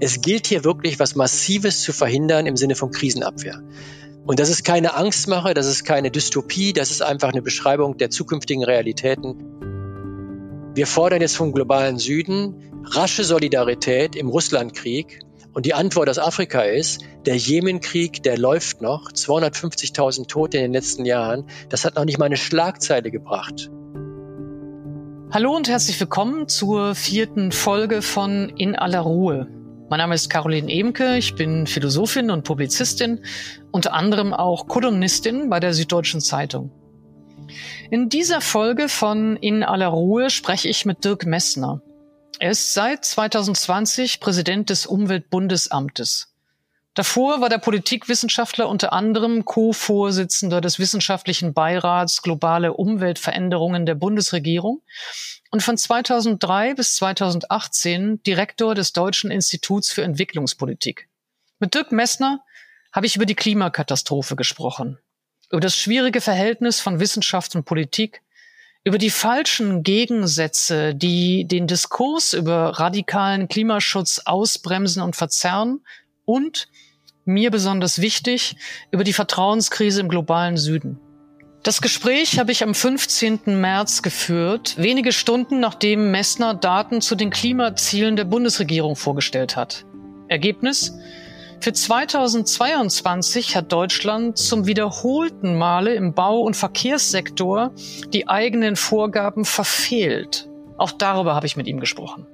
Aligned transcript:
Es 0.00 0.20
gilt 0.20 0.46
hier 0.48 0.64
wirklich, 0.64 0.98
was 0.98 1.14
Massives 1.14 1.82
zu 1.82 1.92
verhindern 1.92 2.46
im 2.46 2.56
Sinne 2.56 2.74
von 2.74 2.90
Krisenabwehr. 2.90 3.62
Und 4.26 4.40
das 4.40 4.48
ist 4.48 4.64
keine 4.64 4.94
Angstmache, 4.94 5.54
das 5.54 5.66
ist 5.66 5.84
keine 5.84 6.10
Dystopie, 6.10 6.72
das 6.72 6.90
ist 6.90 7.02
einfach 7.02 7.28
eine 7.28 7.42
Beschreibung 7.42 7.96
der 7.96 8.10
zukünftigen 8.10 8.64
Realitäten. 8.64 9.36
Wir 10.74 10.86
fordern 10.86 11.20
jetzt 11.20 11.36
vom 11.36 11.52
globalen 11.52 11.98
Süden 11.98 12.72
rasche 12.84 13.24
Solidarität 13.24 14.16
im 14.16 14.28
Russlandkrieg. 14.28 15.20
Und 15.52 15.66
die 15.66 15.74
Antwort 15.74 16.08
aus 16.08 16.18
Afrika 16.18 16.62
ist, 16.62 17.02
der 17.26 17.36
Jemenkrieg, 17.36 18.24
der 18.24 18.36
läuft 18.36 18.82
noch, 18.82 19.12
250.000 19.12 20.26
Tote 20.26 20.56
in 20.56 20.64
den 20.64 20.72
letzten 20.72 21.04
Jahren, 21.04 21.46
das 21.68 21.84
hat 21.84 21.94
noch 21.94 22.04
nicht 22.04 22.18
mal 22.18 22.26
eine 22.26 22.36
Schlagzeile 22.36 23.12
gebracht. 23.12 23.70
Hallo 25.30 25.54
und 25.54 25.68
herzlich 25.68 25.98
willkommen 26.00 26.48
zur 26.48 26.96
vierten 26.96 27.52
Folge 27.52 28.02
von 28.02 28.48
In 28.56 28.74
aller 28.74 29.00
Ruhe. 29.00 29.48
Mein 29.94 30.00
Name 30.00 30.16
ist 30.16 30.28
Caroline 30.28 30.72
Emke, 30.72 31.16
ich 31.18 31.36
bin 31.36 31.68
Philosophin 31.68 32.32
und 32.32 32.42
Publizistin, 32.42 33.24
unter 33.70 33.92
anderem 33.92 34.34
auch 34.34 34.66
Kolumnistin 34.66 35.48
bei 35.48 35.60
der 35.60 35.72
Süddeutschen 35.72 36.20
Zeitung. 36.20 36.72
In 37.92 38.08
dieser 38.08 38.40
Folge 38.40 38.88
von 38.88 39.36
In 39.36 39.62
aller 39.62 39.86
Ruhe 39.86 40.30
spreche 40.30 40.68
ich 40.68 40.84
mit 40.84 41.04
Dirk 41.04 41.26
Messner. 41.26 41.80
Er 42.40 42.50
ist 42.50 42.74
seit 42.74 43.04
2020 43.04 44.18
Präsident 44.18 44.68
des 44.68 44.84
Umweltbundesamtes. 44.84 46.34
Davor 46.94 47.40
war 47.40 47.48
der 47.48 47.58
Politikwissenschaftler 47.58 48.68
unter 48.68 48.92
anderem 48.92 49.44
Co-Vorsitzender 49.44 50.60
des 50.60 50.80
Wissenschaftlichen 50.80 51.54
Beirats 51.54 52.22
Globale 52.22 52.72
Umweltveränderungen 52.72 53.86
der 53.86 53.94
Bundesregierung 53.94 54.82
und 55.54 55.62
von 55.62 55.76
2003 55.76 56.74
bis 56.74 56.96
2018 56.96 58.24
Direktor 58.24 58.74
des 58.74 58.92
Deutschen 58.92 59.30
Instituts 59.30 59.92
für 59.92 60.02
Entwicklungspolitik. 60.02 61.08
Mit 61.60 61.74
Dirk 61.74 61.92
Messner 61.92 62.40
habe 62.92 63.06
ich 63.06 63.14
über 63.14 63.24
die 63.24 63.36
Klimakatastrophe 63.36 64.34
gesprochen, 64.34 64.98
über 65.52 65.60
das 65.60 65.76
schwierige 65.76 66.20
Verhältnis 66.20 66.80
von 66.80 66.98
Wissenschaft 66.98 67.54
und 67.54 67.66
Politik, 67.66 68.22
über 68.82 68.98
die 68.98 69.10
falschen 69.10 69.84
Gegensätze, 69.84 70.92
die 70.92 71.46
den 71.46 71.68
Diskurs 71.68 72.32
über 72.32 72.80
radikalen 72.80 73.46
Klimaschutz 73.46 74.22
ausbremsen 74.24 75.04
und 75.04 75.14
verzerren 75.14 75.84
und 76.24 76.66
mir 77.24 77.52
besonders 77.52 78.00
wichtig, 78.00 78.56
über 78.90 79.04
die 79.04 79.12
Vertrauenskrise 79.12 80.00
im 80.00 80.08
globalen 80.08 80.56
Süden. 80.56 80.98
Das 81.64 81.80
Gespräch 81.80 82.38
habe 82.38 82.52
ich 82.52 82.62
am 82.62 82.74
15. 82.74 83.58
März 83.58 84.02
geführt, 84.02 84.74
wenige 84.76 85.12
Stunden 85.12 85.60
nachdem 85.60 86.10
Messner 86.10 86.52
Daten 86.52 87.00
zu 87.00 87.14
den 87.14 87.30
Klimazielen 87.30 88.16
der 88.16 88.26
Bundesregierung 88.26 88.96
vorgestellt 88.96 89.56
hat. 89.56 89.86
Ergebnis? 90.28 90.94
Für 91.60 91.72
2022 91.72 93.56
hat 93.56 93.72
Deutschland 93.72 94.36
zum 94.36 94.66
wiederholten 94.66 95.56
Male 95.56 95.94
im 95.94 96.12
Bau- 96.12 96.42
und 96.42 96.54
Verkehrssektor 96.54 97.72
die 98.12 98.28
eigenen 98.28 98.76
Vorgaben 98.76 99.46
verfehlt. 99.46 100.50
Auch 100.76 100.90
darüber 100.90 101.34
habe 101.34 101.46
ich 101.46 101.56
mit 101.56 101.66
ihm 101.66 101.80
gesprochen. 101.80 102.26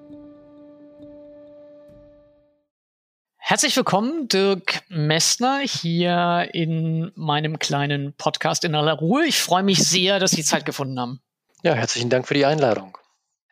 Herzlich 3.50 3.76
willkommen, 3.76 4.28
Dirk 4.28 4.84
Messner, 4.90 5.58
hier 5.58 6.50
in 6.52 7.10
meinem 7.16 7.58
kleinen 7.58 8.12
Podcast 8.12 8.62
in 8.62 8.76
aller 8.76 8.92
Ruhe. 8.92 9.26
Ich 9.26 9.40
freue 9.40 9.64
mich 9.64 9.82
sehr, 9.82 10.20
dass 10.20 10.30
Sie 10.30 10.44
Zeit 10.44 10.64
gefunden 10.64 11.00
haben. 11.00 11.20
Ja, 11.64 11.74
herzlichen 11.74 12.10
Dank 12.10 12.28
für 12.28 12.34
die 12.34 12.46
Einladung. 12.46 12.96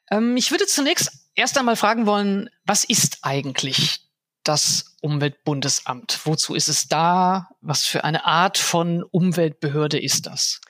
Ähm, 0.09 0.37
ich 0.37 0.53
würde 0.53 0.67
zunächst 0.67 1.11
erst 1.35 1.59
einmal 1.59 1.75
fragen 1.75 2.07
wollen, 2.07 2.49
was 2.65 2.85
ist 2.85 3.19
eigentlich 3.23 3.99
das 4.45 4.95
Umweltbundesamt? 5.01 6.21
Wozu 6.23 6.55
ist 6.55 6.69
es 6.69 6.87
da? 6.87 7.49
Was 7.61 7.85
für 7.85 8.05
eine 8.05 8.25
Art 8.25 8.57
von 8.57 9.03
Umweltbehörde 9.03 10.01
ist 10.01 10.27
das? 10.27 10.61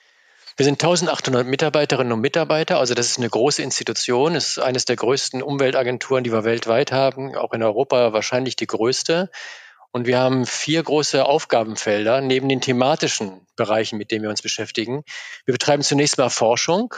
Wir 0.59 0.65
sind 0.65 0.83
1800 0.83 1.47
Mitarbeiterinnen 1.47 2.11
und 2.11 2.19
Mitarbeiter, 2.19 2.79
also 2.79 2.93
das 2.93 3.11
ist 3.11 3.17
eine 3.17 3.29
große 3.29 3.61
Institution, 3.63 4.35
ist 4.35 4.59
eines 4.59 4.83
der 4.83 4.97
größten 4.97 5.41
Umweltagenturen, 5.41 6.25
die 6.25 6.33
wir 6.33 6.43
weltweit 6.43 6.91
haben, 6.91 7.33
auch 7.37 7.53
in 7.53 7.63
Europa 7.63 8.11
wahrscheinlich 8.11 8.57
die 8.57 8.67
größte. 8.67 9.31
Und 9.91 10.05
wir 10.05 10.19
haben 10.19 10.45
vier 10.45 10.83
große 10.83 11.23
Aufgabenfelder 11.23 12.19
neben 12.19 12.49
den 12.49 12.59
thematischen 12.59 13.39
Bereichen, 13.55 13.97
mit 13.97 14.11
denen 14.11 14.23
wir 14.23 14.29
uns 14.29 14.41
beschäftigen. 14.41 15.05
Wir 15.45 15.53
betreiben 15.53 15.81
zunächst 15.81 16.17
mal 16.17 16.27
Forschung. 16.27 16.93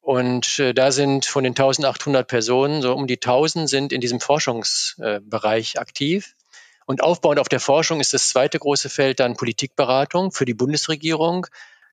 Und 0.00 0.60
äh, 0.60 0.72
da 0.72 0.92
sind 0.92 1.26
von 1.26 1.42
den 1.42 1.54
1800 1.54 2.28
Personen, 2.28 2.80
so 2.80 2.94
um 2.94 3.08
die 3.08 3.16
1000 3.16 3.68
sind 3.68 3.92
in 3.92 4.00
diesem 4.00 4.20
Forschungsbereich 4.20 5.74
äh, 5.74 5.78
aktiv. 5.78 6.36
Und 6.86 7.02
aufbauend 7.02 7.40
auf 7.40 7.48
der 7.48 7.58
Forschung 7.58 7.98
ist 7.98 8.14
das 8.14 8.28
zweite 8.28 8.60
große 8.60 8.88
Feld 8.88 9.18
dann 9.18 9.36
Politikberatung 9.36 10.30
für 10.30 10.44
die 10.44 10.54
Bundesregierung 10.54 11.48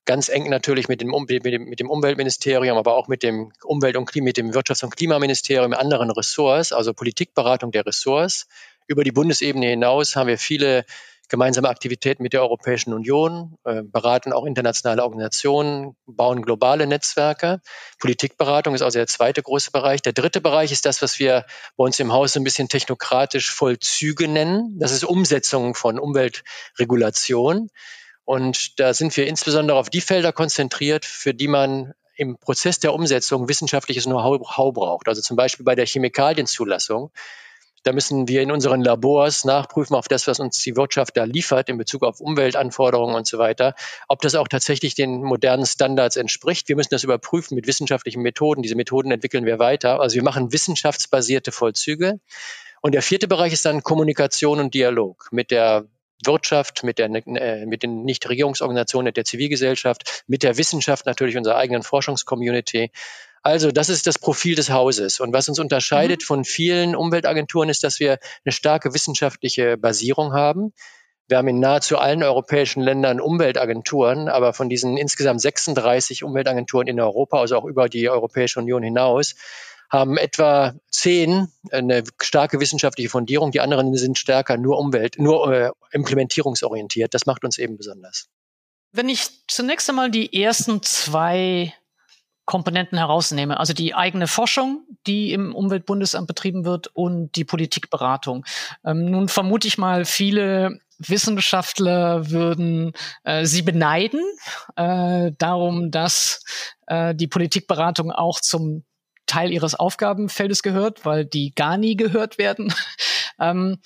ganz 0.06 0.28
eng 0.28 0.48
natürlich 0.48 0.88
mit 0.88 1.00
dem, 1.00 1.10
mit 1.10 1.44
dem, 1.44 1.64
mit 1.64 1.80
dem 1.80 1.90
Umweltministerium, 1.90 2.78
aber 2.78 2.96
auch 2.96 3.08
mit 3.08 3.22
dem 3.22 3.52
Umwelt- 3.62 3.96
und 3.96 4.14
mit 4.16 4.36
dem 4.36 4.52
Wirtschafts- 4.52 4.84
und 4.84 4.96
Klimaministerium, 4.96 5.74
anderen 5.74 6.10
Ressorts, 6.10 6.72
also 6.72 6.94
Politikberatung 6.94 7.72
der 7.72 7.84
Ressorts. 7.84 8.46
Über 8.86 9.04
die 9.04 9.12
Bundesebene 9.12 9.66
hinaus 9.66 10.16
haben 10.16 10.28
wir 10.28 10.38
viele 10.38 10.84
gemeinsame 11.28 11.68
Aktivitäten 11.68 12.22
mit 12.22 12.32
der 12.32 12.42
Europäischen 12.42 12.92
Union, 12.92 13.58
äh, 13.64 13.82
beraten 13.82 14.32
auch 14.32 14.44
internationale 14.44 15.02
Organisationen, 15.02 15.96
bauen 16.06 16.42
globale 16.42 16.86
Netzwerke. 16.86 17.60
Politikberatung 17.98 18.74
ist 18.74 18.82
also 18.82 18.98
der 18.98 19.08
zweite 19.08 19.42
große 19.42 19.72
Bereich. 19.72 20.02
Der 20.02 20.12
dritte 20.12 20.40
Bereich 20.40 20.70
ist 20.70 20.86
das, 20.86 21.02
was 21.02 21.18
wir 21.18 21.44
bei 21.76 21.84
uns 21.84 21.98
im 21.98 22.12
Haus 22.12 22.32
so 22.32 22.40
ein 22.40 22.44
bisschen 22.44 22.68
technokratisch 22.68 23.50
Vollzüge 23.50 24.28
nennen. 24.28 24.78
Das 24.78 24.92
ist 24.92 25.04
Umsetzung 25.04 25.74
von 25.74 25.98
Umweltregulation. 25.98 27.70
Und 28.26 28.80
da 28.80 28.92
sind 28.92 29.16
wir 29.16 29.26
insbesondere 29.28 29.78
auf 29.78 29.88
die 29.88 30.00
Felder 30.00 30.32
konzentriert, 30.32 31.04
für 31.04 31.32
die 31.32 31.46
man 31.46 31.94
im 32.16 32.38
Prozess 32.38 32.80
der 32.80 32.92
Umsetzung 32.92 33.48
wissenschaftliches 33.48 34.04
Know-how 34.04 34.74
braucht. 34.74 35.06
Also 35.06 35.22
zum 35.22 35.36
Beispiel 35.36 35.64
bei 35.64 35.76
der 35.76 35.86
Chemikalienzulassung. 35.86 37.12
Da 37.84 37.92
müssen 37.92 38.26
wir 38.26 38.42
in 38.42 38.50
unseren 38.50 38.82
Labors 38.82 39.44
nachprüfen 39.44 39.94
auf 39.94 40.08
das, 40.08 40.26
was 40.26 40.40
uns 40.40 40.60
die 40.60 40.76
Wirtschaft 40.76 41.16
da 41.16 41.22
liefert 41.22 41.68
in 41.68 41.78
Bezug 41.78 42.02
auf 42.02 42.20
Umweltanforderungen 42.20 43.14
und 43.14 43.28
so 43.28 43.38
weiter, 43.38 43.76
ob 44.08 44.22
das 44.22 44.34
auch 44.34 44.48
tatsächlich 44.48 44.96
den 44.96 45.22
modernen 45.22 45.64
Standards 45.64 46.16
entspricht. 46.16 46.68
Wir 46.68 46.74
müssen 46.74 46.90
das 46.90 47.04
überprüfen 47.04 47.54
mit 47.54 47.68
wissenschaftlichen 47.68 48.22
Methoden. 48.22 48.62
Diese 48.62 48.74
Methoden 48.74 49.12
entwickeln 49.12 49.46
wir 49.46 49.60
weiter. 49.60 50.00
Also 50.00 50.16
wir 50.16 50.24
machen 50.24 50.52
wissenschaftsbasierte 50.52 51.52
Vollzüge. 51.52 52.18
Und 52.80 52.92
der 52.92 53.02
vierte 53.02 53.28
Bereich 53.28 53.52
ist 53.52 53.64
dann 53.64 53.84
Kommunikation 53.84 54.58
und 54.58 54.74
Dialog 54.74 55.28
mit 55.30 55.52
der 55.52 55.86
Wirtschaft, 56.24 56.82
mit, 56.82 56.98
der, 56.98 57.10
äh, 57.10 57.66
mit 57.66 57.82
den 57.82 58.04
Nichtregierungsorganisationen, 58.04 59.12
der 59.12 59.24
Zivilgesellschaft, 59.24 60.24
mit 60.26 60.42
der 60.42 60.56
Wissenschaft 60.56 61.06
natürlich 61.06 61.36
unserer 61.36 61.56
eigenen 61.56 61.82
Forschungscommunity. 61.82 62.90
Also 63.42 63.70
das 63.70 63.88
ist 63.88 64.06
das 64.06 64.18
Profil 64.18 64.56
des 64.56 64.70
Hauses. 64.70 65.20
Und 65.20 65.32
was 65.32 65.48
uns 65.48 65.58
unterscheidet 65.58 66.22
mhm. 66.22 66.26
von 66.26 66.44
vielen 66.44 66.96
Umweltagenturen 66.96 67.68
ist, 67.68 67.84
dass 67.84 68.00
wir 68.00 68.18
eine 68.44 68.52
starke 68.52 68.92
wissenschaftliche 68.92 69.76
Basierung 69.76 70.32
haben. 70.32 70.72
Wir 71.28 71.38
haben 71.38 71.48
in 71.48 71.58
nahezu 71.58 71.98
allen 71.98 72.22
europäischen 72.22 72.82
Ländern 72.82 73.20
Umweltagenturen, 73.20 74.28
aber 74.28 74.52
von 74.52 74.68
diesen 74.68 74.96
insgesamt 74.96 75.40
36 75.40 76.22
Umweltagenturen 76.22 76.86
in 76.86 77.00
Europa, 77.00 77.40
also 77.40 77.56
auch 77.56 77.64
über 77.64 77.88
die 77.88 78.08
Europäische 78.08 78.60
Union 78.60 78.82
hinaus, 78.82 79.34
haben 79.90 80.16
etwa 80.16 80.74
zehn 80.90 81.48
eine 81.70 82.04
starke 82.20 82.60
wissenschaftliche 82.60 83.08
Fundierung, 83.08 83.50
die 83.50 83.60
anderen 83.60 83.94
sind 83.96 84.18
stärker 84.18 84.56
nur 84.56 84.78
Umwelt, 84.78 85.18
nur 85.18 85.52
äh, 85.52 85.70
implementierungsorientiert. 85.92 87.14
Das 87.14 87.26
macht 87.26 87.44
uns 87.44 87.58
eben 87.58 87.76
besonders. 87.76 88.28
Wenn 88.92 89.08
ich 89.08 89.46
zunächst 89.46 89.88
einmal 89.88 90.10
die 90.10 90.42
ersten 90.42 90.82
zwei 90.82 91.74
Komponenten 92.46 92.96
herausnehme, 92.96 93.58
also 93.58 93.74
die 93.74 93.94
eigene 93.94 94.28
Forschung, 94.28 94.86
die 95.06 95.32
im 95.32 95.54
Umweltbundesamt 95.54 96.28
betrieben 96.28 96.64
wird 96.64 96.86
und 96.86 97.34
die 97.34 97.44
Politikberatung. 97.44 98.46
Ähm, 98.84 99.10
nun 99.10 99.28
vermute 99.28 99.66
ich 99.66 99.78
mal, 99.78 100.04
viele 100.04 100.80
Wissenschaftler 100.98 102.30
würden 102.30 102.92
äh, 103.24 103.44
sie 103.44 103.62
beneiden, 103.62 104.20
äh, 104.76 105.32
darum, 105.36 105.90
dass 105.90 106.44
äh, 106.86 107.14
die 107.14 107.26
Politikberatung 107.26 108.12
auch 108.12 108.40
zum 108.40 108.84
Teil 109.26 109.52
ihres 109.52 109.74
Aufgabenfeldes 109.74 110.62
gehört, 110.62 111.04
weil 111.04 111.24
die 111.24 111.54
gar 111.54 111.76
nie 111.76 111.96
gehört 111.96 112.38
werden. 112.38 112.72
ähm, 113.40 113.78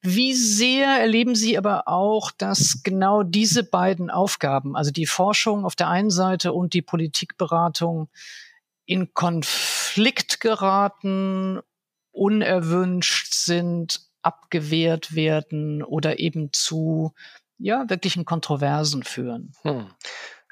wie 0.00 0.34
sehr 0.34 0.88
erleben 0.88 1.34
Sie 1.34 1.56
aber 1.56 1.88
auch, 1.88 2.30
dass 2.30 2.80
genau 2.82 3.22
diese 3.22 3.62
beiden 3.62 4.10
Aufgaben, 4.10 4.76
also 4.76 4.90
die 4.90 5.06
Forschung 5.06 5.64
auf 5.64 5.76
der 5.76 5.88
einen 5.88 6.10
Seite 6.10 6.52
und 6.52 6.72
die 6.74 6.82
Politikberatung, 6.82 8.08
in 8.86 9.12
Konflikt 9.14 10.40
geraten, 10.40 11.60
unerwünscht 12.12 13.34
sind, 13.34 14.00
abgewehrt 14.22 15.14
werden 15.14 15.82
oder 15.82 16.18
eben 16.18 16.52
zu 16.52 17.12
ja, 17.58 17.88
wirklichen 17.88 18.24
Kontroversen 18.24 19.02
führen? 19.02 19.52
Hm. 19.62 19.90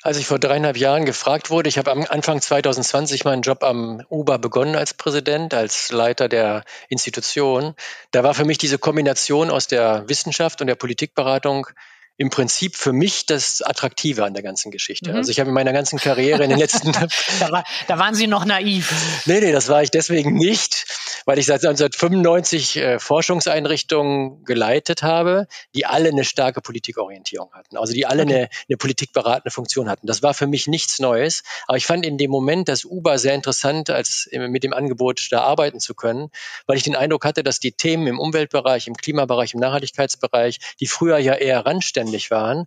Als 0.06 0.18
ich 0.18 0.26
vor 0.26 0.38
dreieinhalb 0.38 0.76
Jahren 0.76 1.06
gefragt 1.06 1.48
wurde, 1.48 1.70
ich 1.70 1.78
habe 1.78 1.90
am 1.90 2.04
Anfang 2.06 2.38
2020 2.38 3.24
meinen 3.24 3.40
Job 3.40 3.64
am 3.64 4.04
Uber 4.10 4.38
begonnen 4.38 4.76
als 4.76 4.92
Präsident, 4.92 5.54
als 5.54 5.90
Leiter 5.92 6.28
der 6.28 6.64
Institution. 6.90 7.74
Da 8.10 8.22
war 8.22 8.34
für 8.34 8.44
mich 8.44 8.58
diese 8.58 8.76
Kombination 8.76 9.48
aus 9.48 9.66
der 9.66 10.06
Wissenschaft 10.06 10.60
und 10.60 10.66
der 10.66 10.74
Politikberatung 10.74 11.68
im 12.16 12.30
Prinzip 12.30 12.76
für 12.76 12.92
mich 12.92 13.26
das 13.26 13.60
Attraktive 13.60 14.24
an 14.24 14.34
der 14.34 14.44
ganzen 14.44 14.70
Geschichte. 14.70 15.10
Mhm. 15.10 15.16
Also 15.16 15.32
ich 15.32 15.40
habe 15.40 15.48
in 15.48 15.54
meiner 15.54 15.72
ganzen 15.72 15.98
Karriere 15.98 16.44
in 16.44 16.50
den 16.50 16.58
letzten... 16.58 16.92
da, 17.40 17.50
war, 17.50 17.64
da 17.88 17.98
waren 17.98 18.14
Sie 18.14 18.28
noch 18.28 18.44
naiv. 18.44 18.92
Nee, 19.26 19.40
nee, 19.40 19.50
das 19.50 19.68
war 19.68 19.82
ich 19.82 19.90
deswegen 19.90 20.34
nicht, 20.34 20.86
weil 21.26 21.38
ich 21.38 21.46
seit 21.46 21.64
1995 21.64 22.76
äh, 22.76 22.98
Forschungseinrichtungen 23.00 24.44
geleitet 24.44 25.02
habe, 25.02 25.48
die 25.74 25.86
alle 25.86 26.10
eine 26.10 26.24
starke 26.24 26.60
Politikorientierung 26.60 27.52
hatten. 27.52 27.76
Also 27.76 27.92
die 27.92 28.06
alle 28.06 28.22
okay. 28.22 28.34
eine, 28.34 28.48
eine 28.68 28.76
politikberatende 28.76 29.50
Funktion 29.50 29.88
hatten. 29.88 30.06
Das 30.06 30.22
war 30.22 30.34
für 30.34 30.46
mich 30.46 30.68
nichts 30.68 31.00
Neues. 31.00 31.42
Aber 31.66 31.76
ich 31.76 31.86
fand 31.86 32.06
in 32.06 32.16
dem 32.16 32.30
Moment 32.30 32.68
das 32.68 32.84
Uber 32.84 33.18
sehr 33.18 33.34
interessant, 33.34 33.90
als 33.90 34.28
mit 34.32 34.62
dem 34.62 34.72
Angebot 34.72 35.26
da 35.32 35.40
arbeiten 35.40 35.80
zu 35.80 35.94
können, 35.94 36.30
weil 36.66 36.76
ich 36.76 36.84
den 36.84 36.94
Eindruck 36.94 37.24
hatte, 37.24 37.42
dass 37.42 37.58
die 37.58 37.72
Themen 37.72 38.06
im 38.06 38.20
Umweltbereich, 38.20 38.86
im 38.86 38.94
Klimabereich, 38.94 39.54
im 39.54 39.60
Nachhaltigkeitsbereich, 39.60 40.60
die 40.78 40.86
früher 40.86 41.18
ja 41.18 41.34
eher 41.34 41.66
randständig 41.66 42.03
zuständig 42.04 42.30
waren, 42.30 42.66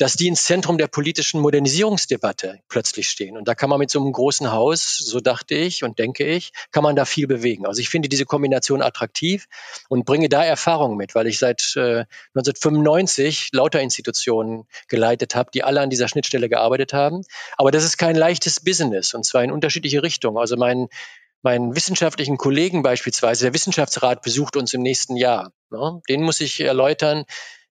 dass 0.00 0.14
die 0.14 0.28
ins 0.28 0.44
Zentrum 0.44 0.78
der 0.78 0.86
politischen 0.86 1.40
Modernisierungsdebatte 1.40 2.60
plötzlich 2.68 3.08
stehen. 3.08 3.36
Und 3.36 3.48
da 3.48 3.56
kann 3.56 3.68
man 3.68 3.80
mit 3.80 3.90
so 3.90 3.98
einem 4.00 4.12
großen 4.12 4.52
Haus, 4.52 4.96
so 4.96 5.18
dachte 5.18 5.56
ich 5.56 5.82
und 5.82 5.98
denke 5.98 6.24
ich, 6.24 6.52
kann 6.70 6.84
man 6.84 6.94
da 6.94 7.04
viel 7.04 7.26
bewegen. 7.26 7.66
Also 7.66 7.80
ich 7.80 7.88
finde 7.88 8.08
diese 8.08 8.24
Kombination 8.24 8.80
attraktiv 8.80 9.48
und 9.88 10.04
bringe 10.04 10.28
da 10.28 10.44
Erfahrung 10.44 10.96
mit, 10.96 11.16
weil 11.16 11.26
ich 11.26 11.40
seit 11.40 11.74
äh, 11.74 12.04
1995 12.36 13.50
lauter 13.52 13.80
Institutionen 13.80 14.68
geleitet 14.86 15.34
habe, 15.34 15.50
die 15.52 15.64
alle 15.64 15.80
an 15.80 15.90
dieser 15.90 16.06
Schnittstelle 16.06 16.48
gearbeitet 16.48 16.92
haben. 16.92 17.24
Aber 17.56 17.72
das 17.72 17.82
ist 17.82 17.98
kein 17.98 18.14
leichtes 18.14 18.60
Business 18.60 19.14
und 19.14 19.26
zwar 19.26 19.42
in 19.42 19.50
unterschiedliche 19.50 20.04
Richtungen. 20.04 20.38
Also 20.38 20.56
mein 20.56 20.86
meinen 21.42 21.76
wissenschaftlichen 21.76 22.36
Kollegen 22.36 22.82
beispielsweise, 22.82 23.44
der 23.44 23.54
Wissenschaftsrat 23.54 24.22
besucht 24.22 24.56
uns 24.56 24.74
im 24.74 24.82
nächsten 24.82 25.16
Jahr. 25.16 25.52
Ne? 25.70 26.00
Den 26.08 26.22
muss 26.22 26.40
ich 26.40 26.60
erläutern, 26.60 27.24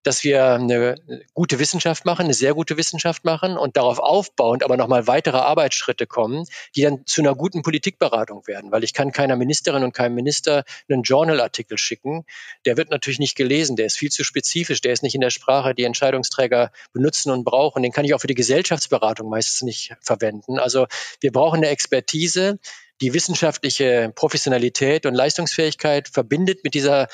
dass 0.08 0.24
wir 0.24 0.54
eine 0.54 0.96
gute 1.34 1.60
Wissenschaft 1.60 2.06
machen, 2.06 2.24
eine 2.24 2.34
sehr 2.34 2.54
gute 2.54 2.78
Wissenschaft 2.78 3.26
machen 3.26 3.58
und 3.58 3.76
darauf 3.76 4.00
aufbauend 4.00 4.64
aber 4.64 4.78
nochmal 4.78 5.06
weitere 5.06 5.36
Arbeitsschritte 5.36 6.08
kommen, 6.08 6.46
die 6.76 6.84
dann 6.84 7.06
zu 7.06 7.22
einer 7.22 7.36
guten 7.36 7.62
Politikberatung 7.62 8.48
werden. 8.48 8.72
Weil 8.72 8.86
ich 8.86 8.94
kann 8.94 9.12
keiner 9.12 9.36
Ministerin 9.36 9.84
und 9.84 9.94
keinem 9.94 10.16
Minister 10.16 10.64
einen 10.90 11.04
Journalartikel 11.04 11.78
schicken. 11.78 12.24
Der 12.66 12.78
wird 12.78 12.90
natürlich 12.90 13.20
nicht 13.20 13.36
gelesen, 13.36 13.76
der 13.76 13.86
ist 13.86 13.98
viel 13.98 14.10
zu 14.10 14.24
spezifisch, 14.24 14.80
der 14.80 14.94
ist 14.94 15.04
nicht 15.04 15.14
in 15.16 15.20
der 15.20 15.30
Sprache, 15.30 15.76
die 15.76 15.84
Entscheidungsträger 15.84 16.72
benutzen 16.94 17.30
und 17.30 17.44
brauchen. 17.44 17.84
Den 17.84 17.92
kann 17.92 18.06
ich 18.06 18.14
auch 18.14 18.22
für 18.22 18.28
die 18.28 18.34
Gesellschaftsberatung 18.34 19.30
meistens 19.30 19.62
nicht 19.62 19.94
verwenden. 20.02 20.58
Also 20.58 20.88
wir 21.20 21.34
brauchen 21.34 21.58
eine 21.58 21.68
Expertise, 21.68 22.60
die 23.02 23.14
wissenschaftliche 23.14 24.12
Professionalität 24.16 25.06
und 25.06 25.14
Leistungsfähigkeit 25.14 26.08
verbindet 26.08 26.64
mit 26.64 26.74
dieser 26.74 27.10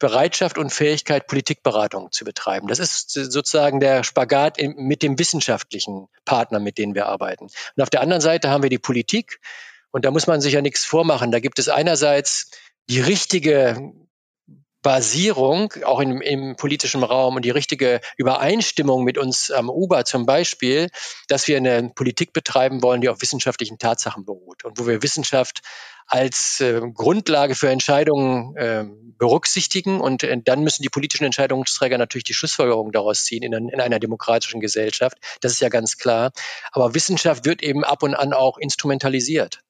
Bereitschaft 0.00 0.58
und 0.58 0.72
Fähigkeit, 0.72 1.28
Politikberatung 1.28 2.10
zu 2.10 2.24
betreiben. 2.24 2.66
Das 2.66 2.80
ist 2.80 3.10
sozusagen 3.10 3.78
der 3.78 4.02
Spagat 4.02 4.56
mit 4.58 5.02
dem 5.02 5.18
wissenschaftlichen 5.18 6.08
Partner, 6.24 6.58
mit 6.58 6.78
denen 6.78 6.96
wir 6.96 7.06
arbeiten. 7.06 7.44
Und 7.44 7.82
auf 7.82 7.90
der 7.90 8.00
anderen 8.00 8.22
Seite 8.22 8.50
haben 8.50 8.62
wir 8.64 8.70
die 8.70 8.78
Politik. 8.78 9.40
Und 9.92 10.04
da 10.04 10.10
muss 10.10 10.26
man 10.26 10.40
sich 10.40 10.54
ja 10.54 10.62
nichts 10.62 10.84
vormachen. 10.84 11.30
Da 11.30 11.38
gibt 11.38 11.58
es 11.58 11.68
einerseits 11.68 12.50
die 12.88 13.00
richtige 13.00 13.92
Basierung 14.82 15.72
auch 15.84 16.00
im, 16.00 16.20
im 16.20 16.56
politischen 16.56 17.02
Raum 17.02 17.36
und 17.36 17.44
die 17.44 17.50
richtige 17.50 18.00
Übereinstimmung 18.16 19.04
mit 19.04 19.18
uns 19.18 19.50
am 19.50 19.68
Uber 19.68 20.04
zum 20.04 20.26
Beispiel, 20.26 20.88
dass 21.28 21.48
wir 21.48 21.58
eine 21.58 21.90
Politik 21.94 22.32
betreiben 22.32 22.82
wollen, 22.82 23.00
die 23.00 23.08
auf 23.08 23.20
wissenschaftlichen 23.20 23.78
Tatsachen 23.78 24.24
beruht 24.24 24.64
und 24.64 24.78
wo 24.78 24.86
wir 24.86 25.02
Wissenschaft 25.02 25.60
als 26.06 26.60
äh, 26.60 26.80
Grundlage 26.92 27.54
für 27.54 27.70
Entscheidungen 27.70 28.56
äh, 28.56 28.84
berücksichtigen 29.16 30.00
und 30.00 30.24
äh, 30.24 30.36
dann 30.42 30.64
müssen 30.64 30.82
die 30.82 30.88
politischen 30.88 31.24
Entscheidungsträger 31.24 31.98
natürlich 31.98 32.24
die 32.24 32.34
Schlussfolgerungen 32.34 32.90
daraus 32.90 33.24
ziehen 33.24 33.44
in, 33.44 33.52
in 33.68 33.80
einer 33.80 34.00
demokratischen 34.00 34.60
Gesellschaft. 34.60 35.18
Das 35.40 35.52
ist 35.52 35.60
ja 35.60 35.68
ganz 35.68 35.98
klar. 35.98 36.32
Aber 36.72 36.94
Wissenschaft 36.94 37.44
wird 37.44 37.62
eben 37.62 37.84
ab 37.84 38.02
und 38.02 38.14
an 38.14 38.32
auch 38.32 38.58
instrumentalisiert. 38.58 39.62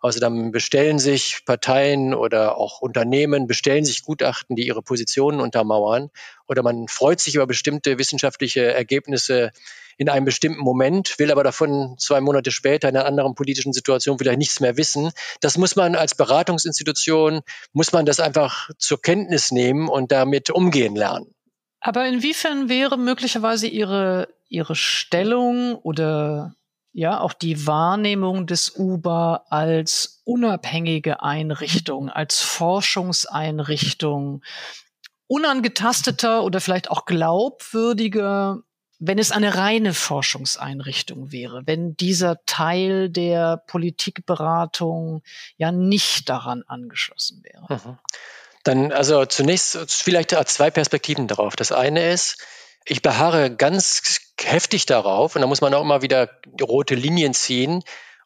Also 0.00 0.18
dann 0.18 0.50
bestellen 0.50 0.98
sich 0.98 1.42
Parteien 1.44 2.14
oder 2.14 2.56
auch 2.56 2.80
Unternehmen, 2.80 3.46
bestellen 3.46 3.84
sich 3.84 4.02
Gutachten, 4.02 4.56
die 4.56 4.66
ihre 4.66 4.82
Positionen 4.82 5.40
untermauern. 5.40 6.10
Oder 6.48 6.62
man 6.62 6.88
freut 6.88 7.20
sich 7.20 7.34
über 7.34 7.46
bestimmte 7.46 7.98
wissenschaftliche 7.98 8.72
Ergebnisse 8.72 9.52
in 9.98 10.08
einem 10.08 10.24
bestimmten 10.24 10.62
Moment, 10.62 11.18
will 11.18 11.30
aber 11.30 11.44
davon 11.44 11.96
zwei 11.98 12.22
Monate 12.22 12.50
später 12.50 12.88
in 12.88 12.96
einer 12.96 13.04
anderen 13.04 13.34
politischen 13.34 13.74
Situation 13.74 14.18
vielleicht 14.18 14.38
nichts 14.38 14.58
mehr 14.58 14.78
wissen. 14.78 15.10
Das 15.42 15.58
muss 15.58 15.76
man 15.76 15.94
als 15.94 16.14
Beratungsinstitution, 16.14 17.42
muss 17.74 17.92
man 17.92 18.06
das 18.06 18.18
einfach 18.18 18.70
zur 18.78 19.02
Kenntnis 19.02 19.50
nehmen 19.50 19.90
und 19.90 20.10
damit 20.10 20.48
umgehen 20.48 20.96
lernen. 20.96 21.34
Aber 21.80 22.06
inwiefern 22.06 22.70
wäre 22.70 22.96
möglicherweise 22.96 23.66
Ihre, 23.66 24.28
Ihre 24.48 24.74
Stellung 24.74 25.76
oder 25.76 26.54
ja 26.92 27.20
auch 27.20 27.32
die 27.32 27.66
Wahrnehmung 27.66 28.46
des 28.46 28.70
Uber 28.70 29.44
als 29.50 30.22
unabhängige 30.24 31.22
Einrichtung, 31.22 32.08
als 32.08 32.40
Forschungseinrichtung, 32.40 34.42
unangetasteter 35.26 36.42
oder 36.42 36.60
vielleicht 36.60 36.90
auch 36.90 37.04
glaubwürdiger, 37.04 38.58
wenn 38.98 39.18
es 39.18 39.32
eine 39.32 39.54
reine 39.54 39.94
Forschungseinrichtung 39.94 41.32
wäre, 41.32 41.62
wenn 41.66 41.96
dieser 41.96 42.44
Teil 42.44 43.08
der 43.08 43.56
Politikberatung 43.56 45.22
ja 45.56 45.72
nicht 45.72 46.28
daran 46.28 46.64
angeschlossen 46.66 47.42
wäre. 47.44 47.66
Mhm. 47.68 47.98
Dann 48.62 48.92
also 48.92 49.24
zunächst 49.24 49.90
vielleicht 49.90 50.32
zwei 50.48 50.70
Perspektiven 50.70 51.28
darauf. 51.28 51.56
Das 51.56 51.72
eine 51.72 52.10
ist, 52.10 52.44
ich 52.84 53.02
beharre 53.02 53.54
ganz 53.54 54.20
heftig 54.40 54.86
darauf, 54.86 55.34
und 55.34 55.42
da 55.42 55.46
muss 55.46 55.60
man 55.60 55.74
auch 55.74 55.82
immer 55.82 56.02
wieder 56.02 56.30
rote 56.60 56.94
Linien 56.94 57.34
ziehen. 57.34 57.82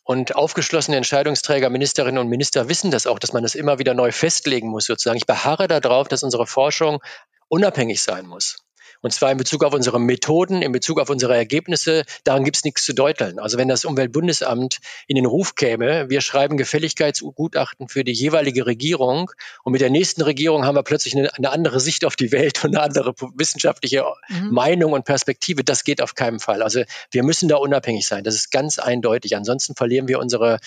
Und 0.07 0.37
aufgeschlossene 0.37 0.99
Entscheidungsträger, 0.99 1.71
Ministerinnen 1.71 2.19
und 2.19 2.29
Minister 2.29 2.69
wissen 2.69 2.91
das 2.91 3.07
auch, 3.07 3.19
dass 3.19 3.33
man 3.33 3.43
das 3.43 3.55
immer 3.55 3.79
wieder 3.79 3.95
neu 3.95 4.13
festlegen 4.13 4.69
muss, 4.69 4.85
sozusagen. 4.85 5.17
Ich 5.17 5.27
beharre 5.27 5.67
darauf, 5.67 6.09
dass 6.09 6.23
unsere 6.23 6.47
Forschung 6.47 7.01
unabhängig 7.49 8.03
sein 8.03 8.27
muss. 8.27 8.64
Und 9.05 9.11
zwar 9.11 9.31
in 9.31 9.37
Bezug 9.37 9.65
auf 9.65 9.75
unsere 9.75 10.01
Methoden, 10.01 10.63
in 10.63 10.73
Bezug 10.73 10.99
auf 10.99 11.11
unsere 11.11 11.37
Ergebnisse. 11.37 12.05
Daran 12.25 12.43
gibt 12.43 12.57
es 12.57 12.65
nichts 12.65 12.87
zu 12.87 12.95
deuteln. 12.95 13.39
Also 13.39 13.59
wenn 13.59 13.69
das 13.69 13.85
Umweltbundesamt 13.85 14.79
in 15.07 15.17
den 15.17 15.27
Ruf 15.27 15.57
käme, 15.57 16.09
wir 16.09 16.23
schreiben 16.23 16.57
Gefälligkeitsgutachten 16.57 17.89
für 17.89 18.03
die 18.03 18.15
jeweilige 18.15 18.65
Regierung 18.65 19.31
und 19.63 19.73
mit 19.73 19.83
der 19.83 19.91
nächsten 19.91 20.23
Regierung 20.23 20.65
haben 20.65 20.75
wir 20.75 20.85
plötzlich 20.85 21.15
eine, 21.15 21.35
eine 21.35 21.53
andere 21.53 21.81
Sicht 21.81 22.07
auf 22.07 22.17
die 22.17 22.33
Welt 22.33 22.65
und 22.65 22.75
eine 22.75 22.83
andere 22.83 23.13
wissenschaftliche 23.35 24.07
mhm. 24.31 24.53
Meinung 24.53 24.93
und 24.95 25.05
Perspektive. 25.05 25.65
Das 25.65 25.85
geht 25.85 26.01
auf 26.01 26.15
keinen 26.15 26.41
Fall. 26.41 26.63
Also 26.63 26.83
wir 27.11 27.25
müssen 27.25 27.51
da 27.51 27.57
unabhängig 27.57 28.07
sein. 28.07 28.25
Das 28.25 28.35
ist 28.35 28.51
ganz 28.51 28.79
eindeutig. 28.79 29.37
Ansonsten 29.37 29.75
verlieren 29.75 30.09
wir 30.09 30.19
unsere 30.19 30.61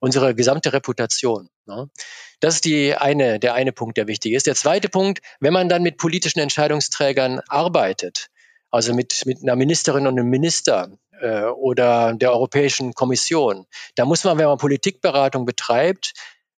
unsere 0.00 0.34
gesamte 0.34 0.72
Reputation. 0.72 1.48
Ne? 1.66 1.88
Das 2.40 2.56
ist 2.56 2.64
die 2.64 2.94
eine, 2.94 3.38
der 3.38 3.54
eine 3.54 3.72
Punkt, 3.72 3.96
der 3.96 4.06
wichtig 4.06 4.32
ist. 4.32 4.46
Der 4.46 4.54
zweite 4.54 4.88
Punkt, 4.88 5.20
wenn 5.40 5.52
man 5.52 5.68
dann 5.68 5.82
mit 5.82 5.96
politischen 5.96 6.40
Entscheidungsträgern 6.40 7.40
arbeitet, 7.48 8.28
also 8.70 8.94
mit, 8.94 9.24
mit 9.26 9.42
einer 9.42 9.56
Ministerin 9.56 10.06
und 10.06 10.18
einem 10.18 10.28
Minister 10.28 10.90
äh, 11.20 11.42
oder 11.44 12.14
der 12.14 12.32
Europäischen 12.32 12.92
Kommission, 12.94 13.66
da 13.94 14.04
muss 14.04 14.24
man, 14.24 14.38
wenn 14.38 14.46
man 14.46 14.58
Politikberatung 14.58 15.46
betreibt, 15.46 16.12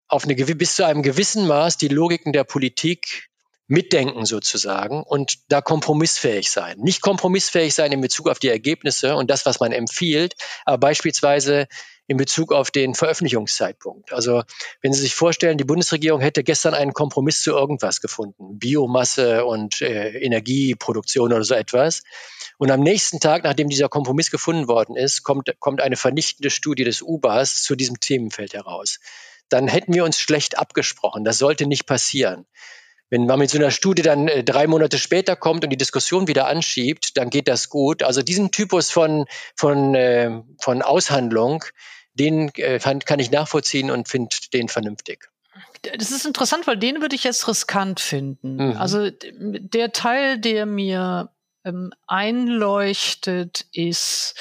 auf 0.09 0.25
eine, 0.25 0.35
bis 0.35 0.77
zu 0.77 0.87
einem 0.87 1.03
gewissen 1.03 1.47
Maß 1.47 1.77
die 1.77 1.89
Logiken 1.89 2.33
der 2.33 2.45
Politik 2.45 3.29
mitdenken 3.69 4.25
sozusagen 4.25 5.03
und 5.03 5.41
da 5.49 5.61
kompromissfähig 5.61 6.51
sein. 6.51 6.79
Nicht 6.79 7.03
kompromissfähig 7.03 7.75
sein 7.75 7.93
in 7.93 8.01
Bezug 8.01 8.29
auf 8.29 8.39
die 8.39 8.49
Ergebnisse 8.49 9.15
und 9.15 9.31
das, 9.31 9.45
was 9.45 9.61
man 9.61 9.73
empfiehlt, 9.73 10.35
aber 10.65 10.79
beispielsweise 10.79 11.69
in 12.09 12.17
Bezug 12.17 12.53
auf 12.53 12.71
den 12.71 12.95
Veröffentlichungszeitpunkt. 12.95 14.13
Also 14.13 14.43
wenn 14.81 14.93
Sie 14.95 15.03
sich 15.03 15.15
vorstellen, 15.15 15.59
die 15.59 15.65
Bundesregierung 15.65 16.21
hätte 16.21 16.43
gestern 16.43 16.73
einen 16.75 16.95
Kompromiss 16.95 17.43
zu 17.43 17.53
irgendwas 17.53 18.01
gefunden, 18.01 18.59
Biomasse 18.59 19.45
und 19.45 19.83
äh, 19.83 20.19
Energieproduktion 20.19 21.33
oder 21.33 21.45
so 21.45 21.55
etwas. 21.55 22.03
Und 22.57 22.71
am 22.71 22.81
nächsten 22.81 23.21
Tag, 23.21 23.45
nachdem 23.45 23.69
dieser 23.69 23.91
Kompromiss 23.91 24.31
gefunden 24.31 24.69
worden 24.69 24.97
ist, 24.97 25.23
kommt, 25.23 25.55
kommt 25.61 25.83
eine 25.83 25.97
vernichtende 25.97 26.51
Studie 26.51 26.85
des 26.85 27.03
UBAs 27.03 27.63
zu 27.63 27.77
diesem 27.77 28.01
Themenfeld 28.01 28.55
heraus. 28.55 29.01
Dann 29.51 29.69
hätten 29.69 29.93
wir 29.93 30.05
uns 30.05 30.19
schlecht 30.19 30.59
abgesprochen. 30.59 31.25
Das 31.25 31.37
sollte 31.37 31.67
nicht 31.67 31.87
passieren. 31.87 32.47
Wenn 33.11 33.27
man 33.27 33.39
mit 33.39 33.51
so 33.51 33.59
einer 33.59 33.71
Studie 33.71 34.03
dann 34.03 34.29
äh, 34.29 34.45
drei 34.45 34.67
Monate 34.67 34.99
später 34.99 35.37
kommt 35.37 35.65
und 35.65 35.71
die 35.71 35.77
Diskussion 35.77 36.27
wieder 36.27 36.47
anschiebt, 36.47 37.19
dann 37.19 37.29
geht 37.29 37.49
das 37.49 37.69
gut. 37.69 38.03
Also 38.03 38.23
diesen 38.23 38.51
Typus 38.51 38.91
von, 38.91 39.27
von, 39.55 39.95
äh, 39.95 40.43
von 40.61 40.83
Aushandlung, 40.83 41.65
den 42.19 42.51
äh, 42.57 42.79
kann 42.79 43.19
ich 43.19 43.31
nachvollziehen 43.31 43.91
und 43.91 44.09
finde 44.09 44.37
den 44.53 44.69
vernünftig. 44.69 45.31
Das 45.97 46.11
ist 46.11 46.27
interessant, 46.27 46.67
weil 46.67 46.77
den 46.77 47.01
würde 47.01 47.17
ich 47.17 47.25
jetzt 47.25 47.49
riskant 47.49 48.01
finden. 48.01 48.57
Mhm. 48.57 48.77
Also 48.77 49.11
der 49.11 49.93
Teil, 49.93 50.39
der 50.39 50.67
mir 50.67 51.31
ähm, 51.65 51.93
einleuchtet, 52.07 53.67
ist, 53.73 54.35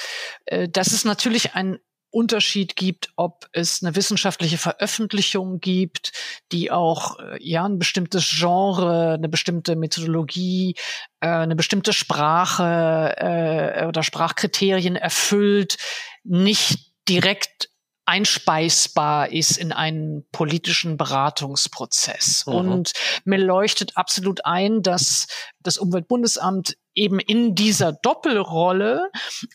äh, 0.46 0.68
dass 0.68 0.92
es 0.92 1.04
natürlich 1.04 1.54
ein 1.54 1.78
Unterschied 2.10 2.74
gibt, 2.74 3.10
ob 3.16 3.48
es 3.52 3.82
eine 3.82 3.94
wissenschaftliche 3.94 4.56
Veröffentlichung 4.56 5.60
gibt, 5.60 6.12
die 6.52 6.70
auch 6.70 7.18
äh, 7.18 7.36
ja 7.40 7.64
ein 7.64 7.78
bestimmtes 7.78 8.34
Genre, 8.38 9.14
eine 9.14 9.28
bestimmte 9.28 9.76
Methodologie, 9.76 10.74
äh, 11.20 11.28
eine 11.28 11.54
bestimmte 11.54 11.92
Sprache 11.92 13.14
äh, 13.18 13.86
oder 13.86 14.02
Sprachkriterien 14.02 14.96
erfüllt, 14.96 15.76
nicht 16.24 16.87
direkt 17.08 17.70
einspeisbar 18.08 19.30
ist 19.32 19.58
in 19.58 19.70
einen 19.70 20.26
politischen 20.32 20.96
Beratungsprozess. 20.96 22.46
Mhm. 22.46 22.54
Und 22.54 22.92
mir 23.24 23.38
leuchtet 23.38 23.96
absolut 23.96 24.46
ein, 24.46 24.82
dass 24.82 25.26
das 25.60 25.76
Umweltbundesamt 25.76 26.76
eben 26.94 27.20
in 27.20 27.54
dieser 27.54 27.92
Doppelrolle 27.92 29.10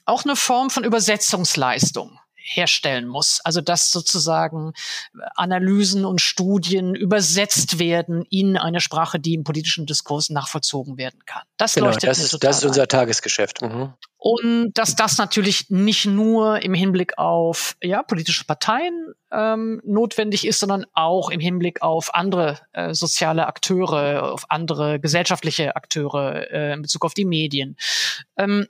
auch 0.06 0.24
eine 0.24 0.36
Form 0.36 0.70
von 0.70 0.84
Übersetzungsleistung 0.84 2.20
herstellen 2.44 3.08
muss. 3.08 3.40
Also 3.44 3.62
dass 3.62 3.92
sozusagen 3.92 4.74
Analysen 5.36 6.06
und 6.06 6.22
Studien 6.22 6.94
übersetzt 6.94 7.80
werden 7.80 8.26
in 8.30 8.58
eine 8.58 8.82
Sprache, 8.82 9.20
die 9.20 9.34
im 9.34 9.44
politischen 9.44 9.86
Diskurs 9.86 10.30
nachvollzogen 10.30 10.98
werden 10.98 11.22
kann. 11.26 11.44
Das 11.58 11.76
genau, 11.76 11.88
leuchtet 11.88 12.10
das 12.10 12.18
mir 12.18 12.26
ist, 12.26 12.32
total 12.32 12.50
Das 12.50 12.58
ist 12.58 12.66
unser 12.66 12.82
ein. 12.84 12.90
Tagesgeschäft. 12.90 13.62
Mhm. 13.62 13.94
Und 14.18 14.72
dass 14.76 14.96
das 14.96 15.18
natürlich 15.18 15.70
nicht 15.70 16.06
nur 16.06 16.62
im 16.62 16.74
Hinblick 16.74 17.18
auf 17.18 17.76
ja, 17.84 18.04
politische 18.04 18.46
Parteien 18.46 19.14
ähm, 19.34 19.82
notwendig 19.84 20.48
ist, 20.48 20.60
sondern 20.60 20.86
auch 20.94 21.30
im 21.30 21.42
Hinblick 21.42 21.82
auf 21.82 22.14
andere 22.16 22.60
äh, 22.72 22.94
soziale 22.94 23.48
Akteure, 23.48 24.32
auf 24.32 24.46
andere 24.50 25.00
gesellschaftliche 25.02 25.76
Akteure 25.76 26.50
äh, 26.52 26.74
in 26.74 26.82
Bezug 26.82 27.04
auf 27.04 27.14
die 27.14 27.26
Medien. 27.26 27.76
Ähm, 28.38 28.68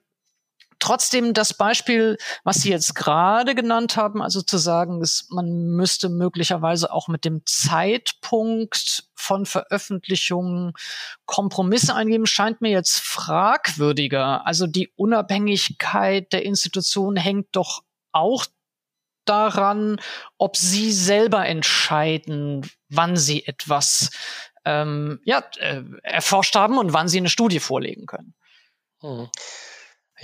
trotzdem 0.84 1.34
das 1.34 1.54
Beispiel, 1.54 2.18
was 2.44 2.58
Sie 2.58 2.70
jetzt 2.70 2.94
gerade 2.94 3.56
genannt 3.56 3.96
haben, 3.96 4.22
also 4.22 4.42
zu 4.42 4.58
sagen, 4.58 5.00
dass 5.00 5.28
man 5.30 5.68
müsste 5.68 6.10
möglicherweise 6.10 6.92
auch 6.92 7.08
mit 7.08 7.24
dem 7.24 7.42
Zeitpunkt 7.46 9.06
von 9.16 9.46
Veröffentlichungen 9.46 10.74
Kompromisse 11.26 11.96
eingeben, 11.96 12.26
scheint 12.26 12.60
mir 12.60 12.72
jetzt 12.72 13.00
fragwürdiger. 13.00 14.46
Also 14.46 14.68
die 14.68 14.92
Unabhängigkeit 14.98 16.34
der 16.34 16.44
Institution 16.44 17.16
hängt 17.16 17.48
doch 17.54 17.84
auch 18.12 18.46
daran, 19.24 20.02
ob 20.38 20.58
sie 20.58 20.92
selber 20.92 21.46
entscheiden, 21.46 22.70
wann 22.90 23.16
sie 23.16 23.46
etwas 23.46 24.10
ähm, 24.66 25.22
ja, 25.24 25.46
äh, 25.60 25.82
erforscht 26.04 26.56
haben 26.56 26.78
und 26.78 26.92
wann 26.92 27.08
sie 27.08 27.20
eine 27.20 27.30
Studie 27.30 27.62
vorlegen 27.62 28.06
können. 28.06 28.34
Hm. 29.00 29.30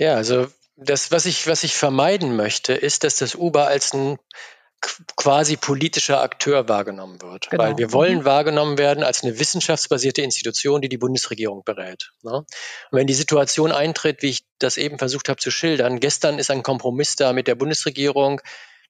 Ja, 0.00 0.14
also 0.14 0.46
das, 0.76 1.12
was 1.12 1.26
ich, 1.26 1.46
was 1.46 1.62
ich 1.62 1.74
vermeiden 1.74 2.34
möchte, 2.34 2.72
ist, 2.72 3.04
dass 3.04 3.16
das 3.16 3.34
Uber 3.34 3.66
als 3.66 3.92
ein 3.92 4.18
quasi 5.14 5.58
politischer 5.58 6.22
Akteur 6.22 6.70
wahrgenommen 6.70 7.20
wird. 7.20 7.50
Genau. 7.50 7.62
Weil 7.62 7.76
wir 7.76 7.92
wollen 7.92 8.20
mhm. 8.20 8.24
wahrgenommen 8.24 8.78
werden 8.78 9.04
als 9.04 9.22
eine 9.22 9.38
wissenschaftsbasierte 9.38 10.22
Institution, 10.22 10.80
die 10.80 10.88
die 10.88 10.96
Bundesregierung 10.96 11.64
berät. 11.64 12.12
Ne? 12.22 12.32
Und 12.32 12.46
wenn 12.90 13.06
die 13.06 13.12
Situation 13.12 13.72
eintritt, 13.72 14.22
wie 14.22 14.30
ich 14.30 14.40
das 14.58 14.78
eben 14.78 14.98
versucht 14.98 15.28
habe 15.28 15.38
zu 15.38 15.50
schildern, 15.50 16.00
gestern 16.00 16.38
ist 16.38 16.50
ein 16.50 16.62
Kompromiss 16.62 17.16
da 17.16 17.34
mit 17.34 17.46
der 17.46 17.56
Bundesregierung, 17.56 18.40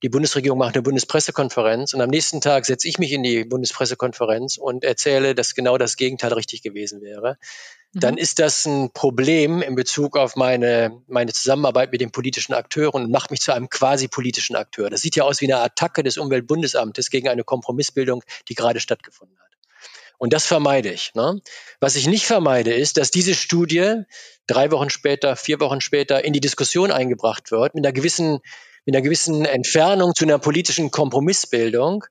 die 0.03 0.09
Bundesregierung 0.09 0.59
macht 0.59 0.75
eine 0.75 0.83
Bundespressekonferenz 0.83 1.93
und 1.93 2.01
am 2.01 2.09
nächsten 2.09 2.41
Tag 2.41 2.65
setze 2.65 2.89
ich 2.89 2.99
mich 2.99 3.13
in 3.13 3.23
die 3.23 3.45
Bundespressekonferenz 3.45 4.57
und 4.57 4.83
erzähle, 4.83 5.35
dass 5.35 5.55
genau 5.55 5.77
das 5.77 5.97
Gegenteil 5.97 6.33
richtig 6.33 6.63
gewesen 6.63 7.03
wäre. 7.03 7.37
Dann 7.93 8.15
mhm. 8.15 8.19
ist 8.19 8.39
das 8.39 8.67
ein 8.67 8.93
Problem 8.93 9.63
in 9.63 9.75
Bezug 9.75 10.17
auf 10.17 10.37
meine, 10.37 11.03
meine 11.07 11.33
Zusammenarbeit 11.33 11.93
mit 11.93 12.01
den 12.01 12.13
politischen 12.13 12.55
Akteuren 12.55 13.05
und 13.05 13.11
macht 13.11 13.31
mich 13.31 13.41
zu 13.41 13.53
einem 13.53 13.69
quasi 13.69 14.09
politischen 14.09 14.57
Akteur. 14.57 14.89
Das 14.91 15.03
sieht 15.03 15.17
ja 15.17 15.25
aus 15.25 15.41
wie 15.41 15.53
eine 15.53 15.63
Attacke 15.63 16.03
des 16.03 16.17
Umweltbundesamtes 16.17 17.11
gegen 17.11 17.29
eine 17.29 17.45
Kompromissbildung, 17.45 18.23
die 18.49 18.55
gerade 18.55 18.81
stattgefunden 18.81 19.39
hat. 19.39 19.51
Und 20.19 20.33
das 20.33 20.47
vermeide 20.47 20.93
ich. 20.93 21.15
Ne? 21.15 21.41
Was 21.81 21.97
ich 21.97 22.07
nicht 22.07 22.27
vermeide, 22.27 22.75
ist, 22.75 22.99
dass 22.99 23.11
diese 23.11 23.35
Studie 23.35 24.03
drei 24.47 24.71
Wochen 24.71 24.91
später, 24.91 25.35
vier 25.35 25.61
Wochen 25.61 25.81
später 25.81 26.25
in 26.25 26.33
die 26.33 26.41
Diskussion 26.41 26.93
eingebracht 26.93 27.51
wird, 27.51 27.75
mit 27.75 27.85
einer 27.85 27.93
gewissen 27.93 28.41
mit 28.87 28.95
einer 28.95 29.03
gewissen 29.03 29.45
Entfernung 29.45 30.15
zu 30.15 30.25
einer 30.25 30.39
politischen 30.39 30.91
Kompromissbildung, 30.91 32.05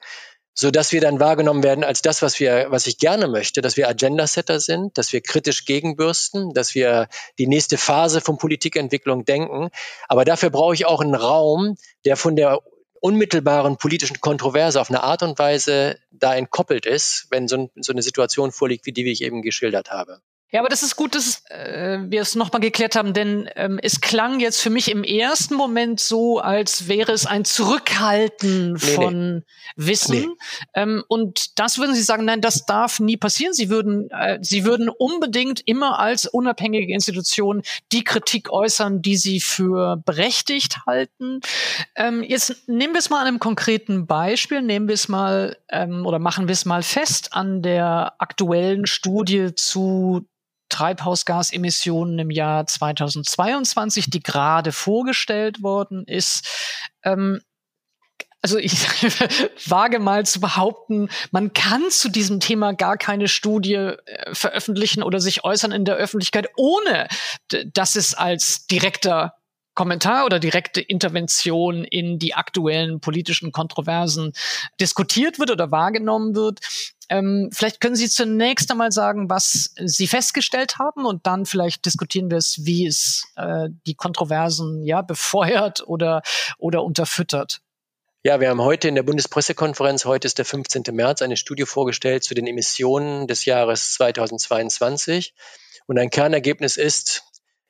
so 0.53 0.71
dass 0.71 0.91
wir 0.91 0.99
dann 0.99 1.19
wahrgenommen 1.21 1.63
werden 1.63 1.83
als 1.83 2.01
das, 2.01 2.21
was 2.21 2.39
wir, 2.39 2.67
was 2.69 2.85
ich 2.85 2.97
gerne 2.97 3.27
möchte, 3.27 3.61
dass 3.61 3.77
wir 3.77 3.87
Agenda-Setter 3.87 4.59
sind, 4.59 4.97
dass 4.97 5.13
wir 5.13 5.21
kritisch 5.21 5.65
gegenbürsten, 5.65 6.53
dass 6.53 6.75
wir 6.75 7.07
die 7.37 7.47
nächste 7.47 7.77
Phase 7.77 8.19
von 8.19 8.37
Politikentwicklung 8.37 9.23
denken. 9.23 9.69
Aber 10.09 10.25
dafür 10.25 10.49
brauche 10.49 10.73
ich 10.73 10.85
auch 10.85 10.99
einen 10.99 11.15
Raum, 11.15 11.77
der 12.03 12.17
von 12.17 12.35
der 12.35 12.59
unmittelbaren 13.01 13.77
politischen 13.77 14.19
Kontroverse 14.19 14.81
auf 14.81 14.89
eine 14.89 15.03
Art 15.03 15.23
und 15.23 15.39
Weise 15.39 15.97
da 16.11 16.35
entkoppelt 16.35 16.85
ist, 16.85 17.27
wenn 17.29 17.47
so, 17.47 17.69
so 17.75 17.93
eine 17.93 18.01
Situation 18.01 18.51
vorliegt, 18.51 18.85
wie 18.85 18.91
die, 18.91 19.05
wie 19.05 19.11
ich 19.11 19.21
eben 19.21 19.41
geschildert 19.41 19.91
habe. 19.91 20.19
Ja, 20.51 20.61
aber 20.61 20.69
das 20.69 20.81
ist 20.81 20.95
gut, 20.95 21.13
dass 21.13 21.43
äh, 21.49 21.99
wir 22.07 22.21
es 22.21 22.33
nochmal 22.33 22.59
geklärt 22.59 22.95
haben, 22.95 23.13
denn 23.13 23.47
ähm, 23.55 23.79
es 23.83 24.01
klang 24.01 24.39
jetzt 24.39 24.59
für 24.59 24.71
mich 24.71 24.89
im 24.89 25.03
ersten 25.03 25.53
Moment 25.53 25.99
so, 25.99 26.39
als 26.39 26.87
wäre 26.87 27.11
es 27.11 27.27
ein 27.27 27.45
Zurückhalten 27.45 28.73
nee, 28.73 28.79
von 28.79 29.35
nee. 29.35 29.43
Wissen. 29.75 30.15
Nee. 30.15 30.27
Ähm, 30.73 31.03
und 31.07 31.59
das 31.59 31.77
würden 31.77 31.93
Sie 31.93 32.01
sagen, 32.01 32.25
nein, 32.25 32.41
das 32.41 32.65
darf 32.65 32.99
nie 32.99 33.15
passieren. 33.15 33.53
Sie 33.53 33.69
würden, 33.69 34.09
äh, 34.09 34.39
Sie 34.41 34.65
würden 34.65 34.89
unbedingt 34.89 35.61
immer 35.67 35.99
als 35.99 36.25
unabhängige 36.25 36.93
Institution 36.93 37.61
die 37.91 38.03
Kritik 38.03 38.51
äußern, 38.51 39.03
die 39.03 39.17
Sie 39.17 39.41
für 39.41 39.97
berechtigt 40.03 40.79
halten. 40.87 41.41
Ähm, 41.95 42.23
jetzt 42.23 42.67
nehmen 42.67 42.95
wir 42.95 42.99
es 42.99 43.11
mal 43.11 43.21
an 43.21 43.27
einem 43.27 43.39
konkreten 43.39 44.07
Beispiel, 44.07 44.63
nehmen 44.63 44.87
wir 44.87 44.95
es 44.95 45.09
mal 45.09 45.57
ähm, 45.69 46.07
oder 46.07 46.17
machen 46.17 46.47
wir 46.47 46.53
es 46.53 46.65
mal 46.65 46.81
fest 46.81 47.33
an 47.33 47.61
der 47.61 48.15
aktuellen 48.17 48.87
Studie 48.87 49.53
zu 49.53 50.25
Treibhausgasemissionen 50.69 52.19
im 52.19 52.31
Jahr 52.31 52.65
2022, 52.65 54.09
die 54.09 54.21
gerade 54.21 54.71
vorgestellt 54.71 55.61
worden 55.61 56.05
ist. 56.05 56.47
Ähm, 57.03 57.41
also 58.41 58.57
ich 58.57 58.71
wage 59.69 59.99
mal 59.99 60.25
zu 60.25 60.39
behaupten, 60.39 61.09
man 61.31 61.53
kann 61.53 61.89
zu 61.89 62.09
diesem 62.09 62.39
Thema 62.39 62.73
gar 62.73 62.97
keine 62.97 63.27
Studie 63.27 63.73
äh, 63.73 63.97
veröffentlichen 64.33 65.03
oder 65.03 65.19
sich 65.19 65.43
äußern 65.43 65.71
in 65.71 65.85
der 65.85 65.95
Öffentlichkeit, 65.95 66.47
ohne 66.55 67.07
dass 67.73 67.95
es 67.95 68.13
als 68.13 68.67
direkter 68.67 69.33
Kommentar 69.75 70.25
oder 70.25 70.39
direkte 70.39 70.81
Intervention 70.81 71.85
in 71.85 72.19
die 72.19 72.33
aktuellen 72.33 72.99
politischen 72.99 73.51
Kontroversen 73.51 74.33
diskutiert 74.79 75.39
wird 75.39 75.51
oder 75.51 75.71
wahrgenommen 75.71 76.35
wird. 76.35 76.59
Ähm, 77.09 77.49
vielleicht 77.51 77.81
können 77.81 77.95
Sie 77.95 78.07
zunächst 78.07 78.69
einmal 78.69 78.91
sagen, 78.91 79.29
was 79.29 79.73
Sie 79.83 80.07
festgestellt 80.07 80.77
haben 80.77 81.05
und 81.05 81.25
dann 81.25 81.45
vielleicht 81.45 81.85
diskutieren 81.85 82.29
wir 82.29 82.37
es, 82.37 82.65
wie 82.65 82.85
es 82.85 83.25
äh, 83.35 83.69
die 83.87 83.95
Kontroversen 83.95 84.83
ja 84.83 85.01
befeuert 85.01 85.87
oder, 85.87 86.21
oder 86.57 86.83
unterfüttert. 86.83 87.61
Ja, 88.21 88.41
wir 88.41 88.49
haben 88.49 88.61
heute 88.61 88.89
in 88.89 88.95
der 88.95 89.03
Bundespressekonferenz, 89.03 90.03
heute 90.05 90.27
ist 90.27 90.37
der 90.37 90.45
15. 90.45 90.83
März, 90.91 91.21
eine 91.21 91.37
Studie 91.37 91.65
vorgestellt 91.65 92.23
zu 92.23 92.33
den 92.33 92.47
Emissionen 92.47 93.27
des 93.27 93.45
Jahres 93.45 93.93
2022. 93.93 95.33
Und 95.87 95.97
ein 95.97 96.09
Kernergebnis 96.09 96.75
ist, 96.75 97.23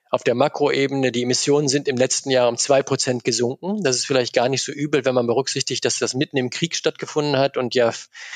auf 0.09 0.23
der 0.23 0.33
Makroebene, 0.33 1.11
die 1.11 1.23
Emissionen 1.23 1.67
sind 1.67 1.87
im 1.87 1.95
letzten 1.95 2.31
Jahr 2.31 2.49
um 2.49 2.57
zwei 2.57 2.81
Prozent 2.81 3.23
gesunken. 3.23 3.83
Das 3.83 3.95
ist 3.95 4.07
vielleicht 4.07 4.33
gar 4.33 4.49
nicht 4.49 4.63
so 4.63 4.71
übel, 4.71 5.05
wenn 5.05 5.13
man 5.13 5.27
berücksichtigt, 5.27 5.85
dass 5.85 5.99
das 5.99 6.15
mitten 6.15 6.37
im 6.37 6.49
Krieg 6.49 6.75
stattgefunden 6.75 7.37
hat 7.37 7.57
und 7.57 7.75
ja, 7.75 7.93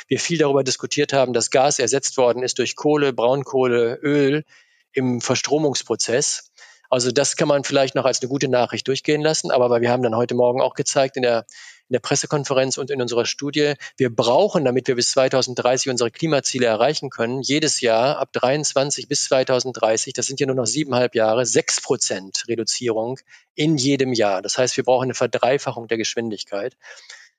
wir 0.08 0.20
viel 0.20 0.38
darüber 0.38 0.64
diskutiert 0.64 1.14
haben, 1.14 1.34
dass 1.34 1.50
Gas 1.50 1.80
ersetzt 1.80 2.18
worden 2.18 2.44
ist 2.44 2.60
durch 2.60 2.76
Kohle, 2.76 3.12
Braunkohle, 3.12 4.00
Öl 4.04 4.44
im 4.92 5.20
Verstromungsprozess. 5.20 6.52
Also 6.92 7.12
das 7.12 7.36
kann 7.36 7.48
man 7.48 7.64
vielleicht 7.64 7.96
noch 7.96 8.06
als 8.06 8.22
eine 8.22 8.30
gute 8.30 8.50
Nachricht 8.50 8.88
durchgehen 8.88 9.22
lassen, 9.22 9.50
aber 9.50 9.82
wir 9.82 9.90
haben 9.90 10.04
dann 10.04 10.16
heute 10.16 10.36
Morgen 10.36 10.62
auch 10.62 10.76
gezeigt 10.76 11.18
in 11.18 11.24
der 11.24 11.48
der 11.94 12.00
Pressekonferenz 12.00 12.78
und 12.78 12.92
in 12.92 13.02
unserer 13.02 13.26
Studie, 13.26 13.74
wir 13.98 14.14
brauchen, 14.14 14.66
damit 14.66 14.88
wir 14.88 14.96
bis 14.96 15.12
2030 15.12 15.90
unsere 15.90 16.12
Klimaziele 16.12 16.66
erreichen 16.66 17.10
können, 17.10 17.42
jedes 17.42 17.82
Jahr 17.82 18.18
ab 18.18 18.34
23 18.34 19.08
bis 19.08 19.26
2030, 19.26 20.14
das 20.14 20.26
sind 20.26 20.40
ja 20.40 20.48
nur 20.48 20.56
noch 20.56 20.66
siebeneinhalb 20.66 21.16
Jahre, 21.16 21.46
sechs 21.46 21.80
Prozent 21.80 22.44
Reduzierung 22.48 23.20
in 23.56 23.78
jedem 23.78 24.14
Jahr. 24.14 24.42
Das 24.42 24.58
heißt, 24.58 24.76
wir 24.76 24.84
brauchen 24.84 25.06
eine 25.06 25.14
Verdreifachung 25.14 25.88
der 25.88 25.98
Geschwindigkeit 25.98 26.76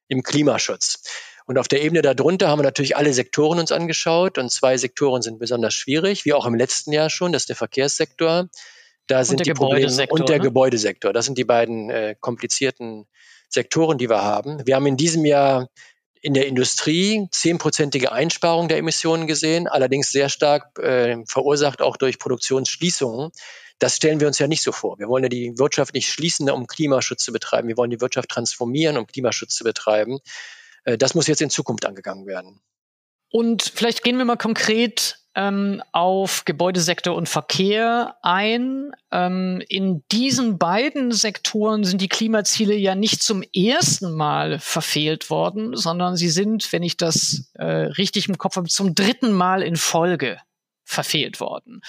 im 0.08 0.23
Klimaschutz. 0.23 1.02
Und 1.46 1.58
auf 1.58 1.68
der 1.68 1.82
Ebene 1.82 2.00
darunter 2.00 2.49
haben 2.49 2.61
wir 2.61 2.64
natürlich 2.64 2.96
alle 2.96 3.12
Sektoren 3.12 3.58
uns 3.58 3.70
angeschaut 3.70 4.38
und 4.38 4.50
zwei 4.50 4.78
Sektoren 4.78 5.20
sind 5.20 5.38
besonders 5.38 5.75
schwierig, 5.75 6.25
wie 6.25 6.32
auch 6.32 6.46
im 6.46 6.54
letzten 6.54 6.92
Jahr 6.92 7.11
schon, 7.11 7.32
das 7.32 7.42
ist 7.42 7.49
der 7.50 7.56
Verkehrssektor. 7.56 8.49
Da 9.06 9.25
sind 9.25 9.44
die 9.44 9.52
Probleme 9.52 10.06
und 10.08 10.28
der 10.30 10.38
ne? 10.38 10.44
Gebäudesektor. 10.44 11.12
Das 11.12 11.26
sind 11.26 11.37
die 11.37 11.44
beiden 11.44 11.90
äh, 11.90 12.16
komplizierten 12.18 13.06
Sektoren, 13.48 13.98
die 13.98 14.08
wir 14.08 14.22
haben. 14.22 14.66
Wir 14.66 14.76
haben 14.76 14.86
in 14.86 14.96
diesem 14.96 15.24
Jahr 15.24 15.68
in 16.20 16.32
der 16.32 16.46
Industrie 16.46 17.28
zehnprozentige 17.30 18.10
Einsparung 18.10 18.68
der 18.68 18.78
Emissionen 18.78 19.26
gesehen, 19.26 19.68
allerdings 19.68 20.10
sehr 20.10 20.30
stark 20.30 20.78
äh, 20.78 21.18
verursacht 21.26 21.82
auch 21.82 21.98
durch 21.98 22.18
Produktionsschließungen. 22.18 23.30
Das 23.78 23.96
stellen 23.96 24.20
wir 24.20 24.26
uns 24.26 24.38
ja 24.38 24.46
nicht 24.46 24.62
so 24.62 24.72
vor. 24.72 24.98
Wir 24.98 25.08
wollen 25.08 25.24
ja 25.24 25.28
die 25.28 25.58
Wirtschaft 25.58 25.92
nicht 25.92 26.08
schließen, 26.08 26.48
um 26.48 26.66
Klimaschutz 26.66 27.24
zu 27.24 27.32
betreiben. 27.32 27.68
Wir 27.68 27.76
wollen 27.76 27.90
die 27.90 28.00
Wirtschaft 28.00 28.30
transformieren, 28.30 28.96
um 28.96 29.06
Klimaschutz 29.06 29.54
zu 29.54 29.64
betreiben. 29.64 30.20
Äh, 30.84 30.96
das 30.96 31.14
muss 31.14 31.26
jetzt 31.26 31.42
in 31.42 31.50
Zukunft 31.50 31.84
angegangen 31.84 32.26
werden. 32.26 32.60
Und 33.30 33.62
vielleicht 33.74 34.02
gehen 34.02 34.16
wir 34.16 34.24
mal 34.24 34.36
konkret 34.36 35.18
ähm, 35.35 35.83
auf 35.93 36.45
Gebäudesektor 36.45 37.14
und 37.14 37.29
Verkehr 37.29 38.17
ein. 38.23 38.93
Ähm, 39.11 39.62
in 39.69 40.05
diesen 40.12 40.59
beiden 40.59 41.12
Sektoren 41.12 41.85
sind 41.85 42.00
die 42.00 42.09
Klimaziele 42.09 42.75
ja 42.75 42.95
nicht 42.95 43.23
zum 43.23 43.43
ersten 43.55 44.12
Mal 44.12 44.59
verfehlt 44.59 45.31
worden, 45.31 45.76
sondern 45.76 46.17
sie 46.17 46.31
sind, 46.31 46.73
wenn 46.73 46.83
ich 46.83 46.97
das 46.97 47.50
äh, 47.55 47.64
richtig 47.64 48.29
im 48.29 48.38
Kopf 48.38 48.57
habe, 48.57 48.69
zum 48.69 48.95
dritten 48.95 49.33
Mal 49.33 49.62
in 49.62 49.76
Folge 49.76 50.38
verfehlt 50.85 51.41
worden. 51.41 51.81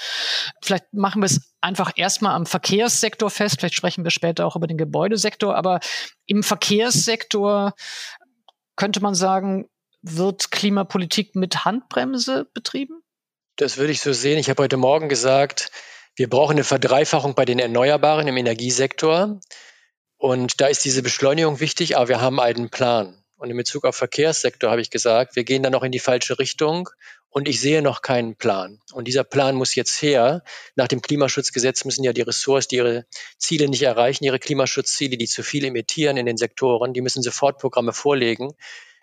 Vielleicht 0.62 0.94
machen 0.94 1.22
wir 1.22 1.25
es 1.25 1.54
einfach 1.62 1.92
erstmal 1.96 2.34
am 2.34 2.46
Verkehrssektor 2.46 3.30
fest, 3.30 3.58
vielleicht 3.60 3.75
sprechen 3.75 4.04
wir 4.04 4.12
später 4.12 4.46
auch 4.46 4.56
über 4.56 4.68
den 4.68 4.78
Gebäudesektor, 4.78 5.56
aber 5.56 5.82
im 6.25 6.44
Verkehrssektor 6.44 7.74
könnte 8.78 9.02
man 9.02 9.14
sagen, 9.14 9.68
wird 10.02 10.52
Klimapolitik 10.52 11.36
mit 11.36 11.66
Handbremse 11.66 12.46
betrieben? 12.54 13.02
Das 13.57 13.77
würde 13.77 13.93
ich 13.93 14.01
so 14.01 14.12
sehen. 14.12 14.38
Ich 14.38 14.50
habe 14.50 14.63
heute 14.63 14.75
Morgen 14.75 15.07
gesagt, 15.07 15.71
wir 16.17 16.29
brauchen 16.29 16.53
eine 16.53 16.65
Verdreifachung 16.65 17.35
bei 17.35 17.45
den 17.45 17.57
Erneuerbaren 17.57 18.27
im 18.27 18.35
Energiesektor. 18.35 19.39
Und 20.17 20.59
da 20.59 20.67
ist 20.67 20.83
diese 20.83 21.01
Beschleunigung 21.01 21.62
wichtig, 21.62 21.95
aber 21.95 22.09
wir 22.09 22.19
haben 22.19 22.41
einen 22.41 22.69
Plan. 22.69 23.24
Und 23.38 23.50
in 23.50 23.55
Bezug 23.55 23.85
auf 23.85 23.95
Verkehrssektor 23.95 24.71
habe 24.71 24.81
ich 24.81 24.89
gesagt, 24.89 25.38
wir 25.38 25.45
gehen 25.45 25.63
da 25.63 25.69
noch 25.69 25.83
in 25.83 25.93
die 25.93 26.00
falsche 26.00 26.38
Richtung 26.38 26.89
und 27.29 27.47
ich 27.47 27.62
sehe 27.62 27.81
noch 27.81 28.01
keinen 28.01 28.35
Plan. 28.35 28.81
Und 28.91 29.07
dieser 29.07 29.24
Plan 29.24 29.55
muss 29.55 29.74
jetzt 29.75 30.01
her. 30.01 30.43
Nach 30.75 30.89
dem 30.89 31.01
Klimaschutzgesetz 31.01 31.85
müssen 31.85 32.03
ja 32.03 32.12
die 32.12 32.24
Ressorts, 32.24 32.67
die 32.67 32.77
ihre 32.77 33.05
Ziele 33.38 33.69
nicht 33.69 33.83
erreichen, 33.83 34.25
ihre 34.25 34.39
Klimaschutzziele, 34.39 35.15
die 35.15 35.27
zu 35.27 35.43
viel 35.43 35.63
emittieren 35.63 36.17
in 36.17 36.25
den 36.25 36.38
Sektoren, 36.38 36.93
die 36.93 37.01
müssen 37.01 37.24
Sofortprogramme 37.24 37.93
vorlegen. 37.93 38.53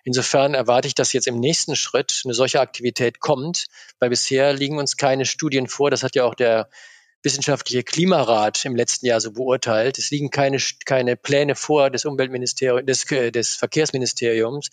Insofern 0.04 0.54
erwarte 0.54 0.88
ich, 0.88 0.94
dass 0.94 1.12
jetzt 1.12 1.28
im 1.28 1.38
nächsten 1.38 1.76
Schritt 1.76 2.22
eine 2.24 2.34
solche 2.34 2.60
Aktivität 2.60 3.20
kommt, 3.20 3.66
weil 4.00 4.10
bisher 4.10 4.52
liegen 4.52 4.78
uns 4.78 4.96
keine 4.96 5.24
Studien 5.26 5.68
vor. 5.68 5.90
Das 5.90 6.02
hat 6.02 6.16
ja 6.16 6.24
auch 6.24 6.34
der 6.34 6.68
wissenschaftliche 7.22 7.84
Klimarat 7.84 8.64
im 8.64 8.74
letzten 8.74 9.06
Jahr 9.06 9.20
so 9.20 9.30
beurteilt. 9.30 9.98
Es 9.98 10.10
liegen 10.10 10.30
keine, 10.30 10.58
keine 10.84 11.16
Pläne 11.16 11.54
vor 11.54 11.88
des 11.90 12.04
Umweltministeriums, 12.04 12.84
des, 12.86 13.04
des 13.32 13.54
Verkehrsministeriums, 13.54 14.70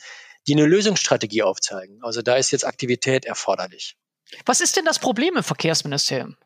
die 0.48 0.54
eine 0.54 0.66
Lösungsstrategie 0.66 1.44
aufzeigen. 1.44 2.00
Also 2.02 2.24
da 2.24 2.36
ist 2.38 2.50
jetzt 2.50 2.66
Aktivität 2.66 3.26
erforderlich. 3.26 3.98
Was 4.46 4.62
ist 4.62 4.78
denn 4.78 4.86
das 4.86 4.98
Problem 4.98 5.36
im 5.38 5.44
Verkehrsministerium? 5.44 6.38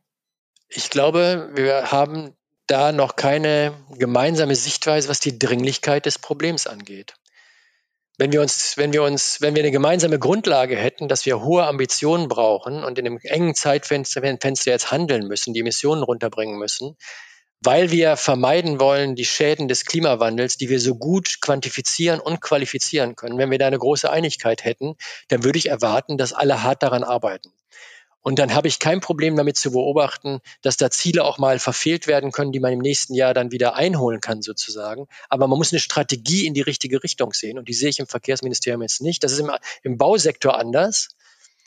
Ich 0.68 0.90
glaube, 0.90 1.52
wir 1.54 1.92
haben 1.92 2.36
da 2.68 2.92
noch 2.92 3.16
keine 3.16 3.74
gemeinsame 3.98 4.56
Sichtweise, 4.56 5.08
was 5.08 5.22
die 5.22 5.40
Dringlichkeit 5.40 6.06
des 6.06 6.20
Problems 6.20 6.68
angeht 6.68 7.16
wenn 8.18 8.32
wir 8.32 8.42
uns, 8.42 8.78
wenn 8.78 8.94
wir 8.94 9.04
uns, 9.04 9.42
wenn 9.42 9.56
wir 9.56 9.64
eine 9.64 9.72
gemeinsame 9.72 10.20
Grundlage 10.20 10.76
hätten, 10.76 11.08
dass 11.08 11.26
wir 11.26 11.42
hohe 11.42 11.66
Ambitionen 11.66 12.28
brauchen 12.28 12.84
und 12.84 13.00
in 13.00 13.08
einem 13.08 13.20
engen 13.24 13.56
Zeitfenster 13.56 14.22
Fenster 14.22 14.72
jetzt 14.72 14.92
handeln 14.92 15.28
müssen, 15.28 15.54
die 15.54 15.62
Emissionen 15.62 16.04
runterbringen 16.04 16.58
müssen, 16.58 16.96
weil 17.60 17.92
wir 17.92 18.18
vermeiden 18.18 18.80
wollen 18.80 19.16
die 19.16 19.26
Schäden 19.26 19.68
des 19.68 19.86
Klimawandels, 19.86 20.58
die 20.58 20.70
wir 20.70 20.80
so 20.80 20.96
gut 20.96 21.40
quantifizieren 21.42 22.20
und 22.20 22.42
qualifizieren 22.42 23.16
können. 23.16 23.38
Wenn 23.38 23.52
wir 23.52 23.58
da 23.58 23.68
eine 23.68 23.80
große 23.80 24.10
Einigkeit 24.10 24.64
hätten, 24.64 24.96
dann 25.30 25.44
würde 25.44 25.58
ich 25.58 25.70
erwarten, 25.70 26.18
dass 26.18 26.34
alle 26.34 26.62
hart 26.62 26.84
daran 26.84 27.04
arbeiten. 27.04 27.52
Und 28.24 28.40
dann 28.40 28.56
habe 28.56 28.70
ich 28.70 28.80
kein 28.80 29.02
Problem 29.02 29.36
damit 29.36 29.58
zu 29.58 29.72
beobachten, 29.72 30.40
dass 30.62 30.78
da 30.78 30.90
Ziele 30.90 31.26
auch 31.26 31.38
mal 31.38 31.60
verfehlt 31.60 32.08
werden 32.08 32.32
können, 32.32 32.54
die 32.54 32.62
man 32.62 32.72
im 32.72 32.80
nächsten 32.80 33.14
Jahr 33.14 33.34
dann 33.34 33.52
wieder 33.52 33.76
einholen 33.76 34.22
kann, 34.22 34.42
sozusagen. 34.42 35.08
Aber 35.30 35.48
man 35.48 35.58
muss 35.58 35.74
eine 35.74 35.80
Strategie 35.80 36.48
in 36.48 36.54
die 36.54 36.62
richtige 36.62 37.04
Richtung 37.04 37.34
sehen. 37.34 37.60
Und 37.60 37.68
die 37.68 37.74
sehe 37.74 37.90
ich 37.90 38.00
im 38.00 38.08
Verkehrsministerium 38.08 38.82
jetzt 38.82 39.02
nicht. 39.02 39.24
Das 39.24 39.34
ist 39.34 39.40
im, 39.40 39.52
im 39.84 39.98
Bausektor 39.98 40.58
anders. 40.58 41.10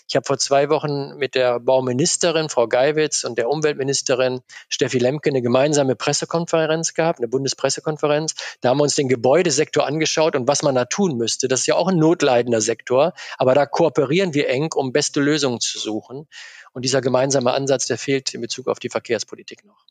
Ich 0.08 0.14
habe 0.14 0.24
vor 0.24 0.38
zwei 0.38 0.68
Wochen 0.68 1.16
mit 1.16 1.34
der 1.34 1.58
Bauministerin, 1.58 2.48
Frau 2.48 2.68
Geiwitz, 2.68 3.24
und 3.24 3.38
der 3.38 3.48
Umweltministerin 3.48 4.40
Steffi 4.68 4.98
Lemke 4.98 5.30
eine 5.30 5.42
gemeinsame 5.42 5.96
Pressekonferenz 5.96 6.94
gehabt, 6.94 7.18
eine 7.18 7.28
Bundespressekonferenz. 7.28 8.34
Da 8.60 8.68
haben 8.68 8.78
wir 8.78 8.84
uns 8.84 8.94
den 8.94 9.08
Gebäudesektor 9.08 9.84
angeschaut 9.86 10.36
und 10.36 10.46
was 10.46 10.62
man 10.62 10.76
da 10.76 10.84
tun 10.84 11.16
müsste. 11.16 11.48
Das 11.48 11.60
ist 11.60 11.66
ja 11.66 11.74
auch 11.74 11.88
ein 11.88 11.98
notleidender 11.98 12.60
Sektor, 12.60 13.14
aber 13.36 13.54
da 13.54 13.66
kooperieren 13.66 14.32
wir 14.32 14.48
eng, 14.48 14.72
um 14.74 14.92
beste 14.92 15.20
Lösungen 15.20 15.60
zu 15.60 15.78
suchen. 15.78 16.28
Und 16.72 16.84
dieser 16.84 17.00
gemeinsame 17.00 17.52
Ansatz, 17.52 17.86
der 17.86 17.98
fehlt 17.98 18.32
in 18.34 18.40
Bezug 18.40 18.68
auf 18.68 18.78
die 18.78 18.90
Verkehrspolitik 18.90 19.64
noch. 19.64 19.86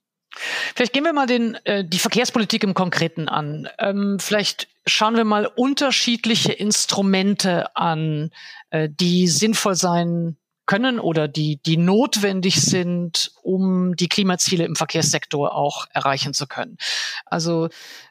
Vielleicht 0.75 0.93
gehen 0.93 1.03
wir 1.03 1.13
mal 1.13 1.27
den, 1.27 1.55
äh, 1.65 1.83
die 1.83 1.99
Verkehrspolitik 1.99 2.63
im 2.63 2.73
Konkreten 2.73 3.27
an. 3.27 3.69
Ähm, 3.79 4.17
vielleicht 4.19 4.67
schauen 4.87 5.15
wir 5.15 5.25
mal 5.25 5.45
unterschiedliche 5.47 6.53
Instrumente 6.53 7.75
an, 7.75 8.31
äh, 8.69 8.89
die 8.89 9.27
sinnvoll 9.27 9.75
sein 9.75 10.37
können 10.65 10.99
oder 10.99 11.27
die, 11.27 11.57
die 11.57 11.77
notwendig 11.77 12.61
sind, 12.61 13.31
um 13.43 13.95
die 13.95 14.09
Klimaziele 14.09 14.65
im 14.65 14.75
Verkehrssektor 14.75 15.53
auch 15.53 15.85
erreichen 15.91 16.33
zu 16.33 16.47
können. 16.47 16.77
Also 17.25 17.69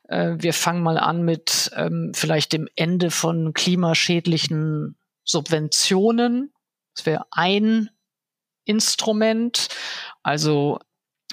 äh, 0.09 0.35
wir 0.39 0.53
fangen 0.53 0.83
mal 0.83 0.99
an 0.99 1.23
mit 1.25 1.71
ähm, 1.75 2.13
vielleicht 2.15 2.53
dem 2.53 2.69
Ende 2.77 3.11
von 3.11 3.55
klimaschädlichen 3.55 4.97
Subventionen. 5.25 6.53
Das 6.95 7.07
wäre 7.07 7.27
ein 7.33 7.91
Instrument. 8.65 9.69
Also 10.23 10.79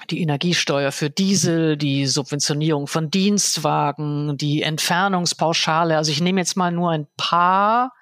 die 0.10 0.22
Energiesteuer 0.22 0.92
für 0.92 1.10
Diesel, 1.10 1.78
die 1.78 2.06
Subventionierung 2.08 2.88
von 2.88 3.12
Dienstwagen, 3.12 4.38
die 4.38 4.62
Entfernungspauschale. 4.62 5.98
Also 5.98 6.12
ich 6.12 6.22
nehme 6.22 6.42
jetzt 6.42 6.58
mal 6.58 6.72
nur 6.72 6.92
ein 6.92 7.08
paar 7.18 7.94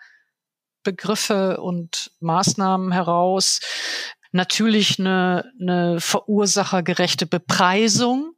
Begriffe 0.83 1.59
und 1.59 2.11
Maßnahmen 2.19 2.91
heraus. 2.91 3.59
Natürlich 4.31 4.99
eine, 4.99 5.51
eine 5.59 5.99
verursachergerechte 5.99 7.25
Bepreisung. 7.25 8.33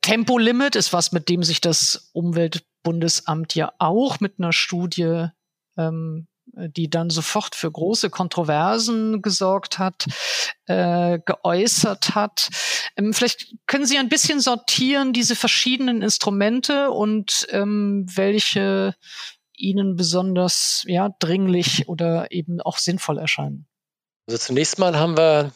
Tempolimit 0.00 0.76
ist 0.76 0.92
was, 0.92 1.12
mit 1.12 1.28
dem 1.28 1.42
sich 1.42 1.60
das 1.60 2.10
Umweltbundesamt 2.12 3.54
ja 3.54 3.72
auch 3.78 4.20
mit 4.20 4.38
einer 4.38 4.52
Studie 4.52 5.26
ähm, 5.76 6.26
die 6.68 6.90
dann 6.90 7.10
sofort 7.10 7.54
für 7.54 7.70
große 7.70 8.10
Kontroversen 8.10 9.22
gesorgt 9.22 9.78
hat, 9.78 10.06
äh, 10.66 11.18
geäußert 11.24 12.14
hat. 12.14 12.48
Ähm, 12.96 13.12
vielleicht 13.12 13.54
können 13.66 13.86
Sie 13.86 13.98
ein 13.98 14.08
bisschen 14.08 14.40
sortieren, 14.40 15.12
diese 15.12 15.36
verschiedenen 15.36 16.02
Instrumente 16.02 16.90
und 16.90 17.46
ähm, 17.50 18.06
welche 18.14 18.94
Ihnen 19.56 19.96
besonders 19.96 20.84
ja, 20.86 21.10
dringlich 21.18 21.88
oder 21.88 22.30
eben 22.30 22.60
auch 22.60 22.78
sinnvoll 22.78 23.18
erscheinen. 23.18 23.66
Also 24.26 24.38
zunächst 24.38 24.78
mal 24.78 24.98
haben 24.98 25.16
wir 25.16 25.52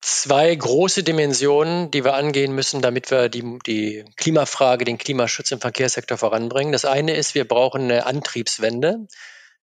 zwei 0.00 0.54
große 0.54 1.02
Dimensionen, 1.02 1.90
die 1.90 2.04
wir 2.04 2.14
angehen 2.14 2.54
müssen, 2.54 2.80
damit 2.80 3.10
wir 3.10 3.28
die, 3.28 3.58
die 3.66 4.04
Klimafrage, 4.16 4.84
den 4.84 4.98
Klimaschutz 4.98 5.50
im 5.50 5.60
Verkehrssektor 5.60 6.16
voranbringen. 6.16 6.72
Das 6.72 6.84
eine 6.84 7.16
ist, 7.16 7.34
wir 7.34 7.46
brauchen 7.46 7.82
eine 7.82 8.06
Antriebswende. 8.06 9.08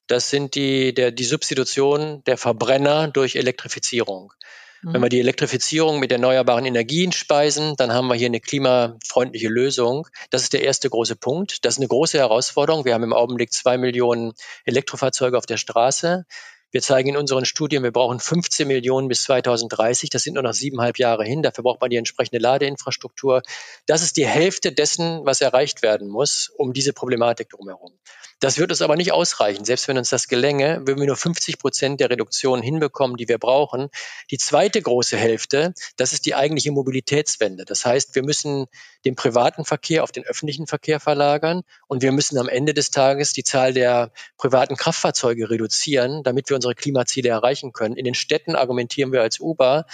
Das 0.10 0.32
sind 0.32 0.56
die, 0.56 0.93
der, 0.93 1.12
die 1.12 1.24
Substitution 1.24 2.24
der 2.26 2.38
Verbrenner 2.38 3.08
durch 3.08 3.36
Elektrifizierung. 3.36 4.34
Mhm. 4.82 4.93
Wenn 4.93 5.02
wir 5.04 5.10
die 5.10 5.19
Elektrifizierung 5.19 6.00
mit 6.00 6.12
erneuerbaren 6.12 6.65
Energien 6.65 7.12
speisen, 7.12 7.76
dann 7.78 7.93
haben 7.93 8.08
wir 8.08 8.15
hier 8.15 8.26
eine 8.26 8.39
klimafreundliche 8.39 9.50
Lösung. 9.50 10.08
Das 10.32 10.41
ist 10.41 10.54
der 10.54 10.63
erste 10.63 10.89
große 10.89 11.15
Punkt. 11.15 11.63
Das 11.63 11.76
ist 11.76 11.78
eine 11.78 11.88
große 11.88 12.17
Herausforderung. 12.17 12.86
Wir 12.86 12.95
haben 12.95 13.04
im 13.04 13.13
Augenblick 13.13 13.54
zwei 13.54 13.78
Millionen 13.78 14.34
Elektrofahrzeuge 14.65 15.38
auf 15.38 15.45
der 15.45 15.58
Straße. 15.58 16.26
Wir 16.72 16.82
zeigen 16.82 17.10
in 17.10 17.17
unseren 17.17 17.45
Studien, 17.45 17.82
wir 17.84 17.91
brauchen 17.91 18.19
15 18.19 18.67
Millionen 18.67 19.08
bis 19.10 19.24
2030. 19.24 20.10
Das 20.10 20.24
sind 20.24 20.36
nur 20.36 20.43
noch 20.43 20.54
siebeneinhalb 20.54 20.98
Jahre 20.98 21.24
hin. 21.24 21.43
Dafür 21.43 21.63
braucht 21.63 21.82
man 21.82 21.91
die 21.91 21.98
entsprechende 21.98 22.39
Ladeinfrastruktur. 22.39 23.43
Das 23.86 24.02
ist 24.02 24.17
die 24.17 24.28
Hälfte 24.28 24.72
dessen, 24.72 25.22
was 25.24 25.41
erreicht 25.41 25.84
werden 25.84 26.08
muss, 26.08 26.52
um 26.58 26.74
diese 26.74 26.93
Problematik 26.93 27.50
drumherum. 27.50 27.93
Das 28.39 28.58
wird 28.58 28.71
uns 28.71 28.82
aber 28.82 28.95
nicht 28.95 29.12
ausreichen. 29.12 29.65
Selbst 29.65 29.88
wenn 29.88 29.97
uns 29.97 30.10
das 30.10 30.28
gelänge, 30.30 30.82
würden 30.86 30.99
wir 30.99 31.08
nur 31.08 31.17
50 31.17 31.60
Prozent 31.60 31.99
der 31.99 32.10
Reduktion 32.10 32.62
hinbekommen, 32.62 33.17
die 33.17 33.28
wir 33.28 33.38
brauchen. 33.38 33.89
Die 34.32 34.38
zweite 34.38 34.82
große 34.82 35.17
Hälfte, 35.17 35.73
das 35.97 36.13
ist 36.13 36.25
die 36.25 36.36
eigentliche 36.36 36.71
Mobilitätswende. 36.71 37.65
Das 37.65 37.86
heißt, 37.86 38.15
wir 38.15 38.23
müssen 38.23 38.67
den 39.04 39.15
privaten 39.15 39.65
Verkehr 39.65 40.04
auf 40.04 40.12
den 40.12 40.23
öffentlichen 40.23 40.67
Verkehr 40.67 40.99
verlagern 40.99 41.63
und 41.88 42.02
wir 42.02 42.13
müssen 42.13 42.38
am 42.38 42.47
Ende 42.47 42.73
des 42.73 42.91
Tages 42.91 43.34
die 43.34 43.43
Zahl 43.43 43.73
der 43.73 44.12
privaten 44.38 44.78
Kraftfahrzeuge 44.78 45.49
reduzieren, 45.49 46.23
damit 46.23 46.49
wir 46.49 46.56
unsere 46.56 46.75
Klimaziele 46.75 47.30
erreichen 47.30 47.73
können. 47.73 47.97
In 47.97 48.06
den 48.06 48.15
Städten 48.15 48.56
argumentieren 48.56 49.12
wir 49.12 49.21
als 49.21 49.39
Uber, 49.39 49.86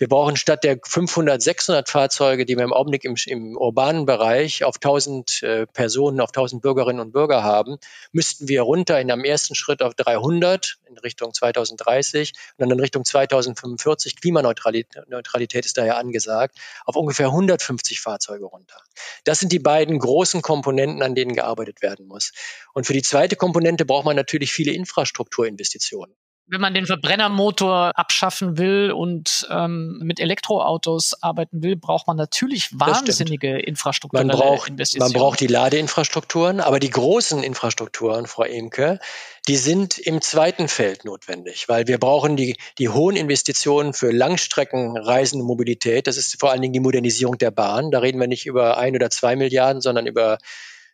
Wir 0.00 0.08
brauchen 0.08 0.36
statt 0.36 0.64
der 0.64 0.78
500, 0.82 1.42
600 1.42 1.86
Fahrzeuge, 1.90 2.46
die 2.46 2.56
wir 2.56 2.64
im 2.64 2.72
Augenblick 2.72 3.04
im, 3.04 3.16
im 3.26 3.54
urbanen 3.54 4.06
Bereich 4.06 4.64
auf 4.64 4.76
1000 4.76 5.42
äh, 5.42 5.66
Personen, 5.66 6.22
auf 6.22 6.30
1000 6.30 6.62
Bürgerinnen 6.62 7.00
und 7.00 7.12
Bürger 7.12 7.42
haben, 7.42 7.76
müssten 8.10 8.48
wir 8.48 8.62
runter 8.62 8.98
in 8.98 9.10
einem 9.10 9.24
ersten 9.24 9.54
Schritt 9.54 9.82
auf 9.82 9.94
300 9.94 10.78
in 10.88 10.96
Richtung 10.96 11.34
2030 11.34 12.32
und 12.56 12.62
dann 12.62 12.70
in 12.70 12.80
Richtung 12.80 13.04
2045. 13.04 14.16
Klimaneutralität 14.16 15.66
ist 15.66 15.76
daher 15.76 15.98
angesagt, 15.98 16.56
auf 16.86 16.96
ungefähr 16.96 17.26
150 17.26 18.00
Fahrzeuge 18.00 18.46
runter. 18.46 18.80
Das 19.24 19.38
sind 19.38 19.52
die 19.52 19.58
beiden 19.58 19.98
großen 19.98 20.40
Komponenten, 20.40 21.02
an 21.02 21.14
denen 21.14 21.34
gearbeitet 21.34 21.82
werden 21.82 22.06
muss. 22.06 22.32
Und 22.72 22.86
für 22.86 22.94
die 22.94 23.02
zweite 23.02 23.36
Komponente 23.36 23.84
braucht 23.84 24.06
man 24.06 24.16
natürlich 24.16 24.50
viele 24.50 24.72
Infrastrukturinvestitionen 24.72 26.16
wenn 26.50 26.60
man 26.60 26.74
den 26.74 26.86
Verbrennermotor 26.86 27.92
abschaffen 27.96 28.58
will 28.58 28.92
und 28.92 29.46
ähm, 29.50 30.00
mit 30.02 30.18
Elektroautos 30.18 31.22
arbeiten 31.22 31.62
will, 31.62 31.76
braucht 31.76 32.08
man 32.08 32.16
natürlich 32.16 32.70
wahnsinnige 32.72 33.58
Infrastrukturen. 33.58 34.26
Man 34.26 34.36
braucht, 34.36 34.72
man 34.98 35.12
braucht 35.12 35.40
die 35.40 35.46
Ladeinfrastrukturen, 35.46 36.60
aber 36.60 36.80
die 36.80 36.90
großen 36.90 37.42
Infrastrukturen, 37.42 38.26
Frau 38.26 38.42
Emke, 38.42 38.98
die 39.46 39.56
sind 39.56 39.98
im 39.98 40.20
zweiten 40.20 40.66
Feld 40.66 41.04
notwendig, 41.04 41.68
weil 41.68 41.86
wir 41.86 41.98
brauchen 41.98 42.36
die, 42.36 42.56
die 42.78 42.88
hohen 42.88 43.16
Investitionen 43.16 43.94
für 43.94 44.10
Langstreckenreisende 44.10 45.44
Mobilität. 45.44 46.08
Das 46.08 46.16
ist 46.16 46.38
vor 46.40 46.50
allen 46.50 46.62
Dingen 46.62 46.72
die 46.72 46.80
Modernisierung 46.80 47.38
der 47.38 47.52
Bahn. 47.52 47.92
Da 47.92 48.00
reden 48.00 48.18
wir 48.18 48.26
nicht 48.26 48.46
über 48.46 48.76
ein 48.76 48.96
oder 48.96 49.08
zwei 49.10 49.36
Milliarden, 49.36 49.80
sondern 49.80 50.06
über 50.06 50.38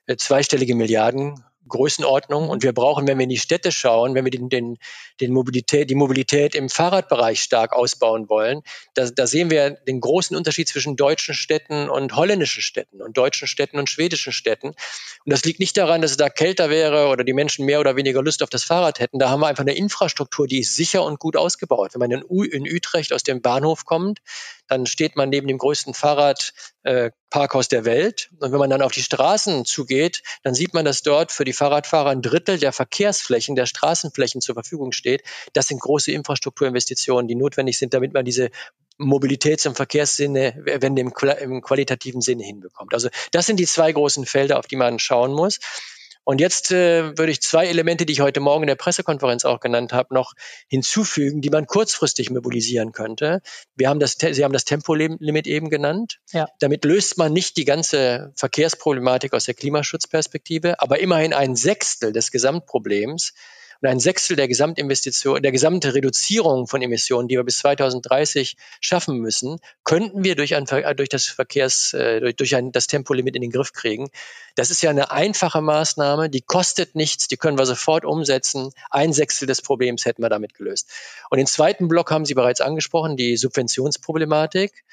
äh, 0.06 0.16
zweistellige 0.16 0.74
Milliarden 0.74 1.42
Größenordnung. 1.68 2.48
Und 2.48 2.62
wir 2.62 2.72
brauchen, 2.72 3.06
wenn 3.06 3.18
wir 3.18 3.24
in 3.24 3.30
die 3.30 3.38
Städte 3.38 3.72
schauen, 3.72 4.14
wenn 4.14 4.24
wir 4.24 4.30
den, 4.30 4.48
den, 4.48 4.78
den 5.20 5.32
Mobilität, 5.32 5.90
die 5.90 5.94
Mobilität 5.94 6.54
im 6.54 6.68
Fahrradbereich 6.68 7.40
stark 7.40 7.72
ausbauen 7.72 8.28
wollen, 8.28 8.62
da, 8.94 9.08
da 9.10 9.26
sehen 9.26 9.50
wir 9.50 9.70
den 9.70 10.00
großen 10.00 10.36
Unterschied 10.36 10.68
zwischen 10.68 10.96
deutschen 10.96 11.34
Städten 11.34 11.88
und 11.88 12.14
holländischen 12.16 12.62
Städten 12.62 13.02
und 13.02 13.16
deutschen 13.16 13.48
Städten 13.48 13.78
und 13.78 13.88
schwedischen 13.88 14.32
Städten. 14.32 14.68
Und 14.68 14.76
das 15.24 15.44
liegt 15.44 15.60
nicht 15.60 15.76
daran, 15.76 16.02
dass 16.02 16.12
es 16.12 16.16
da 16.16 16.28
kälter 16.28 16.70
wäre 16.70 17.08
oder 17.08 17.24
die 17.24 17.32
Menschen 17.32 17.64
mehr 17.64 17.80
oder 17.80 17.96
weniger 17.96 18.22
Lust 18.22 18.42
auf 18.42 18.50
das 18.50 18.64
Fahrrad 18.64 19.00
hätten. 19.00 19.18
Da 19.18 19.30
haben 19.30 19.40
wir 19.40 19.48
einfach 19.48 19.64
eine 19.64 19.76
Infrastruktur, 19.76 20.46
die 20.46 20.60
ist 20.60 20.76
sicher 20.76 21.02
und 21.04 21.18
gut 21.18 21.36
ausgebaut. 21.36 21.94
Wenn 21.94 22.00
man 22.00 22.10
in, 22.10 22.24
U 22.28 22.42
in 22.42 22.64
Utrecht 22.64 23.12
aus 23.12 23.22
dem 23.22 23.40
Bahnhof 23.42 23.84
kommt, 23.84 24.20
dann 24.68 24.86
steht 24.86 25.16
man 25.16 25.28
neben 25.28 25.46
dem 25.48 25.58
größten 25.58 25.94
Fahrradparkhaus 25.94 27.66
äh, 27.66 27.70
der 27.70 27.84
Welt. 27.84 28.30
Und 28.40 28.52
wenn 28.52 28.58
man 28.58 28.70
dann 28.70 28.82
auf 28.82 28.92
die 28.92 29.02
Straßen 29.02 29.64
zugeht, 29.64 30.22
dann 30.42 30.54
sieht 30.54 30.74
man, 30.74 30.84
dass 30.84 31.02
dort 31.02 31.32
für 31.32 31.44
die 31.44 31.52
Fahrradfahrer 31.52 32.10
ein 32.10 32.22
Drittel 32.22 32.58
der 32.58 32.72
Verkehrsflächen, 32.72 33.56
der 33.56 33.66
Straßenflächen 33.66 34.40
zur 34.40 34.54
Verfügung 34.54 34.92
steht. 34.92 35.22
Das 35.52 35.68
sind 35.68 35.80
große 35.80 36.12
Infrastrukturinvestitionen, 36.12 37.28
die 37.28 37.34
notwendig 37.34 37.78
sind, 37.78 37.94
damit 37.94 38.12
man 38.12 38.24
diese 38.24 38.50
Mobilitäts- 38.98 39.68
und 39.68 39.76
Verkehrssinne, 39.76 40.62
wenn 40.80 40.96
im, 40.96 41.12
im 41.40 41.60
qualitativen 41.60 42.20
Sinne 42.20 42.44
hinbekommt. 42.44 42.94
Also 42.94 43.08
das 43.30 43.46
sind 43.46 43.60
die 43.60 43.66
zwei 43.66 43.92
großen 43.92 44.24
Felder, 44.24 44.58
auf 44.58 44.66
die 44.66 44.76
man 44.76 44.98
schauen 44.98 45.32
muss. 45.32 45.58
Und 46.26 46.40
jetzt 46.40 46.72
äh, 46.72 47.16
würde 47.16 47.30
ich 47.30 47.40
zwei 47.40 47.68
Elemente, 47.68 48.04
die 48.04 48.12
ich 48.12 48.20
heute 48.20 48.40
Morgen 48.40 48.64
in 48.64 48.66
der 48.66 48.74
Pressekonferenz 48.74 49.44
auch 49.44 49.60
genannt 49.60 49.92
habe, 49.92 50.12
noch 50.12 50.32
hinzufügen, 50.66 51.40
die 51.40 51.50
man 51.50 51.66
kurzfristig 51.66 52.30
mobilisieren 52.30 52.90
könnte. 52.90 53.42
Wir 53.76 53.88
haben 53.88 54.00
das, 54.00 54.16
Sie 54.18 54.42
haben 54.42 54.52
das 54.52 54.64
Tempolimit 54.64 55.46
eben 55.46 55.70
genannt. 55.70 56.18
Ja. 56.32 56.48
Damit 56.58 56.84
löst 56.84 57.16
man 57.16 57.32
nicht 57.32 57.56
die 57.56 57.64
ganze 57.64 58.32
Verkehrsproblematik 58.34 59.34
aus 59.34 59.44
der 59.44 59.54
Klimaschutzperspektive, 59.54 60.80
aber 60.80 60.98
immerhin 60.98 61.32
ein 61.32 61.54
Sechstel 61.54 62.12
des 62.12 62.32
Gesamtproblems 62.32 63.32
und 63.80 63.88
ein 63.88 64.00
Sechstel 64.00 64.36
der 64.36 64.48
Gesamtinvestition, 64.48 65.42
der 65.42 65.52
gesamte 65.52 65.94
Reduzierung 65.94 66.66
von 66.66 66.82
Emissionen, 66.82 67.28
die 67.28 67.36
wir 67.36 67.44
bis 67.44 67.58
2030 67.58 68.56
schaffen 68.80 69.18
müssen, 69.18 69.58
könnten 69.84 70.24
wir 70.24 70.36
durch, 70.36 70.54
ein, 70.54 70.64
durch 70.96 71.08
das 71.08 71.26
Verkehrs, 71.26 71.92
äh, 71.92 72.20
durch, 72.20 72.36
durch 72.36 72.56
ein, 72.56 72.72
das 72.72 72.86
Tempolimit 72.86 73.36
in 73.36 73.42
den 73.42 73.50
Griff 73.50 73.72
kriegen. 73.72 74.08
Das 74.54 74.70
ist 74.70 74.82
ja 74.82 74.90
eine 74.90 75.10
einfache 75.10 75.60
Maßnahme, 75.60 76.30
die 76.30 76.40
kostet 76.40 76.94
nichts, 76.94 77.28
die 77.28 77.36
können 77.36 77.58
wir 77.58 77.66
sofort 77.66 78.04
umsetzen. 78.04 78.70
Ein 78.90 79.12
Sechstel 79.12 79.46
des 79.46 79.62
Problems 79.62 80.04
hätten 80.04 80.22
wir 80.22 80.30
damit 80.30 80.54
gelöst. 80.54 80.90
Und 81.30 81.38
den 81.38 81.46
zweiten 81.46 81.88
Block 81.88 82.10
haben 82.10 82.24
Sie 82.24 82.34
bereits 82.34 82.60
angesprochen, 82.60 83.16
die 83.16 83.36
Subventionsproblematik 83.36 84.84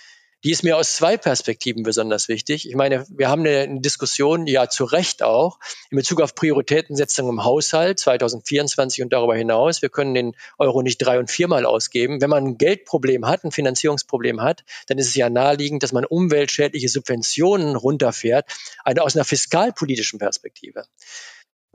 die 0.43 0.51
ist 0.51 0.63
mir 0.63 0.77
aus 0.77 0.95
zwei 0.95 1.17
Perspektiven 1.17 1.83
besonders 1.83 2.27
wichtig. 2.27 2.67
Ich 2.67 2.75
meine, 2.75 3.05
wir 3.09 3.29
haben 3.29 3.45
eine, 3.45 3.79
Diskussion, 3.79 4.45
ja 4.45 4.67
zu 4.67 4.83
Recht 4.83 5.23
auch, 5.23 5.59
in 5.89 5.97
Bezug 5.97 6.21
auf 6.21 6.35
Prioritätensetzung 6.35 7.29
im 7.29 7.43
Haushalt 7.43 7.99
2024 7.99 9.03
und 9.03 9.13
darüber 9.13 9.35
hinaus. 9.35 9.81
Wir 9.81 9.89
können 9.89 10.13
den 10.13 10.35
Euro 10.57 10.81
nicht 10.81 10.97
drei- 10.97 11.19
und 11.19 11.31
viermal 11.31 11.65
ausgeben. 11.65 12.21
Wenn 12.21 12.29
man 12.29 12.45
ein 12.45 12.57
Geldproblem 12.57 13.25
hat, 13.25 13.43
ein 13.43 13.51
Finanzierungsproblem 13.51 14.41
hat, 14.41 14.63
dann 14.87 14.97
ist 14.97 15.07
es 15.07 15.15
ja 15.15 15.29
naheliegend, 15.29 15.83
dass 15.83 15.93
man 15.93 16.05
umweltschädliche 16.05 16.89
Subventionen 16.89 17.75
runterfährt, 17.75 18.45
eine, 18.83 19.01
aus 19.01 19.15
einer 19.15 19.25
fiskalpolitischen 19.25 20.19
Perspektive. 20.19 20.85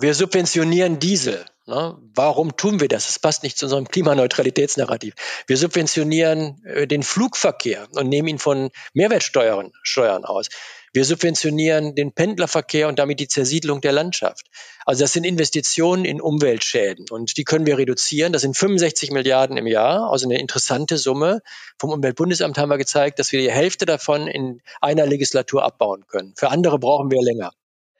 Wir 0.00 0.14
subventionieren 0.14 1.00
Diesel. 1.00 1.44
Ne? 1.66 1.98
Warum 2.14 2.56
tun 2.56 2.78
wir 2.78 2.87
das? 2.87 3.08
Das 3.08 3.18
passt 3.18 3.42
nicht 3.42 3.58
zu 3.58 3.66
unserem 3.66 3.88
Klimaneutralitätsnarrativ. 3.88 5.14
Wir 5.48 5.56
subventionieren 5.56 6.64
äh, 6.64 6.87
den 6.87 7.02
Flugverkehr 7.02 7.88
und 7.90 8.08
nehmen 8.08 8.28
ihn 8.28 8.38
von 8.38 8.70
Mehrwertsteuern 8.94 9.72
Steuern 9.82 10.24
aus. 10.24 10.50
Wir 10.92 11.04
subventionieren 11.04 11.96
den 11.96 12.12
Pendlerverkehr 12.12 12.87
und 12.87 13.00
damit 13.00 13.18
die 13.18 13.26
Zersiedlung 13.26 13.80
der 13.80 13.90
Landschaft. 13.90 14.46
Also 14.87 15.02
das 15.02 15.14
sind 15.14 15.24
Investitionen 15.24 16.04
in 16.04 16.20
Umweltschäden 16.20 17.06
und 17.11 17.37
die 17.37 17.42
können 17.42 17.66
wir 17.66 17.76
reduzieren. 17.76 18.32
Das 18.32 18.42
sind 18.42 18.56
65 18.56 19.11
Milliarden 19.11 19.56
im 19.56 19.66
Jahr, 19.66 20.12
also 20.12 20.28
eine 20.28 20.38
interessante 20.38 20.96
Summe. 20.96 21.40
Vom 21.76 21.90
Umweltbundesamt 21.90 22.56
haben 22.56 22.68
wir 22.68 22.78
gezeigt, 22.78 23.18
dass 23.18 23.32
wir 23.32 23.40
die 23.40 23.50
Hälfte 23.50 23.84
davon 23.84 24.28
in 24.28 24.62
einer 24.80 25.06
Legislatur 25.06 25.64
abbauen 25.64 26.06
können. 26.06 26.34
Für 26.37 26.50
andere 26.50 26.78
brauchen 26.78 27.11
wir 27.11 27.20
länger 27.20 27.50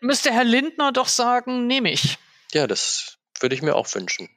müsste 0.01 0.33
Herr 0.33 0.45
Lindner 0.45 0.93
doch 0.93 1.09
sagen, 1.09 1.67
nehme 1.67 1.91
ich. 1.91 2.19
Ja, 2.53 2.67
das 2.67 3.19
würde 3.41 3.55
ich 3.55 3.63
mir 3.63 3.75
auch 3.75 3.93
wünschen. 3.95 4.29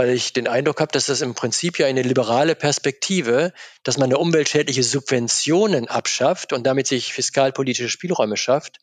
Weil 0.00 0.14
ich 0.14 0.32
den 0.32 0.48
Eindruck 0.48 0.80
habe, 0.80 0.92
dass 0.92 1.04
das 1.04 1.20
im 1.20 1.34
Prinzip 1.34 1.78
ja 1.78 1.86
eine 1.86 2.00
liberale 2.00 2.54
Perspektive, 2.54 3.52
dass 3.82 3.98
man 3.98 4.06
eine 4.06 4.16
umweltschädliche 4.16 4.82
Subventionen 4.82 5.88
abschafft 5.88 6.54
und 6.54 6.66
damit 6.66 6.86
sich 6.86 7.12
fiskalpolitische 7.12 7.90
Spielräume 7.90 8.38
schafft, 8.38 8.78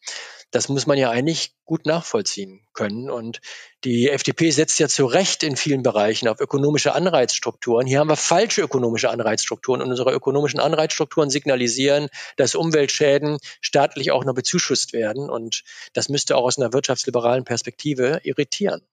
das 0.51 0.69
muss 0.69 0.85
man 0.85 0.95
ja 0.99 1.09
eigentlich 1.09 1.55
gut 1.65 1.87
nachvollziehen 1.87 2.67
können. 2.73 3.09
Und 3.09 3.41
die 3.83 4.11
FDP 4.11 4.51
setzt 4.51 4.77
ja 4.77 4.87
zu 4.87 5.07
Recht 5.07 5.41
in 5.41 5.55
vielen 5.55 5.81
Bereichen 5.81 6.27
auf 6.27 6.39
ökonomische 6.39 6.93
Anreizstrukturen. 6.93 7.87
Hier 7.87 7.97
haben 7.97 8.09
wir 8.11 8.15
falsche 8.15 8.61
ökonomische 8.61 9.09
Anreizstrukturen 9.09 9.81
und 9.81 9.89
unsere 9.89 10.11
ökonomischen 10.11 10.59
Anreizstrukturen 10.59 11.31
signalisieren, 11.31 12.09
dass 12.35 12.53
Umweltschäden 12.53 13.39
staatlich 13.59 14.11
auch 14.11 14.23
noch 14.23 14.35
bezuschusst 14.35 14.93
werden. 14.93 15.31
Und 15.31 15.63
das 15.93 16.09
müsste 16.09 16.37
auch 16.37 16.43
aus 16.43 16.59
einer 16.59 16.73
wirtschaftsliberalen 16.73 17.43
Perspektive 17.43 18.21
irritieren. 18.21 18.83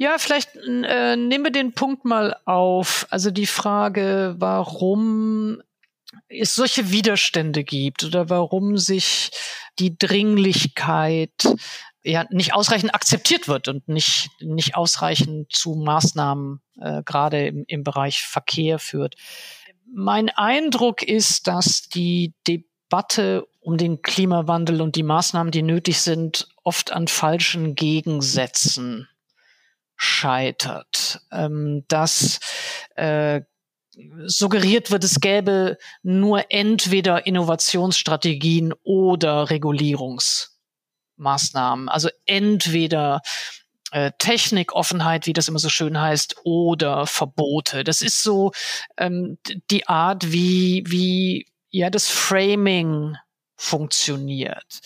Ja, 0.00 0.16
vielleicht 0.16 0.56
äh, 0.56 1.14
nehmen 1.14 1.44
wir 1.44 1.50
den 1.52 1.74
Punkt 1.74 2.06
mal 2.06 2.34
auf. 2.46 3.06
Also 3.10 3.30
die 3.30 3.46
Frage, 3.46 4.34
warum 4.38 5.60
es 6.26 6.54
solche 6.54 6.90
Widerstände 6.90 7.64
gibt 7.64 8.04
oder 8.04 8.30
warum 8.30 8.78
sich 8.78 9.30
die 9.78 9.98
Dringlichkeit 9.98 11.30
ja 12.02 12.24
nicht 12.30 12.54
ausreichend 12.54 12.94
akzeptiert 12.94 13.46
wird 13.46 13.68
und 13.68 13.88
nicht, 13.88 14.30
nicht 14.40 14.74
ausreichend 14.74 15.52
zu 15.52 15.74
Maßnahmen 15.74 16.62
äh, 16.80 17.02
gerade 17.02 17.48
im, 17.48 17.64
im 17.66 17.84
Bereich 17.84 18.22
Verkehr 18.22 18.78
führt. 18.78 19.16
Mein 19.92 20.30
Eindruck 20.30 21.02
ist, 21.02 21.46
dass 21.46 21.90
die 21.90 22.32
Debatte 22.48 23.46
um 23.60 23.76
den 23.76 24.00
Klimawandel 24.00 24.80
und 24.80 24.96
die 24.96 25.02
Maßnahmen, 25.02 25.50
die 25.50 25.62
nötig 25.62 26.00
sind, 26.00 26.48
oft 26.64 26.90
an 26.90 27.06
falschen 27.06 27.74
Gegensätzen 27.74 29.06
scheitert. 30.00 31.20
Ähm, 31.30 31.84
dass 31.88 32.40
äh, 32.96 33.42
suggeriert 34.24 34.90
wird, 34.90 35.04
es 35.04 35.20
gäbe 35.20 35.76
nur 36.02 36.46
entweder 36.48 37.26
Innovationsstrategien 37.26 38.72
oder 38.82 39.50
Regulierungsmaßnahmen. 39.50 41.90
Also 41.90 42.08
entweder 42.24 43.20
äh, 43.90 44.12
Technikoffenheit, 44.16 45.26
wie 45.26 45.34
das 45.34 45.48
immer 45.48 45.58
so 45.58 45.68
schön 45.68 46.00
heißt, 46.00 46.36
oder 46.44 47.06
Verbote. 47.06 47.84
Das 47.84 48.00
ist 48.00 48.22
so 48.22 48.52
ähm, 48.96 49.36
die 49.70 49.86
Art, 49.86 50.32
wie, 50.32 50.82
wie 50.86 51.46
ja 51.68 51.90
das 51.90 52.08
Framing 52.08 53.18
funktioniert. 53.54 54.80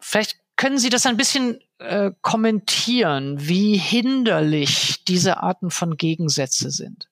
Vielleicht 0.00 0.40
können 0.56 0.78
Sie 0.78 0.90
das 0.90 1.06
ein 1.06 1.16
bisschen 1.16 1.60
äh, 1.78 2.10
kommentieren, 2.22 3.36
wie 3.38 3.76
hinderlich 3.76 5.04
diese 5.06 5.38
Arten 5.38 5.70
von 5.70 5.96
Gegensätze 5.96 6.70
sind? 6.70 7.08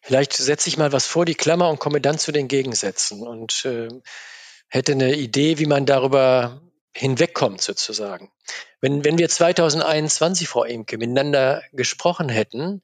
Vielleicht 0.00 0.32
setze 0.32 0.68
ich 0.68 0.78
mal 0.78 0.92
was 0.92 1.06
vor 1.06 1.24
die 1.24 1.36
Klammer 1.36 1.70
und 1.70 1.78
komme 1.78 2.00
dann 2.00 2.18
zu 2.18 2.32
den 2.32 2.48
Gegensätzen 2.48 3.24
und 3.24 3.64
äh, 3.64 3.88
hätte 4.68 4.92
eine 4.92 5.14
Idee, 5.14 5.58
wie 5.58 5.66
man 5.66 5.86
darüber 5.86 6.60
hinwegkommt 6.92 7.60
sozusagen. 7.60 8.32
Wenn, 8.80 9.04
wenn 9.04 9.18
wir 9.18 9.28
2021, 9.28 10.48
Frau 10.48 10.64
Emke, 10.64 10.98
miteinander 10.98 11.62
gesprochen 11.72 12.28
hätten, 12.28 12.82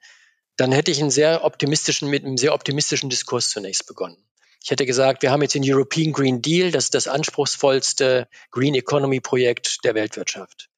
dann 0.57 0.71
hätte 0.71 0.91
ich 0.91 1.01
einen 1.01 1.11
sehr 1.11 1.45
optimistischen, 1.45 2.09
mit 2.09 2.25
einem 2.25 2.37
sehr 2.37 2.55
optimistischen 2.55 3.11
Diskurs 3.11 3.51
zunächst 3.51 3.87
begonnen. 3.87 4.28
Ich 4.69 4.71
hätte 4.71 4.85
gesagt, 4.85 5.23
wir 5.23 5.31
haben 5.31 5.41
jetzt 5.41 5.55
den 5.55 5.65
European 5.65 6.13
Green 6.13 6.43
Deal, 6.43 6.71
das 6.71 6.85
ist 6.85 6.95
das 6.95 7.09
anspruchsvollste 7.09 8.29
Green 8.51 8.75
Economy 8.75 9.19
Projekt 9.19 9.83
der 9.83 9.95
Weltwirtschaft. 9.95 10.69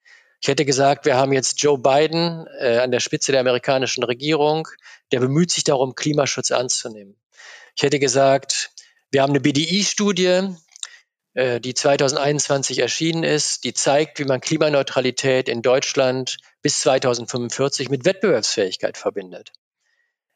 Ich 0.40 0.46
hätte 0.46 0.64
gesagt, 0.64 1.07
wir 1.07 1.16
haben 1.16 1.33
jetzt 1.33 1.61
Joe 1.61 1.76
Biden 1.76 2.46
äh, 2.61 2.79
an 2.79 2.92
der 2.92 3.00
Spitze 3.00 3.33
der 3.33 3.40
amerikanischen 3.40 4.05
Regierung, 4.05 4.68
der 5.11 5.18
bemüht 5.18 5.50
sich 5.50 5.64
darum, 5.64 5.96
Klimaschutz 5.96 6.53
anzunehmen. 6.53 7.16
Ich 7.74 7.83
hätte 7.83 7.98
gesagt, 7.98 8.70
wir 9.11 9.22
haben 9.22 9.31
eine 9.31 9.40
BDI-Studie, 9.40 10.55
äh, 11.35 11.61
die 11.61 11.74
2021 11.74 12.79
erschienen 12.79 13.24
ist, 13.24 13.64
die 13.64 13.74
zeigt, 13.74 14.20
wie 14.20 14.24
man 14.24 14.40
Klimaneutralität 14.40 15.48
in 15.48 15.62
Deutschland 15.62 16.37
bis 16.62 16.79
2045 16.83 17.88
mit 17.88 18.05
Wettbewerbsfähigkeit 18.05 18.96
verbindet. 18.96 19.50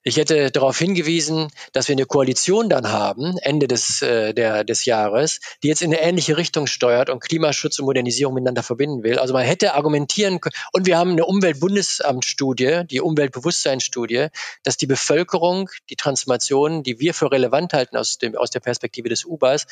Ich 0.07 0.19
hätte 0.19 0.51
darauf 0.51 0.79
hingewiesen, 0.79 1.49
dass 1.73 1.89
wir 1.89 1.95
eine 1.95 2.05
Koalition 2.05 2.69
dann 2.69 2.93
haben, 2.93 3.39
Ende 3.39 3.67
des, 3.67 4.03
äh, 4.03 4.35
der, 4.35 4.63
des 4.63 4.85
Jahres, 4.85 5.41
die 5.63 5.69
jetzt 5.69 5.81
in 5.81 5.95
eine 5.95 6.03
ähnliche 6.03 6.37
Richtung 6.37 6.67
steuert 6.67 7.09
und 7.09 7.21
Klimaschutz 7.21 7.79
und 7.79 7.87
Modernisierung 7.87 8.35
miteinander 8.35 8.63
verbinden 8.63 9.03
will. 9.03 9.19
Also 9.19 9.33
man 9.33 9.45
hätte 9.45 9.73
argumentieren 9.73 10.43
können, 10.43 10.55
und 10.73 10.85
wir 10.85 10.99
haben 10.99 11.13
eine 11.13 11.25
Umweltbundesamtstudie, 11.25 12.83
die 12.85 13.01
Umweltbewusstseinsstudie, 13.01 14.29
dass 14.63 14.77
die 14.77 14.87
Bevölkerung 14.87 15.71
die 15.89 15.97
Transformation, 15.97 16.83
die 16.83 17.01
wir 17.01 17.15
für 17.15 17.33
relevant 17.33 17.73
halten 17.73 17.97
aus, 17.97 18.19
dem, 18.19 18.37
aus 18.37 18.51
der 18.51 18.61
Perspektive 18.61 19.09
des 19.09 19.25
UBAs, 19.25 19.67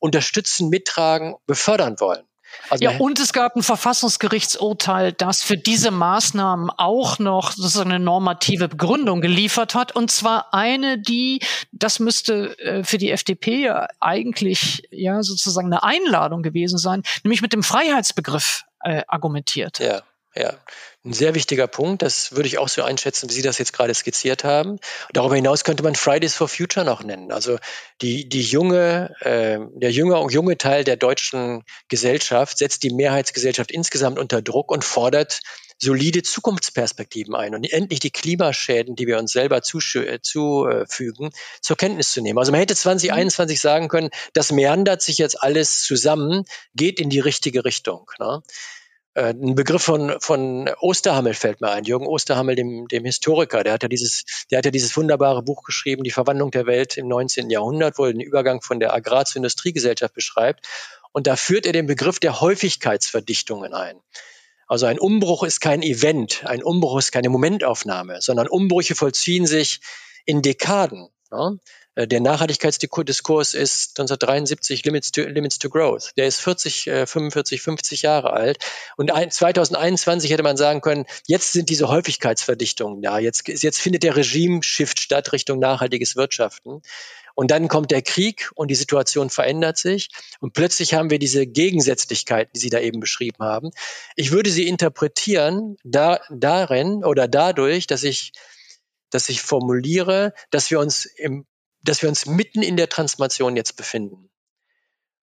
unterstützen, 0.00 0.70
mittragen, 0.70 1.36
befördern 1.46 2.00
wollen. 2.00 2.27
Also 2.70 2.84
ja, 2.84 2.98
und 2.98 3.18
es 3.18 3.32
gab 3.32 3.56
ein 3.56 3.62
Verfassungsgerichtsurteil, 3.62 5.12
das 5.12 5.42
für 5.42 5.56
diese 5.56 5.90
Maßnahmen 5.90 6.70
auch 6.70 7.18
noch 7.18 7.52
sozusagen 7.52 7.92
eine 7.92 8.04
normative 8.04 8.68
Begründung 8.68 9.20
geliefert 9.20 9.74
hat. 9.74 9.94
Und 9.94 10.10
zwar 10.10 10.52
eine, 10.52 10.98
die, 10.98 11.40
das 11.72 11.98
müsste 11.98 12.58
äh, 12.58 12.84
für 12.84 12.98
die 12.98 13.10
FDP 13.10 13.62
ja 13.62 13.86
eigentlich 14.00 14.82
ja 14.90 15.22
sozusagen 15.22 15.68
eine 15.68 15.82
Einladung 15.82 16.42
gewesen 16.42 16.78
sein, 16.78 17.02
nämlich 17.24 17.42
mit 17.42 17.52
dem 17.52 17.62
Freiheitsbegriff 17.62 18.64
äh, 18.80 19.02
argumentiert. 19.08 19.78
Ja, 19.78 20.02
ja 20.38 20.58
ein 21.04 21.12
sehr 21.12 21.34
wichtiger 21.34 21.66
Punkt. 21.66 22.02
Das 22.02 22.32
würde 22.32 22.48
ich 22.48 22.58
auch 22.58 22.68
so 22.68 22.82
einschätzen, 22.82 23.28
wie 23.28 23.34
Sie 23.34 23.42
das 23.42 23.58
jetzt 23.58 23.72
gerade 23.72 23.94
skizziert 23.94 24.44
haben. 24.44 24.78
Darüber 25.12 25.36
hinaus 25.36 25.64
könnte 25.64 25.82
man 25.82 25.94
Fridays 25.94 26.34
for 26.34 26.48
Future 26.48 26.84
noch 26.84 27.02
nennen. 27.02 27.32
Also 27.32 27.58
die, 28.02 28.28
die 28.28 28.42
junge, 28.42 29.14
äh, 29.20 29.58
der 29.78 29.90
junge, 29.90 30.30
junge 30.30 30.58
Teil 30.58 30.84
der 30.84 30.96
deutschen 30.96 31.64
Gesellschaft 31.88 32.58
setzt 32.58 32.82
die 32.82 32.92
Mehrheitsgesellschaft 32.92 33.70
insgesamt 33.70 34.18
unter 34.18 34.42
Druck 34.42 34.70
und 34.70 34.84
fordert 34.84 35.40
solide 35.78 36.22
Zukunftsperspektiven 36.22 37.34
ein 37.34 37.54
und 37.54 37.70
endlich 37.72 38.00
die 38.00 38.10
Klimaschäden, 38.10 38.96
die 38.96 39.06
wir 39.06 39.18
uns 39.18 39.32
selber 39.32 39.58
äh, 39.58 40.20
zufügen, 40.20 41.30
zur 41.60 41.76
Kenntnis 41.76 42.10
zu 42.10 42.20
nehmen. 42.20 42.38
Also 42.38 42.50
man 42.50 42.60
hätte 42.60 42.74
2021 42.74 43.56
mhm. 43.56 43.60
sagen 43.60 43.88
können, 43.88 44.10
das 44.32 44.50
meandert 44.50 45.02
sich 45.02 45.18
jetzt 45.18 45.40
alles 45.40 45.82
zusammen, 45.82 46.44
geht 46.74 46.98
in 47.00 47.10
die 47.10 47.20
richtige 47.20 47.64
Richtung. 47.64 48.10
Ne? 48.18 48.42
Äh, 49.18 49.30
ein 49.30 49.56
Begriff 49.56 49.82
von, 49.82 50.14
von 50.20 50.70
Osterhammel 50.80 51.34
fällt 51.34 51.60
mir 51.60 51.70
ein, 51.70 51.82
Jürgen 51.82 52.06
Osterhammel, 52.06 52.54
dem, 52.54 52.86
dem 52.86 53.04
Historiker, 53.04 53.64
der 53.64 53.72
hat 53.72 53.82
ja 53.82 53.88
dieses, 53.88 54.24
der 54.48 54.58
hat 54.58 54.64
ja 54.64 54.70
dieses 54.70 54.96
wunderbare 54.96 55.42
Buch 55.42 55.64
geschrieben, 55.64 56.04
Die 56.04 56.12
Verwandlung 56.12 56.52
der 56.52 56.66
Welt 56.66 56.96
im 56.96 57.08
19. 57.08 57.50
Jahrhundert, 57.50 57.98
wo 57.98 58.04
er 58.04 58.12
den 58.12 58.20
Übergang 58.20 58.62
von 58.62 58.78
der 58.78 58.94
Agrar- 58.94 59.24
zur 59.24 59.38
Industriegesellschaft 59.38 60.14
beschreibt. 60.14 60.68
Und 61.10 61.26
da 61.26 61.34
führt 61.34 61.66
er 61.66 61.72
den 61.72 61.86
Begriff 61.86 62.20
der 62.20 62.40
Häufigkeitsverdichtungen 62.40 63.74
ein. 63.74 63.98
Also 64.68 64.86
ein 64.86 65.00
Umbruch 65.00 65.42
ist 65.42 65.60
kein 65.60 65.82
Event, 65.82 66.44
ein 66.44 66.62
Umbruch 66.62 66.98
ist 66.98 67.10
keine 67.10 67.28
Momentaufnahme, 67.28 68.20
sondern 68.20 68.46
Umbrüche 68.46 68.94
vollziehen 68.94 69.46
sich 69.46 69.80
in 70.26 70.42
Dekaden. 70.42 71.08
Ne? 71.32 71.58
Äh, 71.98 72.06
der 72.06 72.20
Nachhaltigkeitsdiskurs 72.20 73.54
ist 73.54 73.98
1973 73.98 74.84
Limits 74.84 75.10
to, 75.10 75.22
Limits 75.22 75.58
to 75.58 75.68
Growth. 75.68 76.12
Der 76.16 76.28
ist 76.28 76.40
40, 76.40 76.84
45, 76.84 77.60
50 77.60 78.02
Jahre 78.02 78.32
alt. 78.32 78.58
Und 78.96 79.10
2021 79.10 80.30
hätte 80.30 80.44
man 80.44 80.56
sagen 80.56 80.80
können, 80.80 81.06
jetzt 81.26 81.52
sind 81.52 81.70
diese 81.70 81.88
Häufigkeitsverdichtungen 81.88 83.02
da. 83.02 83.18
Jetzt, 83.18 83.48
jetzt 83.48 83.80
findet 83.80 84.04
der 84.04 84.14
Regime-Shift 84.14 85.00
statt 85.00 85.32
Richtung 85.32 85.58
nachhaltiges 85.58 86.14
Wirtschaften. 86.14 86.82
Und 87.34 87.50
dann 87.50 87.68
kommt 87.68 87.90
der 87.90 88.02
Krieg 88.02 88.50
und 88.54 88.68
die 88.68 88.76
Situation 88.76 89.28
verändert 89.28 89.76
sich. 89.76 90.08
Und 90.40 90.52
plötzlich 90.52 90.94
haben 90.94 91.10
wir 91.10 91.18
diese 91.18 91.46
Gegensätzlichkeit, 91.46 92.50
die 92.54 92.60
Sie 92.60 92.70
da 92.70 92.78
eben 92.78 93.00
beschrieben 93.00 93.44
haben. 93.44 93.70
Ich 94.14 94.30
würde 94.30 94.50
sie 94.50 94.66
interpretieren 94.66 95.76
da, 95.84 96.20
darin 96.30 97.04
oder 97.04 97.26
dadurch, 97.28 97.86
dass 97.86 98.02
ich 98.04 98.32
dass 99.10 99.30
ich 99.30 99.40
formuliere, 99.40 100.34
dass 100.50 100.70
wir 100.70 100.80
uns 100.80 101.06
im 101.06 101.46
dass 101.82 102.02
wir 102.02 102.08
uns 102.08 102.26
mitten 102.26 102.62
in 102.62 102.76
der 102.76 102.88
Transformation 102.88 103.56
jetzt 103.56 103.76
befinden. 103.76 104.30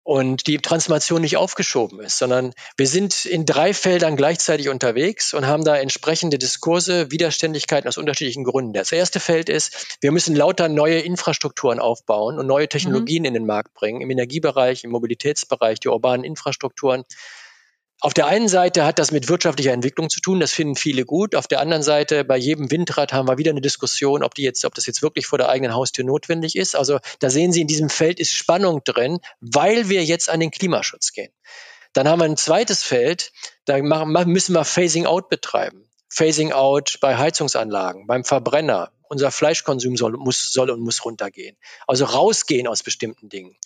Und 0.03 0.47
die 0.47 0.57
Transformation 0.57 1.21
nicht 1.21 1.37
aufgeschoben 1.37 1.99
ist, 1.99 2.17
sondern 2.17 2.53
wir 2.77 2.87
sind 2.87 3.25
in 3.25 3.45
drei 3.45 3.75
Feldern 3.75 4.15
gleichzeitig 4.15 4.69
unterwegs 4.69 5.35
und 5.35 5.45
haben 5.45 5.63
da 5.63 5.77
entsprechende 5.77 6.39
Diskurse, 6.39 7.11
Widerständigkeiten 7.11 7.87
aus 7.87 7.99
unterschiedlichen 7.99 8.43
Gründen. 8.43 8.73
Das 8.73 8.91
erste 8.91 9.19
Feld 9.19 9.49
ist, 9.49 9.97
wir 10.01 10.11
müssen 10.11 10.35
lauter 10.35 10.67
neue 10.67 10.99
Infrastrukturen 10.99 11.79
aufbauen 11.79 12.39
und 12.39 12.47
neue 12.47 12.67
Technologien 12.67 13.21
mhm. 13.21 13.27
in 13.27 13.33
den 13.35 13.45
Markt 13.45 13.75
bringen, 13.75 14.01
im 14.01 14.09
Energiebereich, 14.09 14.83
im 14.83 14.89
Mobilitätsbereich, 14.89 15.79
die 15.79 15.89
urbanen 15.89 16.23
Infrastrukturen. 16.23 17.03
Auf 18.01 18.13
der 18.13 18.27
einen 18.27 18.47
Seite 18.47 18.85
hat 18.85 18.97
das 18.97 19.11
mit 19.11 19.27
wirtschaftlicher 19.27 19.73
Entwicklung 19.73 20.09
zu 20.09 20.21
tun, 20.21 20.39
das 20.39 20.53
finden 20.53 20.75
viele 20.75 21.03
gut. 21.03 21.35
Auf 21.35 21.47
der 21.47 21.59
anderen 21.59 21.83
Seite, 21.83 22.23
bei 22.23 22.37
jedem 22.37 22.71
Windrad 22.71 23.11
haben 23.11 23.27
wir 23.27 23.37
wieder 23.37 23.51
eine 23.51 23.59
Diskussion, 23.59 24.23
ob 24.23 24.33
die 24.35 24.43
jetzt, 24.43 24.63
ob 24.63 24.73
das 24.73 24.85
jetzt 24.85 25.01
wirklich 25.01 25.25
vor 25.27 25.37
der 25.37 25.49
eigenen 25.49 25.73
Haustür 25.73 26.05
notwendig 26.05 26.55
ist. 26.55 26.77
Also 26.77 26.99
da 27.19 27.29
sehen 27.29 27.51
Sie, 27.51 27.59
in 27.59 27.67
diesem 27.67 27.89
Feld 27.89 28.21
ist 28.21 28.33
Spannung 28.33 28.85
drin, 28.85 29.19
weil 29.41 29.89
wir 29.89 30.05
jetzt 30.05 30.29
an 30.29 30.39
den 30.39 30.49
Klimaschutz 30.49 31.11
gehen. 31.11 31.33
Dann 31.91 32.07
haben 32.07 32.19
wir 32.19 32.25
ein 32.25 32.37
zweites 32.37 32.83
Feld, 32.83 33.33
da 33.65 33.77
müssen 33.81 34.53
wir 34.53 34.63
Phasing 34.63 35.05
Out 35.05 35.27
betreiben. 35.27 35.83
Phasing 36.07 36.53
Out 36.53 36.99
bei 37.01 37.17
Heizungsanlagen, 37.17 38.07
beim 38.07 38.23
Verbrenner. 38.23 38.93
Unser 39.09 39.31
Fleischkonsum 39.31 39.97
soll, 39.97 40.13
muss, 40.13 40.53
soll 40.53 40.69
und 40.69 40.79
muss 40.79 41.03
runtergehen. 41.03 41.57
Also 41.85 42.05
rausgehen 42.05 42.67
aus 42.67 42.81
bestimmten 42.81 43.27
Dingen. 43.27 43.57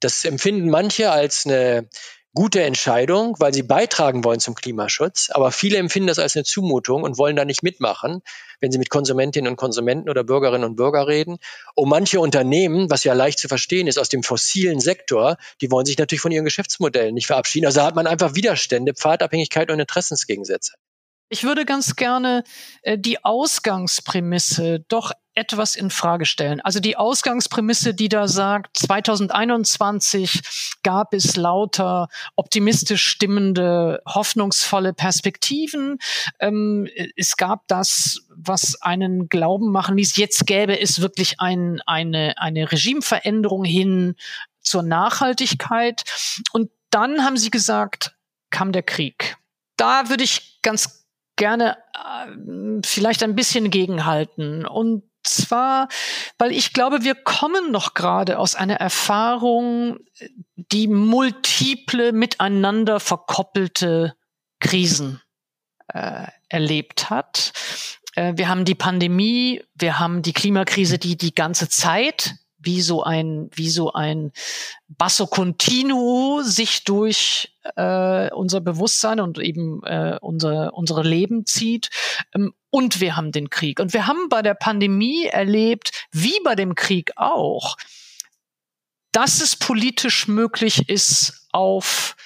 Das 0.00 0.24
empfinden 0.24 0.68
manche 0.68 1.10
als 1.10 1.46
eine 1.46 1.88
gute 2.36 2.62
Entscheidung, 2.62 3.34
weil 3.40 3.52
sie 3.52 3.62
beitragen 3.62 4.22
wollen 4.22 4.38
zum 4.38 4.54
Klimaschutz. 4.54 5.30
Aber 5.32 5.50
viele 5.50 5.78
empfinden 5.78 6.06
das 6.06 6.20
als 6.20 6.36
eine 6.36 6.44
Zumutung 6.44 7.02
und 7.02 7.18
wollen 7.18 7.34
da 7.34 7.44
nicht 7.44 7.64
mitmachen, 7.64 8.20
wenn 8.60 8.70
sie 8.70 8.78
mit 8.78 8.90
Konsumentinnen 8.90 9.50
und 9.50 9.56
Konsumenten 9.56 10.08
oder 10.08 10.22
Bürgerinnen 10.22 10.64
und 10.64 10.76
Bürger 10.76 11.08
reden. 11.08 11.38
Und 11.74 11.88
manche 11.88 12.20
Unternehmen, 12.20 12.90
was 12.90 13.02
ja 13.02 13.14
leicht 13.14 13.40
zu 13.40 13.48
verstehen 13.48 13.88
ist, 13.88 13.98
aus 13.98 14.10
dem 14.10 14.22
fossilen 14.22 14.78
Sektor, 14.78 15.38
die 15.60 15.70
wollen 15.70 15.86
sich 15.86 15.98
natürlich 15.98 16.20
von 16.20 16.30
ihren 16.30 16.44
Geschäftsmodellen 16.44 17.14
nicht 17.14 17.26
verabschieden. 17.26 17.66
Also 17.66 17.80
da 17.80 17.86
hat 17.86 17.96
man 17.96 18.06
einfach 18.06 18.34
Widerstände, 18.34 18.94
Pfadabhängigkeit 18.94 19.70
und 19.70 19.80
Interessensgegensätze. 19.80 20.74
Ich 21.28 21.42
würde 21.42 21.64
ganz 21.64 21.96
gerne 21.96 22.44
äh, 22.82 22.98
die 22.98 23.24
Ausgangsprämisse 23.24 24.84
doch 24.88 25.10
etwas 25.36 25.76
in 25.76 25.90
Frage 25.90 26.24
stellen. 26.24 26.60
Also 26.62 26.80
die 26.80 26.96
Ausgangsprämisse, 26.96 27.94
die 27.94 28.08
da 28.08 28.26
sagt, 28.26 28.76
2021 28.78 30.40
gab 30.82 31.12
es 31.12 31.36
lauter 31.36 32.08
optimistisch 32.34 33.06
stimmende, 33.06 34.02
hoffnungsvolle 34.06 34.94
Perspektiven. 34.94 35.98
Ähm, 36.40 36.88
es 37.16 37.36
gab 37.36 37.68
das, 37.68 38.22
was 38.34 38.80
einen 38.80 39.28
Glauben 39.28 39.70
machen 39.70 39.96
ließ, 39.96 40.16
jetzt 40.16 40.46
gäbe 40.46 40.80
es 40.80 41.00
wirklich 41.00 41.38
ein, 41.38 41.80
eine, 41.86 42.34
eine 42.38 42.72
Regimeveränderung 42.72 43.64
hin 43.64 44.16
zur 44.62 44.82
Nachhaltigkeit. 44.82 46.04
Und 46.52 46.70
dann 46.90 47.24
haben 47.24 47.36
sie 47.36 47.50
gesagt, 47.50 48.16
kam 48.50 48.72
der 48.72 48.82
Krieg. 48.82 49.36
Da 49.76 50.08
würde 50.08 50.24
ich 50.24 50.60
ganz 50.62 51.06
gerne 51.36 51.76
äh, 51.94 52.80
vielleicht 52.84 53.22
ein 53.22 53.34
bisschen 53.34 53.70
gegenhalten. 53.70 54.66
Und 54.66 55.02
zwar, 55.26 55.88
weil 56.38 56.52
ich 56.52 56.72
glaube, 56.72 57.02
wir 57.02 57.14
kommen 57.14 57.70
noch 57.70 57.94
gerade 57.94 58.38
aus 58.38 58.54
einer 58.54 58.76
Erfahrung, 58.76 59.98
die 60.56 60.88
multiple 60.88 62.12
miteinander 62.12 63.00
verkoppelte 63.00 64.14
Krisen 64.60 65.20
äh, 65.88 66.26
erlebt 66.48 67.10
hat. 67.10 67.52
Äh, 68.14 68.34
wir 68.36 68.48
haben 68.48 68.64
die 68.64 68.74
Pandemie, 68.74 69.62
wir 69.74 69.98
haben 69.98 70.22
die 70.22 70.32
Klimakrise, 70.32 70.98
die 70.98 71.16
die 71.16 71.34
ganze 71.34 71.68
Zeit 71.68 72.34
wie 72.58 72.82
so 72.82 73.02
ein, 73.02 73.48
wie 73.54 73.70
so 73.70 73.92
ein 73.92 74.32
Basso 74.88 75.26
Continuo 75.26 76.42
sich 76.42 76.84
durch 76.84 77.54
äh, 77.76 78.30
unser 78.32 78.60
Bewusstsein 78.60 79.20
und 79.20 79.38
eben 79.38 79.82
äh, 79.84 80.18
unser, 80.20 80.74
unsere 80.74 81.02
Leben 81.02 81.46
zieht. 81.46 81.90
Ähm, 82.34 82.52
und 82.76 83.00
wir 83.00 83.16
haben 83.16 83.32
den 83.32 83.48
Krieg. 83.48 83.80
Und 83.80 83.94
wir 83.94 84.06
haben 84.06 84.28
bei 84.28 84.42
der 84.42 84.52
Pandemie 84.52 85.24
erlebt, 85.24 86.06
wie 86.12 86.38
bei 86.44 86.54
dem 86.54 86.74
Krieg 86.74 87.10
auch, 87.16 87.78
dass 89.12 89.40
es 89.40 89.56
politisch 89.56 90.28
möglich 90.28 90.90
ist, 90.90 91.48
auf 91.52 92.16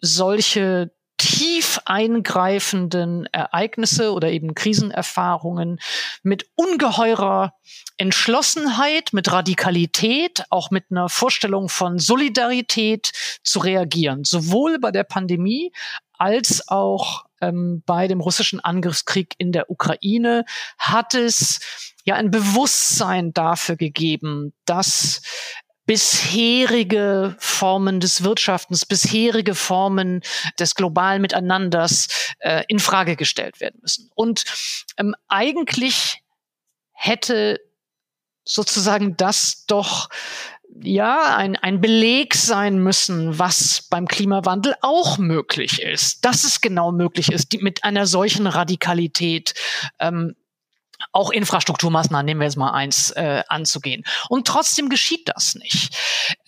solche 0.00 0.94
tief 1.18 1.78
eingreifenden 1.84 3.26
Ereignisse 3.32 4.14
oder 4.14 4.30
eben 4.30 4.54
Krisenerfahrungen 4.54 5.78
mit 6.22 6.46
ungeheurer 6.54 7.52
Entschlossenheit, 7.98 9.12
mit 9.12 9.30
Radikalität, 9.30 10.42
auch 10.48 10.70
mit 10.70 10.86
einer 10.90 11.10
Vorstellung 11.10 11.68
von 11.68 11.98
Solidarität 11.98 13.12
zu 13.44 13.58
reagieren, 13.58 14.24
sowohl 14.24 14.78
bei 14.78 14.90
der 14.90 15.04
Pandemie 15.04 15.70
als 16.16 16.66
auch 16.66 17.26
ähm, 17.42 17.82
bei 17.84 18.08
dem 18.08 18.20
russischen 18.20 18.60
Angriffskrieg 18.60 19.34
in 19.36 19.52
der 19.52 19.70
Ukraine 19.70 20.44
hat 20.78 21.14
es 21.14 21.60
ja 22.04 22.14
ein 22.14 22.30
Bewusstsein 22.30 23.32
dafür 23.34 23.76
gegeben, 23.76 24.54
dass 24.64 25.20
bisherige 25.84 27.36
Formen 27.38 28.00
des 28.00 28.22
Wirtschaftens, 28.22 28.86
bisherige 28.86 29.54
Formen 29.54 30.22
des 30.58 30.74
globalen 30.74 31.20
Miteinanders 31.20 32.34
äh, 32.38 32.62
in 32.68 32.78
Frage 32.78 33.16
gestellt 33.16 33.60
werden 33.60 33.80
müssen. 33.82 34.08
Und 34.14 34.44
ähm, 34.96 35.14
eigentlich 35.28 36.22
hätte 36.92 37.60
sozusagen 38.44 39.16
das 39.16 39.66
doch 39.66 40.08
ja, 40.80 41.36
ein, 41.36 41.56
ein 41.56 41.80
Beleg 41.80 42.34
sein 42.34 42.78
müssen, 42.78 43.38
was 43.38 43.86
beim 43.90 44.06
Klimawandel 44.08 44.74
auch 44.80 45.18
möglich 45.18 45.82
ist, 45.82 46.24
dass 46.24 46.44
es 46.44 46.60
genau 46.60 46.92
möglich 46.92 47.30
ist, 47.30 47.52
die, 47.52 47.58
mit 47.58 47.84
einer 47.84 48.06
solchen 48.06 48.46
Radikalität 48.46 49.54
ähm, 49.98 50.34
auch 51.10 51.30
Infrastrukturmaßnahmen, 51.30 52.24
nehmen 52.24 52.40
wir 52.40 52.46
jetzt 52.46 52.56
mal 52.56 52.72
eins, 52.72 53.10
äh, 53.10 53.42
anzugehen. 53.48 54.04
Und 54.28 54.46
trotzdem 54.46 54.88
geschieht 54.88 55.28
das 55.28 55.56
nicht. 55.56 55.96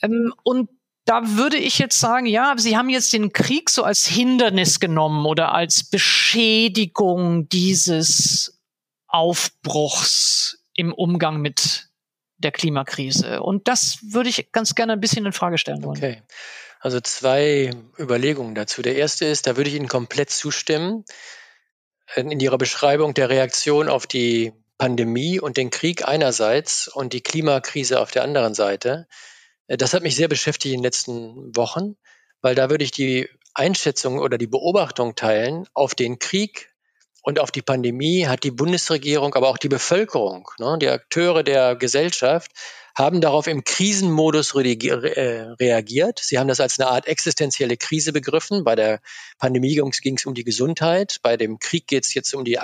Ähm, 0.00 0.32
und 0.42 0.70
da 1.04 1.20
würde 1.36 1.58
ich 1.58 1.78
jetzt 1.78 2.00
sagen, 2.00 2.26
ja, 2.26 2.54
Sie 2.56 2.76
haben 2.76 2.88
jetzt 2.88 3.12
den 3.12 3.32
Krieg 3.32 3.68
so 3.68 3.82
als 3.82 4.06
Hindernis 4.06 4.80
genommen 4.80 5.26
oder 5.26 5.52
als 5.52 5.84
Beschädigung 5.90 7.48
dieses 7.48 8.58
Aufbruchs 9.06 10.64
im 10.74 10.92
Umgang 10.92 11.40
mit 11.40 11.88
der 12.44 12.52
Klimakrise. 12.52 13.42
Und 13.42 13.66
das 13.68 13.98
würde 14.02 14.28
ich 14.28 14.52
ganz 14.52 14.74
gerne 14.74 14.92
ein 14.92 15.00
bisschen 15.00 15.26
in 15.26 15.32
Frage 15.32 15.58
stellen 15.58 15.82
wollen. 15.82 15.96
Okay. 15.96 16.22
Also 16.80 17.00
zwei 17.00 17.70
Überlegungen 17.98 18.54
dazu. 18.54 18.82
Der 18.82 18.96
erste 18.96 19.24
ist, 19.24 19.46
da 19.46 19.56
würde 19.56 19.70
ich 19.70 19.76
Ihnen 19.76 19.88
komplett 19.88 20.30
zustimmen 20.30 21.04
in 22.14 22.38
Ihrer 22.38 22.58
Beschreibung 22.58 23.14
der 23.14 23.30
Reaktion 23.30 23.88
auf 23.88 24.06
die 24.06 24.52
Pandemie 24.76 25.40
und 25.40 25.56
den 25.56 25.70
Krieg 25.70 26.06
einerseits 26.06 26.88
und 26.88 27.12
die 27.12 27.22
Klimakrise 27.22 28.00
auf 28.00 28.10
der 28.10 28.22
anderen 28.22 28.54
Seite. 28.54 29.06
Äh, 29.66 29.76
das 29.76 29.94
hat 29.94 30.02
mich 30.02 30.16
sehr 30.16 30.28
beschäftigt 30.28 30.74
in 30.74 30.80
den 30.80 30.84
letzten 30.84 31.56
Wochen, 31.56 31.96
weil 32.42 32.54
da 32.54 32.68
würde 32.70 32.84
ich 32.84 32.90
die 32.90 33.28
Einschätzung 33.54 34.18
oder 34.18 34.36
die 34.36 34.46
Beobachtung 34.46 35.14
teilen, 35.14 35.66
auf 35.72 35.94
den 35.94 36.18
Krieg 36.18 36.73
und 37.24 37.40
auf 37.40 37.50
die 37.50 37.62
Pandemie 37.62 38.26
hat 38.26 38.44
die 38.44 38.50
Bundesregierung, 38.50 39.34
aber 39.34 39.48
auch 39.48 39.56
die 39.56 39.70
Bevölkerung, 39.70 40.46
ne, 40.58 40.76
die 40.78 40.88
Akteure 40.88 41.42
der 41.42 41.74
Gesellschaft 41.74 42.52
haben 42.96 43.20
darauf 43.20 43.46
im 43.46 43.64
Krisenmodus 43.64 44.54
äh, 44.54 45.46
reagiert. 45.58 46.20
Sie 46.22 46.38
haben 46.38 46.46
das 46.46 46.60
als 46.60 46.78
eine 46.78 46.90
Art 46.90 47.08
existenzielle 47.08 47.76
Krise 47.76 48.12
begriffen. 48.12 48.62
Bei 48.62 48.76
der 48.76 49.00
Pandemie 49.38 49.74
ging 49.74 50.16
es 50.16 50.26
um 50.26 50.34
die 50.34 50.44
Gesundheit, 50.44 51.16
bei 51.22 51.36
dem 51.36 51.58
Krieg 51.58 51.88
geht 51.88 52.04
es 52.04 52.14
jetzt 52.14 52.34
um 52.34 52.44
die, 52.44 52.58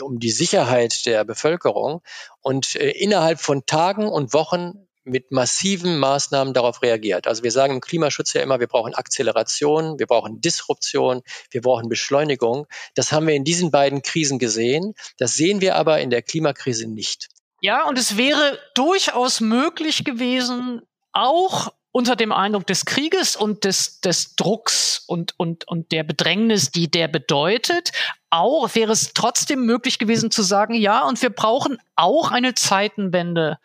um 0.00 0.18
die 0.18 0.30
Sicherheit 0.30 1.04
der 1.04 1.24
Bevölkerung. 1.24 2.00
Und 2.40 2.76
äh, 2.76 2.90
innerhalb 2.90 3.40
von 3.40 3.66
Tagen 3.66 4.08
und 4.08 4.32
Wochen 4.32 4.85
mit 5.06 5.30
massiven 5.30 5.98
Maßnahmen 5.98 6.52
darauf 6.52 6.82
reagiert. 6.82 7.26
Also 7.26 7.42
wir 7.42 7.52
sagen 7.52 7.74
im 7.74 7.80
Klimaschutz 7.80 8.32
ja 8.32 8.42
immer, 8.42 8.60
wir 8.60 8.66
brauchen 8.66 8.94
Akzeleration, 8.94 9.98
wir 9.98 10.06
brauchen 10.06 10.40
Disruption, 10.40 11.22
wir 11.50 11.62
brauchen 11.62 11.88
Beschleunigung. 11.88 12.66
Das 12.94 13.12
haben 13.12 13.26
wir 13.26 13.34
in 13.34 13.44
diesen 13.44 13.70
beiden 13.70 14.02
Krisen 14.02 14.38
gesehen. 14.38 14.94
Das 15.16 15.34
sehen 15.34 15.60
wir 15.60 15.76
aber 15.76 16.00
in 16.00 16.10
der 16.10 16.22
Klimakrise 16.22 16.88
nicht. 16.88 17.28
Ja, 17.60 17.86
und 17.88 17.98
es 17.98 18.16
wäre 18.16 18.58
durchaus 18.74 19.40
möglich 19.40 20.04
gewesen, 20.04 20.82
auch 21.12 21.72
unter 21.96 22.14
dem 22.14 22.30
Eindruck 22.30 22.66
des 22.66 22.84
Krieges 22.84 23.36
und 23.36 23.64
des, 23.64 24.02
des 24.02 24.36
Drucks 24.36 25.02
und, 25.06 25.32
und, 25.38 25.66
und 25.66 25.92
der 25.92 26.04
Bedrängnis, 26.04 26.70
die 26.70 26.90
der 26.90 27.08
bedeutet, 27.08 27.92
auch 28.28 28.74
wäre 28.74 28.92
es 28.92 29.14
trotzdem 29.14 29.64
möglich 29.64 29.98
gewesen 29.98 30.30
zu 30.30 30.42
sagen, 30.42 30.74
ja, 30.74 31.08
und 31.08 31.22
wir 31.22 31.30
brauchen 31.30 31.78
auch 31.94 32.30
eine 32.30 32.54
Zeitenwende 32.54 33.58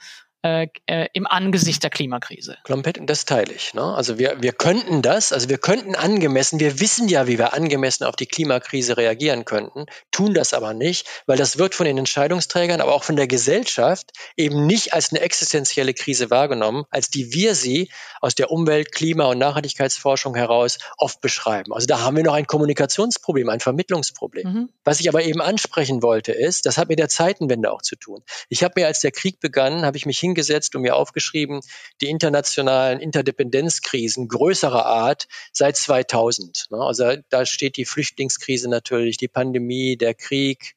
äh, 0.43 0.69
äh, 0.87 1.07
im 1.13 1.27
Angesicht 1.27 1.83
der 1.83 1.91
Klimakrise. 1.91 2.57
Komplett, 2.63 2.97
und 2.97 3.07
das 3.07 3.25
teile 3.25 3.53
ich. 3.53 3.75
Ne? 3.75 3.83
Also 3.83 4.17
wir, 4.17 4.41
wir 4.41 4.53
könnten 4.53 5.03
das, 5.03 5.31
also 5.31 5.49
wir 5.49 5.59
könnten 5.59 5.93
angemessen, 5.93 6.59
wir 6.59 6.79
wissen 6.79 7.07
ja, 7.07 7.27
wie 7.27 7.37
wir 7.37 7.53
angemessen 7.53 8.05
auf 8.05 8.15
die 8.15 8.25
Klimakrise 8.25 8.97
reagieren 8.97 9.45
könnten, 9.45 9.85
tun 10.09 10.33
das 10.33 10.55
aber 10.55 10.73
nicht, 10.73 11.07
weil 11.27 11.37
das 11.37 11.59
wird 11.59 11.75
von 11.75 11.85
den 11.85 11.99
Entscheidungsträgern, 11.99 12.81
aber 12.81 12.95
auch 12.95 13.03
von 13.03 13.17
der 13.17 13.27
Gesellschaft 13.27 14.13
eben 14.35 14.65
nicht 14.65 14.95
als 14.95 15.11
eine 15.11 15.21
existenzielle 15.21 15.93
Krise 15.93 16.31
wahrgenommen, 16.31 16.85
als 16.89 17.11
die 17.11 17.33
wir 17.33 17.53
sie 17.53 17.91
aus 18.19 18.33
der 18.33 18.49
Umwelt-, 18.49 18.91
Klima- 18.91 19.25
und 19.25 19.37
Nachhaltigkeitsforschung 19.37 20.33
heraus 20.33 20.79
oft 20.97 21.21
beschreiben. 21.21 21.71
Also 21.71 21.85
da 21.85 21.99
haben 21.99 22.17
wir 22.17 22.23
noch 22.23 22.33
ein 22.33 22.47
Kommunikationsproblem, 22.47 23.47
ein 23.49 23.59
Vermittlungsproblem. 23.59 24.51
Mhm. 24.51 24.69
Was 24.83 24.99
ich 24.99 25.07
aber 25.07 25.21
eben 25.21 25.39
ansprechen 25.39 26.01
wollte, 26.01 26.31
ist, 26.31 26.65
das 26.65 26.79
hat 26.79 26.89
mit 26.89 26.97
der 26.97 27.09
Zeitenwende 27.09 27.71
auch 27.71 27.83
zu 27.83 27.95
tun. 27.95 28.23
Ich 28.49 28.63
habe 28.63 28.73
mir, 28.77 28.87
als 28.87 29.01
der 29.01 29.11
Krieg 29.11 29.39
begann, 29.39 29.85
habe 29.85 29.97
ich 29.97 30.07
mich 30.07 30.17
hingesetzt 30.17 30.30
und 30.75 30.81
mir 30.81 30.95
aufgeschrieben, 30.95 31.61
die 32.01 32.09
internationalen 32.09 32.99
Interdependenzkrisen 32.99 34.27
größerer 34.27 34.85
Art 34.85 35.27
seit 35.51 35.77
2000. 35.77 36.67
Ne? 36.71 36.77
Also 36.77 37.15
da 37.29 37.45
steht 37.45 37.77
die 37.77 37.85
Flüchtlingskrise 37.85 38.69
natürlich, 38.69 39.17
die 39.17 39.27
Pandemie, 39.27 39.97
der 39.97 40.13
Krieg, 40.13 40.75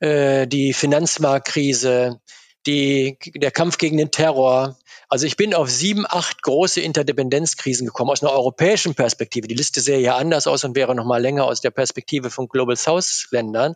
äh, 0.00 0.46
die 0.46 0.72
Finanzmarktkrise, 0.72 2.20
die, 2.66 3.18
der 3.34 3.50
Kampf 3.50 3.78
gegen 3.78 3.96
den 3.96 4.10
Terror. 4.10 4.76
Also 5.08 5.26
ich 5.26 5.36
bin 5.36 5.54
auf 5.54 5.70
sieben, 5.70 6.04
acht 6.06 6.42
große 6.42 6.80
Interdependenzkrisen 6.80 7.86
gekommen 7.86 8.10
aus 8.10 8.22
einer 8.22 8.32
europäischen 8.32 8.94
Perspektive. 8.94 9.48
Die 9.48 9.54
Liste 9.54 9.80
sähe 9.80 10.00
ja 10.00 10.16
anders 10.16 10.46
aus 10.46 10.64
und 10.64 10.76
wäre 10.76 10.94
noch 10.94 11.06
mal 11.06 11.20
länger 11.20 11.44
aus 11.44 11.60
der 11.60 11.70
Perspektive 11.70 12.30
von 12.30 12.48
Global 12.48 12.76
South 12.76 13.28
Ländern. 13.30 13.74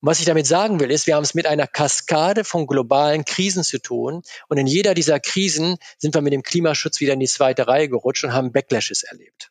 Und 0.00 0.08
was 0.08 0.20
ich 0.20 0.26
damit 0.26 0.46
sagen 0.46 0.78
will, 0.78 0.90
ist, 0.90 1.06
wir 1.06 1.16
haben 1.16 1.24
es 1.24 1.34
mit 1.34 1.46
einer 1.46 1.66
Kaskade 1.66 2.44
von 2.44 2.66
globalen 2.66 3.24
Krisen 3.24 3.64
zu 3.64 3.80
tun. 3.80 4.22
Und 4.48 4.58
in 4.58 4.66
jeder 4.66 4.94
dieser 4.94 5.18
Krisen 5.18 5.76
sind 5.98 6.14
wir 6.14 6.20
mit 6.20 6.32
dem 6.32 6.42
Klimaschutz 6.42 7.00
wieder 7.00 7.14
in 7.14 7.20
die 7.20 7.26
zweite 7.26 7.66
Reihe 7.66 7.88
gerutscht 7.88 8.24
und 8.24 8.32
haben 8.32 8.52
Backlashes 8.52 9.02
erlebt. 9.02 9.50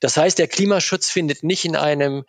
Das 0.00 0.16
heißt, 0.16 0.38
der 0.38 0.48
Klimaschutz 0.48 1.10
findet 1.10 1.42
nicht 1.42 1.64
in 1.64 1.76
einem 1.76 2.24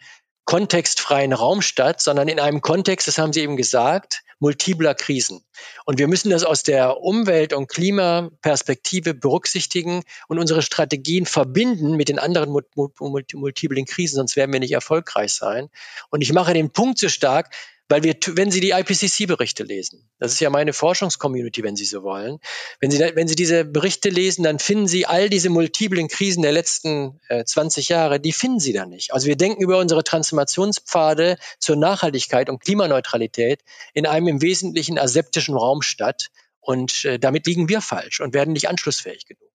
kontextfreien 0.50 1.32
Raum 1.32 1.62
statt, 1.62 2.02
sondern 2.02 2.28
in 2.28 2.40
einem 2.40 2.62
Kontext, 2.62 3.08
das 3.08 3.20
haben 3.20 3.34
Sie 3.34 3.42
eben 3.42 3.56
gesagt, 3.56 4.24
multipler 4.40 4.96
Krisen. 4.96 5.46
Und 5.86 6.00
wir 6.00 6.08
müssen 6.08 6.32
das 6.32 6.44
aus 6.44 6.64
der 6.64 7.02
Umwelt- 7.02 7.54
und 7.54 7.68
Klimaperspektive 7.68 9.14
berücksichtigen 9.14 10.02
und 10.28 10.40
unsere 10.40 10.64
Strategien 10.64 11.28
verbinden 11.28 11.96
mit 11.96 12.10
den 12.10 12.18
anderen 12.18 12.50
multiplen 12.50 13.86
Krisen, 13.86 14.16
sonst 14.16 14.38
werden 14.38 14.52
wir 14.52 14.60
nicht 14.60 14.72
erfolgreich 14.72 15.34
sein. 15.34 15.70
Und 16.10 16.22
ich 16.22 16.34
mache 16.34 16.56
den 16.56 16.72
Punkt 16.72 16.98
so 16.98 17.10
stark, 17.10 17.54
weil 17.90 18.04
wir, 18.04 18.16
wenn 18.34 18.52
Sie 18.52 18.62
die 18.62 18.70
IPCC-Berichte 18.70 19.64
lesen, 19.64 20.10
das 20.20 20.34
ist 20.34 20.40
ja 20.40 20.52
meine 20.52 20.74
Forschungscommunity, 20.74 21.64
wenn 21.64 21.76
Sie 21.76 21.86
so 21.86 22.04
wollen, 22.04 22.40
wenn 22.80 22.92
Sie, 22.92 23.00
wenn 23.00 23.28
Sie 23.28 23.36
diese 23.36 23.66
Berichte 23.66 24.10
lesen, 24.10 24.44
dann 24.44 24.60
finden 24.60 24.88
Sie 24.88 25.08
all 25.08 25.28
diese 25.28 25.50
multiplen 25.50 26.08
Krisen 26.08 26.44
der 26.44 26.52
letzten 26.52 27.20
äh, 27.30 27.44
20 27.44 27.90
Jahre, 27.90 28.20
die 28.20 28.32
finden 28.32 28.60
Sie 28.60 28.74
da 28.74 28.86
nicht. 28.86 29.12
Also 29.12 29.28
wir 29.28 29.36
denken 29.36 29.64
über 29.64 29.80
unsere 29.80 30.04
Transformationspfade 30.04 31.38
zur 31.58 31.76
Nachhaltigkeit 31.76 32.48
und 32.50 32.62
Klimaneutralität 32.62 33.62
in 33.94 34.06
einem 34.06 34.28
im 34.28 34.42
Wesentlichen 34.42 35.00
aseptischen 35.00 35.56
Raum 35.56 35.82
statt. 35.82 36.30
Und 36.62 37.06
äh, 37.06 37.18
damit 37.18 37.48
liegen 37.48 37.70
wir 37.70 37.82
falsch 37.82 38.20
und 38.20 38.36
werden 38.36 38.54
nicht 38.54 38.70
anschlussfähig 38.70 39.26
genug. 39.26 39.50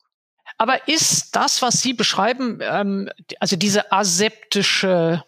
Aber 0.59 0.89
ist 0.89 1.37
das, 1.37 1.63
was 1.63 1.83
Sie 1.83 1.93
beschreiben, 1.93 2.59
ähm, 2.63 3.11
also 3.39 3.55
diese 3.57 3.93
aseptische 3.93 5.23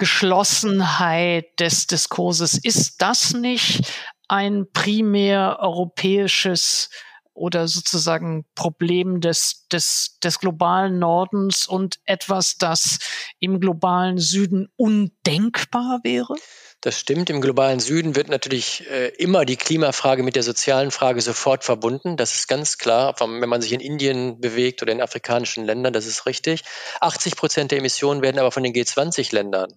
Geschlossenheit 0.00 1.60
des 1.60 1.86
Diskurses. 1.86 2.58
Ist 2.58 3.02
das 3.02 3.34
nicht 3.34 3.82
ein 4.28 4.66
primär 4.72 5.58
europäisches 5.60 6.88
oder 7.34 7.68
sozusagen 7.68 8.44
Problem 8.54 9.20
des, 9.20 9.66
des, 9.70 10.18
des 10.22 10.38
globalen 10.38 10.98
Nordens 10.98 11.66
und 11.66 12.00
etwas, 12.06 12.56
das 12.56 12.98
im 13.40 13.60
globalen 13.60 14.18
Süden 14.18 14.68
undenkbar 14.76 16.00
wäre? 16.02 16.34
Das 16.80 16.98
stimmt. 16.98 17.28
Im 17.28 17.42
globalen 17.42 17.78
Süden 17.78 18.16
wird 18.16 18.28
natürlich 18.28 18.88
äh, 18.90 19.08
immer 19.18 19.44
die 19.44 19.56
Klimafrage 19.56 20.22
mit 20.22 20.34
der 20.34 20.42
sozialen 20.42 20.90
Frage 20.90 21.20
sofort 21.20 21.62
verbunden. 21.62 22.16
Das 22.16 22.34
ist 22.34 22.48
ganz 22.48 22.78
klar. 22.78 23.14
Wenn 23.20 23.48
man 23.50 23.60
sich 23.60 23.72
in 23.72 23.80
Indien 23.80 24.40
bewegt 24.40 24.80
oder 24.80 24.92
in 24.92 25.02
afrikanischen 25.02 25.66
Ländern, 25.66 25.92
das 25.92 26.06
ist 26.06 26.24
richtig. 26.24 26.62
80 27.00 27.36
Prozent 27.36 27.70
der 27.70 27.78
Emissionen 27.80 28.22
werden 28.22 28.38
aber 28.38 28.50
von 28.50 28.62
den 28.62 28.72
G20-Ländern 28.72 29.74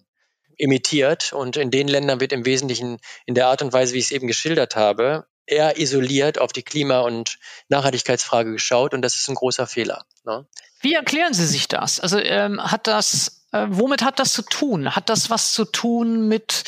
emittiert. 0.58 1.32
Und 1.32 1.56
in 1.56 1.70
den 1.70 1.88
Ländern 1.88 2.20
wird 2.20 2.32
im 2.32 2.44
Wesentlichen 2.44 2.98
in 3.26 3.34
der 3.34 3.48
Art 3.48 3.62
und 3.62 3.72
Weise, 3.72 3.94
wie 3.94 3.98
ich 3.98 4.06
es 4.06 4.10
eben 4.12 4.26
geschildert 4.26 4.76
habe, 4.76 5.26
eher 5.46 5.78
isoliert 5.78 6.38
auf 6.38 6.52
die 6.52 6.62
Klima- 6.62 7.00
und 7.00 7.38
Nachhaltigkeitsfrage 7.68 8.52
geschaut. 8.52 8.94
Und 8.94 9.02
das 9.02 9.16
ist 9.16 9.28
ein 9.28 9.34
großer 9.34 9.66
Fehler. 9.66 10.04
Ne? 10.24 10.46
Wie 10.80 10.94
erklären 10.94 11.34
Sie 11.34 11.46
sich 11.46 11.68
das? 11.68 12.00
Also 12.00 12.18
ähm, 12.18 12.60
hat 12.62 12.86
das 12.86 13.40
Äh, 13.54 13.66
womit 13.70 14.02
hat 14.02 14.18
das 14.18 14.32
zu 14.32 14.42
tun? 14.42 14.96
Hat 14.96 15.08
das 15.08 15.30
was 15.30 15.52
zu 15.52 15.64
tun 15.64 16.26
mit 16.26 16.64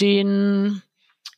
den 0.00 0.82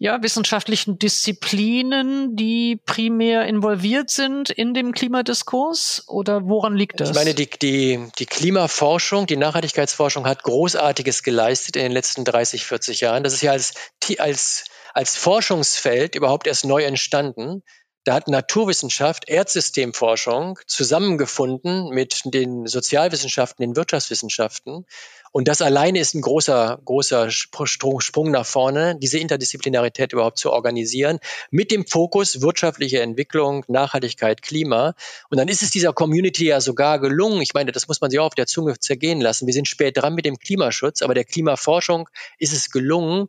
ja, 0.01 0.22
wissenschaftlichen 0.22 0.99
Disziplinen, 0.99 2.36
die 2.36 2.80
primär 2.86 3.46
involviert 3.46 4.11
sind 4.11 4.49
in 4.49 4.72
dem 4.72 4.92
Klimadiskurs? 4.92 6.05
Oder 6.07 6.49
woran 6.49 6.76
liegt 6.76 7.01
das? 7.01 7.11
Ich 7.11 7.16
meine, 7.16 7.34
die, 7.34 7.51
die, 7.51 8.09
die 8.16 8.26
Klimaforschung, 8.26 9.26
die 9.26 9.36
Nachhaltigkeitsforschung 9.36 10.24
hat 10.26 10.44
Großartiges 10.44 11.24
geleistet 11.24 11.74
in 11.74 11.82
den 11.82 11.92
letzten 11.92 12.24
30, 12.24 12.64
40 12.64 13.01
Jahren. 13.01 13.24
Das 13.24 13.32
ist 13.32 13.42
ja 13.42 13.51
als, 13.51 13.74
als, 14.18 14.64
als 14.94 15.16
Forschungsfeld 15.16 16.14
überhaupt 16.14 16.46
erst 16.46 16.64
neu 16.64 16.84
entstanden. 16.84 17.64
Da 18.05 18.14
hat 18.14 18.28
Naturwissenschaft, 18.28 19.28
Erdsystemforschung 19.28 20.59
zusammengefunden 20.66 21.90
mit 21.90 22.22
den 22.24 22.66
Sozialwissenschaften, 22.66 23.62
den 23.62 23.76
Wirtschaftswissenschaften. 23.76 24.86
Und 25.30 25.46
das 25.46 25.61
alleine 25.61 25.99
ist 25.99 26.14
ein 26.14 26.22
großer, 26.22 26.80
großer 26.84 27.30
Sprung 27.30 28.30
nach 28.30 28.46
vorne, 28.46 28.96
diese 28.99 29.18
Interdisziplinarität 29.18 30.14
überhaupt 30.14 30.38
zu 30.38 30.53
organisieren, 30.53 31.18
mit 31.51 31.70
dem 31.70 31.86
Fokus 31.86 32.40
wirtschaftliche 32.40 33.03
Entwicklung, 33.03 33.64
Nachhaltigkeit, 33.68 34.40
Klima. 34.40 34.94
Und 35.28 35.38
dann 35.38 35.49
ist 35.49 35.62
es 35.62 35.70
dieser 35.70 35.92
Community 35.92 36.46
ja 36.46 36.62
sogar 36.62 36.99
gelungen. 37.01 37.42
Ich 37.42 37.53
meine, 37.53 37.72
das 37.72 37.88
muss 37.88 38.01
man 38.01 38.11
sich 38.11 38.20
auch 38.20 38.26
auf 38.26 38.34
der 38.34 38.46
Zunge 38.46 38.78
zergehen 38.78 39.20
lassen. 39.20 39.46
Wir 39.46 39.55
sind 39.55 39.68
spät 39.68 39.99
dran 39.99 40.14
mit 40.14 40.24
dem 40.24 40.38
Klimaschutz, 40.38 41.03
aber 41.03 41.12
der 41.12 41.24
Klimaforschung 41.24 42.09
ist 42.38 42.55
es 42.55 42.70
gelungen, 42.70 43.28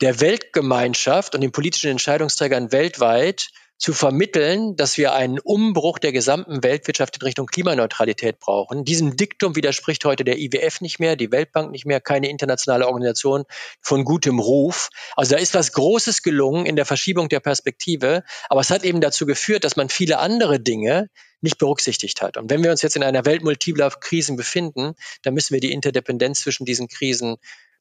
der 0.00 0.20
Weltgemeinschaft 0.20 1.34
und 1.34 1.42
den 1.42 1.52
politischen 1.52 1.90
Entscheidungsträgern 1.90 2.72
weltweit 2.72 3.50
zu 3.82 3.92
vermitteln, 3.92 4.76
dass 4.76 4.96
wir 4.96 5.12
einen 5.12 5.40
Umbruch 5.40 5.98
der 5.98 6.12
gesamten 6.12 6.62
Weltwirtschaft 6.62 7.16
in 7.16 7.22
Richtung 7.22 7.46
Klimaneutralität 7.48 8.38
brauchen. 8.38 8.84
Diesem 8.84 9.16
Diktum 9.16 9.56
widerspricht 9.56 10.04
heute 10.04 10.22
der 10.22 10.38
IWF 10.38 10.80
nicht 10.80 11.00
mehr, 11.00 11.16
die 11.16 11.32
Weltbank 11.32 11.72
nicht 11.72 11.84
mehr, 11.84 12.00
keine 12.00 12.28
internationale 12.28 12.86
Organisation 12.86 13.42
von 13.80 14.04
gutem 14.04 14.38
Ruf. 14.38 14.90
Also 15.16 15.34
da 15.34 15.40
ist 15.40 15.54
was 15.54 15.72
Großes 15.72 16.22
gelungen 16.22 16.64
in 16.64 16.76
der 16.76 16.84
Verschiebung 16.84 17.28
der 17.28 17.40
Perspektive, 17.40 18.22
aber 18.48 18.60
es 18.60 18.70
hat 18.70 18.84
eben 18.84 19.00
dazu 19.00 19.26
geführt, 19.26 19.64
dass 19.64 19.74
man 19.74 19.88
viele 19.88 20.20
andere 20.20 20.60
Dinge 20.60 21.10
nicht 21.40 21.58
berücksichtigt 21.58 22.22
hat. 22.22 22.36
Und 22.36 22.50
wenn 22.50 22.62
wir 22.62 22.70
uns 22.70 22.82
jetzt 22.82 22.94
in 22.94 23.02
einer 23.02 23.24
Welt 23.24 23.42
multipler 23.42 23.90
Krisen 23.90 24.36
befinden, 24.36 24.94
dann 25.22 25.34
müssen 25.34 25.54
wir 25.54 25.60
die 25.60 25.72
Interdependenz 25.72 26.42
zwischen 26.42 26.66
diesen 26.66 26.86
Krisen 26.86 27.36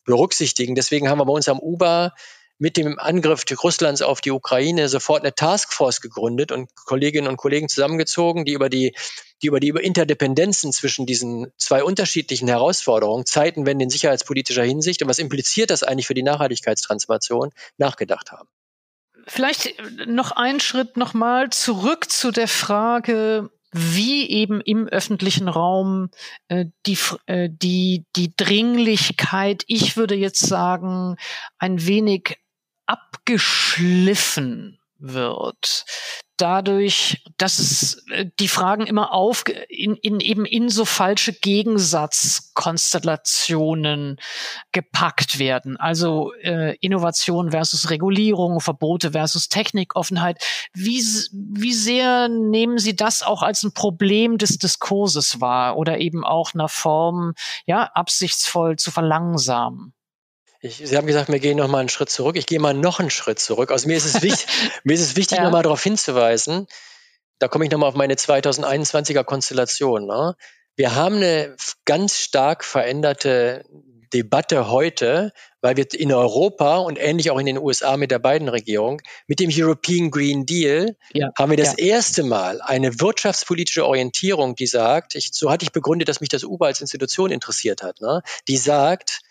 berücksichtigen. 0.05 0.73
Deswegen 0.73 1.09
haben 1.09 1.19
wir 1.19 1.25
bei 1.25 1.33
uns 1.33 1.47
am 1.47 1.59
UBA 1.59 2.11
mit 2.61 2.77
dem 2.77 2.99
Angriff 2.99 3.43
Russlands 3.63 4.03
auf 4.03 4.21
die 4.21 4.29
Ukraine 4.29 4.87
sofort 4.87 5.23
eine 5.23 5.33
Taskforce 5.33 5.99
gegründet 5.99 6.51
und 6.51 6.69
Kolleginnen 6.75 7.27
und 7.27 7.37
Kollegen 7.37 7.67
zusammengezogen, 7.67 8.45
die 8.45 8.53
über 8.53 8.69
die 8.69 8.95
die 9.41 9.47
über 9.47 9.59
die 9.59 9.69
Interdependenzen 9.69 10.71
zwischen 10.71 11.07
diesen 11.07 11.51
zwei 11.57 11.83
unterschiedlichen 11.83 12.47
Herausforderungen, 12.47 13.25
Zeitenwende 13.25 13.83
in 13.83 13.89
sicherheitspolitischer 13.89 14.61
Hinsicht 14.61 15.01
und 15.01 15.09
was 15.09 15.17
impliziert 15.17 15.71
das 15.71 15.81
eigentlich 15.81 16.05
für 16.05 16.13
die 16.13 16.21
Nachhaltigkeitstransformation, 16.21 17.49
nachgedacht 17.79 18.31
haben. 18.31 18.47
Vielleicht 19.25 19.73
noch 20.05 20.31
einen 20.31 20.59
Schritt 20.59 20.97
nochmal 20.97 21.49
zurück 21.49 22.11
zu 22.11 22.29
der 22.29 22.47
Frage, 22.47 23.49
wie 23.71 24.29
eben 24.29 24.61
im 24.61 24.87
öffentlichen 24.87 25.47
Raum 25.47 26.09
äh, 26.49 26.65
die, 26.85 26.97
äh, 27.25 27.49
die, 27.49 28.05
die 28.15 28.35
Dringlichkeit, 28.35 29.63
ich 29.67 29.97
würde 29.97 30.15
jetzt 30.15 30.45
sagen, 30.45 31.15
ein 31.57 31.85
wenig 31.87 32.40
abgeschliffen 33.21 34.79
wird 34.97 35.85
dadurch, 36.37 37.23
dass 37.37 37.59
es 37.59 38.03
äh, 38.09 38.25
die 38.39 38.47
Fragen 38.47 38.87
immer 38.87 39.13
auf 39.13 39.43
in, 39.69 39.95
in 39.95 40.19
eben 40.19 40.45
in 40.45 40.69
so 40.69 40.85
falsche 40.85 41.33
Gegensatzkonstellationen 41.33 44.17
gepackt 44.71 45.37
werden. 45.37 45.77
Also 45.77 46.33
äh, 46.41 46.75
Innovation 46.77 47.51
versus 47.51 47.91
Regulierung, 47.91 48.59
Verbote 48.59 49.11
versus 49.11 49.49
Technikoffenheit. 49.49 50.43
Wie, 50.73 51.03
wie 51.31 51.73
sehr 51.73 52.27
nehmen 52.27 52.79
Sie 52.79 52.95
das 52.95 53.21
auch 53.21 53.43
als 53.43 53.61
ein 53.61 53.73
Problem 53.73 54.39
des 54.39 54.57
Diskurses 54.57 55.41
wahr 55.41 55.77
oder 55.77 55.99
eben 55.99 56.23
auch 56.23 56.55
einer 56.55 56.69
Form, 56.69 57.35
ja, 57.67 57.83
absichtsvoll 57.93 58.77
zu 58.77 58.89
verlangsamen? 58.89 59.93
Ich, 60.61 60.77
Sie 60.77 60.95
haben 60.95 61.07
gesagt, 61.07 61.31
wir 61.31 61.39
gehen 61.39 61.57
noch 61.57 61.67
mal 61.67 61.79
einen 61.79 61.89
Schritt 61.89 62.09
zurück. 62.09 62.35
Ich 62.37 62.45
gehe 62.45 62.59
mal 62.59 62.75
noch 62.75 62.99
einen 62.99 63.09
Schritt 63.09 63.39
zurück. 63.39 63.71
Also 63.71 63.87
mir 63.87 63.97
ist 63.97 64.05
es 64.05 64.21
wichtig, 64.21 64.47
mir 64.83 64.93
ist 64.93 65.01
es 65.01 65.15
wichtig, 65.15 65.39
ja. 65.39 65.43
noch 65.43 65.51
mal 65.51 65.63
darauf 65.63 65.81
hinzuweisen. 65.81 66.67
Da 67.39 67.47
komme 67.47 67.65
ich 67.65 67.71
noch 67.71 67.79
mal 67.79 67.87
auf 67.87 67.95
meine 67.95 68.13
2021er 68.13 69.23
Konstellation. 69.23 70.05
Ne? 70.05 70.35
Wir 70.75 70.93
haben 70.93 71.15
eine 71.15 71.55
ganz 71.85 72.17
stark 72.17 72.63
veränderte 72.63 73.65
Debatte 74.13 74.69
heute, 74.69 75.31
weil 75.61 75.77
wir 75.77 75.85
in 75.93 76.11
Europa 76.11 76.77
und 76.77 76.99
ähnlich 76.99 77.31
auch 77.31 77.39
in 77.39 77.45
den 77.45 77.57
USA 77.57 77.97
mit 77.97 78.11
der 78.11 78.19
beiden 78.19 78.49
Regierung, 78.49 79.01
mit 79.25 79.39
dem 79.39 79.49
European 79.51 80.11
Green 80.11 80.45
Deal, 80.45 80.95
ja, 81.13 81.29
haben 81.37 81.49
wir 81.49 81.57
das 81.57 81.77
ja. 81.77 81.85
erste 81.85 82.23
Mal 82.23 82.61
eine 82.61 82.99
wirtschaftspolitische 82.99 83.85
Orientierung, 83.85 84.55
die 84.55 84.67
sagt, 84.67 85.15
ich, 85.15 85.29
so 85.33 85.49
hatte 85.49 85.63
ich 85.63 85.71
begründet, 85.71 86.09
dass 86.09 86.19
mich 86.19 86.29
das 86.29 86.43
UBA 86.43 86.67
als 86.67 86.81
Institution 86.81 87.31
interessiert 87.31 87.81
hat, 87.81 88.01
ne? 88.01 88.21
die 88.47 88.57
sagt, 88.57 89.21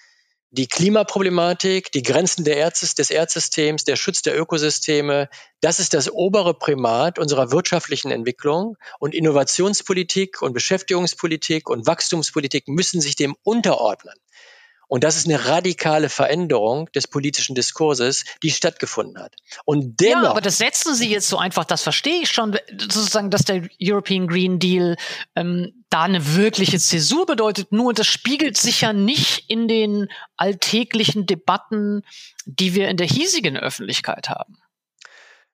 die 0.52 0.66
Klimaproblematik, 0.66 1.92
die 1.92 2.02
Grenzen 2.02 2.44
Erz 2.46 2.94
des 2.94 3.10
Erdsystems, 3.10 3.84
der 3.84 3.96
Schutz 3.96 4.22
der 4.22 4.38
Ökosysteme, 4.38 5.28
das 5.60 5.78
ist 5.78 5.94
das 5.94 6.10
obere 6.10 6.54
Primat 6.54 7.18
unserer 7.18 7.52
wirtschaftlichen 7.52 8.10
Entwicklung 8.10 8.76
und 8.98 9.14
Innovationspolitik 9.14 10.42
und 10.42 10.52
Beschäftigungspolitik 10.52 11.70
und 11.70 11.86
Wachstumspolitik 11.86 12.66
müssen 12.66 13.00
sich 13.00 13.14
dem 13.14 13.36
unterordnen. 13.44 14.14
Und 14.90 15.04
das 15.04 15.16
ist 15.16 15.26
eine 15.26 15.46
radikale 15.46 16.08
Veränderung 16.08 16.90
des 16.96 17.06
politischen 17.06 17.54
Diskurses, 17.54 18.24
die 18.42 18.50
stattgefunden 18.50 19.22
hat. 19.22 19.36
Und 19.64 20.00
dennoch, 20.00 20.24
ja, 20.24 20.30
aber 20.30 20.40
das 20.40 20.58
setzen 20.58 20.96
Sie 20.96 21.08
jetzt 21.08 21.28
so 21.28 21.38
einfach, 21.38 21.64
das 21.64 21.84
verstehe 21.84 22.22
ich 22.22 22.30
schon, 22.30 22.58
sozusagen, 22.76 23.30
dass 23.30 23.44
der 23.44 23.68
European 23.80 24.26
Green 24.26 24.58
Deal 24.58 24.96
ähm, 25.36 25.84
da 25.90 26.02
eine 26.02 26.34
wirkliche 26.34 26.80
Zäsur 26.80 27.24
bedeutet. 27.24 27.70
Nur 27.70 27.94
das 27.94 28.08
spiegelt 28.08 28.56
sich 28.56 28.80
ja 28.80 28.92
nicht 28.92 29.48
in 29.48 29.68
den 29.68 30.08
alltäglichen 30.36 31.24
Debatten, 31.24 32.02
die 32.44 32.74
wir 32.74 32.88
in 32.88 32.96
der 32.96 33.06
hiesigen 33.06 33.56
Öffentlichkeit 33.56 34.28
haben. 34.28 34.58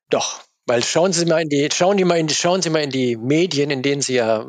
Doch, 0.09 0.41
weil 0.65 0.83
schauen 0.83 1.13
Sie 1.13 1.27
mal 1.27 1.43
in 1.43 1.51
die, 1.51 1.69
schauen 1.71 1.99
Sie 1.99 2.05
mal 2.05 2.19
in 2.19 2.27
die, 2.27 2.35
schauen 2.35 2.63
Sie 2.63 2.71
mal 2.71 2.83
in 2.83 2.91
die 2.91 3.17
Medien, 3.17 3.71
in 3.71 3.83
denen 3.83 4.01
Sie 4.01 4.15
ja 4.15 4.47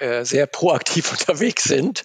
äh, 0.00 0.24
sehr 0.24 0.46
proaktiv 0.46 1.10
unterwegs 1.18 1.64
sind, 1.64 2.04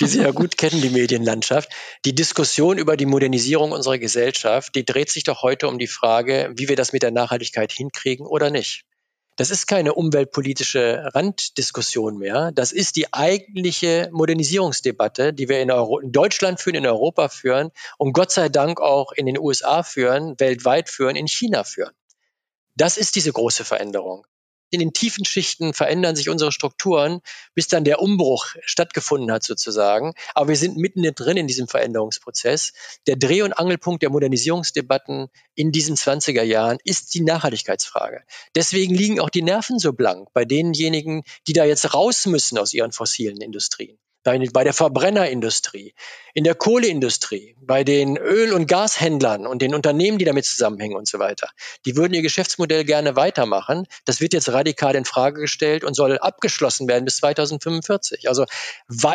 die 0.00 0.06
Sie 0.06 0.20
ja 0.20 0.30
gut 0.30 0.56
kennen, 0.56 0.80
die 0.80 0.90
Medienlandschaft. 0.90 1.70
Die 2.04 2.14
Diskussion 2.14 2.78
über 2.78 2.96
die 2.96 3.06
Modernisierung 3.06 3.72
unserer 3.72 3.98
Gesellschaft, 3.98 4.74
die 4.74 4.84
dreht 4.84 5.10
sich 5.10 5.24
doch 5.24 5.42
heute 5.42 5.68
um 5.68 5.78
die 5.78 5.86
Frage, 5.86 6.52
wie 6.56 6.68
wir 6.68 6.76
das 6.76 6.92
mit 6.92 7.02
der 7.02 7.10
Nachhaltigkeit 7.10 7.72
hinkriegen 7.72 8.26
oder 8.26 8.50
nicht. 8.50 8.84
Das 9.36 9.50
ist 9.50 9.68
keine 9.68 9.94
umweltpolitische 9.94 11.10
Randdiskussion 11.14 12.18
mehr. 12.18 12.50
Das 12.52 12.72
ist 12.72 12.96
die 12.96 13.12
eigentliche 13.12 14.08
Modernisierungsdebatte, 14.10 15.32
die 15.32 15.48
wir 15.48 15.60
in, 15.60 15.70
Euro 15.70 16.00
in 16.00 16.10
Deutschland 16.10 16.60
führen, 16.60 16.74
in 16.74 16.86
Europa 16.86 17.28
führen 17.28 17.70
und 17.98 18.14
Gott 18.14 18.32
sei 18.32 18.48
Dank 18.48 18.80
auch 18.80 19.12
in 19.12 19.26
den 19.26 19.38
USA 19.38 19.84
führen, 19.84 20.34
weltweit 20.40 20.88
führen, 20.88 21.14
in 21.14 21.28
China 21.28 21.62
führen. 21.62 21.94
Das 22.74 22.96
ist 22.96 23.14
diese 23.14 23.32
große 23.32 23.64
Veränderung 23.64 24.26
in 24.70 24.80
den 24.80 24.92
tiefen 24.92 25.24
Schichten 25.24 25.72
verändern 25.74 26.16
sich 26.16 26.28
unsere 26.28 26.52
Strukturen, 26.52 27.20
bis 27.54 27.68
dann 27.68 27.84
der 27.84 28.00
Umbruch 28.00 28.54
stattgefunden 28.64 29.32
hat 29.32 29.42
sozusagen. 29.42 30.14
Aber 30.34 30.48
wir 30.48 30.56
sind 30.56 30.76
mitten 30.76 31.02
drin 31.14 31.36
in 31.36 31.46
diesem 31.46 31.68
Veränderungsprozess. 31.68 32.72
Der 33.06 33.16
Dreh- 33.16 33.42
und 33.42 33.52
Angelpunkt 33.52 34.02
der 34.02 34.10
Modernisierungsdebatten 34.10 35.28
in 35.54 35.72
diesen 35.72 35.96
20er 35.96 36.42
Jahren 36.42 36.78
ist 36.84 37.14
die 37.14 37.22
Nachhaltigkeitsfrage. 37.22 38.22
Deswegen 38.54 38.94
liegen 38.94 39.20
auch 39.20 39.30
die 39.30 39.42
Nerven 39.42 39.78
so 39.78 39.92
blank 39.92 40.28
bei 40.32 40.44
denjenigen, 40.44 41.22
die 41.46 41.52
da 41.52 41.64
jetzt 41.64 41.94
raus 41.94 42.26
müssen 42.26 42.58
aus 42.58 42.74
ihren 42.74 42.92
fossilen 42.92 43.40
Industrien 43.40 43.98
bei 44.52 44.64
der 44.64 44.72
Verbrennerindustrie, 44.72 45.94
in 46.34 46.44
der 46.44 46.54
Kohleindustrie, 46.54 47.56
bei 47.60 47.84
den 47.84 48.16
Öl- 48.16 48.52
und 48.52 48.66
Gashändlern 48.66 49.46
und 49.46 49.62
den 49.62 49.74
Unternehmen, 49.74 50.18
die 50.18 50.24
damit 50.24 50.44
zusammenhängen 50.44 50.96
und 50.96 51.08
so 51.08 51.18
weiter. 51.18 51.48
Die 51.86 51.96
würden 51.96 52.14
ihr 52.14 52.22
Geschäftsmodell 52.22 52.84
gerne 52.84 53.16
weitermachen. 53.16 53.86
Das 54.04 54.20
wird 54.20 54.32
jetzt 54.32 54.50
radikal 54.50 54.94
in 54.94 55.04
Frage 55.04 55.40
gestellt 55.40 55.84
und 55.84 55.94
soll 55.94 56.18
abgeschlossen 56.18 56.88
werden 56.88 57.04
bis 57.04 57.16
2045. 57.16 58.28
Also 58.28 58.44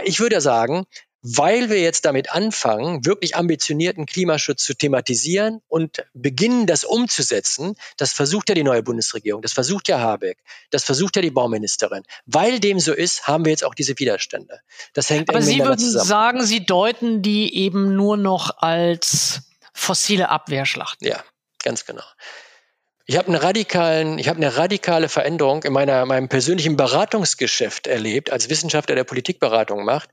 ich 0.03 0.19
würde 0.19 0.41
sagen, 0.41 0.85
weil 1.23 1.69
wir 1.69 1.79
jetzt 1.79 2.03
damit 2.03 2.31
anfangen, 2.33 3.05
wirklich 3.05 3.37
ambitionierten 3.37 4.05
Klimaschutz 4.05 4.63
zu 4.65 4.73
thematisieren 4.73 5.61
und 5.69 6.05
beginnen, 6.13 6.67
das 6.67 6.83
umzusetzen. 6.83 7.75
Das 7.95 8.11
versucht 8.11 8.49
ja 8.49 8.55
die 8.55 8.63
neue 8.63 8.83
Bundesregierung, 8.83 9.41
das 9.41 9.53
versucht 9.53 9.87
ja 9.87 9.99
Habeck, 9.99 10.37
das 10.69 10.83
versucht 10.83 11.15
ja 11.15 11.21
die 11.21 11.31
Bauministerin. 11.31 12.03
Weil 12.25 12.59
dem 12.59 12.79
so 12.79 12.93
ist, 12.93 13.25
haben 13.25 13.45
wir 13.45 13.51
jetzt 13.51 13.63
auch 13.63 13.73
diese 13.73 13.97
Widerstände. 13.97 14.59
Das 14.93 15.09
hängt 15.09 15.29
Aber 15.29 15.41
Sie 15.41 15.59
würden 15.59 15.79
zusammen. 15.79 16.07
sagen, 16.07 16.45
Sie 16.45 16.65
deuten 16.65 17.21
die 17.21 17.55
eben 17.55 17.95
nur 17.95 18.17
noch 18.17 18.57
als 18.57 19.43
fossile 19.73 20.27
Abwehrschlacht. 20.27 20.97
Ja, 21.01 21.23
ganz 21.63 21.85
genau. 21.85 22.03
Ich 23.05 23.17
habe 23.17 23.29
eine 23.29 23.41
radikalen, 23.41 24.19
ich 24.19 24.27
habe 24.27 24.37
eine 24.37 24.57
radikale 24.57 25.07
Veränderung 25.07 25.63
in 25.63 25.73
meiner 25.73 26.05
meinem 26.05 26.27
persönlichen 26.27 26.75
Beratungsgeschäft 26.75 27.87
erlebt, 27.87 28.29
als 28.29 28.49
Wissenschaftler 28.49 28.95
der 28.95 29.03
Politikberatung 29.05 29.85
macht 29.85 30.09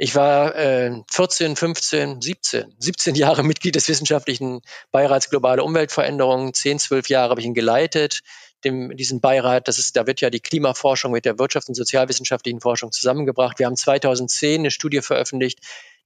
Ich 0.00 0.14
war 0.14 0.54
äh, 0.54 0.92
14, 1.10 1.56
15, 1.56 2.20
17, 2.20 2.76
17 2.78 3.14
Jahre 3.16 3.42
Mitglied 3.42 3.74
des 3.74 3.88
wissenschaftlichen 3.88 4.60
Beirats 4.92 5.28
Globale 5.28 5.64
Umweltveränderungen. 5.64 6.54
10, 6.54 6.78
12 6.78 7.08
Jahre 7.08 7.30
habe 7.30 7.40
ich 7.40 7.46
ihn 7.48 7.54
geleitet, 7.54 8.20
dem, 8.62 8.96
diesen 8.96 9.20
Beirat. 9.20 9.66
Das 9.66 9.76
ist, 9.78 9.96
da 9.96 10.06
wird 10.06 10.20
ja 10.20 10.30
die 10.30 10.38
Klimaforschung 10.38 11.10
mit 11.10 11.24
der 11.24 11.34
Wirtschafts- 11.34 11.66
und 11.66 11.74
sozialwissenschaftlichen 11.74 12.60
Forschung 12.60 12.92
zusammengebracht. 12.92 13.58
Wir 13.58 13.66
haben 13.66 13.74
2010 13.74 14.60
eine 14.60 14.70
Studie 14.70 15.02
veröffentlicht, 15.02 15.58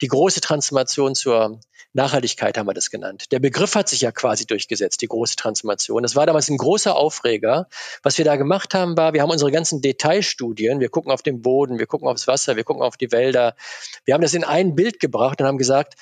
die 0.02 0.08
große 0.08 0.40
Transformation 0.40 1.14
zur 1.14 1.60
Nachhaltigkeit 1.94 2.58
haben 2.58 2.66
wir 2.66 2.74
das 2.74 2.90
genannt. 2.90 3.30
Der 3.32 3.38
Begriff 3.38 3.74
hat 3.74 3.88
sich 3.88 4.00
ja 4.00 4.12
quasi 4.12 4.46
durchgesetzt, 4.46 5.00
die 5.02 5.08
große 5.08 5.36
Transformation. 5.36 6.02
Das 6.02 6.16
war 6.16 6.26
damals 6.26 6.48
ein 6.48 6.56
großer 6.56 6.96
Aufreger. 6.96 7.68
Was 8.02 8.18
wir 8.18 8.24
da 8.24 8.36
gemacht 8.36 8.74
haben, 8.74 8.96
war, 8.96 9.12
wir 9.12 9.22
haben 9.22 9.30
unsere 9.30 9.52
ganzen 9.52 9.80
Detailstudien, 9.80 10.80
wir 10.80 10.88
gucken 10.88 11.12
auf 11.12 11.22
den 11.22 11.42
Boden, 11.42 11.78
wir 11.78 11.86
gucken 11.86 12.08
aufs 12.08 12.26
Wasser, 12.26 12.56
wir 12.56 12.64
gucken 12.64 12.82
auf 12.82 12.96
die 12.96 13.12
Wälder. 13.12 13.54
Wir 14.04 14.14
haben 14.14 14.22
das 14.22 14.34
in 14.34 14.44
ein 14.44 14.74
Bild 14.74 15.00
gebracht 15.00 15.40
und 15.40 15.46
haben 15.46 15.58
gesagt, 15.58 15.94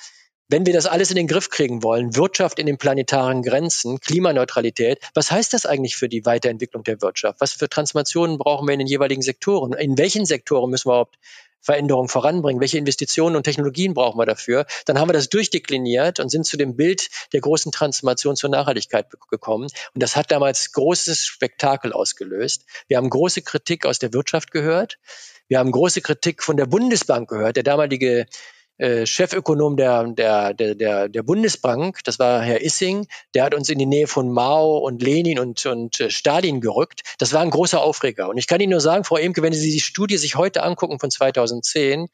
wenn 0.47 0.65
wir 0.65 0.73
das 0.73 0.85
alles 0.85 1.09
in 1.11 1.15
den 1.15 1.27
Griff 1.27 1.49
kriegen 1.49 1.81
wollen, 1.81 2.15
Wirtschaft 2.15 2.59
in 2.59 2.65
den 2.65 2.77
planetaren 2.77 3.41
Grenzen, 3.41 3.99
Klimaneutralität, 3.99 4.99
was 5.13 5.31
heißt 5.31 5.53
das 5.53 5.65
eigentlich 5.65 5.95
für 5.95 6.09
die 6.09 6.25
Weiterentwicklung 6.25 6.83
der 6.83 7.01
Wirtschaft? 7.01 7.39
Was 7.39 7.53
für 7.53 7.69
Transformationen 7.69 8.37
brauchen 8.37 8.67
wir 8.67 8.73
in 8.73 8.79
den 8.79 8.87
jeweiligen 8.87 9.21
Sektoren? 9.21 9.71
In 9.73 9.97
welchen 9.97 10.25
Sektoren 10.25 10.69
müssen 10.69 10.89
wir 10.89 10.93
überhaupt 10.93 11.17
Veränderungen 11.61 12.09
voranbringen? 12.09 12.59
Welche 12.59 12.77
Investitionen 12.77 13.35
und 13.35 13.43
Technologien 13.43 13.93
brauchen 13.93 14.19
wir 14.19 14.25
dafür? 14.25 14.65
Dann 14.85 14.99
haben 14.99 15.09
wir 15.09 15.13
das 15.13 15.29
durchdekliniert 15.29 16.19
und 16.19 16.29
sind 16.29 16.45
zu 16.45 16.57
dem 16.57 16.75
Bild 16.75 17.09
der 17.33 17.41
großen 17.41 17.71
Transformation 17.71 18.35
zur 18.35 18.49
Nachhaltigkeit 18.49 19.07
gekommen. 19.29 19.67
Und 19.93 20.03
das 20.03 20.15
hat 20.15 20.31
damals 20.31 20.71
großes 20.73 21.25
Spektakel 21.25 21.93
ausgelöst. 21.93 22.65
Wir 22.87 22.97
haben 22.97 23.09
große 23.09 23.41
Kritik 23.41 23.85
aus 23.85 23.99
der 23.99 24.13
Wirtschaft 24.13 24.51
gehört. 24.51 24.97
Wir 25.47 25.59
haben 25.59 25.71
große 25.71 26.01
Kritik 26.01 26.43
von 26.43 26.57
der 26.57 26.65
Bundesbank 26.65 27.29
gehört. 27.29 27.55
Der 27.57 27.63
damalige 27.63 28.25
äh, 28.81 29.05
Chefökonom 29.05 29.77
der, 29.77 30.05
der, 30.07 30.53
der, 30.55 31.07
der 31.07 31.23
Bundesbank, 31.23 31.99
das 32.03 32.17
war 32.17 32.41
Herr 32.41 32.61
Issing, 32.61 33.05
der 33.35 33.43
hat 33.43 33.53
uns 33.53 33.69
in 33.69 33.77
die 33.77 33.85
Nähe 33.85 34.07
von 34.07 34.31
Mao 34.31 34.79
und 34.79 35.03
Lenin 35.03 35.37
und, 35.37 35.63
und 35.67 35.99
äh, 35.99 36.09
Stalin 36.09 36.61
gerückt. 36.61 37.01
Das 37.19 37.31
war 37.31 37.41
ein 37.41 37.51
großer 37.51 37.79
Aufreger. 37.79 38.27
Und 38.27 38.39
ich 38.39 38.47
kann 38.47 38.59
Ihnen 38.59 38.71
nur 38.71 38.81
sagen, 38.81 39.03
Frau 39.03 39.17
Emke, 39.17 39.43
wenn 39.43 39.53
Sie 39.53 39.71
die 39.71 39.79
Studie 39.79 40.17
sich 40.17 40.35
heute 40.35 40.63
angucken 40.63 40.99
von 40.99 41.11
2010, 41.11 42.07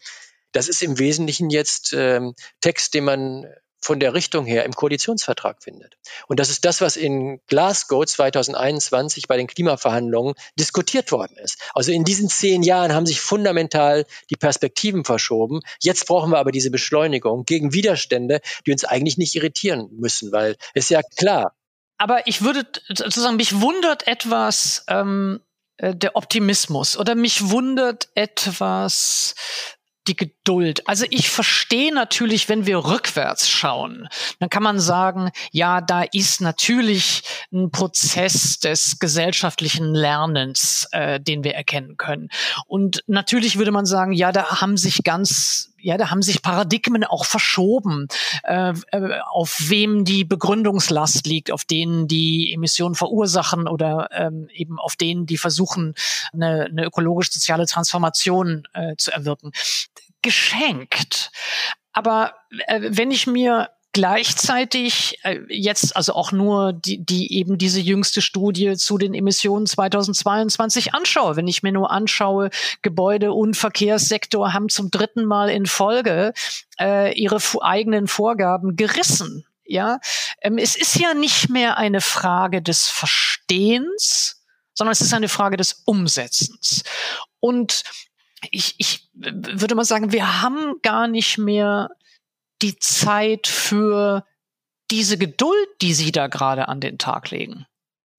das 0.51 0.68
ist 0.68 0.84
im 0.84 0.99
Wesentlichen 0.99 1.49
jetzt 1.49 1.93
ähm, 1.97 2.34
Text, 2.59 2.93
den 2.93 3.05
man 3.05 3.45
von 3.80 3.99
der 3.99 4.13
Richtung 4.13 4.45
her 4.45 4.65
im 4.65 4.73
Koalitionsvertrag 4.73 5.63
findet. 5.63 5.97
Und 6.28 6.39
das 6.39 6.49
ist 6.49 6.65
das, 6.65 6.82
was 6.82 6.95
in 6.95 7.39
Glasgow 7.47 8.05
2021 8.05 9.28
bei 9.28 9.38
den 9.38 9.47
Klimaverhandlungen 9.47 10.34
diskutiert 10.59 11.11
worden 11.11 11.38
ist. 11.38 11.59
Also 11.73 11.91
in 11.91 12.03
diesen 12.03 12.30
zehn 12.30 12.63
Jahren 12.63 12.93
haben 12.93 13.05
sich 13.05 13.21
fundamental 13.21 14.05
die 14.30 14.36
Perspektiven 14.36 15.05
verschoben. 15.05 15.61
Jetzt 15.80 16.07
brauchen 16.07 16.32
wir 16.32 16.39
aber 16.39 16.51
diese 16.51 16.71
Beschleunigung 16.71 17.45
gegen 17.45 17.73
Widerstände, 17.73 18.41
die 18.65 18.71
uns 18.71 18.84
eigentlich 18.84 19.17
nicht 19.17 19.36
irritieren 19.36 19.89
müssen, 19.91 20.32
weil 20.32 20.55
es 20.73 20.86
ist 20.86 20.89
ja 20.89 21.01
klar. 21.17 21.53
Aber 21.97 22.28
ich 22.28 22.43
würde 22.43 22.65
sozusagen, 22.89 23.38
mich 23.38 23.59
wundert 23.61 24.07
etwas, 24.07 24.86
ähm, 24.88 25.41
äh, 25.78 25.95
der 25.95 26.15
Optimismus 26.15 26.97
oder 26.97 27.15
mich 27.15 27.49
wundert 27.49 28.09
etwas 28.15 29.36
die 30.08 30.16
Geduld. 30.16 30.88
Also 30.88 31.05
ich 31.10 31.30
verstehe 31.30 31.93
natürlich, 31.93 32.49
wenn 32.49 32.66
wir 32.66 32.86
rückwärts 32.86 33.49
schauen, 33.49 34.08
dann 34.39 34.49
kann 34.49 34.64
man 34.64 34.80
sagen, 34.80 35.32
ja, 35.51 35.82
da 35.82 36.03
ist 36.12 36.41
natürlich 36.41 37.24
ein 37.51 37.72
Prozess 37.72 38.60
des 38.60 38.99
gesellschaftlichen 38.99 39.93
Lernens, 39.93 40.88
äh, 40.91 41.20
den 41.20 41.43
wir 41.43 41.55
erkennen 41.55 41.97
können. 41.97 42.30
Und 42.68 43.03
natürlich 43.08 43.58
würde 43.58 43.72
man 43.72 43.86
sagen, 43.86 44.14
ja, 44.14 44.32
da 44.32 44.62
haben 44.62 44.78
sich 44.78 45.03
ganz 45.03 45.72
ja, 45.88 45.97
da 45.97 46.11
haben 46.11 46.21
sich 46.21 46.41
Paradigmen 46.41 47.05
auch 47.05 47.23
verschoben, 47.23 48.09
äh, 48.43 48.73
äh, 48.91 49.19
auf 49.31 49.57
wem 49.69 50.03
die 50.03 50.25
Begründungslast 50.25 51.25
liegt, 51.25 51.49
auf 51.49 51.63
denen 51.63 52.09
die 52.09 52.51
Emissionen 52.53 52.93
verursachen 52.93 53.69
oder 53.69 54.09
ähm, 54.11 54.49
eben 54.51 54.79
auf 54.79 54.97
denen, 54.97 55.25
die 55.25 55.38
versuchen, 55.38 55.95
eine, 56.33 56.65
eine 56.65 56.83
ökologisch-soziale 56.83 57.67
Transformation 57.67 58.67
äh, 58.73 58.97
zu 58.97 59.11
erwirken 59.11 59.53
geschenkt. 60.21 61.31
Aber 61.93 62.33
äh, 62.67 62.81
wenn 62.89 63.11
ich 63.11 63.25
mir 63.25 63.69
gleichzeitig 63.97 65.17
äh, 65.23 65.39
jetzt 65.49 65.95
also 65.95 66.13
auch 66.13 66.31
nur 66.31 66.71
die, 66.71 67.03
die 67.03 67.33
eben 67.33 67.57
diese 67.57 67.79
jüngste 67.79 68.21
Studie 68.21 68.75
zu 68.77 68.99
den 68.99 69.15
Emissionen 69.15 69.65
2022 69.65 70.93
anschaue. 70.93 71.35
Wenn 71.35 71.47
ich 71.47 71.63
mir 71.63 71.71
nur 71.71 71.89
anschaue, 71.89 72.51
Gebäude- 72.83 73.33
und 73.33 73.57
Verkehrssektor 73.57 74.53
haben 74.53 74.69
zum 74.69 74.91
dritten 74.91 75.25
Mal 75.25 75.49
in 75.49 75.65
Folge 75.65 76.33
äh, 76.79 77.11
ihre 77.19 77.39
eigenen 77.63 78.07
Vorgaben 78.07 78.75
gerissen. 78.75 79.47
Ja, 79.65 79.97
ähm, 80.41 80.59
es 80.59 80.75
ist 80.75 80.99
ja 80.99 81.15
nicht 81.15 81.49
mehr 81.49 81.79
eine 81.79 81.99
Frage 81.99 82.61
des 82.61 82.85
Verstehens, 82.89 84.43
sondern 84.75 84.91
es 84.91 85.01
ist 85.01 85.13
eine 85.15 85.27
Frage 85.27 85.57
des 85.57 85.81
Umsetzens. 85.85 86.83
Und 87.39 87.81
ich, 88.51 88.75
ich 88.77 89.09
würde 89.15 89.73
mal 89.73 89.85
sagen, 89.85 90.11
wir 90.11 90.43
haben 90.43 90.75
gar 90.83 91.07
nicht 91.07 91.39
mehr 91.39 91.89
die 92.62 92.78
Zeit 92.80 93.47
für 93.47 94.26
diese 94.89 95.18
Geduld, 95.18 95.68
die 95.82 95.93
Sie 95.93 96.12
da 96.12 96.28
gerade 96.28 96.68
an 96.68 96.80
den 96.80 96.97
Tag 96.97 97.30
legen. 97.32 97.66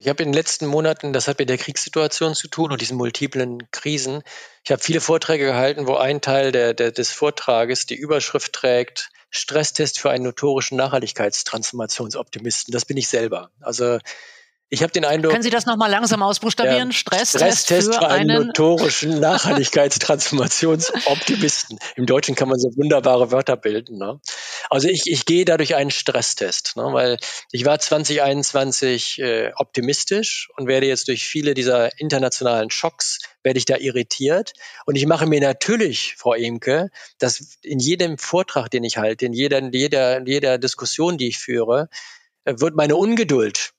Ich 0.00 0.08
habe 0.08 0.22
in 0.22 0.28
den 0.28 0.34
letzten 0.34 0.66
Monaten, 0.66 1.12
das 1.12 1.26
hat 1.26 1.40
mit 1.40 1.48
der 1.48 1.58
Kriegssituation 1.58 2.34
zu 2.34 2.46
tun 2.46 2.70
und 2.70 2.80
diesen 2.80 2.96
multiplen 2.96 3.68
Krisen, 3.72 4.22
ich 4.62 4.70
habe 4.70 4.80
viele 4.80 5.00
Vorträge 5.00 5.46
gehalten, 5.46 5.88
wo 5.88 5.96
ein 5.96 6.20
Teil 6.20 6.52
der, 6.52 6.72
der, 6.72 6.92
des 6.92 7.10
Vortrages 7.10 7.86
die 7.86 7.96
Überschrift 7.96 8.52
trägt, 8.52 9.10
Stresstest 9.30 9.98
für 9.98 10.10
einen 10.10 10.24
notorischen 10.24 10.78
Nachhaltigkeitstransformationsoptimisten. 10.78 12.72
Das 12.72 12.86
bin 12.86 12.96
ich 12.96 13.08
selber. 13.08 13.50
Also 13.60 13.98
ich 14.70 14.82
habe 14.82 14.92
den 14.92 15.06
Eindruck. 15.06 15.32
Können 15.32 15.42
Sie 15.42 15.48
das 15.48 15.64
nochmal 15.64 15.90
langsam 15.90 16.22
ausbuchstabieren? 16.22 16.92
Stresstest, 16.92 17.38
Stresstest 17.38 17.94
für, 17.94 18.00
für 18.00 18.08
einen, 18.08 18.48
notorischen 18.48 19.18
Nachhaltigkeitstransformationsoptimisten. 19.20 21.78
Im 21.96 22.04
Deutschen 22.04 22.34
kann 22.34 22.50
man 22.50 22.58
so 22.58 22.68
wunderbare 22.76 23.32
Wörter 23.32 23.56
bilden. 23.56 23.96
Ne? 23.96 24.20
Also 24.68 24.88
ich, 24.88 25.04
ich 25.06 25.24
gehe 25.24 25.46
dadurch 25.46 25.74
einen 25.74 25.90
Stresstest, 25.90 26.76
ne? 26.76 26.82
weil 26.92 27.16
ich 27.50 27.64
war 27.64 27.78
2021 27.78 29.20
äh, 29.20 29.52
optimistisch 29.56 30.50
und 30.56 30.66
werde 30.66 30.86
jetzt 30.86 31.08
durch 31.08 31.24
viele 31.24 31.54
dieser 31.54 31.98
internationalen 31.98 32.70
Schocks 32.70 33.20
werde 33.42 33.58
ich 33.58 33.64
da 33.64 33.76
irritiert. 33.76 34.52
Und 34.84 34.96
ich 34.96 35.06
mache 35.06 35.24
mir 35.24 35.40
natürlich, 35.40 36.16
Frau 36.18 36.34
Emke, 36.34 36.90
dass 37.18 37.56
in 37.62 37.78
jedem 37.78 38.18
Vortrag, 38.18 38.68
den 38.68 38.84
ich 38.84 38.98
halte, 38.98 39.24
in 39.24 39.32
jeder, 39.32 39.62
jeder, 39.72 40.26
jeder 40.26 40.58
Diskussion, 40.58 41.16
die 41.16 41.28
ich 41.28 41.38
führe, 41.38 41.88
äh, 42.44 42.52
wird 42.58 42.76
meine 42.76 42.96
Ungeduld 42.96 43.72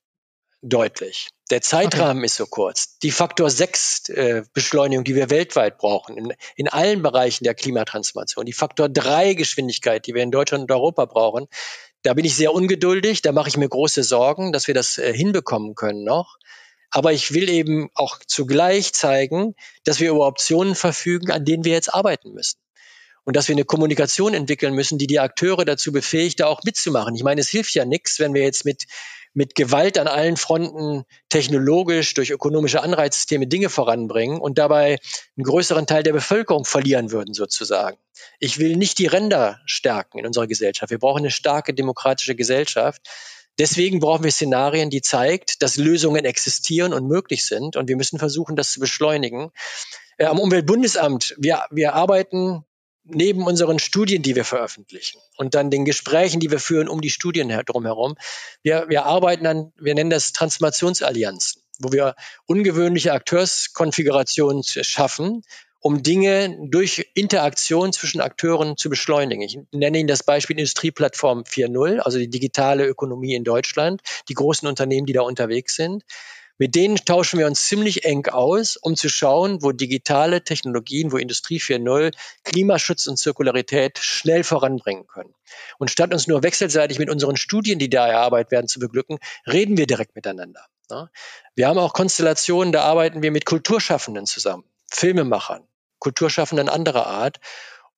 deutlich. 0.61 1.29
Der 1.51 1.61
Zeitrahmen 1.61 2.19
okay. 2.19 2.25
ist 2.25 2.35
so 2.35 2.45
kurz. 2.45 2.97
Die 2.99 3.11
Faktor 3.11 3.49
6 3.49 4.09
äh, 4.09 4.43
Beschleunigung, 4.53 5.03
die 5.03 5.15
wir 5.15 5.29
weltweit 5.29 5.77
brauchen, 5.77 6.17
in, 6.17 6.33
in 6.55 6.67
allen 6.67 7.01
Bereichen 7.01 7.43
der 7.43 7.55
Klimatransformation, 7.55 8.45
die 8.45 8.53
Faktor 8.53 8.89
3 8.89 9.33
Geschwindigkeit, 9.33 10.05
die 10.05 10.13
wir 10.13 10.21
in 10.21 10.31
Deutschland 10.31 10.63
und 10.63 10.71
Europa 10.71 11.05
brauchen, 11.05 11.47
da 12.03 12.13
bin 12.13 12.25
ich 12.25 12.35
sehr 12.35 12.53
ungeduldig, 12.53 13.21
da 13.21 13.31
mache 13.31 13.49
ich 13.49 13.57
mir 13.57 13.67
große 13.67 14.03
Sorgen, 14.03 14.53
dass 14.53 14.67
wir 14.67 14.73
das 14.73 14.97
äh, 14.97 15.13
hinbekommen 15.13 15.75
können 15.75 16.03
noch. 16.03 16.37
Aber 16.91 17.13
ich 17.13 17.33
will 17.33 17.49
eben 17.49 17.89
auch 17.93 18.17
zugleich 18.25 18.93
zeigen, 18.93 19.53
dass 19.83 19.99
wir 19.99 20.09
über 20.09 20.25
Optionen 20.25 20.75
verfügen, 20.75 21.31
an 21.31 21.45
denen 21.45 21.63
wir 21.63 21.73
jetzt 21.73 21.93
arbeiten 21.93 22.31
müssen. 22.31 22.59
Und 23.25 23.35
dass 23.35 23.47
wir 23.47 23.53
eine 23.53 23.65
Kommunikation 23.65 24.33
entwickeln 24.33 24.73
müssen, 24.73 24.97
die 24.97 25.05
die 25.05 25.19
Akteure 25.19 25.65
dazu 25.65 25.91
befähigt, 25.91 26.39
da 26.39 26.47
auch 26.47 26.63
mitzumachen. 26.63 27.13
Ich 27.15 27.23
meine, 27.23 27.41
es 27.41 27.49
hilft 27.49 27.75
ja 27.75 27.85
nichts, 27.85 28.17
wenn 28.17 28.33
wir 28.33 28.41
jetzt 28.41 28.65
mit 28.65 28.85
mit 29.33 29.55
Gewalt 29.55 29.97
an 29.97 30.07
allen 30.07 30.37
Fronten 30.37 31.05
technologisch 31.29 32.13
durch 32.13 32.31
ökonomische 32.31 32.81
Anreizsysteme 32.81 33.47
Dinge 33.47 33.69
voranbringen 33.69 34.39
und 34.39 34.57
dabei 34.57 34.99
einen 35.37 35.43
größeren 35.43 35.87
Teil 35.87 36.03
der 36.03 36.13
Bevölkerung 36.13 36.65
verlieren 36.65 37.11
würden 37.11 37.33
sozusagen. 37.33 37.97
Ich 38.39 38.59
will 38.59 38.75
nicht 38.75 38.97
die 38.97 39.07
Ränder 39.07 39.59
stärken 39.65 40.19
in 40.19 40.25
unserer 40.25 40.47
Gesellschaft. 40.47 40.91
Wir 40.91 40.99
brauchen 40.99 41.19
eine 41.19 41.31
starke 41.31 41.73
demokratische 41.73 42.35
Gesellschaft. 42.35 43.01
Deswegen 43.59 43.99
brauchen 43.99 44.23
wir 44.23 44.31
Szenarien, 44.31 44.89
die 44.89 45.01
zeigt, 45.01 45.61
dass 45.61 45.77
Lösungen 45.77 46.25
existieren 46.25 46.93
und 46.93 47.07
möglich 47.07 47.45
sind. 47.45 47.75
Und 47.75 47.89
wir 47.89 47.97
müssen 47.97 48.17
versuchen, 48.17 48.55
das 48.55 48.71
zu 48.71 48.79
beschleunigen. 48.79 49.51
Äh, 50.17 50.25
am 50.25 50.39
Umweltbundesamt, 50.39 51.35
wir, 51.37 51.65
wir 51.69 51.93
arbeiten 51.93 52.65
neben 53.09 53.45
unseren 53.45 53.79
Studien, 53.79 54.21
die 54.21 54.35
wir 54.35 54.45
veröffentlichen 54.45 55.19
und 55.37 55.55
dann 55.55 55.69
den 55.69 55.85
Gesprächen, 55.85 56.39
die 56.39 56.51
wir 56.51 56.59
führen 56.59 56.87
um 56.87 57.01
die 57.01 57.09
Studien 57.09 57.49
drumherum, 57.65 58.15
wir, 58.63 58.85
wir 58.89 59.05
arbeiten 59.05 59.45
an, 59.45 59.73
wir 59.77 59.95
nennen 59.95 60.09
das 60.09 60.33
Transformationsallianzen, 60.33 61.61
wo 61.79 61.91
wir 61.91 62.15
ungewöhnliche 62.45 63.13
Akteurskonfigurationen 63.13 64.63
schaffen, 64.63 65.43
um 65.81 66.03
Dinge 66.03 66.57
durch 66.69 67.09
Interaktion 67.13 67.93
zwischen 67.93 68.19
Akteuren 68.19 68.75
zu 68.75 68.89
beschleunigen. 68.89 69.41
Ich 69.41 69.57
nenne 69.71 69.99
Ihnen 69.99 70.07
das 70.07 70.23
Beispiel 70.23 70.57
Industrieplattform 70.57 71.43
4.0, 71.43 71.99
also 71.99 72.17
die 72.17 72.29
digitale 72.29 72.85
Ökonomie 72.85 73.33
in 73.33 73.45
Deutschland, 73.45 74.01
die 74.27 74.33
großen 74.33 74.67
Unternehmen, 74.67 75.05
die 75.05 75.13
da 75.13 75.21
unterwegs 75.21 75.75
sind 75.75 76.03
Mit 76.59 76.75
denen 76.75 76.97
tauschen 76.97 77.39
wir 77.39 77.47
uns 77.47 77.67
ziemlich 77.67 78.03
eng 78.03 78.27
aus, 78.27 78.75
um 78.75 78.97
zu 78.97 79.07
schauen, 79.07 79.63
wo 79.63 79.71
digitale 79.71 80.43
Technologien, 80.43 81.13
wo 81.13 81.17
Industrie 81.17 81.57
4.0 81.57 82.13
Klimaschutz 82.43 83.07
und 83.07 83.17
Zirkularität 83.17 83.97
schnell 83.97 84.43
voranbringen 84.43 85.07
können. 85.07 85.33
Und 85.77 85.89
statt 85.89 86.13
uns 86.13 86.27
nur 86.27 86.43
wechselseitig 86.43 86.99
mit 86.99 87.09
unseren 87.09 87.37
Studien, 87.37 87.79
die 87.79 87.89
da 87.89 88.07
erarbeitet 88.07 88.51
werden, 88.51 88.67
zu 88.67 88.79
beglücken, 88.79 89.19
reden 89.47 89.77
wir 89.77 89.87
direkt 89.87 90.15
miteinander. 90.15 90.65
Wir 91.55 91.67
haben 91.69 91.79
auch 91.79 91.93
Konstellationen, 91.93 92.73
da 92.73 92.83
arbeiten 92.83 93.21
wir 93.21 93.31
mit 93.31 93.45
Kulturschaffenden 93.45 94.25
zusammen, 94.25 94.65
Filmemachern, 94.91 95.65
Kulturschaffenden 95.99 96.67
anderer 96.67 97.07
Art 97.07 97.39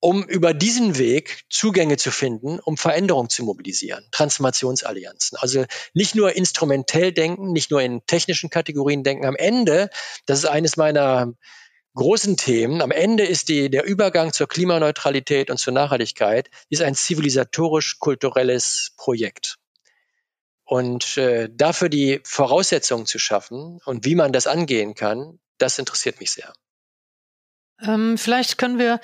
um 0.01 0.23
über 0.23 0.53
diesen 0.53 0.97
Weg 0.97 1.43
Zugänge 1.49 1.95
zu 1.95 2.11
finden, 2.11 2.59
um 2.59 2.75
Veränderung 2.75 3.29
zu 3.29 3.43
mobilisieren, 3.43 4.03
Transformationsallianzen. 4.11 5.37
Also 5.39 5.63
nicht 5.93 6.15
nur 6.15 6.35
instrumentell 6.35 7.13
denken, 7.13 7.53
nicht 7.53 7.69
nur 7.71 7.81
in 7.81 8.05
technischen 8.07 8.49
Kategorien 8.49 9.03
denken. 9.03 9.25
Am 9.25 9.35
Ende, 9.35 9.89
das 10.25 10.39
ist 10.39 10.45
eines 10.45 10.75
meiner 10.75 11.33
großen 11.93 12.35
Themen, 12.35 12.81
am 12.81 12.89
Ende 12.89 13.25
ist 13.25 13.47
die, 13.47 13.69
der 13.69 13.85
Übergang 13.85 14.33
zur 14.33 14.47
Klimaneutralität 14.47 15.51
und 15.51 15.57
zur 15.57 15.73
Nachhaltigkeit 15.73 16.49
ist 16.69 16.81
ein 16.81 16.95
zivilisatorisch-kulturelles 16.95 18.93
Projekt. 18.97 19.57
Und 20.63 21.17
äh, 21.17 21.47
dafür 21.51 21.89
die 21.89 22.21
Voraussetzungen 22.23 23.05
zu 23.05 23.19
schaffen 23.19 23.79
und 23.85 24.05
wie 24.05 24.15
man 24.15 24.33
das 24.33 24.47
angehen 24.47 24.95
kann, 24.95 25.39
das 25.59 25.77
interessiert 25.77 26.19
mich 26.19 26.31
sehr. 26.31 26.53
Ähm, 27.81 28.17
vielleicht 28.17 28.57
können 28.57 28.79
wir 28.79 28.99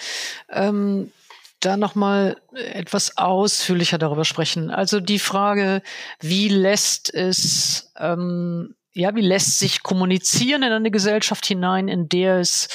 ähm, 0.50 1.12
da 1.60 1.78
noch 1.78 1.96
mal 1.96 2.40
etwas 2.54 3.18
ausführlicher 3.18 3.98
darüber 3.98 4.26
sprechen. 4.26 4.70
Also 4.70 5.00
die 5.00 5.20
Frage, 5.20 5.82
wie 6.20 6.50
lässt 6.50 7.14
es 7.14 7.92
ähm, 7.98 8.76
ja, 8.98 9.16
wie 9.16 9.22
lässt 9.22 9.60
sich 9.60 9.84
kommunizieren 9.84 10.64
in 10.64 10.72
eine 10.72 10.90
Gesellschaft 10.90 11.46
hinein, 11.46 11.88
in 11.88 12.10
der 12.10 12.40
es 12.40 12.68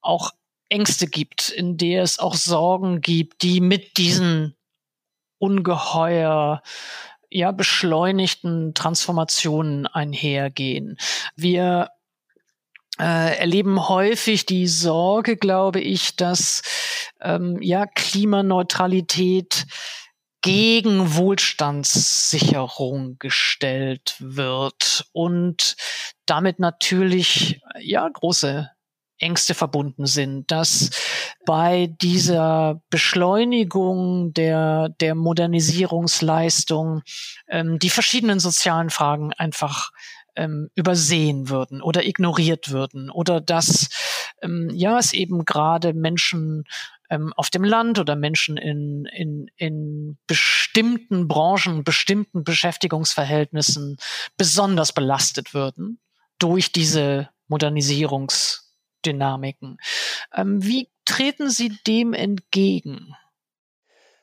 auch 0.00 0.30
Ängste 0.70 1.06
gibt, 1.06 1.50
in 1.50 1.76
der 1.76 2.02
es 2.02 2.18
auch 2.18 2.34
Sorgen 2.34 3.02
gibt, 3.02 3.42
die 3.42 3.60
mit 3.60 3.98
diesen 3.98 4.56
ungeheuer 5.38 6.62
ja 7.30 7.52
beschleunigten 7.52 8.72
Transformationen 8.72 9.86
einhergehen. 9.86 10.96
Wir 11.36 11.90
erleben 13.04 13.88
häufig 13.88 14.46
die 14.46 14.66
Sorge, 14.66 15.36
glaube 15.36 15.80
ich, 15.80 16.16
dass 16.16 16.62
ähm, 17.20 17.58
ja 17.60 17.86
Klimaneutralität 17.86 19.66
gegen 20.42 21.14
Wohlstandssicherung 21.14 23.18
gestellt 23.18 24.16
wird 24.18 25.06
und 25.12 25.76
damit 26.26 26.58
natürlich 26.58 27.60
ja 27.80 28.08
große 28.08 28.70
Ängste 29.18 29.54
verbunden 29.54 30.06
sind, 30.06 30.50
dass 30.50 30.90
bei 31.44 31.88
dieser 32.00 32.80
Beschleunigung 32.88 34.32
der, 34.32 34.90
der 35.00 35.14
Modernisierungsleistung 35.14 37.02
ähm, 37.48 37.78
die 37.78 37.90
verschiedenen 37.90 38.38
sozialen 38.38 38.90
Fragen 38.90 39.32
einfach 39.32 39.90
ähm, 40.38 40.70
übersehen 40.74 41.50
würden 41.50 41.82
oder 41.82 42.06
ignoriert 42.06 42.70
würden 42.70 43.10
oder 43.10 43.40
dass 43.40 43.88
ähm, 44.40 44.70
ja 44.72 44.98
es 44.98 45.12
eben 45.12 45.44
gerade 45.44 45.92
Menschen 45.92 46.64
ähm, 47.10 47.32
auf 47.36 47.50
dem 47.50 47.64
Land 47.64 47.98
oder 47.98 48.16
Menschen 48.16 48.56
in, 48.56 49.04
in, 49.06 49.50
in 49.56 50.16
bestimmten 50.26 51.28
Branchen, 51.28 51.84
bestimmten 51.84 52.44
Beschäftigungsverhältnissen 52.44 53.98
besonders 54.36 54.92
belastet 54.92 55.54
würden 55.54 55.98
durch 56.38 56.72
diese 56.72 57.30
Modernisierungsdynamiken. 57.48 59.78
Ähm, 60.34 60.62
wie 60.62 60.88
treten 61.04 61.50
Sie 61.50 61.78
dem 61.86 62.14
entgegen? 62.14 63.14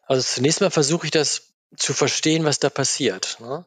Also 0.03 0.21
zunächst 0.21 0.61
mal 0.61 0.71
versuche 0.71 1.07
ich 1.07 1.11
das 1.11 1.53
zu 1.75 1.93
verstehen, 1.93 2.45
was 2.45 2.59
da 2.59 2.69
passiert. 2.69 3.37
Ne? 3.41 3.65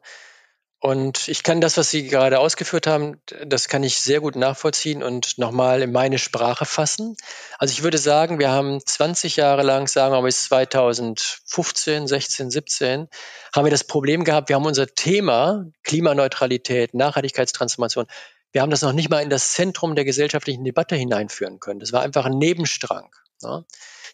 Und 0.80 1.26
ich 1.26 1.42
kann 1.42 1.60
das, 1.60 1.76
was 1.76 1.90
Sie 1.90 2.06
gerade 2.06 2.38
ausgeführt 2.38 2.86
haben, 2.86 3.20
das 3.44 3.68
kann 3.68 3.82
ich 3.82 3.98
sehr 4.00 4.20
gut 4.20 4.36
nachvollziehen 4.36 5.02
und 5.02 5.36
nochmal 5.36 5.82
in 5.82 5.90
meine 5.90 6.18
Sprache 6.18 6.66
fassen. 6.66 7.16
Also 7.58 7.72
ich 7.72 7.82
würde 7.82 7.98
sagen, 7.98 8.38
wir 8.38 8.50
haben 8.50 8.80
20 8.84 9.34
Jahre 9.34 9.62
lang, 9.62 9.88
sagen 9.88 10.12
wir 10.12 10.20
mal 10.20 10.26
bis 10.26 10.44
2015, 10.44 12.06
16, 12.06 12.50
17, 12.52 13.08
haben 13.52 13.64
wir 13.64 13.72
das 13.72 13.84
Problem 13.84 14.22
gehabt, 14.22 14.50
wir 14.50 14.56
haben 14.56 14.66
unser 14.66 14.86
Thema 14.86 15.66
Klimaneutralität, 15.82 16.94
Nachhaltigkeitstransformation, 16.94 18.06
wir 18.52 18.62
haben 18.62 18.70
das 18.70 18.82
noch 18.82 18.92
nicht 18.92 19.10
mal 19.10 19.20
in 19.20 19.30
das 19.30 19.52
Zentrum 19.54 19.96
der 19.96 20.04
gesellschaftlichen 20.04 20.64
Debatte 20.64 20.94
hineinführen 20.94 21.58
können. 21.58 21.80
Das 21.80 21.92
war 21.92 22.02
einfach 22.02 22.24
ein 22.24 22.38
Nebenstrang. 22.38 23.10
Ja. 23.42 23.64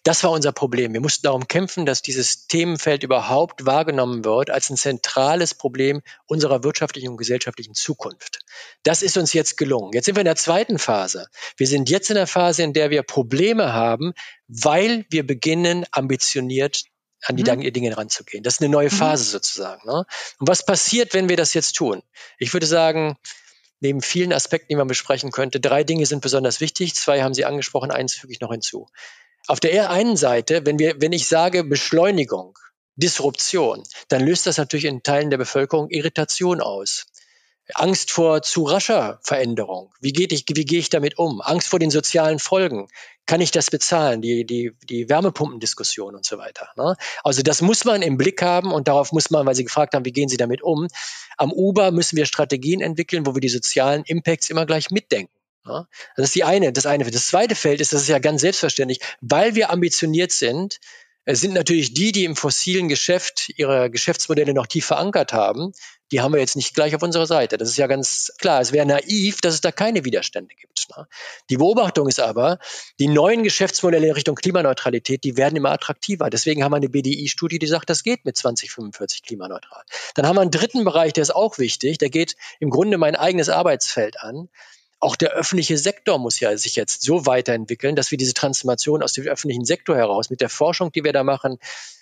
Das 0.04 0.22
war 0.22 0.30
unser 0.30 0.52
Problem. 0.52 0.92
Wir 0.92 1.00
mussten 1.00 1.22
darum 1.22 1.48
kämpfen, 1.48 1.86
dass 1.86 2.02
dieses 2.02 2.46
Themenfeld 2.46 3.02
überhaupt 3.02 3.64
wahrgenommen 3.64 4.22
wird 4.22 4.50
als 4.50 4.68
ein 4.68 4.76
zentrales 4.76 5.54
Problem 5.54 6.02
unserer 6.26 6.62
wirtschaftlichen 6.62 7.08
und 7.08 7.16
gesellschaftlichen 7.16 7.74
Zukunft. 7.74 8.40
Das 8.82 9.00
ist 9.00 9.16
uns 9.16 9.32
jetzt 9.32 9.56
gelungen. 9.56 9.94
Jetzt 9.94 10.04
sind 10.04 10.16
wir 10.16 10.20
in 10.20 10.26
der 10.26 10.36
zweiten 10.36 10.78
Phase. 10.78 11.26
Wir 11.56 11.66
sind 11.66 11.88
jetzt 11.88 12.10
in 12.10 12.16
der 12.16 12.26
Phase, 12.26 12.62
in 12.62 12.74
der 12.74 12.90
wir 12.90 13.02
Probleme 13.02 13.72
haben, 13.72 14.12
weil 14.46 15.06
wir 15.08 15.26
beginnen, 15.26 15.86
ambitioniert 15.90 16.84
an 17.22 17.36
die 17.36 17.50
mhm. 17.50 17.72
Dinge 17.72 17.96
ranzugehen. 17.96 18.44
Das 18.44 18.54
ist 18.54 18.60
eine 18.60 18.68
neue 18.68 18.90
mhm. 18.90 18.96
Phase 18.96 19.24
mhm. 19.24 19.30
sozusagen. 19.30 19.88
Ne? 19.88 20.04
Und 20.38 20.48
was 20.48 20.66
passiert, 20.66 21.14
wenn 21.14 21.30
wir 21.30 21.38
das 21.38 21.54
jetzt 21.54 21.76
tun? 21.76 22.02
Ich 22.38 22.52
würde 22.52 22.66
sagen, 22.66 23.16
neben 23.80 24.02
vielen 24.02 24.34
Aspekten, 24.34 24.68
die 24.68 24.76
man 24.76 24.86
besprechen 24.86 25.30
könnte, 25.30 25.60
drei 25.60 25.82
Dinge 25.82 26.04
sind 26.04 26.20
besonders 26.20 26.60
wichtig. 26.60 26.94
Zwei 26.94 27.22
haben 27.22 27.32
Sie 27.32 27.46
angesprochen, 27.46 27.90
eins 27.90 28.12
füge 28.12 28.34
ich 28.34 28.40
noch 28.40 28.50
hinzu. 28.50 28.88
Auf 29.46 29.60
der 29.60 29.90
einen 29.90 30.16
Seite, 30.16 30.64
wenn 30.64 30.78
wir, 30.78 31.00
wenn 31.00 31.12
ich 31.12 31.28
sage 31.28 31.64
Beschleunigung, 31.64 32.58
Disruption, 32.96 33.82
dann 34.08 34.24
löst 34.24 34.46
das 34.46 34.56
natürlich 34.56 34.86
in 34.86 35.02
Teilen 35.02 35.30
der 35.30 35.38
Bevölkerung 35.38 35.90
Irritation 35.90 36.60
aus. 36.60 37.06
Angst 37.72 38.10
vor 38.10 38.42
zu 38.42 38.64
rascher 38.64 39.20
Veränderung. 39.22 39.92
Wie, 40.00 40.12
geht 40.12 40.32
ich, 40.32 40.44
wie 40.48 40.64
gehe 40.66 40.78
ich 40.78 40.90
damit 40.90 41.18
um? 41.18 41.40
Angst 41.40 41.68
vor 41.68 41.78
den 41.78 41.90
sozialen 41.90 42.38
Folgen. 42.38 42.88
Kann 43.26 43.40
ich 43.40 43.50
das 43.52 43.70
bezahlen? 43.70 44.20
Die, 44.20 44.44
die, 44.44 44.76
die 44.82 45.08
Wärmepumpendiskussion 45.08 46.14
und 46.14 46.26
so 46.26 46.36
weiter. 46.36 46.68
Ne? 46.76 46.94
Also 47.22 47.42
das 47.42 47.62
muss 47.62 47.86
man 47.86 48.02
im 48.02 48.18
Blick 48.18 48.42
haben 48.42 48.70
und 48.70 48.86
darauf 48.88 49.12
muss 49.12 49.30
man, 49.30 49.46
weil 49.46 49.54
Sie 49.54 49.64
gefragt 49.64 49.94
haben, 49.94 50.04
wie 50.04 50.12
gehen 50.12 50.28
Sie 50.28 50.36
damit 50.36 50.62
um? 50.62 50.88
Am 51.38 51.52
Uber 51.52 51.90
müssen 51.90 52.16
wir 52.16 52.26
Strategien 52.26 52.82
entwickeln, 52.82 53.24
wo 53.24 53.34
wir 53.34 53.40
die 53.40 53.48
sozialen 53.48 54.04
Impacts 54.04 54.50
immer 54.50 54.66
gleich 54.66 54.90
mitdenken. 54.90 55.32
Ja? 55.66 55.88
Das 56.16 56.26
ist 56.26 56.34
die 56.34 56.44
eine, 56.44 56.72
das 56.72 56.86
eine. 56.86 57.10
Das 57.10 57.26
zweite 57.26 57.54
Feld 57.54 57.80
ist, 57.80 57.92
das 57.92 58.02
ist 58.02 58.08
ja 58.08 58.18
ganz 58.18 58.40
selbstverständlich, 58.40 59.00
weil 59.20 59.54
wir 59.54 59.70
ambitioniert 59.70 60.32
sind, 60.32 60.78
es 61.26 61.40
sind 61.40 61.54
natürlich 61.54 61.94
die, 61.94 62.12
die 62.12 62.24
im 62.24 62.36
fossilen 62.36 62.88
Geschäft 62.88 63.50
ihre 63.56 63.90
Geschäftsmodelle 63.90 64.52
noch 64.52 64.66
tief 64.66 64.84
verankert 64.84 65.32
haben, 65.32 65.72
die 66.12 66.20
haben 66.20 66.34
wir 66.34 66.40
jetzt 66.40 66.54
nicht 66.54 66.74
gleich 66.74 66.94
auf 66.94 67.02
unserer 67.02 67.26
Seite. 67.26 67.56
Das 67.56 67.70
ist 67.70 67.78
ja 67.78 67.86
ganz 67.86 68.30
klar. 68.38 68.60
Es 68.60 68.72
wäre 68.72 68.84
naiv, 68.84 69.40
dass 69.40 69.54
es 69.54 69.62
da 69.62 69.72
keine 69.72 70.04
Widerstände 70.04 70.54
gibt. 70.54 70.86
Ne? 70.94 71.08
Die 71.48 71.56
Beobachtung 71.56 72.08
ist 72.08 72.20
aber, 72.20 72.58
die 73.00 73.08
neuen 73.08 73.42
Geschäftsmodelle 73.42 74.08
in 74.08 74.12
Richtung 74.12 74.34
Klimaneutralität, 74.34 75.24
die 75.24 75.38
werden 75.38 75.56
immer 75.56 75.70
attraktiver. 75.70 76.28
Deswegen 76.28 76.62
haben 76.62 76.72
wir 76.72 76.76
eine 76.76 76.90
BDI-Studie, 76.90 77.58
die 77.58 77.66
sagt, 77.66 77.88
das 77.88 78.02
geht 78.02 78.26
mit 78.26 78.36
2045 78.36 79.22
klimaneutral. 79.22 79.82
Dann 80.14 80.26
haben 80.26 80.36
wir 80.36 80.42
einen 80.42 80.50
dritten 80.50 80.84
Bereich, 80.84 81.14
der 81.14 81.22
ist 81.22 81.34
auch 81.34 81.56
wichtig. 81.56 81.96
Der 81.96 82.10
geht 82.10 82.36
im 82.60 82.68
Grunde 82.68 82.98
mein 82.98 83.16
eigenes 83.16 83.48
Arbeitsfeld 83.48 84.20
an 84.20 84.50
auch 85.04 85.16
der 85.16 85.32
öffentliche 85.32 85.76
Sektor 85.76 86.18
muss 86.18 86.40
ja 86.40 86.56
sich 86.56 86.76
jetzt 86.76 87.02
so 87.02 87.26
weiterentwickeln, 87.26 87.94
dass 87.94 88.10
wir 88.10 88.16
diese 88.16 88.32
Transformation 88.32 89.02
aus 89.02 89.12
dem 89.12 89.26
öffentlichen 89.26 89.66
Sektor 89.66 89.96
heraus, 89.96 90.30
mit 90.30 90.40
der 90.40 90.48
Forschung, 90.48 90.92
die 90.92 91.04
wir 91.04 91.12
da 91.12 91.22
machen, 91.22 91.58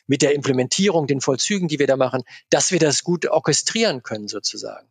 mit 0.07 0.23
der 0.23 0.35
Implementierung, 0.35 1.09
den 1.09 1.21
Vollzügen, 1.21 1.67
die 1.67 1.81
wir 1.81 1.89
da 1.89 1.97
machen, 1.97 2.23
dass 2.49 2.71
wir 2.71 2.79
das 2.79 3.03
gut 3.03 3.27
orchestrieren 3.27 4.05
können 4.05 4.29
sozusagen. 4.29 4.87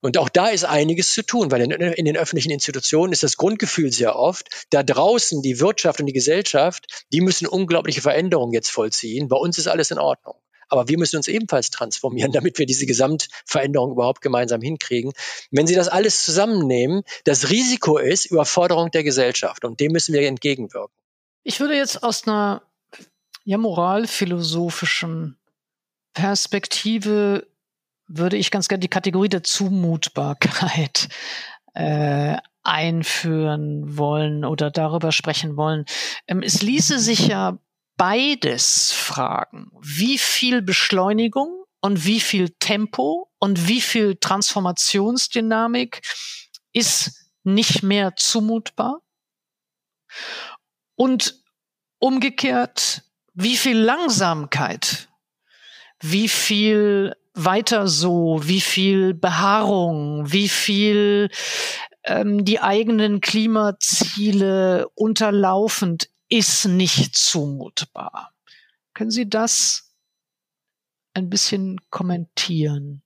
Und 0.00 0.18
auch 0.18 0.30
da 0.30 0.48
ist 0.48 0.64
einiges 0.64 1.12
zu 1.12 1.22
tun, 1.22 1.50
weil 1.52 1.60
in, 1.60 1.70
in, 1.70 2.04
den 2.06 2.16
öffentlichen 2.16 2.50
Institutionen 2.50 3.12
ist 3.12 3.22
das 3.22 3.36
Grundgefühl 3.36 3.92
sehr 3.92 4.16
oft, 4.16 4.66
da 4.70 4.82
draußen 4.82 5.42
die 5.42 5.60
Wirtschaft 5.60 6.00
und 6.00 6.06
die 6.06 6.12
Gesellschaft, 6.12 7.04
die 7.12 7.20
müssen 7.20 7.46
unglaubliche 7.46 8.00
Veränderungen 8.00 8.52
jetzt 8.52 8.70
vollziehen. 8.70 9.28
Bei 9.28 9.36
uns 9.36 9.58
ist 9.58 9.68
alles 9.68 9.90
in 9.90 9.98
Ordnung. 9.98 10.34
Aber 10.72 10.88
wir 10.88 10.98
müssen 10.98 11.16
uns 11.16 11.28
ebenfalls 11.28 11.68
transformieren, 11.68 12.32
damit 12.32 12.58
wir 12.58 12.64
diese 12.64 12.86
Gesamtveränderung 12.86 13.92
überhaupt 13.92 14.22
gemeinsam 14.22 14.62
hinkriegen. 14.62 15.12
Wenn 15.50 15.66
Sie 15.66 15.74
das 15.74 15.88
alles 15.88 16.24
zusammennehmen, 16.24 17.02
das 17.24 17.50
Risiko 17.50 17.98
ist 17.98 18.26
Überforderung 18.26 18.90
der 18.90 19.04
Gesellschaft 19.04 19.64
und 19.66 19.80
dem 19.80 19.92
müssen 19.92 20.14
wir 20.14 20.26
entgegenwirken. 20.26 20.94
Ich 21.44 21.60
würde 21.60 21.76
jetzt 21.76 22.02
aus 22.02 22.26
einer 22.26 22.62
ja, 23.44 23.58
moralphilosophischen 23.58 25.38
Perspektive 26.14 27.46
würde 28.06 28.36
ich 28.36 28.50
ganz 28.50 28.68
gerne 28.68 28.80
die 28.80 28.88
Kategorie 28.88 29.28
der 29.28 29.42
Zumutbarkeit 29.42 31.08
äh, 31.74 32.36
einführen 32.62 33.98
wollen 33.98 34.44
oder 34.44 34.70
darüber 34.70 35.12
sprechen 35.12 35.56
wollen. 35.56 35.84
Ähm, 36.26 36.42
es 36.42 36.62
ließe 36.62 36.98
sich 36.98 37.26
ja 37.26 37.58
beides 38.02 38.90
fragen. 38.90 39.70
Wie 39.80 40.18
viel 40.18 40.60
Beschleunigung 40.60 41.62
und 41.80 42.04
wie 42.04 42.18
viel 42.18 42.48
Tempo 42.58 43.30
und 43.38 43.68
wie 43.68 43.80
viel 43.80 44.16
Transformationsdynamik 44.16 46.02
ist 46.72 47.30
nicht 47.44 47.84
mehr 47.84 48.16
zumutbar? 48.16 49.02
Und 50.96 51.44
umgekehrt, 52.00 53.02
wie 53.34 53.56
viel 53.56 53.78
Langsamkeit, 53.78 55.08
wie 56.00 56.26
viel 56.26 57.14
weiter 57.34 57.86
so, 57.86 58.40
wie 58.42 58.60
viel 58.60 59.14
Beharrung, 59.14 60.32
wie 60.32 60.48
viel 60.48 61.30
ähm, 62.02 62.44
die 62.44 62.58
eigenen 62.58 63.20
Klimaziele 63.20 64.88
unterlaufend 64.96 66.08
ist 66.32 66.64
nicht 66.64 67.14
zumutbar. 67.14 68.32
Können 68.94 69.10
Sie 69.10 69.28
das 69.28 69.92
ein 71.14 71.28
bisschen 71.28 71.78
kommentieren? 71.90 73.02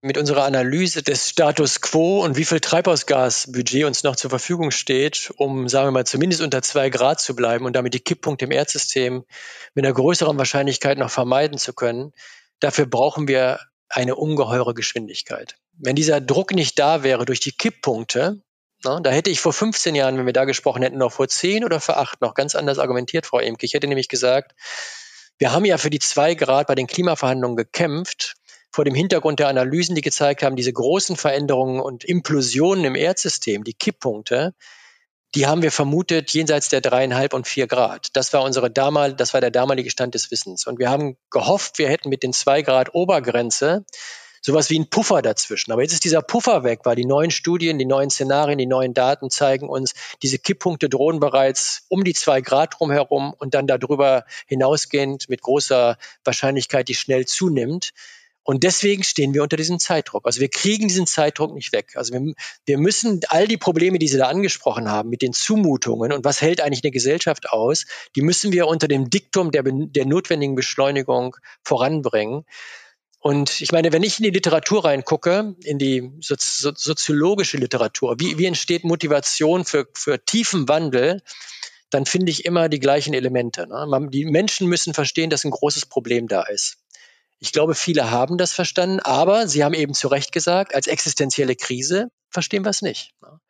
mit 0.00 0.18
unserer 0.18 0.44
Analyse 0.44 1.02
des 1.02 1.30
Status 1.30 1.80
quo 1.80 2.22
und 2.22 2.36
wie 2.36 2.44
viel 2.44 2.60
Treibhausgasbudget 2.60 3.86
uns 3.86 4.02
noch 4.02 4.16
zur 4.16 4.28
Verfügung 4.28 4.70
steht, 4.70 5.32
um, 5.38 5.66
sagen 5.66 5.86
wir 5.86 5.92
mal, 5.92 6.04
zumindest 6.04 6.42
unter 6.42 6.60
zwei 6.60 6.90
Grad 6.90 7.22
zu 7.22 7.34
bleiben 7.34 7.64
und 7.64 7.74
damit 7.74 7.94
die 7.94 8.00
Kipppunkte 8.00 8.44
im 8.44 8.50
Erdsystem 8.50 9.24
mit 9.72 9.86
einer 9.86 9.94
größeren 9.94 10.36
Wahrscheinlichkeit 10.36 10.98
noch 10.98 11.10
vermeiden 11.10 11.56
zu 11.56 11.72
können, 11.72 12.12
dafür 12.60 12.84
brauchen 12.84 13.28
wir 13.28 13.60
eine 13.88 14.14
ungeheure 14.14 14.74
Geschwindigkeit. 14.74 15.56
Wenn 15.72 15.96
dieser 15.96 16.20
Druck 16.20 16.52
nicht 16.52 16.78
da 16.78 17.02
wäre 17.02 17.24
durch 17.24 17.40
die 17.40 17.52
Kipppunkte, 17.52 18.42
na, 18.84 19.00
da 19.00 19.10
hätte 19.10 19.30
ich 19.30 19.40
vor 19.40 19.52
15 19.52 19.94
Jahren, 19.94 20.18
wenn 20.18 20.26
wir 20.26 20.32
da 20.32 20.44
gesprochen 20.44 20.82
hätten, 20.82 20.98
noch 20.98 21.12
vor 21.12 21.28
10 21.28 21.64
oder 21.64 21.80
vor 21.80 21.98
8 21.98 22.20
noch 22.20 22.34
ganz 22.34 22.54
anders 22.54 22.78
argumentiert, 22.78 23.26
Frau 23.26 23.38
Emke. 23.38 23.66
Ich 23.66 23.74
hätte 23.74 23.86
nämlich 23.86 24.08
gesagt, 24.08 24.52
wir 25.38 25.52
haben 25.52 25.64
ja 25.64 25.78
für 25.78 25.90
die 25.90 25.98
zwei 25.98 26.34
Grad 26.34 26.66
bei 26.66 26.74
den 26.74 26.86
Klimaverhandlungen 26.86 27.56
gekämpft 27.56 28.34
vor 28.70 28.84
dem 28.84 28.94
Hintergrund 28.94 29.38
der 29.38 29.48
Analysen, 29.48 29.94
die 29.94 30.00
gezeigt 30.00 30.42
haben, 30.42 30.56
diese 30.56 30.72
großen 30.72 31.16
Veränderungen 31.16 31.80
und 31.80 32.04
Implosionen 32.04 32.84
im 32.84 32.96
Erdsystem, 32.96 33.62
die 33.62 33.74
Kipppunkte, 33.74 34.52
die 35.34 35.46
haben 35.46 35.62
wir 35.62 35.72
vermutet 35.72 36.30
jenseits 36.30 36.68
der 36.68 36.80
dreieinhalb 36.80 37.34
und 37.34 37.46
vier 37.46 37.66
Grad. 37.66 38.08
Das 38.14 38.32
war 38.32 38.42
unsere 38.42 38.70
damal, 38.70 39.14
das 39.14 39.34
war 39.34 39.40
der 39.40 39.50
damalige 39.50 39.90
Stand 39.90 40.14
des 40.14 40.30
Wissens. 40.30 40.66
Und 40.66 40.78
wir 40.78 40.90
haben 40.90 41.16
gehofft, 41.30 41.78
wir 41.78 41.88
hätten 41.88 42.08
mit 42.08 42.22
den 42.22 42.32
zwei 42.32 42.62
Grad 42.62 42.94
Obergrenze 42.94 43.84
sowas 44.44 44.68
wie 44.68 44.78
ein 44.78 44.90
Puffer 44.90 45.22
dazwischen. 45.22 45.72
Aber 45.72 45.82
jetzt 45.82 45.94
ist 45.94 46.04
dieser 46.04 46.20
Puffer 46.20 46.64
weg, 46.64 46.80
weil 46.84 46.96
die 46.96 47.06
neuen 47.06 47.30
Studien, 47.30 47.78
die 47.78 47.86
neuen 47.86 48.10
Szenarien, 48.10 48.58
die 48.58 48.66
neuen 48.66 48.92
Daten 48.92 49.30
zeigen 49.30 49.68
uns, 49.68 49.94
diese 50.22 50.38
Kipppunkte 50.38 50.88
drohen 50.88 51.18
bereits 51.18 51.86
um 51.88 52.04
die 52.04 52.12
zwei 52.12 52.42
Grad 52.42 52.74
drumherum 52.78 53.32
und 53.32 53.54
dann 53.54 53.66
darüber 53.66 54.24
hinausgehend 54.46 55.30
mit 55.30 55.40
großer 55.40 55.96
Wahrscheinlichkeit, 56.24 56.88
die 56.88 56.94
schnell 56.94 57.24
zunimmt. 57.24 57.92
Und 58.46 58.62
deswegen 58.62 59.02
stehen 59.02 59.32
wir 59.32 59.42
unter 59.42 59.56
diesem 59.56 59.78
Zeitdruck. 59.78 60.26
Also 60.26 60.42
wir 60.42 60.50
kriegen 60.50 60.88
diesen 60.88 61.06
Zeitdruck 61.06 61.54
nicht 61.54 61.72
weg. 61.72 61.92
Also 61.94 62.12
wir, 62.12 62.34
wir 62.66 62.76
müssen 62.76 63.20
all 63.28 63.48
die 63.48 63.56
Probleme, 63.56 63.98
die 63.98 64.08
Sie 64.08 64.18
da 64.18 64.28
angesprochen 64.28 64.90
haben, 64.90 65.08
mit 65.08 65.22
den 65.22 65.32
Zumutungen 65.32 66.12
und 66.12 66.26
was 66.26 66.42
hält 66.42 66.60
eigentlich 66.60 66.84
eine 66.84 66.90
Gesellschaft 66.90 67.48
aus, 67.48 67.86
die 68.14 68.20
müssen 68.20 68.52
wir 68.52 68.66
unter 68.66 68.86
dem 68.86 69.08
Diktum 69.08 69.50
der, 69.50 69.62
der 69.64 70.04
notwendigen 70.04 70.54
Beschleunigung 70.54 71.36
voranbringen. 71.62 72.44
Und 73.26 73.62
ich 73.62 73.72
meine, 73.72 73.90
wenn 73.90 74.02
ich 74.02 74.18
in 74.18 74.24
die 74.24 74.30
Literatur 74.30 74.84
reingucke, 74.84 75.56
in 75.62 75.78
die 75.78 76.12
sozi 76.20 76.72
soziologische 76.76 77.56
Literatur, 77.56 78.16
wie, 78.18 78.36
wie 78.36 78.44
entsteht 78.44 78.84
Motivation 78.84 79.64
für, 79.64 79.88
für 79.94 80.22
tiefen 80.22 80.68
Wandel, 80.68 81.22
dann 81.88 82.04
finde 82.04 82.30
ich 82.30 82.44
immer 82.44 82.68
die 82.68 82.80
gleichen 82.80 83.14
Elemente. 83.14 83.66
Ne? 83.66 84.08
Die 84.10 84.26
Menschen 84.26 84.68
müssen 84.68 84.92
verstehen, 84.92 85.30
dass 85.30 85.42
ein 85.44 85.52
großes 85.52 85.86
Problem 85.86 86.28
da 86.28 86.42
ist. 86.42 86.76
Ich 87.38 87.52
glaube, 87.52 87.74
viele 87.74 88.10
haben 88.10 88.36
das 88.36 88.52
verstanden, 88.52 89.00
aber 89.00 89.48
Sie 89.48 89.64
haben 89.64 89.72
eben 89.72 89.94
zu 89.94 90.08
Recht 90.08 90.30
gesagt, 90.30 90.74
als 90.74 90.86
existenzielle 90.86 91.56
Krise 91.56 92.10
verstehen 92.28 92.66
wir 92.66 92.70
es 92.70 92.82
nicht. 92.82 93.14
Ne? 93.22 93.40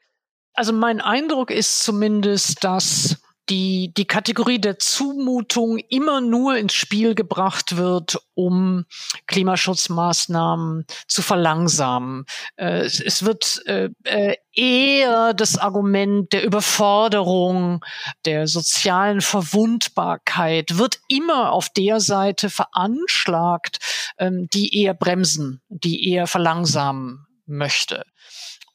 Also 0.53 0.73
mein 0.73 1.01
Eindruck 1.01 1.51
ist 1.51 1.83
zumindest, 1.83 2.63
dass 2.63 3.17
die, 3.49 3.93
die 3.95 4.07
Kategorie 4.07 4.59
der 4.59 4.79
Zumutung 4.79 5.79
immer 5.79 6.21
nur 6.21 6.57
ins 6.57 6.75
Spiel 6.75 7.15
gebracht 7.15 7.77
wird, 7.77 8.19
um 8.35 8.85
Klimaschutzmaßnahmen 9.27 10.87
zu 11.07 11.23
verlangsamen. 11.23 12.25
Äh, 12.57 12.85
es, 12.85 13.25
wird 13.25 13.63
äh, 13.67 13.91
äh, 14.05 14.37
eher 14.53 15.35
das 15.35 15.59
Argument 15.59 16.33
der 16.33 16.45
Überforderung, 16.45 17.85
der 18.25 18.47
sozialen 18.47 19.21
Verwundbarkeit 19.21 20.79
wird 20.79 21.01
immer 21.09 21.53
auf 21.53 21.69
der 21.69 22.01
Seite 22.01 22.51
veranschlagt, 22.51 23.79
ähm, 24.19 24.49
die 24.53 24.83
eher 24.83 24.95
bremsen, 24.95 25.61
die 25.69 26.11
eher 26.11 26.27
verlangsamen 26.27 27.27
möchte. 27.47 28.05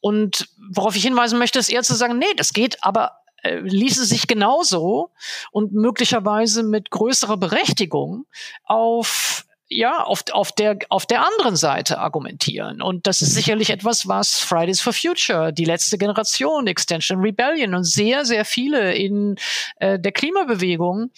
Und 0.01 0.47
worauf 0.71 0.95
ich 0.95 1.03
hinweisen 1.03 1.39
möchte, 1.39 1.59
ist 1.59 1.69
eher 1.69 1.83
zu 1.83 1.95
sagen, 1.95 2.17
nee, 2.17 2.33
das 2.37 2.53
geht 2.53 2.83
aber 2.83 3.11
äh, 3.43 3.59
ließe 3.59 4.05
sich 4.05 4.27
genauso 4.27 5.11
und 5.51 5.73
möglicherweise 5.73 6.63
mit 6.63 6.91
größerer 6.91 7.37
Berechtigung 7.37 8.25
auf 8.63 9.45
ja, 9.69 10.03
auf, 10.03 10.23
auf, 10.31 10.51
der, 10.51 10.79
auf 10.89 11.05
der 11.05 11.23
anderen 11.23 11.55
Seite 11.55 11.99
argumentieren. 11.99 12.81
Und 12.81 13.05
das 13.05 13.21
ist 13.21 13.35
sicherlich 13.35 13.69
etwas, 13.69 14.07
was 14.07 14.39
Fridays 14.39 14.81
for 14.81 14.93
Future, 14.93 15.53
die 15.53 15.65
letzte 15.65 15.99
Generation, 15.99 16.65
Extension 16.65 17.19
Rebellion 17.19 17.75
und 17.75 17.83
sehr, 17.83 18.25
sehr 18.25 18.45
viele 18.45 18.95
in 18.95 19.35
äh, 19.75 19.99
der 19.99 20.11
Klimabewegung 20.11 21.11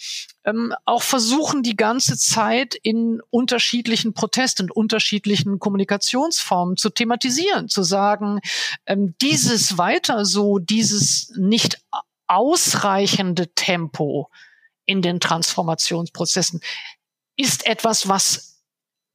ähm, 0.44 0.74
auch 0.84 1.02
versuchen, 1.02 1.62
die 1.62 1.76
ganze 1.76 2.18
Zeit 2.18 2.74
in 2.74 3.22
unterschiedlichen 3.30 4.12
Protesten, 4.12 4.70
unterschiedlichen 4.70 5.58
Kommunikationsformen 5.58 6.76
zu 6.76 6.90
thematisieren, 6.90 7.68
zu 7.68 7.82
sagen, 7.82 8.40
ähm, 8.84 9.14
dieses 9.22 9.78
weiter 9.78 10.26
so, 10.26 10.58
dieses 10.58 11.32
nicht 11.36 11.80
ausreichende 12.34 13.54
Tempo 13.54 14.30
in 14.84 15.02
den 15.02 15.20
Transformationsprozessen 15.20 16.60
ist 17.36 17.66
etwas, 17.66 18.08
was 18.08 18.52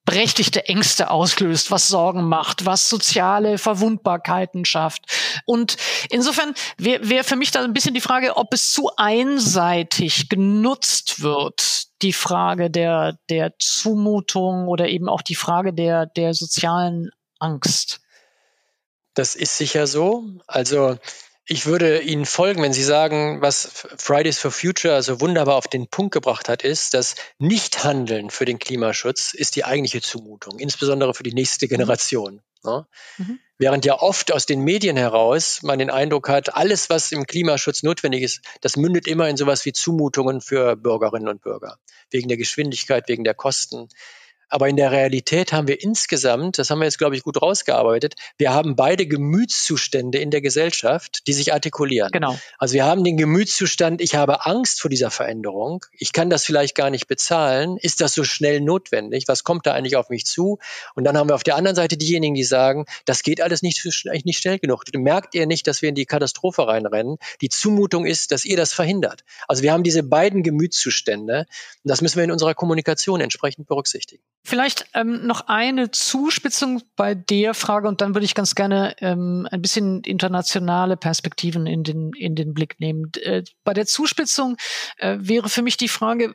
berechtigte 0.07 0.65
Ängste 0.70 1.11
auslöst, 1.11 1.70
was 1.70 1.89
Sorgen 1.89 2.24
macht, 2.24 2.65
was 2.65 2.88
soziale 2.88 3.57
Verwundbarkeiten 3.57 4.63
schafft. 4.63 5.03
Und 5.45 5.76
insofern 6.09 6.53
wäre 6.78 7.09
wär 7.09 7.26
für 7.26 7.36
mich 7.36 7.51
da 7.51 7.61
ein 7.61 7.74
bisschen 7.74 7.93
die 7.93 8.01
Frage, 8.01 8.38
ob 8.38 8.53
es 8.53 8.72
zu 8.72 8.89
einseitig 8.95 10.30
genutzt 10.30 11.22
wird, 11.22 11.88
die 12.01 12.13
Frage 12.13 12.72
der, 12.72 13.20
der 13.30 13.59
Zumutung 13.59 14.70
oder 14.70 14.88
eben 14.88 15.09
auch 15.09 15.22
die 15.22 15.36
Frage 15.36 15.74
der, 15.74 16.05
der 16.05 16.34
sozialen 16.34 17.11
Angst. 17.39 17.99
Das 19.13 19.36
ist 19.36 19.57
sicher 19.57 19.88
so. 19.88 20.24
Also 20.47 20.97
ich 21.49 21.65
würde 21.65 22.01
Ihnen 22.01 22.25
folgen, 22.25 22.61
wenn 22.61 22.73
Sie 22.73 22.83
sagen, 22.83 23.41
was 23.41 23.85
Fridays 23.97 24.37
for 24.37 24.51
Future 24.51 25.01
so 25.01 25.21
wunderbar 25.21 25.55
auf 25.55 25.67
den 25.67 25.87
Punkt 25.87 26.13
gebracht 26.13 26.49
hat, 26.49 26.61
ist, 26.61 26.93
dass 26.93 27.15
Nichthandeln 27.39 28.29
für 28.29 28.43
den 28.43 28.59
Klimaschutz 28.59 29.33
ist 29.33 29.55
die 29.55 29.63
eigentliche 29.63 30.01
Zumutung, 30.01 30.59
insbesondere 30.59 31.13
für 31.13 31.23
die 31.23 31.33
nächste 31.33 31.65
mhm. 31.65 31.69
Generation. 31.69 32.41
Ne? 32.65 32.85
Mhm. 33.17 33.39
Während 33.57 33.85
ja 33.85 33.99
oft 33.99 34.33
aus 34.33 34.45
den 34.45 34.61
Medien 34.61 34.97
heraus 34.97 35.63
man 35.63 35.79
den 35.79 35.89
Eindruck 35.89 36.27
hat, 36.27 36.53
alles, 36.53 36.89
was 36.89 37.13
im 37.13 37.25
Klimaschutz 37.25 37.81
notwendig 37.81 38.23
ist, 38.23 38.41
das 38.61 38.75
mündet 38.75 39.07
immer 39.07 39.29
in 39.29 39.37
sowas 39.37 39.65
wie 39.65 39.71
Zumutungen 39.71 40.41
für 40.41 40.75
Bürgerinnen 40.75 41.29
und 41.29 41.41
Bürger. 41.41 41.79
Wegen 42.11 42.27
der 42.27 42.37
Geschwindigkeit, 42.37 43.07
wegen 43.07 43.23
der 43.23 43.33
Kosten. 43.33 43.87
Aber 44.49 44.69
in 44.69 44.75
der 44.75 44.91
Realität 44.91 45.51
haben 45.53 45.67
wir 45.67 45.81
insgesamt, 45.81 46.57
das 46.57 46.69
haben 46.69 46.79
wir 46.79 46.85
jetzt, 46.85 46.97
glaube 46.97 47.15
ich, 47.15 47.23
gut 47.23 47.41
rausgearbeitet, 47.41 48.15
wir 48.37 48.53
haben 48.53 48.75
beide 48.75 49.05
Gemütszustände 49.05 50.19
in 50.19 50.31
der 50.31 50.41
Gesellschaft, 50.41 51.27
die 51.27 51.33
sich 51.33 51.53
artikulieren. 51.53 52.11
Genau. 52.11 52.37
Also 52.57 52.73
wir 52.73 52.85
haben 52.85 53.03
den 53.03 53.17
Gemütszustand, 53.17 54.01
ich 54.01 54.15
habe 54.15 54.45
Angst 54.45 54.81
vor 54.81 54.89
dieser 54.89 55.11
Veränderung, 55.11 55.85
ich 55.91 56.13
kann 56.13 56.29
das 56.29 56.45
vielleicht 56.45 56.75
gar 56.75 56.89
nicht 56.89 57.07
bezahlen, 57.07 57.77
ist 57.77 58.01
das 58.01 58.13
so 58.13 58.23
schnell 58.23 58.61
notwendig, 58.61 59.25
was 59.27 59.43
kommt 59.43 59.65
da 59.65 59.73
eigentlich 59.73 59.95
auf 59.95 60.09
mich 60.09 60.25
zu? 60.25 60.59
Und 60.95 61.03
dann 61.03 61.17
haben 61.17 61.29
wir 61.29 61.35
auf 61.35 61.43
der 61.43 61.55
anderen 61.55 61.75
Seite 61.75 61.97
diejenigen, 61.97 62.35
die 62.35 62.43
sagen, 62.43 62.85
das 63.05 63.23
geht 63.23 63.41
alles 63.41 63.61
nicht, 63.61 63.83
nicht 64.23 64.39
schnell 64.39 64.59
genug. 64.59 64.83
Merkt 64.93 65.35
ihr 65.35 65.45
nicht, 65.45 65.67
dass 65.67 65.81
wir 65.81 65.89
in 65.89 65.95
die 65.95 66.05
Katastrophe 66.05 66.67
reinrennen? 66.67 67.17
Die 67.41 67.49
Zumutung 67.49 68.05
ist, 68.05 68.31
dass 68.31 68.45
ihr 68.45 68.57
das 68.57 68.73
verhindert. 68.73 69.23
Also 69.47 69.63
wir 69.63 69.73
haben 69.73 69.83
diese 69.83 70.03
beiden 70.03 70.43
Gemütszustände 70.43 71.39
und 71.39 71.89
das 71.89 72.01
müssen 72.01 72.17
wir 72.17 72.23
in 72.23 72.31
unserer 72.31 72.53
Kommunikation 72.53 73.21
entsprechend 73.21 73.67
berücksichtigen. 73.67 74.23
Vielleicht 74.49 74.85
ähm, 74.93 75.27
noch 75.27 75.47
eine 75.47 75.91
Zuspitzung 75.91 76.81
bei 76.95 77.15
der 77.15 77.53
Frage 77.53 77.89
und 77.89 77.99
dann 77.99 78.15
würde 78.15 78.23
ich 78.23 78.33
ganz 78.33 78.55
gerne 78.55 78.95
ähm, 79.01 79.45
ein 79.51 79.61
bisschen 79.61 80.03
internationale 80.05 80.95
Perspektiven 80.95 81.67
in 81.67 81.83
den, 81.83 82.13
in 82.13 82.33
den 82.33 82.53
Blick 82.53 82.79
nehmen. 82.79 83.11
Äh, 83.21 83.43
bei 83.65 83.73
der 83.73 83.85
Zuspitzung 83.85 84.55
äh, 84.99 85.17
wäre 85.19 85.49
für 85.49 85.63
mich 85.63 85.75
die 85.75 85.89
Frage, 85.89 86.33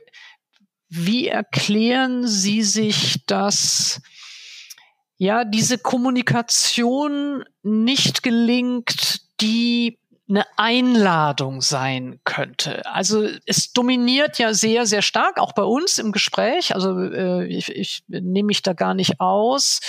wie 0.91 1.29
erklären 1.29 2.27
Sie 2.27 2.61
sich, 2.61 3.25
dass 3.25 4.03
ja 5.17 5.47
diese 5.47 5.79
Kommunikation 5.79 7.45
nicht 7.63 8.23
gelingt, 8.23 9.23
die 9.41 9.99
eine 10.33 10.47
Einladung 10.57 11.61
sein 11.61 12.19
könnte. 12.25 12.87
Also 12.87 13.29
es 13.45 13.75
dominiert 13.75 14.39
ja 14.39 14.55
sehr, 14.55 14.87
sehr 14.87 15.03
stark, 15.03 15.39
auch 15.39 15.53
bei 15.53 15.63
uns 15.63 15.99
im 15.99 16.11
Gespräch. 16.11 16.75
Also 16.75 16.99
äh, 16.99 17.45
ich, 17.47 17.69
ich 17.69 18.03
nehme 18.09 18.47
mich 18.47 18.63
da 18.63 18.73
gar 18.73 18.95
nicht 18.95 19.21
aus. 19.21 19.81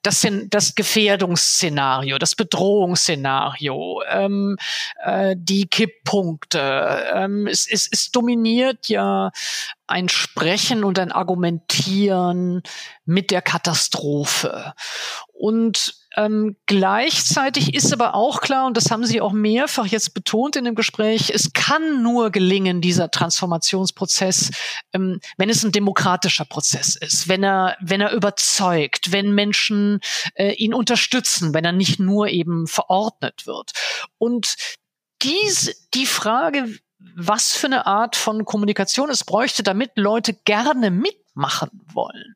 Das, 0.00 0.22
sind 0.22 0.54
das 0.54 0.74
Gefährdungsszenario, 0.74 2.16
das 2.16 2.34
Bedrohungsszenario, 2.34 4.02
ähm, 4.08 4.56
äh, 5.04 5.36
die 5.38 5.66
Kipppunkte. 5.66 7.04
Ähm, 7.14 7.46
es, 7.46 7.70
es, 7.70 7.86
es 7.92 8.10
dominiert 8.10 8.88
ja 8.88 9.30
ein 9.86 10.08
Sprechen 10.08 10.82
und 10.82 10.98
ein 10.98 11.12
Argumentieren 11.12 12.62
mit 13.04 13.30
der 13.30 13.42
Katastrophe. 13.42 14.72
Und 15.32 15.99
ähm, 16.16 16.56
gleichzeitig 16.66 17.74
ist 17.74 17.92
aber 17.92 18.14
auch 18.14 18.40
klar, 18.40 18.66
und 18.66 18.76
das 18.76 18.90
haben 18.90 19.04
Sie 19.04 19.20
auch 19.20 19.32
mehrfach 19.32 19.86
jetzt 19.86 20.12
betont 20.12 20.56
in 20.56 20.64
dem 20.64 20.74
Gespräch, 20.74 21.30
es 21.32 21.52
kann 21.52 22.02
nur 22.02 22.30
gelingen, 22.30 22.80
dieser 22.80 23.10
Transformationsprozess, 23.10 24.50
ähm, 24.92 25.20
wenn 25.36 25.50
es 25.50 25.62
ein 25.62 25.70
demokratischer 25.70 26.44
Prozess 26.44 26.96
ist, 26.96 27.28
wenn 27.28 27.44
er, 27.44 27.76
wenn 27.80 28.00
er 28.00 28.12
überzeugt, 28.12 29.12
wenn 29.12 29.34
Menschen 29.34 30.00
äh, 30.34 30.52
ihn 30.54 30.74
unterstützen, 30.74 31.54
wenn 31.54 31.64
er 31.64 31.72
nicht 31.72 32.00
nur 32.00 32.28
eben 32.28 32.66
verordnet 32.66 33.46
wird. 33.46 33.72
Und 34.18 34.56
dies, 35.22 35.88
die 35.94 36.06
Frage, 36.06 36.76
was 37.14 37.52
für 37.52 37.66
eine 37.66 37.86
Art 37.86 38.16
von 38.16 38.44
Kommunikation 38.44 39.10
es 39.10 39.24
bräuchte, 39.24 39.62
damit 39.62 39.92
Leute 39.94 40.34
gerne 40.34 40.90
mitmachen 40.90 41.70
wollen 41.92 42.34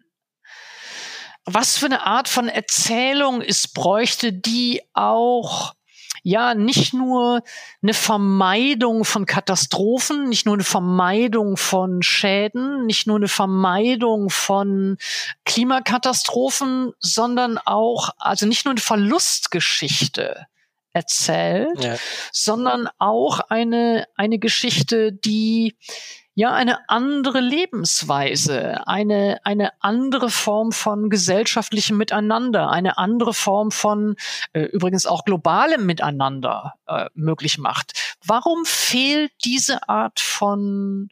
was 1.45 1.77
für 1.79 1.87
eine 1.87 2.07
Art 2.07 2.29
von 2.29 2.49
Erzählung 2.49 3.43
es 3.43 3.69
bräuchte, 3.69 4.33
die 4.33 4.83
auch 4.95 5.75
ja 6.23 6.55
nicht 6.55 6.95
nur 6.95 7.43
eine 7.83 7.93
Vermeidung 7.93 9.05
von 9.05 9.27
Katastrophen, 9.27 10.29
nicht 10.29 10.47
nur 10.47 10.55
eine 10.55 10.65
Vermeidung 10.65 11.57
von 11.57 12.03
Schäden, 12.03 12.87
nicht 12.87 13.07
nur 13.07 13.17
eine 13.17 13.29
Vermeidung 13.29 14.31
von 14.31 14.97
Klimakatastrophen, 15.45 16.93
sondern 16.99 17.59
auch, 17.59 18.11
also 18.19 18.47
nicht 18.47 18.65
nur 18.65 18.73
eine 18.73 18.81
Verlustgeschichte 18.81 20.47
erzählt, 20.95 21.85
ja. 21.85 21.97
sondern 22.33 22.89
auch 22.99 23.41
eine, 23.51 24.07
eine 24.17 24.39
Geschichte, 24.39 25.13
die 25.13 25.77
ja 26.35 26.53
eine 26.53 26.89
andere 26.89 27.41
Lebensweise, 27.41 28.87
eine, 28.87 29.41
eine 29.45 29.71
andere 29.81 30.31
Form 30.31 30.73
von 30.73 31.11
gesellschaftlichem 31.11 31.97
Miteinander, 31.97 32.71
eine 32.71 32.99
andere 32.99 33.35
Form 33.35 33.71
von 33.71 34.17
äh, 34.53 34.63
übrigens 34.63 35.07
auch 35.07 35.25
globalem 35.25 35.87
Miteinander 35.87 36.75
äh, 36.87 37.07
möglich 37.15 37.59
macht. 37.59 38.17
Warum 38.25 38.65
fehlt 38.65 39.33
diese 39.45 39.89
Art 39.89 40.21
von 40.21 41.09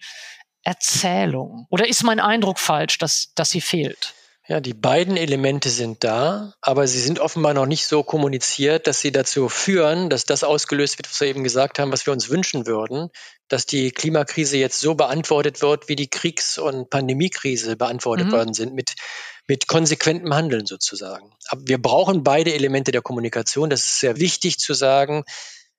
Erzählung? 0.62 1.66
Oder 1.70 1.88
ist 1.88 2.02
mein 2.02 2.20
Eindruck 2.20 2.58
falsch, 2.58 2.98
dass, 2.98 3.32
dass 3.34 3.50
sie 3.50 3.60
fehlt? 3.60 4.14
Ja, 4.49 4.61
die 4.61 4.74
beiden 4.74 5.16
Elemente 5.16 5.70
sind 5.70 6.03
da, 6.03 6.53
aber 6.61 6.88
sie 6.88 6.99
sind 6.99 7.20
offenbar 7.20 7.55
noch 7.55 7.66
nicht 7.66 7.86
so 7.86 8.03
kommuniziert, 8.03 8.88
dass 8.88 9.01
sie 9.01 9.12
dazu 9.12 9.49
führen, 9.49 10.11
dass 10.11 10.24
das 10.24 10.43
ausgelöst 10.43 10.99
wird, 10.99 11.09
was 11.09 11.20
wir 11.20 11.28
eben 11.28 11.45
gesagt 11.45 11.78
haben, 11.78 11.93
was 11.93 12.07
wir 12.07 12.12
uns 12.12 12.28
wünschen 12.28 12.66
würden, 12.66 13.11
dass 13.47 13.66
die 13.66 13.93
Klimakrise 13.93 14.57
jetzt 14.57 14.80
so 14.80 14.97
beantwortet 14.97 15.62
wird, 15.62 15.88
wie 15.88 15.95
die 15.95 16.11
Kriegs- 16.11 16.59
und 16.59 16.90
Pandemiekrise 16.90 17.76
beantwortet 17.76 18.28
mhm. 18.28 18.32
worden 18.32 18.55
sind, 18.55 18.74
mit, 18.74 18.95
mit 19.47 19.68
konsequentem 19.68 20.34
Handeln 20.34 20.66
sozusagen. 20.66 21.32
Aber 21.49 21.62
wir 21.66 21.80
brauchen 21.80 22.24
beide 22.24 22.53
Elemente 22.53 22.90
der 22.90 23.03
Kommunikation. 23.03 23.70
Das 23.70 23.86
ist 23.86 24.01
sehr 24.01 24.18
wichtig 24.18 24.59
zu 24.59 24.74
sagen. 24.74 25.22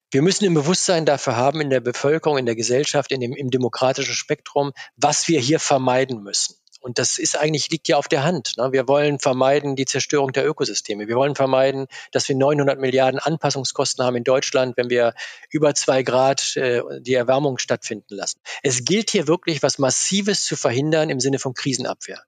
Wir 0.09 0.21
müssen 0.21 0.45
ein 0.45 0.53
Bewusstsein 0.53 1.05
dafür 1.05 1.35
haben 1.35 1.59
in 1.59 1.69
der 1.69 1.81
Bevölkerung, 1.81 2.37
in 2.37 2.45
der 2.45 2.55
Gesellschaft, 2.55 3.11
in 3.11 3.19
dem, 3.19 3.33
im 3.33 3.49
demokratischen 3.49 4.13
Spektrum, 4.13 4.71
was 4.95 5.27
wir 5.27 5.41
hier 5.41 5.59
vermeiden 5.59 6.23
müssen. 6.23 6.55
Und 6.83 6.99
das 6.99 7.17
ist 7.17 7.39
eigentlich, 7.39 7.69
liegt 7.69 7.87
ja 7.87 7.95
auf 7.95 8.09
der 8.09 8.25
Hand. 8.25 8.57
Ne? 8.57 8.73
Wir 8.73 8.89
wollen 8.89 9.17
vermeiden 9.17 9.77
die 9.77 9.85
Zerstörung 9.85 10.33
der 10.33 10.45
Ökosysteme. 10.45 11.07
Wir 11.07 11.15
wollen 11.15 11.33
vermeiden, 11.33 11.87
dass 12.11 12.27
wir 12.27 12.35
900 12.35 12.77
Milliarden 12.77 13.21
Anpassungskosten 13.21 14.03
haben 14.03 14.17
in 14.17 14.25
Deutschland, 14.25 14.75
wenn 14.75 14.89
wir 14.89 15.13
über 15.49 15.73
zwei 15.75 16.03
Grad 16.03 16.57
äh, 16.57 16.81
die 16.99 17.13
Erwärmung 17.13 17.57
stattfinden 17.57 18.15
lassen. 18.15 18.41
Es 18.63 18.83
gilt 18.83 19.11
hier 19.11 19.29
wirklich, 19.29 19.63
was 19.63 19.79
Massives 19.79 20.43
zu 20.43 20.57
verhindern 20.57 21.09
im 21.09 21.21
Sinne 21.21 21.39
von 21.39 21.53
Krisenabwehr. 21.53 22.21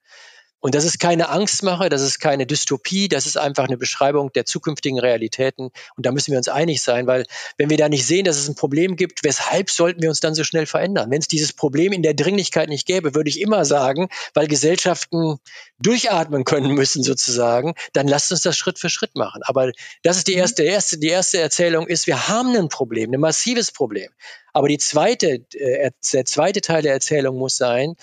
Und 0.66 0.74
das 0.74 0.84
ist 0.84 0.99
keine 0.99 1.30
Angstmache, 1.30 1.89
das 1.89 2.01
ist 2.01 2.18
keine 2.18 2.47
Dystopie, 2.47 3.07
das 3.07 3.28
ist 3.28 3.38
einfach 3.38 3.66
eine 3.66 3.78
Beschreibung 3.78 4.34
der 4.34 4.45
zukünftigen 4.45 4.97
Realitäten. 4.97 5.70
Und 5.95 6.07
da 6.07 6.11
müssen 6.11 6.32
wir 6.32 6.39
uns 6.39 6.47
einig 6.47 6.82
sein, 6.82 7.05
weil 7.05 7.28
wenn 7.57 7.70
wir 7.70 7.78
da 7.78 7.88
nicht 7.88 8.03
sehen, 8.03 8.26
dass 8.26 8.38
es 8.38 8.47
ein 8.47 8.55
Problem 8.55 8.95
gibt, 8.95 9.24
weshalb 9.24 9.70
sollten 9.70 10.01
wir 10.01 10.09
uns 10.09 10.22
dann 10.22 10.34
so 10.34 10.43
schnell 10.43 10.66
verändern? 10.66 11.11
Wenn 11.11 11.20
es 11.20 11.28
dieses 11.28 11.53
Problem 11.53 11.93
in 11.93 12.01
der 12.01 12.16
Dringlichkeit 12.16 12.68
nicht 12.68 12.88
gäbe, 12.88 13.13
würde 13.13 13.30
ich 13.30 13.41
immer 13.41 13.63
sagen, 13.63 14.07
weil 14.34 14.47
Gesellschaften 14.47 15.38
durchatmen 15.78 16.45
können 16.45 16.74
müssen 16.74 17.03
sozusagen, 17.03 17.76
dann 17.93 18.07
lasst 18.07 18.32
uns 18.32 18.41
das 18.41 18.57
Schritt 18.57 18.80
für 18.80 18.89
Schritt 18.89 19.16
machen. 19.16 19.43
Aber 19.45 19.72
das 20.01 20.18
ist 20.18 20.28
die 20.28 20.34
mhm. 20.34 20.39
erste, 20.39 20.63
erste, 20.63 20.97
die 20.97 21.09
erste 21.09 21.38
Erzählung 21.38 21.86
ist, 21.86 22.07
wir 22.07 22.28
haben 22.28 22.55
ein 22.55 22.70
Problem, 22.70 23.13
ein 23.13 23.20
massives 23.20 23.72
Problem. 23.72 24.09
Aber 24.51 24.68
die 24.68 24.80
zweite, 24.80 25.45
äh, 25.53 25.91
der 26.11 26.26
zweite 26.26 26.61
Teil 26.61 26.82
der 26.82 26.93
Erzählung 26.93 27.38
muss 27.38 27.55
sein, 27.55 27.93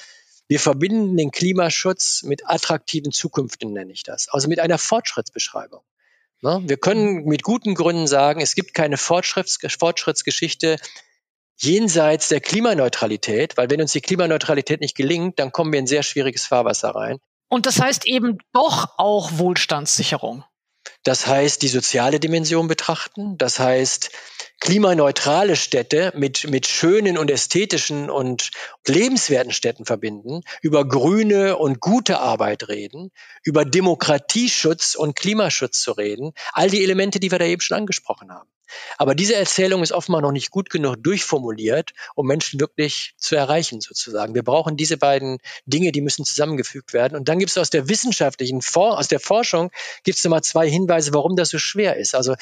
wir 0.53 0.61
verbinden 0.61 1.17
den 1.17 1.31
Klimaschutz 1.31 2.25
mit 2.25 2.43
attraktiven 2.45 3.11
Zukünften, 3.11 3.73
nenne 3.73 3.91
ich 3.91 4.03
das. 4.03 4.29
Also 4.29 4.49
mit 4.49 4.61
einer 4.61 4.77
Fortschrittsbeschreibung. 4.77 5.81
Ne? 6.43 6.61
Wir 6.67 6.77
können 6.77 7.25
mit 7.25 7.43
guten 7.43 7.75
Gründen 7.75 8.07
sagen, 8.07 8.43
es 8.43 8.55
gibt 8.55 8.75
keine 8.75 8.99
Fortschritts 8.99 9.59
Fortschrittsgeschichte 9.79 10.77
jenseits 11.57 12.29
der 12.29 12.43
Klimaneutralität, 12.43 13.57
weil 13.57 13.71
wenn 13.71 13.81
uns 13.81 13.93
die 13.93 14.03
Klimaneutralität 14.03 14.83
nicht 14.83 14.95
gelingt, 14.95 15.39
dann 15.39 15.53
kommen 15.53 15.73
wir 15.73 15.79
in 15.79 15.87
sehr 15.87 16.03
schwieriges 16.03 16.45
Fahrwasser 16.45 16.91
rein. 16.91 17.17
Und 17.49 17.65
das 17.65 17.81
heißt 17.81 18.07
eben 18.07 18.37
doch 18.53 18.99
auch 18.99 19.31
Wohlstandssicherung. 19.39 20.45
Das 21.05 21.27
heißt, 21.27 21.63
die 21.63 21.69
soziale 21.69 22.21
Dimension 22.21 22.69
betrachten. 22.69 23.37
Das 23.37 23.59
heißt, 23.59 24.11
klimaneutrale 24.61 25.57
Städte 25.57 26.13
mit, 26.15 26.49
mit 26.49 26.69
schönen 26.69 27.19
und 27.19 27.31
ästhetischen 27.31 28.09
und 28.09 28.51
lebenswerten 28.87 29.53
Städten 29.53 29.85
verbinden, 29.85 30.43
über 30.61 30.87
grüne 30.87 31.57
und 31.57 31.81
gute 31.81 32.21
Arbeit 32.21 32.69
reden, 32.69 33.11
über 33.43 33.65
Demokratieschutz 33.65 34.95
und 34.95 35.17
Klimaschutz 35.17 35.81
zu 35.81 35.93
reden. 35.93 36.33
All 36.53 36.71
die 36.71 36.85
Elemente, 36.85 37.19
die 37.19 37.33
wir 37.33 37.41
da 37.41 37.47
eben 37.47 37.61
schon 37.61 37.79
angesprochen 37.79 38.31
haben. 38.31 38.52
Aber 38.99 39.15
diese 39.15 39.35
Erzählung 39.35 39.83
ist 39.83 39.93
offenbar 39.93 40.23
noch 40.23 40.33
nicht 40.33 40.51
gut 40.51 40.71
genug 40.71 41.03
durchformuliert, 41.03 41.93
um 42.15 42.27
Menschen 42.27 42.61
wirklich 42.61 43.15
zu 43.17 43.37
erreichen, 43.37 43.81
sozusagen. 43.81 44.35
Wir 44.35 44.43
brauchen 44.43 44.77
diese 44.77 44.97
beiden 44.97 45.39
Dinge, 45.67 45.93
die 45.93 46.01
müssen 46.01 46.25
zusammengefügt 46.25 46.93
werden. 46.93 47.17
Und 47.17 47.29
dann 47.29 47.39
gibt 47.39 47.51
es 47.51 47.59
aus 47.59 47.71
der 47.71 47.89
wissenschaftlichen, 47.89 48.61
aus 48.75 49.09
der 49.09 49.21
Forschung, 49.21 49.71
gibt 50.05 50.19
es 50.19 50.25
nochmal 50.25 50.43
zwei 50.43 50.69
Hinweise, 50.69 51.13
warum 51.15 51.37
das 51.37 51.51
so 51.51 51.59
schwer 51.59 51.97
ist. 51.97 52.15
Also, 52.15 52.35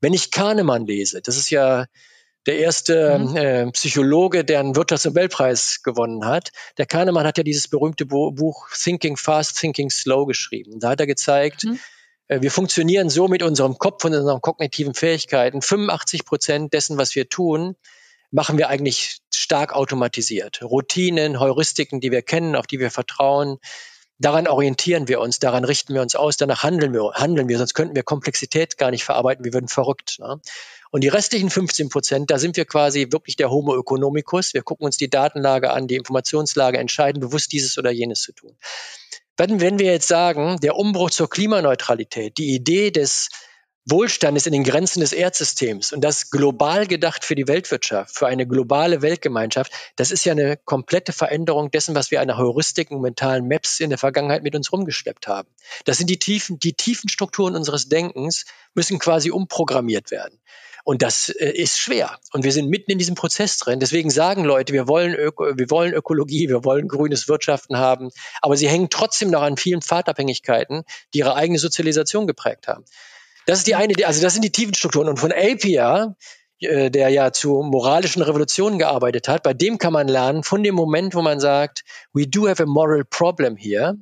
wenn 0.00 0.12
ich 0.12 0.30
Kahnemann 0.30 0.86
lese, 0.86 1.22
das 1.22 1.36
ist 1.36 1.50
ja 1.50 1.86
der 2.46 2.58
erste 2.58 3.18
mhm. 3.18 3.36
äh, 3.36 3.70
Psychologe, 3.70 4.44
der 4.44 4.60
einen 4.60 4.74
Wirtschaftsnobelpreis 4.74 5.82
gewonnen 5.84 6.24
hat. 6.26 6.50
Der 6.76 6.86
Kahnemann 6.86 7.24
hat 7.24 7.38
ja 7.38 7.44
dieses 7.44 7.68
berühmte 7.68 8.04
Buch 8.04 8.68
Thinking 8.74 9.16
Fast, 9.16 9.58
Thinking 9.58 9.90
Slow 9.90 10.26
geschrieben. 10.26 10.80
Da 10.80 10.90
hat 10.90 11.00
er 11.00 11.06
gezeigt, 11.06 11.64
mhm 11.64 11.78
wir 12.40 12.50
funktionieren 12.50 13.10
so 13.10 13.28
mit 13.28 13.42
unserem 13.42 13.78
Kopf 13.78 14.04
und 14.04 14.14
unseren 14.14 14.40
kognitiven 14.40 14.94
Fähigkeiten. 14.94 15.60
85 15.60 16.24
Prozent 16.24 16.72
dessen, 16.72 16.96
was 16.96 17.14
wir 17.14 17.28
tun, 17.28 17.76
machen 18.30 18.58
wir 18.58 18.68
eigentlich 18.68 19.18
stark 19.34 19.74
automatisiert. 19.74 20.62
Routinen, 20.62 21.40
Heuristiken, 21.40 22.00
die 22.00 22.10
wir 22.10 22.22
kennen, 22.22 22.56
auf 22.56 22.66
die 22.66 22.80
wir 22.80 22.90
vertrauen, 22.90 23.58
daran 24.18 24.46
orientieren 24.46 25.08
wir 25.08 25.20
uns, 25.20 25.38
daran 25.38 25.64
richten 25.64 25.94
wir 25.94 26.00
uns 26.00 26.14
aus, 26.14 26.36
danach 26.36 26.62
handeln 26.62 26.92
wir, 26.94 27.12
handeln 27.14 27.48
wir, 27.48 27.58
sonst 27.58 27.74
könnten 27.74 27.94
wir 27.94 28.02
Komplexität 28.02 28.78
gar 28.78 28.90
nicht 28.90 29.04
verarbeiten, 29.04 29.44
wir 29.44 29.52
würden 29.52 29.68
verrückt. 29.68 30.18
Ne? 30.20 30.40
Und 30.90 31.02
die 31.02 31.08
restlichen 31.08 31.50
15 31.50 31.88
Prozent, 31.88 32.30
da 32.30 32.38
sind 32.38 32.56
wir 32.56 32.64
quasi 32.64 33.08
wirklich 33.10 33.36
der 33.36 33.50
Homo 33.50 33.78
economicus. 33.78 34.54
Wir 34.54 34.62
gucken 34.62 34.84
uns 34.84 34.96
die 34.96 35.10
Datenlage 35.10 35.70
an, 35.70 35.88
die 35.88 35.96
Informationslage, 35.96 36.78
entscheiden 36.78 37.20
bewusst 37.20 37.52
dieses 37.52 37.78
oder 37.78 37.90
jenes 37.90 38.22
zu 38.22 38.32
tun. 38.32 38.56
Wenn, 39.36 39.60
wenn 39.60 39.78
wir 39.78 39.92
jetzt 39.92 40.08
sagen, 40.08 40.58
der 40.62 40.76
Umbruch 40.76 41.10
zur 41.10 41.30
Klimaneutralität, 41.30 42.36
die 42.38 42.54
Idee 42.54 42.90
des 42.90 43.28
Wohlstandes 43.84 44.46
in 44.46 44.52
den 44.52 44.62
Grenzen 44.62 45.00
des 45.00 45.12
Erdsystems 45.12 45.92
und 45.92 46.02
das 46.02 46.30
global 46.30 46.86
gedacht 46.86 47.24
für 47.24 47.34
die 47.34 47.48
Weltwirtschaft, 47.48 48.16
für 48.16 48.28
eine 48.28 48.46
globale 48.46 49.02
Weltgemeinschaft, 49.02 49.72
das 49.96 50.12
ist 50.12 50.24
ja 50.24 50.32
eine 50.32 50.56
komplette 50.56 51.12
Veränderung 51.12 51.72
dessen, 51.72 51.94
was 51.96 52.12
wir 52.12 52.20
an 52.20 52.36
Heuristiken 52.36 52.96
und 52.96 53.02
mentalen 53.02 53.48
Maps 53.48 53.80
in 53.80 53.90
der 53.90 53.98
Vergangenheit 53.98 54.44
mit 54.44 54.54
uns 54.54 54.70
rumgeschleppt 54.70 55.26
haben. 55.26 55.48
Das 55.84 55.98
sind 55.98 56.10
die 56.10 56.20
tiefen, 56.20 56.60
die 56.60 56.74
tiefen 56.74 57.08
Strukturen 57.08 57.56
unseres 57.56 57.88
Denkens 57.88 58.44
müssen 58.74 59.00
quasi 59.00 59.32
umprogrammiert 59.32 60.12
werden. 60.12 60.38
Und 60.84 61.02
das 61.02 61.28
äh, 61.28 61.50
ist 61.50 61.78
schwer. 61.78 62.18
Und 62.32 62.44
wir 62.44 62.52
sind 62.52 62.68
mitten 62.68 62.90
in 62.90 62.98
diesem 62.98 63.14
Prozess 63.14 63.58
drin. 63.58 63.80
Deswegen 63.80 64.10
sagen 64.10 64.44
Leute, 64.44 64.72
wir 64.72 64.88
wollen, 64.88 65.14
Öko, 65.14 65.56
wir 65.56 65.70
wollen 65.70 65.94
Ökologie, 65.94 66.48
wir 66.48 66.64
wollen 66.64 66.88
grünes 66.88 67.28
Wirtschaften 67.28 67.76
haben. 67.76 68.10
Aber 68.40 68.56
sie 68.56 68.68
hängen 68.68 68.88
trotzdem 68.90 69.30
noch 69.30 69.42
an 69.42 69.56
vielen 69.56 69.82
Pfadabhängigkeiten, 69.82 70.82
die 71.14 71.18
ihre 71.18 71.34
eigene 71.36 71.58
Sozialisation 71.58 72.26
geprägt 72.26 72.68
haben. 72.68 72.84
Das 73.46 73.58
ist 73.58 73.66
die 73.66 73.74
eine, 73.74 73.94
also 74.06 74.22
das 74.22 74.32
sind 74.32 74.44
die 74.44 74.52
tiefen 74.52 74.74
Strukturen. 74.74 75.08
Und 75.08 75.18
von 75.18 75.32
APIA 75.32 76.16
äh, 76.62 76.90
der 76.90 77.08
ja 77.08 77.32
zu 77.32 77.62
moralischen 77.62 78.22
Revolutionen 78.22 78.78
gearbeitet 78.78 79.26
hat, 79.26 79.42
bei 79.42 79.52
dem 79.52 79.78
kann 79.78 79.92
man 79.92 80.06
lernen, 80.06 80.44
von 80.44 80.62
dem 80.62 80.76
Moment, 80.76 81.14
wo 81.14 81.22
man 81.22 81.40
sagt, 81.40 81.82
we 82.12 82.28
do 82.28 82.48
have 82.48 82.62
a 82.62 82.66
moral 82.66 83.04
problem 83.04 83.56
here, 83.56 83.96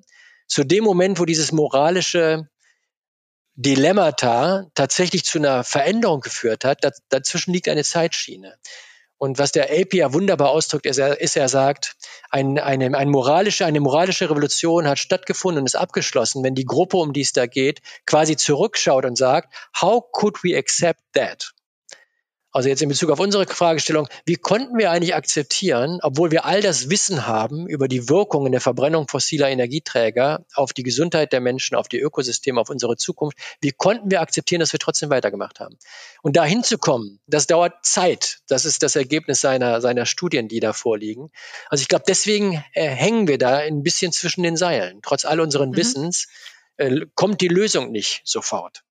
zu 0.47 0.64
dem 0.64 0.85
Moment, 0.85 1.18
wo 1.18 1.24
dieses 1.24 1.53
moralische 1.53 2.49
Dilemmata 3.62 4.70
tatsächlich 4.74 5.24
zu 5.24 5.38
einer 5.38 5.64
Veränderung 5.64 6.20
geführt 6.20 6.64
hat, 6.64 6.78
dazwischen 7.11 7.52
liegt 7.52 7.68
eine 7.68 7.84
Zeitschiene. 7.84 8.56
Und 9.18 9.38
was 9.38 9.52
der 9.52 9.64
AP 9.64 9.92
ja 9.92 10.14
wunderbar 10.14 10.48
ausdrückt, 10.48 10.86
ist, 10.86 10.96
er, 10.96 11.20
ist, 11.20 11.36
er 11.36 11.50
sagt, 11.50 11.96
ein, 12.30 12.58
eine, 12.58 12.96
ein 12.96 13.11
moralische, 13.11 13.66
eine 13.66 13.80
moralische 13.80 14.30
Revolution 14.30 14.88
hat 14.88 14.98
stattgefunden 14.98 15.61
und 15.61 15.66
ist 15.66 15.76
abgeschlossen, 15.76 16.42
wenn 16.42 16.54
die 16.54 16.64
Gruppe, 16.64 16.96
um 16.96 17.12
die 17.12 17.20
es 17.20 17.34
da 17.34 17.44
geht, 17.44 17.82
quasi 18.06 18.34
zurückschaut 18.38 19.04
und 19.04 19.16
sagt, 19.16 19.54
how 19.78 20.02
could 20.11 20.42
we 20.42 20.56
accept 20.56 21.02
that? 21.12 21.52
Also 22.53 22.68
jetzt 22.68 22.82
in 22.82 22.88
Bezug 22.88 23.11
auf 23.11 23.20
unsere 23.20 23.46
Fragestellung, 23.46 24.09
wie 24.26 24.34
konnten 24.34 24.76
wir 24.76 24.90
eigentlich 24.90 25.14
akzeptieren, 25.14 26.01
obwohl 26.03 26.32
wir 26.32 26.44
all 26.44 26.61
das 26.61 26.90
Wissen 26.90 27.26
haben 27.26 27.68
über 27.68 27.86
die 27.86 28.09
Wirkungen 28.09 28.51
der 28.51 28.61
Verbrennung 28.61 29.07
fossiler 29.07 29.48
Energieträger 29.48 30.44
auf 30.55 30.72
die 30.72 30.82
Gesundheit 30.82 31.32
der 31.32 31.40
Menschen, 31.40 31.76
auf 31.76 31.86
die 31.86 32.01
Ökosysteme, 32.01 32.61
auf 32.61 32.68
unsere 32.68 32.96
Zukunft, 32.96 33.38
wie 33.61 33.70
konnten 33.70 34.11
wir 34.11 34.20
akzeptieren, 34.20 34.59
dass 34.61 34.72
wir 34.72 34.80
trotzdem 34.80 35.11
weitergemacht 35.11 35.61
haben? 35.61 35.78
Und 36.22 36.36
da 36.36 36.44
hinzukommen, 36.44 37.20
das 37.28 37.46
dauert 37.46 37.84
Zeit. 37.84 38.38
Das 38.48 38.64
ist 38.64 38.82
das 38.82 38.96
Ergebnis 38.96 39.40
seiner, 39.40 39.80
seiner 39.80 40.05
Studien, 40.05 40.48
die 40.48 40.59
da 40.59 40.72
vorliegen. 40.72 41.30
Also 41.68 41.82
ich 41.82 41.88
glaube, 41.88 42.05
deswegen 42.09 42.64
äh, 42.72 42.88
hängen 42.88 43.28
wir 43.28 43.38
da 43.38 43.59
ein 43.59 43.84
bisschen 43.84 44.11
zwischen 44.11 44.42
den 44.42 44.57
Seilen. 44.57 45.01
Trotz 45.03 45.24
all 45.24 45.38
unseren 45.40 45.70
mhm. 45.70 45.76
Wissens 45.76 46.26
äh, 46.78 47.07
kommt 47.14 47.40
die 47.40 47.48
Lösung 47.48 47.92
nicht 47.92 48.22
sofort. 48.24 48.82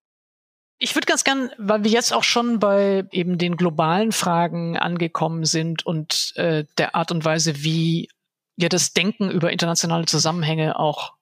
Ich 0.82 0.96
würde 0.96 1.06
ganz 1.06 1.26
gern, 1.26 1.52
weil 1.58 1.84
wir 1.84 1.92
jetzt 1.92 2.14
auch 2.14 2.24
schon 2.24 2.60
bei 2.60 3.04
eben 3.12 3.38
den 3.38 3.58
globalen 3.58 4.14
Fragen 4.14 4.78
angekommen 4.78 5.44
sind 5.44 5.86
und 5.86 6.32
äh, 6.38 6.64
der 6.78 6.96
Art 6.96 7.12
und 7.12 7.26
Weise, 7.26 7.64
wie 7.64 8.10
ja 8.56 8.70
das 8.70 8.94
Denken 8.94 9.30
über 9.30 9.52
internationale 9.52 10.06
Zusammenhänge 10.06 10.80
auch 10.80 11.14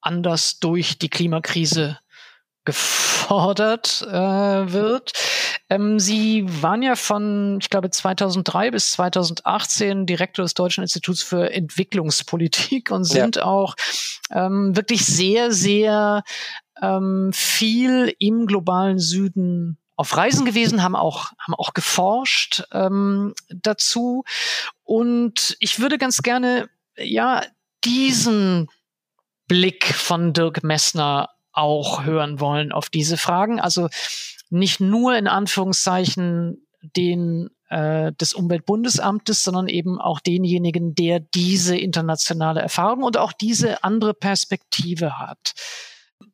anders 0.00 0.58
durch 0.58 0.98
die 0.98 1.08
Klimakrise 1.08 1.98
gefordert 2.64 4.02
äh, 4.02 4.72
wird. 4.72 5.12
Ähm, 5.68 5.98
Sie 5.98 6.44
waren 6.62 6.82
ja 6.82 6.96
von, 6.96 7.58
ich 7.60 7.70
glaube, 7.70 7.90
2003 7.90 8.70
bis 8.70 8.92
2018 8.92 10.06
Direktor 10.06 10.44
des 10.44 10.54
Deutschen 10.54 10.82
Instituts 10.82 11.22
für 11.22 11.52
Entwicklungspolitik 11.52 12.90
und 12.90 13.04
sind 13.04 13.36
ja. 13.36 13.44
auch 13.44 13.74
ähm, 14.30 14.76
wirklich 14.76 15.04
sehr, 15.04 15.52
sehr 15.52 16.22
ähm, 16.80 17.30
viel 17.32 18.14
im 18.18 18.46
globalen 18.46 18.98
Süden 18.98 19.78
auf 19.96 20.16
Reisen 20.16 20.44
gewesen, 20.44 20.82
haben 20.82 20.96
auch, 20.96 21.32
haben 21.38 21.54
auch 21.54 21.74
geforscht 21.74 22.64
ähm, 22.72 23.34
dazu. 23.48 24.24
Und 24.84 25.56
ich 25.60 25.80
würde 25.80 25.98
ganz 25.98 26.22
gerne, 26.22 26.68
ja, 26.96 27.42
diesen 27.84 28.68
Blick 29.48 29.84
von 29.94 30.32
Dirk 30.32 30.62
Messner 30.62 31.28
auch 31.52 32.04
hören 32.04 32.40
wollen 32.40 32.72
auf 32.72 32.88
diese 32.88 33.16
Fragen. 33.16 33.60
Also 33.60 33.88
nicht 34.50 34.80
nur 34.80 35.16
in 35.16 35.28
Anführungszeichen 35.28 36.66
den 36.96 37.50
äh, 37.68 38.12
des 38.12 38.34
Umweltbundesamtes, 38.34 39.44
sondern 39.44 39.68
eben 39.68 40.00
auch 40.00 40.20
denjenigen, 40.20 40.94
der 40.94 41.20
diese 41.20 41.76
internationale 41.76 42.60
Erfahrung 42.60 43.02
und 43.02 43.16
auch 43.16 43.32
diese 43.32 43.84
andere 43.84 44.14
Perspektive 44.14 45.18
hat 45.18 45.54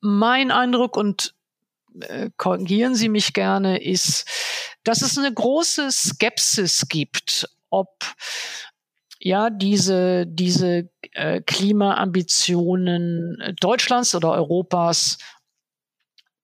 mein 0.00 0.50
Eindruck 0.50 0.96
und 0.96 1.34
äh, 2.00 2.30
korrigieren 2.36 2.94
Sie 2.94 3.08
mich 3.08 3.32
gerne, 3.32 3.82
ist, 3.82 4.28
dass 4.84 5.02
es 5.02 5.18
eine 5.18 5.32
große 5.32 5.90
Skepsis 5.90 6.88
gibt, 6.88 7.48
ob 7.70 8.04
ja 9.20 9.50
diese 9.50 10.26
diese 10.26 10.90
äh, 11.12 11.40
Klimaambitionen 11.40 13.56
Deutschlands 13.60 14.14
oder 14.14 14.32
Europas 14.32 15.18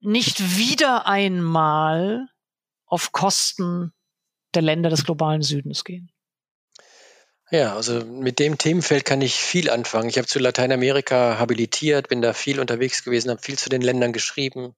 nicht 0.01 0.59
wieder 0.59 1.07
einmal 1.07 2.29
auf 2.87 3.13
Kosten 3.13 3.93
der 4.55 4.63
Länder 4.63 4.91
des 4.91 5.05
globalen 5.05 5.43
Südens 5.43 5.85
gehen. 5.85 6.11
Ja, 7.55 7.77
also 7.77 8.05
mit 8.05 8.41
dem 8.41 8.59
Themenfeld 8.59 9.05
kann 9.05 9.21
ich 9.21 9.37
viel 9.37 9.71
anfangen. 9.71 10.09
Ich 10.09 10.19
habe 10.19 10.27
zu 10.27 10.41
Lateinamerika 10.41 11.39
habilitiert, 11.39 12.09
bin 12.09 12.21
da 12.21 12.33
viel 12.33 12.59
unterwegs 12.59 13.05
gewesen, 13.05 13.31
habe 13.31 13.41
viel 13.41 13.57
zu 13.57 13.69
den 13.69 13.81
Ländern 13.81 14.13
geschrieben. 14.13 14.75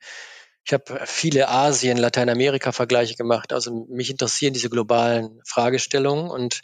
Ich 0.63 0.75
habe 0.75 1.01
viele 1.07 1.49
Asien, 1.49 1.97
Lateinamerika-Vergleiche 1.97 3.15
gemacht. 3.15 3.55
Also 3.55 3.87
mich 3.89 4.11
interessieren 4.11 4.53
diese 4.53 4.69
globalen 4.69 5.41
Fragestellungen 5.47 6.31
und 6.31 6.61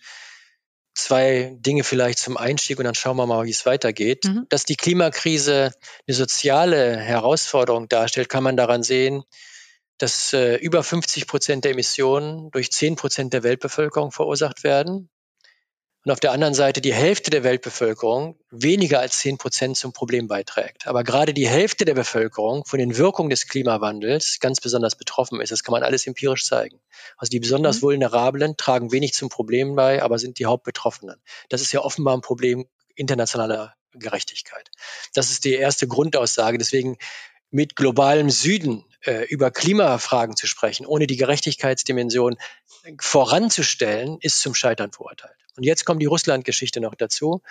zwei 0.94 1.56
Dinge 1.58 1.82
vielleicht 1.82 2.18
zum 2.18 2.36
Einstieg 2.36 2.78
und 2.78 2.84
dann 2.84 2.94
schauen 2.94 3.16
wir 3.16 3.26
mal, 3.26 3.46
wie 3.46 3.50
es 3.50 3.64
weitergeht. 3.64 4.26
Mhm. 4.26 4.44
Dass 4.50 4.64
die 4.64 4.76
Klimakrise 4.76 5.72
eine 6.06 6.14
soziale 6.14 6.94
Herausforderung 6.94 7.88
darstellt, 7.88 8.28
kann 8.28 8.44
man 8.44 8.58
daran 8.58 8.82
sehen, 8.82 9.22
dass 9.96 10.34
äh, 10.34 10.56
über 10.56 10.82
50 10.82 11.26
Prozent 11.26 11.64
der 11.64 11.72
Emissionen 11.72 12.50
durch 12.50 12.70
10 12.70 12.96
Prozent 12.96 13.32
der 13.32 13.44
Weltbevölkerung 13.44 14.12
verursacht 14.12 14.62
werden 14.62 15.08
und 16.05 16.11
auf 16.11 16.18
der 16.18 16.32
anderen 16.32 16.55
Seite 16.55 16.80
die 16.80 16.92
Hälfte 16.92 17.30
der 17.30 17.44
Weltbevölkerung 17.44 18.36
weniger 18.50 18.98
als 18.98 19.18
zehn 19.18 19.38
Prozent 19.38 19.76
zum 19.76 19.92
Problem 19.92 20.26
beiträgt. 20.26 20.88
Aber 20.88 21.05
gerade 21.05 21.32
die 21.32 21.48
Hälfte 21.48 21.84
der 21.84 21.94
Bevölkerung 21.94 22.64
von 22.64 22.80
den 22.80 22.96
Wirkungen 22.96 23.30
des 23.30 23.46
Klimawandels 23.46 24.38
ganz 24.40 24.61
besonders 24.61 24.96
betroffen 24.96 25.40
ist. 25.40 25.53
Das 25.53 25.62
kann 25.62 25.72
man 25.72 25.84
alles 25.84 26.07
empirisch 26.07 26.44
zeigen. 26.44 26.80
Also 27.16 27.30
die 27.30 27.38
besonders 27.38 27.76
mhm. 27.76 27.82
Vulnerablen 27.82 28.57
tragen 28.57 28.90
wenig 28.90 29.14
zum 29.14 29.28
Problem 29.28 29.76
bei, 29.76 30.03
aber 30.03 30.18
sind 30.18 30.40
die 30.40 30.46
Hauptbetroffenen. 30.46 31.22
Das 31.48 31.61
ist 31.61 31.72
ja 31.72 31.80
offenbar 31.80 32.16
ein 32.16 32.20
Problem 32.20 32.66
internationaler 32.96 33.74
Gerechtigkeit. 33.92 34.70
Das 35.14 35.30
ist 35.30 35.44
die 35.44 35.55
erste 35.55 35.86
Grundaussage. 35.86 36.59
Deswegen 36.59 36.96
mit 37.50 37.76
globalem 37.76 38.30
Süden 38.30 38.84
äh, 39.03 39.24
über 39.26 39.50
Klimafragen 39.50 40.36
zu 40.36 40.46
sprechen, 40.48 40.86
ohne 40.86 41.07
die 41.07 41.16
Gerechtigkeitsdimension 41.16 42.38
voranzustellen, 42.98 44.18
ist 44.20 44.40
zum 44.40 44.55
Scheitern 44.55 44.90
verurteilt. 44.90 45.36
Und 45.57 45.64
jetzt 45.64 45.84
kommt 45.84 46.03
die 46.03 46.07
Russland-Geschichte 46.07 46.80
noch 46.80 46.94
dazu. 46.94 47.42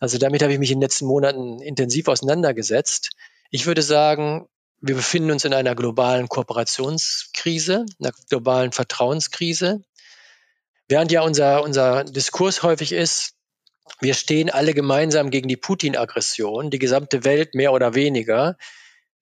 Also 0.00 0.18
damit 0.18 0.42
habe 0.42 0.52
ich 0.52 0.58
mich 0.58 0.70
in 0.70 0.78
den 0.78 0.82
letzten 0.82 1.06
Monaten 1.06 1.60
intensiv 1.60 2.08
auseinandergesetzt. 2.08 3.10
Ich 3.50 3.66
würde 3.66 3.82
sagen, 3.82 4.48
wir 4.80 4.96
befinden 4.96 5.30
uns 5.30 5.44
in 5.44 5.54
einer 5.54 5.76
globalen 5.76 6.28
Kooperationskrise, 6.28 7.86
einer 8.00 8.12
globalen 8.28 8.72
Vertrauenskrise. 8.72 9.84
Während 10.88 11.12
ja 11.12 11.22
unser, 11.22 11.62
unser 11.62 12.02
Diskurs 12.02 12.64
häufig 12.64 12.92
ist, 12.92 13.34
wir 14.00 14.14
stehen 14.14 14.50
alle 14.50 14.74
gemeinsam 14.74 15.30
gegen 15.30 15.48
die 15.48 15.56
Putin-Aggression, 15.56 16.70
die 16.70 16.80
gesamte 16.80 17.24
Welt 17.24 17.54
mehr 17.54 17.72
oder 17.72 17.94
weniger, 17.94 18.56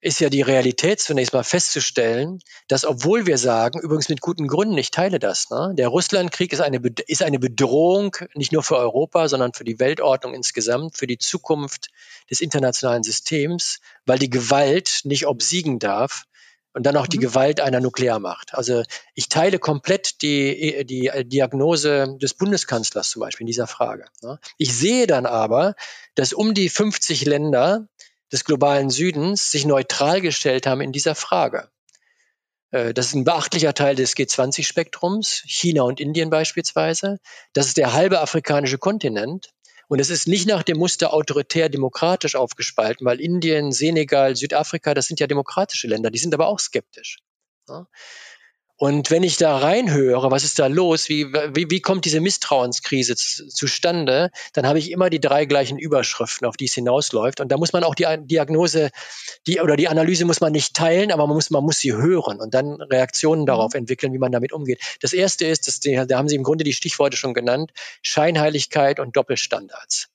ist 0.01 0.21
ja 0.21 0.31
die 0.31 0.43
Realität 0.43 1.01
zunächst 1.01 1.35
mal 1.35 1.45
festzustellen, 1.45 2.41
dass 2.69 2.85
obwohl 2.85 3.27
wir 3.27 3.37
sagen, 3.37 3.81
übrigens 3.81 4.09
mit 4.09 4.21
guten 4.21 4.49
Gründen, 4.49 4.79
ich 4.79 4.91
teile 4.91 5.19
das, 5.19 5.51
ne, 5.51 5.73
der 5.77 5.89
Russlandkrieg 5.89 6.53
ist 6.53 6.61
eine, 6.61 6.81
ist 7.07 7.23
eine 7.23 7.39
Bedrohung 7.39 8.17
nicht 8.35 8.53
nur 8.53 8.63
für 8.63 8.77
Europa, 8.77 9.29
sondern 9.29 9.53
für 9.53 9.65
die 9.65 9.79
Weltordnung 9.79 10.35
insgesamt, 10.35 10.97
für 10.97 11.07
die 11.07 11.19
Zukunft 11.19 11.89
des 12.31 12.41
internationalen 12.41 13.03
Systems, 13.03 13.81
weil 14.07 14.19
die 14.19 14.31
Gewalt 14.31 15.01
nicht 15.05 15.27
obsiegen 15.27 15.79
darf 15.79 16.25
und 16.73 16.85
dann 16.85 16.97
auch 16.97 17.07
die 17.07 17.19
mhm. 17.19 17.23
Gewalt 17.23 17.61
einer 17.61 17.81
Nuklearmacht. 17.81 18.55
Also 18.55 18.83
ich 19.15 19.29
teile 19.29 19.59
komplett 19.59 20.23
die, 20.23 20.87
die 20.87 21.11
Diagnose 21.25 22.17
des 22.21 22.35
Bundeskanzlers 22.35 23.11
zum 23.11 23.21
Beispiel 23.21 23.45
in 23.45 23.49
dieser 23.49 23.67
Frage. 23.67 24.07
Ne. 24.23 24.39
Ich 24.57 24.75
sehe 24.75 25.07
dann 25.07 25.27
aber, 25.27 25.75
dass 26.15 26.33
um 26.33 26.55
die 26.55 26.69
50 26.69 27.25
Länder 27.25 27.89
des 28.33 28.45
globalen 28.45 28.91
Südens 28.91 29.51
sich 29.51 29.65
neutral 29.65 30.21
gestellt 30.21 30.67
haben 30.67 30.81
in 30.81 30.93
dieser 30.93 31.15
Frage. 31.15 31.71
Äh, 32.71 32.95
das 32.95 33.07
ist 33.07 33.15
ein 33.15 33.25
beachtlicher 33.25 33.75
Teil 33.75 33.97
des 33.97 34.15
G20-Spektrums, 34.17 35.43
China 35.47 35.83
und 35.83 36.01
Indien 36.01 36.31
beispielsweise. 36.31 37.19
Das 37.53 37.67
ist 37.67 37.77
der 37.77 37.93
halbe 37.93 38.21
afrikanische 38.21 38.79
Kontinent. 38.79 39.53
Und 39.89 39.99
es 39.99 40.09
ist 40.09 40.29
nicht 40.29 40.47
nach 40.47 40.63
dem 40.63 40.79
Muster 40.79 41.13
autoritär-demokratisch 41.13 42.37
aufgespalten, 42.37 43.05
weil 43.05 43.21
Indien, 43.21 43.73
Senegal, 43.73 44.37
Südafrika, 44.37 44.95
das 44.95 45.07
sind 45.07 45.19
ja 45.19 45.27
demokratische 45.27 45.89
Länder, 45.89 46.11
die 46.11 46.19
sind 46.19 46.33
aber 46.33 46.47
auch 46.47 46.61
skeptisch. 46.61 47.19
Und 48.83 49.11
wenn 49.11 49.23
ich 49.23 49.37
da 49.37 49.59
reinhöre, 49.59 50.31
was 50.31 50.43
ist 50.43 50.59
da 50.59 50.67
los, 50.67 51.11
wie, 51.11 51.27
wie, 51.27 51.71
wie 51.71 51.83
kommt 51.83 52.07
diese 52.07 52.21
Misstrauenskrise 52.21 53.15
zustande, 53.15 54.31
dann 54.55 54.67
habe 54.67 54.79
ich 54.79 54.91
immer 54.91 55.11
die 55.11 55.21
drei 55.21 55.45
gleichen 55.45 55.79
Überschriften, 55.79 56.49
auf 56.49 56.57
die 56.57 56.65
es 56.65 56.73
hinausläuft. 56.73 57.43
Und 57.43 57.53
da 57.53 57.59
muss 57.59 57.75
man 57.75 57.85
auch 57.85 57.95
die 57.95 58.07
Diagnose 58.21 58.89
die, 59.47 59.61
oder 59.61 59.77
die 59.77 59.89
Analyse 59.89 60.25
muss 60.25 60.41
man 60.41 60.53
nicht 60.53 60.73
teilen, 60.73 61.13
aber 61.13 61.27
man 61.27 61.37
muss, 61.37 61.51
man 61.51 61.63
muss 61.63 61.79
sie 61.79 61.93
hören 61.93 62.41
und 62.41 62.55
dann 62.55 62.81
Reaktionen 62.81 63.45
darauf 63.45 63.75
mhm. 63.75 63.81
entwickeln, 63.81 64.15
wie 64.15 64.19
man 64.19 64.33
damit 64.33 64.51
umgeht. 64.51 64.81
Das 65.03 65.13
erste 65.13 65.45
ist, 65.45 65.69
das, 65.69 65.81
da 65.81 66.17
haben 66.17 66.31
Sie 66.31 66.37
im 66.37 66.43
Grunde 66.43 66.65
die 66.65 66.73
Stichworte 66.73 67.19
schon 67.19 67.35
genannt, 67.35 67.73
Scheinheiligkeit 68.01 68.99
und 68.99 69.15
Doppelstandards. 69.15 70.09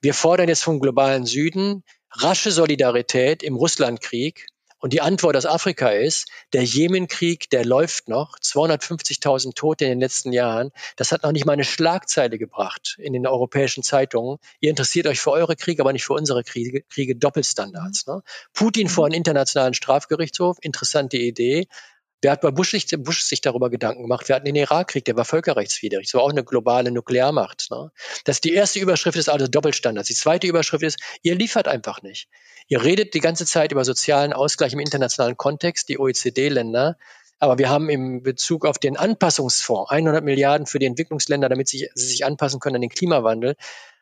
Wir 0.00 0.14
fordern 0.14 0.48
jetzt 0.48 0.62
vom 0.62 0.78
globalen 0.78 1.26
Süden 1.26 1.82
rasche 2.12 2.52
Solidarität 2.52 3.42
im 3.42 3.56
Russlandkrieg 3.56 4.46
Und 4.78 4.92
die 4.92 5.00
Antwort 5.00 5.36
aus 5.36 5.46
Afrika 5.46 5.88
ist, 5.88 6.28
der 6.52 6.62
Jemenkrieg, 6.62 7.48
der 7.50 7.64
läuft 7.64 8.08
noch, 8.08 8.38
250.000 8.38 9.54
Tote 9.54 9.84
in 9.84 9.90
den 9.90 10.00
letzten 10.00 10.32
Jahren. 10.32 10.70
Das 10.96 11.12
hat 11.12 11.22
noch 11.22 11.32
nicht 11.32 11.46
mal 11.46 11.54
eine 11.54 11.64
Schlagzeile 11.64 12.38
gebracht 12.38 12.96
in 12.98 13.12
den 13.12 13.26
europäischen 13.26 13.82
Zeitungen. 13.82 14.38
Ihr 14.60 14.70
interessiert 14.70 15.06
euch 15.06 15.20
für 15.20 15.30
eure 15.30 15.56
Kriege, 15.56 15.82
aber 15.82 15.92
nicht 15.92 16.04
für 16.04 16.12
unsere 16.12 16.44
Kriege, 16.44 16.82
Kriege 16.82 17.16
Doppelstandards. 17.16 18.06
Ne? 18.06 18.22
Putin 18.52 18.88
vor 18.88 19.06
einen 19.06 19.14
internationalen 19.14 19.74
Strafgerichtshof, 19.74 20.58
interessante 20.60 21.16
Idee. 21.16 21.68
Wer 22.22 22.32
hat 22.32 22.40
bei 22.40 22.50
Bush 22.50 22.70
sich, 22.70 22.86
Bush 22.98 23.22
sich 23.22 23.40
darüber 23.40 23.70
Gedanken 23.70 24.02
gemacht? 24.02 24.28
Wir 24.28 24.36
hatten 24.36 24.46
den 24.46 24.56
Irakkrieg, 24.56 25.04
der 25.04 25.16
war 25.16 25.24
völkerrechtswidrig. 25.24 26.06
Das 26.06 26.14
war 26.14 26.22
auch 26.22 26.30
eine 26.30 26.44
globale 26.44 26.90
Nuklearmacht. 26.90 27.68
Ne? 27.70 27.90
Das 28.24 28.36
ist 28.36 28.44
die 28.44 28.54
erste 28.54 28.78
Überschrift 28.78 29.18
ist 29.18 29.28
also 29.28 29.46
Doppelstandards. 29.46 30.08
Die 30.08 30.14
zweite 30.14 30.46
Überschrift 30.46 30.82
ist, 30.82 30.98
ihr 31.22 31.34
liefert 31.34 31.68
einfach 31.68 32.02
nicht. 32.02 32.28
Ihr 32.68 32.82
redet 32.82 33.14
die 33.14 33.20
ganze 33.20 33.46
Zeit 33.46 33.72
über 33.72 33.84
sozialen 33.84 34.32
Ausgleich 34.32 34.72
im 34.72 34.80
internationalen 34.80 35.36
Kontext, 35.36 35.88
die 35.88 35.98
OECD-Länder. 35.98 36.96
Aber 37.38 37.58
wir 37.58 37.68
haben 37.68 37.88
im 37.88 38.22
Bezug 38.22 38.64
auf 38.64 38.78
den 38.78 38.96
Anpassungsfonds 38.96 39.90
100 39.90 40.24
Milliarden 40.24 40.66
für 40.66 40.78
die 40.78 40.86
Entwicklungsländer, 40.86 41.48
damit 41.48 41.68
sie, 41.68 41.88
sich 41.94 42.24
anpassen 42.24 42.60
können 42.60 42.76
an 42.76 42.80
den 42.80 42.90
Klimawandel, 42.90 43.56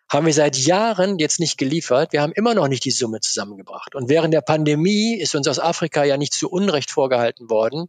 haben 0.08 0.26
wir 0.26 0.32
seit 0.32 0.56
Jahren 0.56 1.18
jetzt 1.18 1.40
nicht 1.40 1.58
geliefert. 1.58 2.12
Wir 2.12 2.22
haben 2.22 2.32
immer 2.32 2.54
noch 2.54 2.68
nicht 2.68 2.84
die 2.84 2.90
Summe 2.90 3.20
zusammengebracht. 3.20 3.94
Und 3.94 4.08
während 4.08 4.32
der 4.32 4.42
Pandemie 4.42 5.18
ist 5.18 5.34
uns 5.34 5.48
aus 5.48 5.58
Afrika 5.58 6.04
ja 6.04 6.16
nicht 6.16 6.34
zu 6.34 6.48
Unrecht 6.48 6.90
vorgehalten 6.90 7.50
worden, 7.50 7.88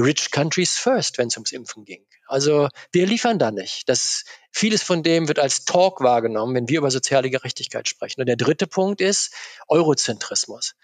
rich 0.00 0.30
countries 0.30 0.78
first, 0.78 1.18
wenn 1.18 1.28
es 1.28 1.36
ums 1.36 1.52
Impfen 1.52 1.84
ging. 1.84 2.04
Also 2.26 2.68
wir 2.92 3.06
liefern 3.06 3.38
da 3.38 3.50
nicht. 3.50 3.88
Das, 3.88 4.24
vieles 4.50 4.82
von 4.82 5.02
dem 5.02 5.28
wird 5.28 5.38
als 5.38 5.64
Talk 5.64 6.00
wahrgenommen, 6.00 6.54
wenn 6.54 6.68
wir 6.68 6.78
über 6.78 6.90
soziale 6.90 7.30
Gerechtigkeit 7.30 7.88
sprechen. 7.88 8.20
Und 8.20 8.26
der 8.26 8.36
dritte 8.36 8.66
Punkt 8.66 9.00
ist 9.00 9.34
Eurozentrismus. 9.68 10.74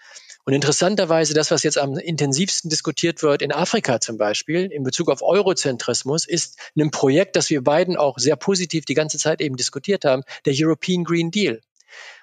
Und 0.45 0.53
interessanterweise, 0.53 1.33
das, 1.33 1.51
was 1.51 1.63
jetzt 1.63 1.77
am 1.77 1.97
intensivsten 1.97 2.69
diskutiert 2.69 3.21
wird 3.21 3.41
in 3.41 3.51
Afrika 3.51 3.99
zum 3.99 4.17
Beispiel, 4.17 4.65
in 4.71 4.83
Bezug 4.83 5.09
auf 5.09 5.21
Eurozentrismus, 5.21 6.25
ist 6.25 6.57
ein 6.77 6.91
Projekt, 6.91 7.35
das 7.35 7.49
wir 7.49 7.63
beiden 7.63 7.97
auch 7.97 8.17
sehr 8.17 8.35
positiv 8.35 8.85
die 8.85 8.93
ganze 8.93 9.17
Zeit 9.17 9.41
eben 9.41 9.57
diskutiert 9.57 10.05
haben, 10.05 10.23
der 10.45 10.53
European 10.55 11.03
Green 11.03 11.29
Deal. 11.29 11.61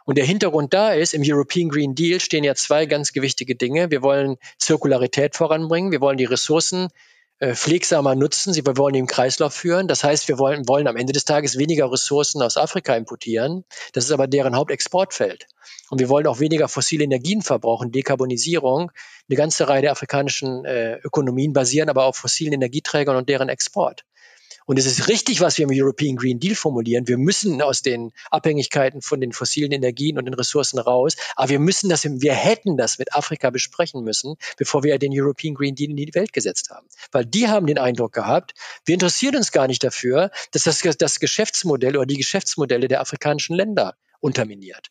Und 0.07 0.19
der 0.19 0.25
Hintergrund 0.25 0.73
da 0.73 0.93
ist, 0.93 1.15
im 1.15 1.23
European 1.25 1.69
Green 1.69 1.97
Deal 1.97 2.21
stehen 2.21 2.45
ja 2.45 2.55
zwei 2.55 2.87
ganz 2.87 3.13
gewichtige 3.13 3.57
Dinge. 3.57 3.91
Wir 3.91 4.03
wollen 4.03 4.37
Zirkularität 4.57 5.35
voranbringen, 5.35 5.91
wir 5.91 6.01
wollen 6.01 6.17
die 6.17 6.25
Ressourcen 6.25 6.89
äh, 7.41 7.55
pflegsamer 7.55 8.15
nutzen, 8.15 8.53
sie 8.53 8.65
wollen 8.65 8.95
im 8.95 9.09
Kreislauf 9.09 9.53
führen. 9.53 9.89
Das 9.89 10.05
heißt, 10.05 10.29
wir 10.29 10.39
wollen, 10.39 10.69
wollen 10.69 10.87
am 10.87 10.97
Ende 10.97 11.13
des 11.13 11.25
Tages 11.25 11.59
weniger 11.59 11.91
Ressourcen 11.91 12.41
aus 12.41 12.57
Afrika 12.57 12.95
importieren. 12.95 13.65
Das 13.95 14.05
ist 14.05 14.13
aber 14.13 14.29
deren 14.29 14.55
Hauptexportfeld. 14.55 15.49
Und 15.91 15.99
wir 15.99 16.09
wollen 16.09 16.29
auch 16.29 16.39
weniger 16.39 16.69
fossile 16.69 17.03
Energien 17.03 17.43
verbrauchen, 17.43 17.91
Dekarbonisierung. 17.91 18.93
Eine 19.29 19.37
ganze 19.37 19.69
Reihe 19.69 19.83
der 19.83 19.91
afrikanischen 19.91 20.65
äh, 20.65 20.99
Ökonomien 20.99 21.53
basieren 21.53 21.89
aber 21.89 22.05
auf 22.05 22.17
fossilen 22.17 22.53
Energieträgern 22.53 23.17
und 23.17 23.29
deren 23.29 23.49
Export. 23.49 24.05
Und 24.67 24.79
es 24.79 24.87
ist 24.87 25.09
richtig, 25.09 25.41
was 25.41 25.59
wir 25.59 25.65
im 25.65 25.71
European 25.73 26.17
Green 26.17 26.41
Deal 26.41 26.57
formulieren. 26.57 27.07
Wir 27.07 27.19
müssen 27.19 27.63
aus 27.63 27.83
den 27.83 28.13
Abhängigkeiten 28.31 29.01
von 29.01 29.21
den 29.21 29.33
fossilen 29.33 29.71
Energien 29.71 30.19
und 30.19 30.25
den 30.25 30.35
Ressourcen 30.35 30.81
raus. 30.81 31.15
Aber 31.37 31.49
wir 31.51 31.61
müssen 31.61 31.89
das, 31.89 32.05
wir 32.05 32.35
hätten 32.35 32.77
das 32.77 32.99
mit 32.99 33.15
Afrika 33.15 33.51
besprechen 33.51 34.03
müssen, 34.03 34.35
bevor 34.57 34.83
wir 34.83 34.99
den 34.99 35.13
European 35.15 35.55
Green 35.55 35.77
Deal 35.77 35.91
in 35.91 35.97
die 35.97 36.15
Welt 36.15 36.33
gesetzt 36.33 36.71
haben. 36.71 36.89
Weil 37.13 37.25
die 37.25 37.49
haben 37.49 37.67
den 37.67 37.79
Eindruck 37.79 38.13
gehabt, 38.13 38.55
wir 38.85 38.95
interessieren 38.95 39.37
uns 39.37 39.53
gar 39.53 39.69
nicht 39.69 39.85
dafür, 39.85 40.31
dass 40.51 40.65
das, 40.65 40.81
das 40.81 41.21
Geschäftsmodell 41.21 41.97
oder 41.97 42.07
die 42.07 42.17
Geschäftsmodelle 42.17 42.89
der 42.89 43.01
afrikanischen 43.01 43.55
Länder 43.55 43.97
unterminiert. 44.19 44.91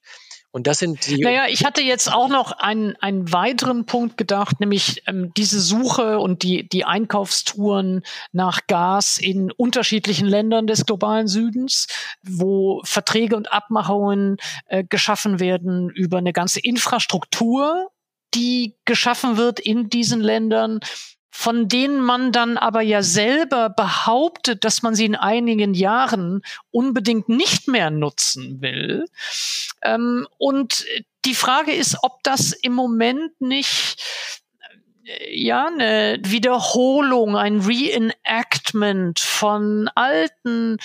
Und 0.56 0.68
das 0.68 0.80
sind 0.80 1.06
die. 1.06 1.20
Naja, 1.20 1.48
ich 1.50 1.66
hatte 1.66 1.82
jetzt 1.82 2.10
auch 2.10 2.30
noch 2.30 2.54
einen, 2.54 2.96
einen 3.02 3.34
weiteren 3.34 3.86
Punkt 3.86 4.16
gedacht, 4.16 4.62
nämlich 4.62 5.04
ähm, 5.06 5.34
diese 5.36 5.60
Suche 5.60 6.18
und 6.18 6.44
die, 6.44 6.66
die 6.70 6.86
Einkaufstouren 6.86 8.04
nach 8.32 8.62
Gas 8.68 9.18
in 9.18 9.52
unterschiedlichen 9.52 10.26
Ländern 10.26 10.66
des 10.66 10.86
globalen 10.86 11.28
Südens, 11.28 11.88
wo 12.24 12.82
Verträge 12.86 13.36
und 13.36 13.52
Abmachungen 13.52 14.38
äh, 14.68 14.86
geschaffen 14.86 15.42
werden 15.42 15.90
über 15.90 16.20
eine 16.20 16.32
ganze 16.32 16.62
Infrastruktur, 16.62 17.90
die 18.34 18.78
geschaffen 18.86 19.36
wird 19.36 19.60
in 19.60 19.90
diesen 19.90 20.22
Ländern, 20.22 20.80
von 21.38 21.68
denen 21.68 22.00
man 22.00 22.32
dann 22.32 22.58
aber 22.58 22.80
ja 22.80 23.04
selber 23.04 23.70
behauptet, 23.70 24.64
dass 24.64 24.84
man 24.84 24.96
sie 24.96 25.04
in 25.04 25.18
einigen 25.18 25.74
Jahren 25.74 26.42
unbedingt 26.72 27.28
nicht 27.28 27.68
mehr 27.68 27.90
nutzen 27.90 28.62
will. 28.62 29.06
Ähm, 29.84 30.26
und 30.38 30.86
die 31.26 31.36
Frage 31.36 31.74
ist, 31.74 31.98
ob 32.04 32.24
das 32.24 32.54
im 32.54 32.72
Moment 32.72 33.42
nicht 33.42 34.02
äh, 35.04 35.38
ja, 35.38 35.68
eine 35.68 36.20
Wiederholung, 36.24 37.36
ein 37.36 37.60
Reenactment 37.60 39.20
von 39.20 39.90
alten 39.94 40.78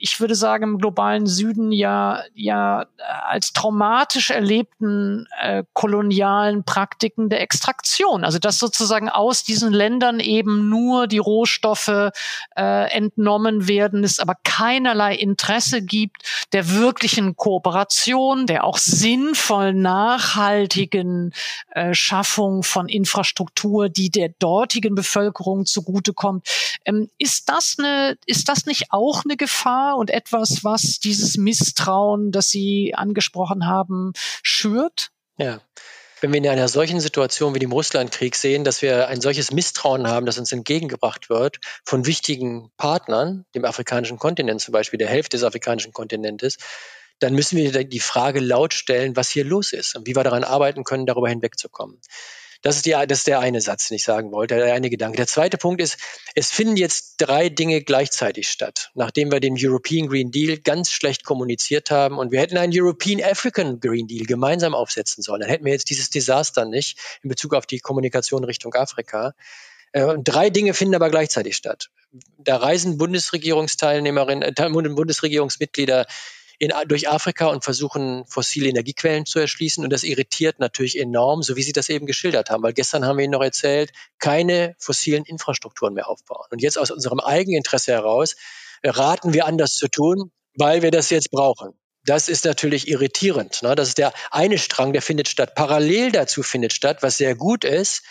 ich 0.00 0.20
würde 0.20 0.34
sagen, 0.34 0.64
im 0.64 0.78
globalen 0.78 1.26
Süden 1.26 1.72
ja, 1.72 2.22
ja 2.34 2.86
als 3.26 3.52
traumatisch 3.52 4.30
erlebten 4.30 5.26
äh, 5.40 5.64
kolonialen 5.72 6.64
Praktiken 6.64 7.28
der 7.28 7.40
Extraktion. 7.40 8.24
Also 8.24 8.38
dass 8.38 8.58
sozusagen 8.58 9.08
aus 9.08 9.44
diesen 9.44 9.72
Ländern 9.72 10.20
eben 10.20 10.68
nur 10.68 11.06
die 11.06 11.18
Rohstoffe 11.18 12.10
äh, 12.56 12.92
entnommen 12.92 13.68
werden, 13.68 14.04
es 14.04 14.18
aber 14.20 14.34
keinerlei 14.44 15.14
Interesse 15.14 15.82
gibt 15.82 16.46
der 16.52 16.70
wirklichen 16.70 17.36
Kooperation, 17.36 18.46
der 18.46 18.64
auch 18.64 18.78
sinnvoll 18.78 19.74
nachhaltigen 19.74 21.32
äh, 21.70 21.94
Schaffung 21.94 22.62
von 22.62 22.88
Infrastruktur, 22.88 23.88
die 23.88 24.10
der 24.10 24.30
dortigen 24.38 24.94
Bevölkerung 24.94 25.66
zugutekommt. 25.66 26.46
Ähm, 26.84 27.10
ist 27.18 27.48
das 27.48 27.76
eine, 27.78 28.16
ist 28.26 28.48
das 28.48 28.66
nicht 28.66 28.86
auch 28.90 29.24
eine 29.24 29.36
Gefahr? 29.36 29.67
Gefahr 29.68 29.96
und 29.98 30.10
etwas, 30.10 30.64
was 30.64 30.98
dieses 30.98 31.36
Misstrauen, 31.36 32.32
das 32.32 32.48
Sie 32.48 32.94
angesprochen 32.94 33.66
haben, 33.66 34.12
schürt? 34.42 35.10
Ja. 35.36 35.60
Wenn 36.20 36.32
wir 36.32 36.38
in 36.38 36.48
einer 36.48 36.68
solchen 36.68 36.98
Situation 37.00 37.54
wie 37.54 37.60
dem 37.60 37.70
Russlandkrieg 37.70 38.34
sehen, 38.34 38.64
dass 38.64 38.82
wir 38.82 39.06
ein 39.06 39.20
solches 39.20 39.52
Misstrauen 39.52 40.08
haben, 40.08 40.26
das 40.26 40.38
uns 40.38 40.50
entgegengebracht 40.50 41.30
wird 41.30 41.58
von 41.84 42.06
wichtigen 42.06 42.72
Partnern, 42.76 43.44
dem 43.54 43.64
afrikanischen 43.64 44.18
Kontinent 44.18 44.60
zum 44.60 44.72
Beispiel, 44.72 44.98
der 44.98 45.08
Hälfte 45.08 45.36
des 45.36 45.44
afrikanischen 45.44 45.92
Kontinentes, 45.92 46.56
dann 47.20 47.34
müssen 47.34 47.56
wir 47.56 47.84
die 47.84 48.00
Frage 48.00 48.40
laut 48.40 48.74
stellen, 48.74 49.14
was 49.14 49.30
hier 49.30 49.44
los 49.44 49.72
ist 49.72 49.94
und 49.96 50.06
wie 50.08 50.16
wir 50.16 50.24
daran 50.24 50.44
arbeiten 50.44 50.82
können, 50.82 51.06
darüber 51.06 51.28
hinwegzukommen. 51.28 52.00
Das 52.62 52.74
ist, 52.74 52.86
die, 52.86 52.90
das 52.90 53.18
ist 53.18 53.26
der 53.28 53.38
eine 53.38 53.60
Satz, 53.60 53.88
den 53.88 53.96
ich 53.96 54.04
sagen 54.04 54.32
wollte, 54.32 54.56
der 54.56 54.74
eine 54.74 54.90
Gedanke. 54.90 55.16
Der 55.16 55.28
zweite 55.28 55.58
Punkt 55.58 55.80
ist, 55.80 55.96
es 56.34 56.50
finden 56.50 56.76
jetzt 56.76 57.14
drei 57.18 57.48
Dinge 57.48 57.82
gleichzeitig 57.82 58.48
statt, 58.48 58.90
nachdem 58.94 59.30
wir 59.30 59.38
den 59.38 59.54
European 59.56 60.08
Green 60.08 60.32
Deal 60.32 60.58
ganz 60.58 60.90
schlecht 60.90 61.24
kommuniziert 61.24 61.92
haben 61.92 62.18
und 62.18 62.32
wir 62.32 62.40
hätten 62.40 62.58
einen 62.58 62.72
European 62.74 63.22
African 63.22 63.78
Green 63.78 64.08
Deal 64.08 64.26
gemeinsam 64.26 64.74
aufsetzen 64.74 65.22
sollen. 65.22 65.42
Dann 65.42 65.50
hätten 65.50 65.64
wir 65.64 65.72
jetzt 65.72 65.88
dieses 65.88 66.10
Desaster 66.10 66.64
nicht 66.64 66.98
in 67.22 67.28
Bezug 67.28 67.54
auf 67.54 67.64
die 67.64 67.78
Kommunikation 67.78 68.42
Richtung 68.42 68.74
Afrika. 68.74 69.34
Äh, 69.92 70.16
drei 70.18 70.50
Dinge 70.50 70.74
finden 70.74 70.96
aber 70.96 71.10
gleichzeitig 71.10 71.54
statt. 71.56 71.90
Da 72.38 72.56
reisen 72.56 72.98
Bundesregierungsteilnehmerinnen, 72.98 74.42
äh, 74.42 74.70
Bundesregierungsmitglieder 74.70 76.06
in, 76.58 76.72
durch 76.86 77.08
Afrika 77.08 77.46
und 77.46 77.64
versuchen, 77.64 78.24
fossile 78.26 78.68
Energiequellen 78.68 79.26
zu 79.26 79.38
erschließen. 79.38 79.84
Und 79.84 79.90
das 79.90 80.02
irritiert 80.02 80.58
natürlich 80.58 80.98
enorm, 80.98 81.42
so 81.42 81.56
wie 81.56 81.62
Sie 81.62 81.72
das 81.72 81.88
eben 81.88 82.06
geschildert 82.06 82.50
haben. 82.50 82.62
Weil 82.62 82.72
gestern 82.72 83.04
haben 83.04 83.16
wir 83.16 83.24
Ihnen 83.24 83.32
noch 83.32 83.42
erzählt, 83.42 83.92
keine 84.18 84.74
fossilen 84.78 85.24
Infrastrukturen 85.24 85.94
mehr 85.94 86.08
aufbauen. 86.08 86.46
Und 86.50 86.60
jetzt 86.60 86.78
aus 86.78 86.90
unserem 86.90 87.20
Eigeninteresse 87.20 87.92
heraus 87.92 88.36
raten 88.84 89.32
wir 89.32 89.46
anders 89.46 89.74
zu 89.74 89.88
tun, 89.88 90.32
weil 90.54 90.82
wir 90.82 90.90
das 90.90 91.10
jetzt 91.10 91.30
brauchen. 91.30 91.74
Das 92.04 92.28
ist 92.28 92.44
natürlich 92.44 92.88
irritierend. 92.88 93.62
Ne? 93.62 93.74
Das 93.74 93.88
ist 93.88 93.98
der 93.98 94.12
eine 94.30 94.58
Strang, 94.58 94.92
der 94.92 95.02
findet 95.02 95.28
statt. 95.28 95.54
Parallel 95.54 96.10
dazu 96.10 96.42
findet 96.42 96.72
statt, 96.72 96.98
was 97.02 97.18
sehr 97.18 97.34
gut 97.34 97.64
ist, 97.64 98.02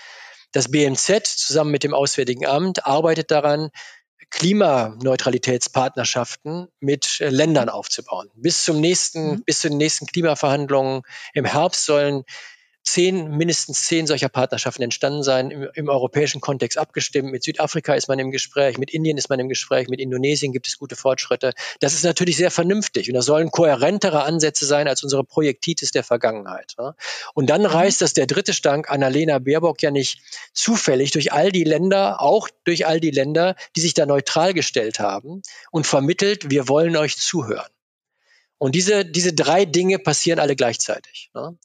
das 0.53 0.71
BMZ 0.71 1.25
zusammen 1.25 1.71
mit 1.71 1.83
dem 1.83 1.93
Auswärtigen 1.93 2.45
Amt 2.45 2.85
arbeitet 2.85 3.31
daran, 3.31 3.69
Klimaneutralitätspartnerschaften 4.29 6.67
mit 6.79 7.19
äh, 7.21 7.29
Ländern 7.29 7.69
aufzubauen. 7.69 8.29
Bis 8.35 8.63
zum 8.63 8.79
nächsten, 8.79 9.31
mhm. 9.31 9.43
bis 9.43 9.61
zu 9.61 9.69
den 9.69 9.77
nächsten 9.77 10.05
Klimaverhandlungen 10.05 11.01
im 11.33 11.45
Herbst 11.45 11.85
sollen 11.85 12.23
zehn, 12.87 13.29
mindestens 13.31 13.83
zehn 13.83 14.07
solcher 14.07 14.29
Partnerschaften 14.29 14.81
entstanden 14.81 15.21
sein, 15.21 15.51
im, 15.51 15.67
im, 15.73 15.89
europäischen 15.89 16.39
Kontext 16.39 16.77
abgestimmt. 16.77 17.31
Mit 17.31 17.43
Südafrika 17.43 17.93
ist 17.95 18.07
man 18.07 18.17
im 18.17 18.31
Gespräch, 18.31 18.77
mit 18.77 18.91
Indien 18.91 19.17
ist 19.17 19.29
man 19.29 19.39
im 19.39 19.49
Gespräch, 19.49 19.89
mit 19.89 19.99
Indonesien 19.99 20.53
gibt 20.53 20.67
es 20.67 20.77
gute 20.77 20.95
Fortschritte. 20.95 21.53
Das 21.81 21.93
ist 21.93 22.05
natürlich 22.05 22.37
sehr 22.37 22.49
vernünftig 22.49 23.09
und 23.09 23.15
das 23.15 23.25
sollen 23.25 23.51
kohärentere 23.51 24.23
Ansätze 24.23 24.65
sein 24.65 24.87
als 24.87 25.03
unsere 25.03 25.25
Projektitis 25.25 25.91
der 25.91 26.03
Vergangenheit. 26.03 26.75
Ne? 26.77 26.95
Und 27.33 27.49
dann 27.49 27.61
mhm. 27.61 27.67
reist 27.67 28.01
das 28.01 28.13
der 28.13 28.25
dritte 28.25 28.53
Stank 28.53 28.89
Annalena 28.89 29.39
Baerbock 29.39 29.81
ja 29.81 29.91
nicht 29.91 30.21
zufällig 30.53 31.11
durch 31.11 31.33
all 31.33 31.51
die 31.51 31.65
Länder, 31.65 32.21
auch 32.21 32.47
durch 32.63 32.87
all 32.87 33.01
die 33.01 33.11
Länder, 33.11 33.55
die 33.75 33.81
sich 33.81 33.95
da 33.95 34.05
neutral 34.05 34.53
gestellt 34.53 34.99
haben 34.99 35.41
und 35.71 35.85
vermittelt, 35.85 36.49
wir 36.49 36.69
wollen 36.69 36.95
euch 36.95 37.17
zuhören. 37.17 37.69
Und 38.59 38.73
diese, 38.73 39.05
diese 39.05 39.33
drei 39.33 39.65
Dinge 39.65 39.99
passieren 39.99 40.39
alle 40.39 40.55
gleichzeitig. 40.55 41.29
Ne? 41.35 41.57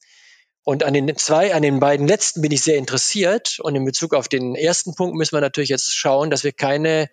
Und 0.65 0.85
an 0.85 0.95
den 0.95 1.17
zwei, 1.17 1.55
an 1.55 1.63
den 1.63 1.81
beiden 1.81 2.07
letzten 2.07 2.41
bin 2.41 2.53
ich 2.53 2.63
sehr 2.63 2.79
interessiert. 2.79 3.59
Und 3.61 3.75
in 3.75 3.85
Bezug 3.85 4.15
auf 4.15 4.29
den 4.29 4.55
ersten 4.55 4.95
Punkt 4.95 5.17
müssen 5.17 5.35
wir 5.35 5.41
natürlich 5.41 5.71
jetzt 5.71 5.95
schauen, 5.95 6.31
dass 6.31 6.45
wir 6.45 6.53
keine 6.53 7.11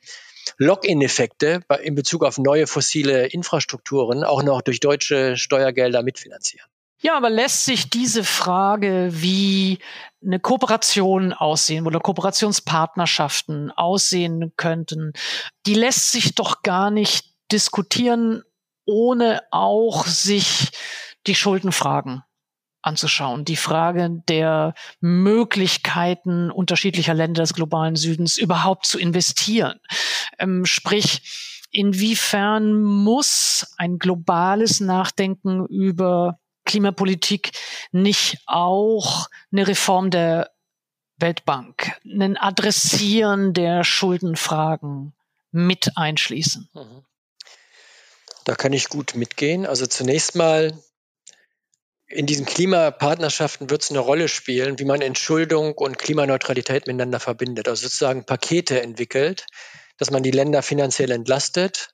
Lock-in-Effekte 0.57 1.61
in 1.81 1.95
Bezug 1.95 2.23
auf 2.23 2.37
neue 2.37 2.67
fossile 2.67 3.27
Infrastrukturen 3.27 4.23
auch 4.23 4.43
noch 4.43 4.61
durch 4.61 4.79
deutsche 4.79 5.37
Steuergelder 5.37 6.03
mitfinanzieren. 6.03 6.69
Ja, 7.01 7.15
aber 7.15 7.29
lässt 7.29 7.63
sich 7.63 7.89
diese 7.89 8.25
Frage, 8.25 9.09
wie 9.11 9.79
eine 10.23 10.39
Kooperation 10.39 11.31
aussehen 11.31 11.87
oder 11.87 11.99
Kooperationspartnerschaften 12.01 13.71
aussehen 13.71 14.51
könnten, 14.57 15.13
die 15.65 15.75
lässt 15.75 16.11
sich 16.11 16.35
doch 16.35 16.61
gar 16.61 16.91
nicht 16.91 17.25
diskutieren, 17.53 18.43
ohne 18.85 19.41
auch 19.51 20.05
sich 20.05 20.71
die 21.25 21.35
Schuldenfragen 21.35 22.23
anzuschauen. 22.81 23.45
Die 23.45 23.55
Frage 23.55 24.21
der 24.27 24.73
Möglichkeiten 25.01 26.51
unterschiedlicher 26.51 27.13
Länder 27.13 27.43
des 27.43 27.53
globalen 27.53 27.95
Südens 27.95 28.37
überhaupt 28.37 28.85
zu 28.85 28.99
investieren. 28.99 29.79
Ähm, 30.37 30.65
sprich, 30.65 31.67
inwiefern 31.71 32.81
muss 32.81 33.73
ein 33.77 33.99
globales 33.99 34.79
Nachdenken 34.79 35.65
über 35.67 36.39
Klimapolitik 36.65 37.51
nicht 37.91 38.37
auch 38.45 39.27
eine 39.51 39.67
Reform 39.67 40.11
der 40.11 40.51
Weltbank, 41.17 41.99
ein 42.05 42.37
Adressieren 42.37 43.53
der 43.53 43.83
Schuldenfragen 43.83 45.13
mit 45.51 45.97
einschließen? 45.97 46.69
Mhm. 46.73 47.03
Da 48.45 48.55
kann 48.55 48.73
ich 48.73 48.89
gut 48.89 49.15
mitgehen. 49.15 49.65
Also 49.65 49.85
zunächst 49.85 50.35
mal 50.35 50.73
in 52.09 52.25
diesen 52.25 52.45
Klimapartnerschaften 52.45 53.69
wird 53.69 53.83
es 53.83 53.91
eine 53.91 53.99
Rolle 53.99 54.27
spielen, 54.27 54.79
wie 54.79 54.85
man 54.85 55.01
Entschuldung 55.01 55.73
und 55.73 55.97
Klimaneutralität 55.97 56.87
miteinander 56.87 57.19
verbindet. 57.19 57.67
Also 57.67 57.83
sozusagen 57.83 58.25
Pakete 58.25 58.81
entwickelt, 58.81 59.45
dass 59.97 60.09
man 60.09 60.23
die 60.23 60.31
Länder 60.31 60.63
finanziell 60.63 61.11
entlastet, 61.11 61.93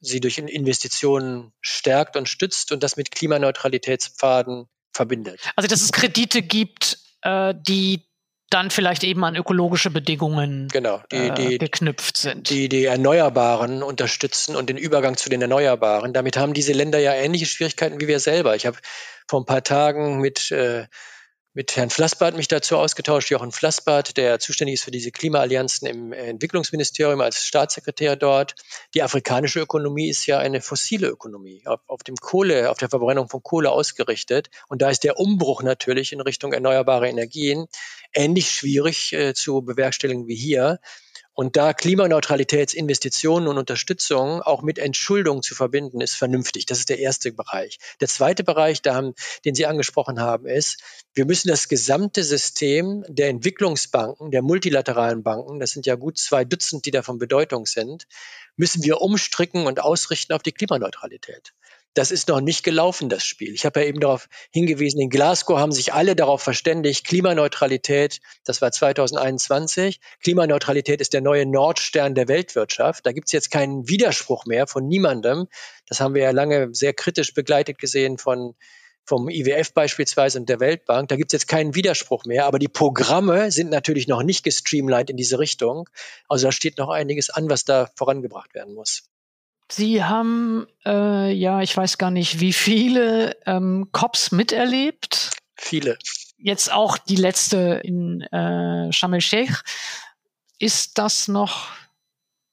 sie 0.00 0.20
durch 0.20 0.38
Investitionen 0.38 1.52
stärkt 1.60 2.16
und 2.16 2.28
stützt 2.28 2.70
und 2.70 2.82
das 2.84 2.96
mit 2.96 3.10
Klimaneutralitätspfaden 3.10 4.68
verbindet. 4.92 5.40
Also 5.56 5.68
dass 5.68 5.80
es 5.80 5.90
Kredite 5.90 6.42
gibt, 6.42 6.98
äh, 7.22 7.52
die 7.56 8.07
dann 8.50 8.70
vielleicht 8.70 9.04
eben 9.04 9.24
an 9.24 9.36
ökologische 9.36 9.90
Bedingungen 9.90 10.68
genau, 10.68 11.02
die, 11.12 11.16
äh, 11.16 11.34
die, 11.34 11.58
geknüpft 11.58 12.16
sind. 12.16 12.48
Die 12.48 12.68
die 12.68 12.86
Erneuerbaren 12.86 13.82
unterstützen 13.82 14.56
und 14.56 14.70
den 14.70 14.78
Übergang 14.78 15.16
zu 15.16 15.28
den 15.28 15.42
Erneuerbaren. 15.42 16.12
Damit 16.12 16.36
haben 16.36 16.54
diese 16.54 16.72
Länder 16.72 16.98
ja 16.98 17.12
ähnliche 17.12 17.46
Schwierigkeiten 17.46 18.00
wie 18.00 18.08
wir 18.08 18.20
selber. 18.20 18.56
Ich 18.56 18.66
habe 18.66 18.78
vor 19.26 19.40
ein 19.40 19.46
paar 19.46 19.62
Tagen 19.62 20.20
mit 20.20 20.50
äh, 20.50 20.86
mit 21.58 21.74
Herrn 21.74 21.90
Flassbart 21.90 22.36
mich 22.36 22.46
dazu 22.46 22.76
ausgetauscht, 22.76 23.30
Jochen 23.30 23.50
Flassbart, 23.50 24.16
der 24.16 24.38
zuständig 24.38 24.74
ist 24.74 24.84
für 24.84 24.92
diese 24.92 25.10
Klimaallianzen 25.10 25.88
im 25.88 26.12
Entwicklungsministerium 26.12 27.20
als 27.20 27.44
Staatssekretär 27.44 28.14
dort. 28.14 28.54
Die 28.94 29.02
afrikanische 29.02 29.58
Ökonomie 29.58 30.08
ist 30.08 30.24
ja 30.26 30.38
eine 30.38 30.60
fossile 30.60 31.08
Ökonomie, 31.08 31.62
auf, 31.64 31.80
auf 31.88 32.04
dem 32.04 32.14
Kohle, 32.14 32.70
auf 32.70 32.78
der 32.78 32.88
Verbrennung 32.88 33.28
von 33.28 33.42
Kohle 33.42 33.72
ausgerichtet. 33.72 34.50
Und 34.68 34.82
da 34.82 34.88
ist 34.88 35.02
der 35.02 35.18
Umbruch 35.18 35.64
natürlich 35.64 36.12
in 36.12 36.20
Richtung 36.20 36.52
erneuerbare 36.52 37.08
Energien 37.08 37.66
ähnlich 38.14 38.52
schwierig 38.52 39.12
äh, 39.12 39.34
zu 39.34 39.62
bewerkstelligen 39.62 40.28
wie 40.28 40.36
hier. 40.36 40.78
Und 41.32 41.56
da 41.56 41.72
Klimaneutralitätsinvestitionen 41.72 43.48
und 43.48 43.58
Unterstützung 43.58 44.42
auch 44.42 44.62
mit 44.62 44.78
Entschuldung 44.78 45.42
zu 45.42 45.54
verbinden, 45.54 46.00
ist 46.00 46.14
vernünftig. 46.14 46.66
Das 46.66 46.78
ist 46.78 46.88
der 46.88 46.98
erste 46.98 47.32
Bereich. 47.32 47.78
Der 48.00 48.08
zweite 48.08 48.44
Bereich, 48.44 48.82
haben, 48.86 49.14
den 49.44 49.54
Sie 49.54 49.66
angesprochen 49.66 50.20
haben, 50.20 50.46
ist, 50.46 50.82
wir 51.14 51.26
müssen 51.26 51.48
das 51.48 51.68
gesamte 51.68 52.24
System 52.24 53.04
der 53.08 53.28
Entwicklungsbanken, 53.28 54.30
der 54.30 54.42
multilateralen 54.42 55.22
Banken, 55.22 55.60
das 55.60 55.70
sind 55.70 55.86
ja 55.86 55.94
gut 55.94 56.18
zwei 56.18 56.44
Dutzend, 56.44 56.86
die 56.86 56.90
davon 56.90 57.18
Bedeutung 57.18 57.66
sind, 57.66 58.06
müssen 58.56 58.82
wir 58.82 59.00
umstricken 59.00 59.66
und 59.66 59.80
ausrichten 59.80 60.32
auf 60.32 60.42
die 60.42 60.52
Klimaneutralität. 60.52 61.52
Das 61.94 62.10
ist 62.10 62.28
noch 62.28 62.40
nicht 62.40 62.62
gelaufen, 62.64 63.08
das 63.08 63.24
Spiel. 63.24 63.54
Ich 63.54 63.64
habe 63.64 63.80
ja 63.80 63.86
eben 63.86 64.00
darauf 64.00 64.28
hingewiesen, 64.52 65.00
in 65.00 65.10
Glasgow 65.10 65.58
haben 65.58 65.72
sich 65.72 65.92
alle 65.92 66.14
darauf 66.14 66.42
verständigt, 66.42 67.06
Klimaneutralität, 67.06 68.20
das 68.44 68.62
war 68.62 68.70
2021, 68.70 70.00
Klimaneutralität 70.22 71.00
ist 71.00 71.12
der 71.12 71.22
neue 71.22 71.46
Nordstern 71.46 72.14
der 72.14 72.28
Weltwirtschaft. 72.28 73.04
Da 73.04 73.12
gibt 73.12 73.28
es 73.28 73.32
jetzt 73.32 73.50
keinen 73.50 73.88
Widerspruch 73.88 74.46
mehr 74.46 74.66
von 74.66 74.86
niemandem. 74.86 75.48
Das 75.86 76.00
haben 76.00 76.14
wir 76.14 76.22
ja 76.22 76.30
lange 76.30 76.68
sehr 76.72 76.92
kritisch 76.92 77.34
begleitet 77.34 77.78
gesehen 77.78 78.18
von 78.18 78.54
vom 79.08 79.30
IWF 79.30 79.72
beispielsweise 79.72 80.38
und 80.38 80.50
der 80.50 80.60
Weltbank. 80.60 81.08
Da 81.08 81.16
gibt 81.16 81.32
es 81.32 81.40
jetzt 81.40 81.48
keinen 81.48 81.74
Widerspruch 81.74 82.26
mehr, 82.26 82.44
aber 82.44 82.58
die 82.58 82.68
Programme 82.68 83.50
sind 83.50 83.70
natürlich 83.70 84.06
noch 84.06 84.22
nicht 84.22 84.44
gestreamlined 84.44 85.08
in 85.08 85.16
diese 85.16 85.38
Richtung. 85.38 85.88
Also 86.28 86.48
da 86.48 86.52
steht 86.52 86.76
noch 86.76 86.90
einiges 86.90 87.30
an, 87.30 87.48
was 87.48 87.64
da 87.64 87.90
vorangebracht 87.96 88.54
werden 88.54 88.74
muss. 88.74 89.08
Sie 89.70 90.02
haben, 90.02 90.66
äh, 90.86 91.30
ja, 91.32 91.60
ich 91.60 91.76
weiß 91.76 91.98
gar 91.98 92.10
nicht, 92.10 92.40
wie 92.40 92.52
viele 92.52 93.36
ähm, 93.46 93.88
Cops 93.92 94.32
miterlebt. 94.32 95.30
Viele. 95.56 95.98
Jetzt 96.38 96.72
auch 96.72 96.96
die 96.96 97.16
letzte 97.16 97.80
in 97.84 98.22
äh, 98.22 98.92
Sharm 98.92 99.14
el-Sheikh. 99.14 99.62
Ist 100.58 100.98
das 100.98 101.28
noch 101.28 101.68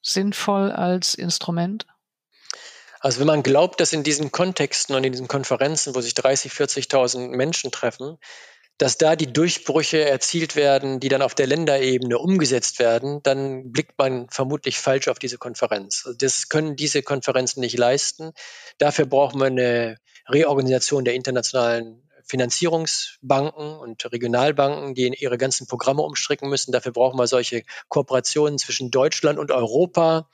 sinnvoll 0.01 0.71
als 0.71 1.15
Instrument? 1.15 1.85
Also 2.99 3.19
wenn 3.19 3.27
man 3.27 3.43
glaubt, 3.43 3.79
dass 3.79 3.93
in 3.93 4.03
diesen 4.03 4.31
Kontexten 4.31 4.95
und 4.95 5.03
in 5.03 5.11
diesen 5.11 5.27
Konferenzen, 5.27 5.93
wo 5.95 6.01
sich 6.01 6.15
30, 6.15 6.51
40.000 6.51 7.29
Menschen 7.29 7.71
treffen, 7.71 8.17
dass 8.77 8.97
da 8.97 9.15
die 9.15 9.31
Durchbrüche 9.31 10.03
erzielt 10.03 10.55
werden, 10.55 10.99
die 10.99 11.07
dann 11.09 11.21
auf 11.21 11.33
der 11.33 11.47
Länderebene 11.47 12.17
umgesetzt 12.17 12.79
werden, 12.79 13.21
dann 13.23 13.71
blickt 13.71 13.97
man 13.97 14.27
vermutlich 14.29 14.79
falsch 14.79 15.07
auf 15.07 15.19
diese 15.19 15.37
Konferenz. 15.37 16.03
Also 16.05 16.17
das 16.17 16.49
können 16.49 16.75
diese 16.75 17.01
Konferenzen 17.01 17.61
nicht 17.61 17.77
leisten. 17.77 18.31
Dafür 18.77 19.05
brauchen 19.05 19.39
wir 19.39 19.47
eine 19.47 19.97
Reorganisation 20.27 21.05
der 21.05 21.13
internationalen 21.13 22.01
Finanzierungsbanken 22.25 23.77
und 23.77 24.11
Regionalbanken, 24.11 24.95
die 24.95 25.13
ihre 25.19 25.37
ganzen 25.37 25.67
Programme 25.67 26.01
umstricken 26.01 26.49
müssen. 26.49 26.71
Dafür 26.71 26.91
brauchen 26.91 27.19
wir 27.19 27.27
solche 27.27 27.63
Kooperationen 27.87 28.57
zwischen 28.57 28.89
Deutschland 28.91 29.37
und 29.39 29.51
Europa, 29.51 30.27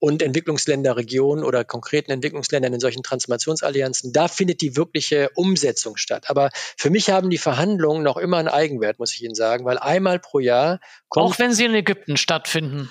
und 0.00 0.22
Entwicklungsländerregionen 0.22 1.44
oder 1.44 1.64
konkreten 1.64 2.10
Entwicklungsländern 2.10 2.72
in 2.72 2.80
solchen 2.80 3.02
Transformationsallianzen, 3.02 4.12
da 4.12 4.26
findet 4.26 4.60
die 4.62 4.76
wirkliche 4.76 5.30
Umsetzung 5.34 5.96
statt. 5.96 6.24
Aber 6.28 6.50
für 6.76 6.90
mich 6.90 7.10
haben 7.10 7.30
die 7.30 7.38
Verhandlungen 7.38 8.02
noch 8.02 8.16
immer 8.16 8.38
einen 8.38 8.48
Eigenwert, 8.48 8.98
muss 8.98 9.14
ich 9.14 9.22
Ihnen 9.22 9.34
sagen, 9.34 9.64
weil 9.64 9.78
einmal 9.78 10.18
pro 10.18 10.40
Jahr 10.40 10.80
kommt. 11.08 11.34
Auch 11.34 11.38
wenn 11.38 11.52
sie 11.52 11.66
in 11.66 11.74
Ägypten 11.74 12.16
stattfinden. 12.16 12.90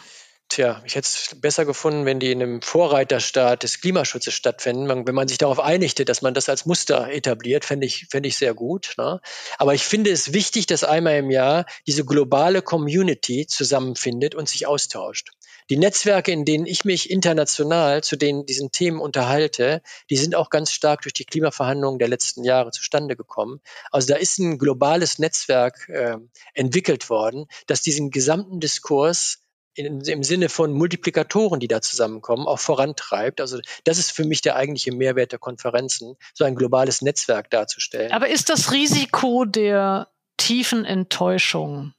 Tja, 0.50 0.82
ich 0.84 0.96
hätte 0.96 1.08
es 1.08 1.36
besser 1.40 1.64
gefunden, 1.64 2.06
wenn 2.06 2.20
die 2.20 2.32
in 2.32 2.42
einem 2.42 2.62
Vorreiterstaat 2.64 3.62
des 3.62 3.82
Klimaschutzes 3.82 4.34
stattfinden. 4.34 4.90
Wenn 5.06 5.14
man 5.14 5.28
sich 5.28 5.38
darauf 5.38 5.60
einigte, 5.60 6.06
dass 6.06 6.24
man 6.24 6.34
das 6.34 6.50
als 6.50 6.66
Muster 6.66 7.08
etabliert, 7.12 7.66
fände 7.66 7.86
ich, 7.86 8.08
fände 8.10 8.28
ich 8.28 8.36
sehr 8.36 8.56
gut. 8.56 8.96
Ne? 8.98 9.22
Aber 9.60 9.76
ich 9.76 9.84
finde 9.84 10.10
es 10.10 10.34
wichtig, 10.34 10.66
dass 10.66 10.84
einmal 10.84 11.18
im 11.18 11.30
Jahr 11.30 11.68
diese 11.86 12.04
globale 12.04 12.64
Community 12.64 13.46
zusammenfindet 13.46 14.34
und 14.34 14.50
sich 14.50 14.66
austauscht. 14.66 15.30
Die 15.70 15.78
Netzwerke, 15.78 16.32
in 16.32 16.46
denen 16.46 16.66
ich 16.66 16.84
mich 16.84 17.12
international 17.12 18.04
zu 18.04 18.16
den, 18.16 18.46
diesen 18.46 18.72
Themen 18.72 19.00
unterhalte, 19.00 19.82
die 20.10 20.18
sind 20.18 20.36
auch 20.36 20.50
ganz 20.50 20.72
stark 20.72 21.04
durch 21.04 21.14
die 21.14 21.26
Klimaverhandlungen 21.26 22.00
der 22.00 22.08
letzten 22.08 22.44
Jahre 22.44 22.72
zustande 22.72 23.16
gekommen. 23.16 23.62
Also 23.92 24.14
da 24.14 24.16
ist 24.16 24.40
ein 24.40 24.58
globales 24.58 25.20
Netzwerk 25.20 25.88
äh, 25.90 26.18
entwickelt 26.54 27.10
worden, 27.10 27.46
das 27.68 27.82
diesen 27.82 28.10
gesamten 28.10 28.60
Diskurs 28.60 29.44
in, 29.76 30.02
im 30.02 30.24
Sinne 30.24 30.50
von 30.50 30.74
Multiplikatoren, 30.74 31.60
die 31.60 31.68
da 31.68 31.82
zusammenkommen, 31.82 32.48
auch 32.48 32.60
vorantreibt. 32.60 33.40
Also 33.40 33.60
das 33.84 34.00
ist 34.00 34.12
für 34.12 34.26
mich 34.26 34.42
der 34.42 34.56
eigentliche 34.56 34.92
Mehrwert 34.92 35.32
der 35.32 35.40
Konferenzen, 35.40 36.16
so 36.34 36.44
ein 36.44 36.56
globales 36.56 37.02
Netzwerk 37.02 37.50
darzustellen. 37.50 38.12
Aber 38.12 38.28
ist 38.28 38.50
das 38.50 38.72
Risiko 38.72 39.46
der 39.46 40.10
tiefen 40.38 40.86
Enttäuschung, 40.86 41.94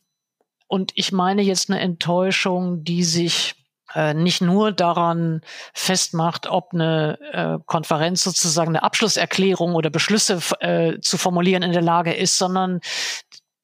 und 0.71 0.93
ich 0.95 1.11
meine 1.11 1.43
jetzt 1.43 1.69
eine 1.69 1.81
Enttäuschung, 1.81 2.85
die 2.85 3.03
sich 3.03 3.57
äh, 3.93 4.15
nicht 4.15 4.41
nur 4.41 4.71
daran 4.71 5.41
festmacht, 5.75 6.47
ob 6.47 6.73
eine 6.73 7.19
äh, 7.33 7.59
Konferenz 7.67 8.23
sozusagen 8.23 8.69
eine 8.69 8.85
Abschlusserklärung 8.85 9.75
oder 9.75 9.91
Beschlüsse 9.91 10.39
äh, 10.61 11.01
zu 11.01 11.19
formulieren 11.19 11.65
in 11.65 11.73
der 11.73 11.83
Lage 11.83 12.15
ist, 12.15 12.39
sondern 12.39 12.81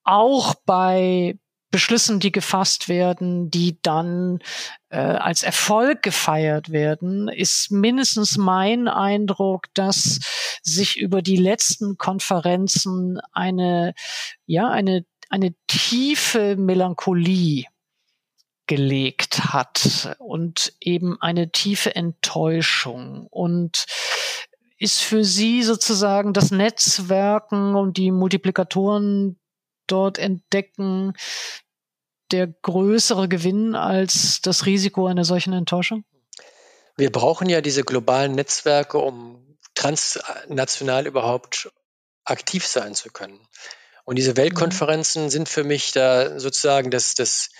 auch 0.02 0.56
bei 0.66 1.38
Beschlüssen, 1.70 2.18
die 2.18 2.32
gefasst 2.32 2.88
werden, 2.88 3.50
die 3.50 3.78
dann 3.82 4.40
äh, 4.88 4.98
als 4.98 5.44
Erfolg 5.44 6.02
gefeiert 6.02 6.70
werden, 6.70 7.28
ist 7.28 7.70
mindestens 7.70 8.36
mein 8.36 8.88
Eindruck, 8.88 9.66
dass 9.74 10.18
sich 10.62 10.96
über 10.96 11.22
die 11.22 11.36
letzten 11.36 11.98
Konferenzen 11.98 13.20
eine, 13.32 13.94
ja, 14.46 14.68
eine, 14.68 15.04
eine 15.28 15.54
tiefe 15.66 16.56
Melancholie 16.56 17.64
gelegt 18.66 19.52
hat 19.52 20.16
und 20.18 20.72
eben 20.80 21.20
eine 21.20 21.50
tiefe 21.50 21.94
Enttäuschung. 21.94 23.26
Und 23.30 23.86
ist 24.78 25.02
für 25.02 25.24
Sie 25.24 25.62
sozusagen 25.62 26.32
das 26.32 26.50
Netzwerken 26.50 27.74
und 27.74 27.96
die 27.96 28.10
Multiplikatoren 28.10 29.38
dort 29.86 30.18
entdecken 30.18 31.14
der 32.32 32.48
größere 32.48 33.28
Gewinn 33.28 33.74
als 33.76 34.40
das 34.42 34.66
Risiko 34.66 35.06
einer 35.06 35.24
solchen 35.24 35.52
Enttäuschung? 35.52 36.04
Wir 36.96 37.12
brauchen 37.12 37.48
ja 37.48 37.60
diese 37.60 37.84
globalen 37.84 38.32
Netzwerke, 38.32 38.98
um 38.98 39.58
transnational 39.74 41.06
überhaupt 41.06 41.70
aktiv 42.24 42.66
sein 42.66 42.94
zu 42.94 43.10
können. 43.10 43.38
Und 44.06 44.16
diese 44.16 44.36
Weltkonferenzen 44.36 45.24
mhm. 45.24 45.30
sind 45.30 45.48
für 45.48 45.64
mich 45.64 45.92
da 45.92 46.38
sozusagen 46.38 46.90
das, 46.90 47.14
das 47.14 47.50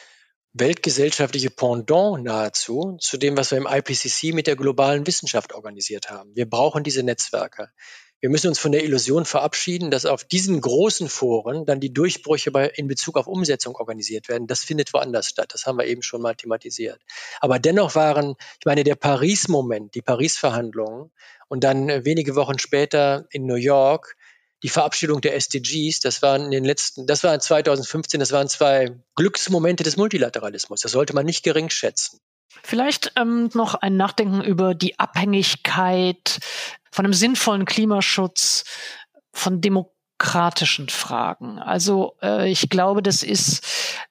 weltgesellschaftliche 0.55 1.51
Pendant 1.51 2.23
nahezu 2.23 2.97
zu 3.01 3.18
dem, 3.18 3.36
was 3.36 3.51
wir 3.51 3.59
im 3.59 3.68
IPCC 3.68 4.32
mit 4.32 4.47
der 4.47 4.56
globalen 4.56 5.06
Wissenschaft 5.06 5.52
organisiert 5.52 6.09
haben. 6.09 6.35
Wir 6.35 6.48
brauchen 6.48 6.85
diese 6.85 7.02
Netzwerke. 7.02 7.70
Wir 8.20 8.31
müssen 8.31 8.48
uns 8.48 8.59
von 8.59 8.73
der 8.73 8.82
Illusion 8.82 9.27
verabschieden, 9.27 9.90
dass 9.90 10.06
auf 10.06 10.24
diesen 10.24 10.60
großen 10.60 11.09
Foren 11.09 11.66
dann 11.66 11.81
die 11.81 11.93
Durchbrüche 11.93 12.51
bei, 12.51 12.68
in 12.68 12.89
Bezug 12.89 13.18
auf 13.18 13.27
Umsetzung 13.27 13.74
organisiert 13.74 14.28
werden. 14.28 14.47
Das 14.47 14.60
findet 14.60 14.94
woanders 14.94 15.28
statt. 15.28 15.52
Das 15.52 15.66
haben 15.66 15.78
wir 15.78 15.86
eben 15.86 16.02
schon 16.02 16.23
mal 16.23 16.35
thematisiert. 16.35 17.02
Aber 17.40 17.59
dennoch 17.59 17.94
waren, 17.94 18.36
ich 18.59 18.64
meine, 18.64 18.85
der 18.85 18.94
Paris-Moment, 18.94 19.94
die 19.94 20.01
Paris-Verhandlungen 20.01 21.10
und 21.48 21.64
dann 21.64 21.90
äh, 21.90 22.05
wenige 22.05 22.36
Wochen 22.36 22.59
später 22.59 23.27
in 23.31 23.47
New 23.47 23.56
York 23.56 24.15
die 24.62 24.69
Verabschiedung 24.69 25.20
der 25.20 25.35
SDGs, 25.35 26.01
das 26.01 26.23
waren 26.23 26.47
in 26.47 26.51
den 26.51 26.65
letzten, 26.65 27.07
das 27.07 27.23
war 27.24 27.39
2015, 27.39 28.20
das 28.20 28.33
waren 28.33 28.49
zwei 28.49 28.97
Glücksmomente 29.15 29.85
des 29.85 29.97
Multilateralismus. 29.97 30.81
Das 30.81 30.93
sollte 30.93 31.15
man 31.15 31.27
nicht 31.27 31.43
gering 31.43 31.70
schätzen. 31.70 32.20
Vielleicht 32.62 33.12
ähm, 33.16 33.51
noch 33.55 33.74
ein 33.74 33.97
Nachdenken 33.97 34.43
über 34.43 34.74
die 34.74 34.99
Abhängigkeit 34.99 36.39
von 36.91 37.05
einem 37.05 37.12
sinnvollen 37.12 37.66
Klimaschutz 37.66 38.65
von 39.33 39.61
demokratischen 40.16 40.88
Fragen. 40.88 41.59
Also 41.59 42.14
äh, 42.22 42.51
ich 42.51 42.68
glaube, 42.70 43.02
das 43.02 43.22
ist 43.22 43.62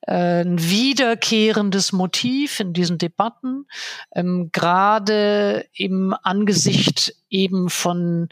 äh, 0.02 0.44
ein 0.44 0.60
wiederkehrendes 0.60 1.92
Motiv 1.94 2.60
in 2.60 2.74
diesen 2.74 2.98
Debatten, 2.98 3.66
ähm, 4.14 4.50
gerade 4.52 5.66
im 5.74 6.16
Angesicht 6.22 7.16
eben 7.30 7.70
von 7.70 8.30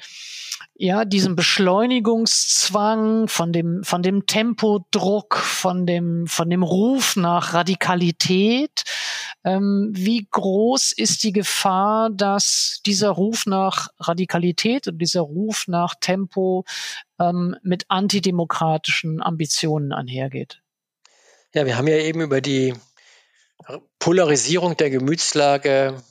ja, 0.76 1.06
diesem 1.06 1.36
Beschleunigungszwang, 1.36 3.28
von 3.28 3.54
dem, 3.54 3.84
von 3.84 4.02
dem 4.02 4.26
Tempodruck, 4.26 5.36
von 5.38 5.86
dem, 5.86 6.26
von 6.28 6.50
dem 6.50 6.64
Ruf 6.64 7.16
nach 7.16 7.54
Radikalität. 7.54 8.84
Ähm, 9.44 9.92
wie 9.94 10.28
groß 10.32 10.94
ist 10.94 11.24
die 11.24 11.32
Gefahr, 11.32 12.10
dass 12.10 12.82
dieser 12.86 13.10
Ruf 13.10 13.46
nach 13.46 13.90
Radikalität 14.00 14.88
und 14.88 14.98
dieser 14.98 15.22
Ruf 15.22 15.66
nach 15.68 15.96
Tempo 16.00 16.66
ähm, 17.30 17.56
mit 17.62 17.86
antidemokratischen 17.90 19.22
Ambitionen 19.22 19.94
einhergeht? 19.94 20.62
Ja, 21.54 21.66
wir 21.66 21.78
haben 21.78 21.88
ja 21.88 21.98
eben 21.98 22.22
über 22.22 22.42
die 22.42 22.74
Polarisierung 24.00 24.76
der 24.78 24.90
Gemütslage 24.90 26.02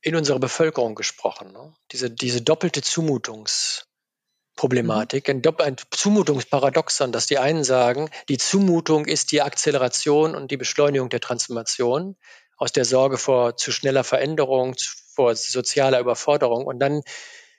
in 0.00 0.14
unserer 0.16 0.38
Bevölkerung 0.38 0.94
gesprochen. 0.94 1.52
Ne? 1.52 1.74
Diese, 1.92 2.10
diese 2.10 2.42
doppelte 2.42 2.82
Zumutungsproblematik, 2.82 5.28
mhm. 5.28 5.42
ein, 5.46 5.60
ein 5.60 5.76
Zumutungsparadoxon, 5.90 7.10
dass 7.10 7.26
die 7.26 7.38
einen 7.38 7.64
sagen, 7.64 8.10
die 8.28 8.38
Zumutung 8.38 9.06
ist 9.06 9.32
die 9.32 9.42
Acceleration 9.42 10.36
und 10.36 10.50
die 10.50 10.56
Beschleunigung 10.56 11.08
der 11.08 11.20
Transformation 11.20 12.16
aus 12.56 12.72
der 12.72 12.84
Sorge 12.84 13.18
vor 13.18 13.56
zu 13.56 13.72
schneller 13.72 14.04
Veränderung, 14.04 14.76
vor 15.14 15.34
sozialer 15.34 16.00
Überforderung 16.00 16.66
und 16.66 16.78
dann 16.78 17.02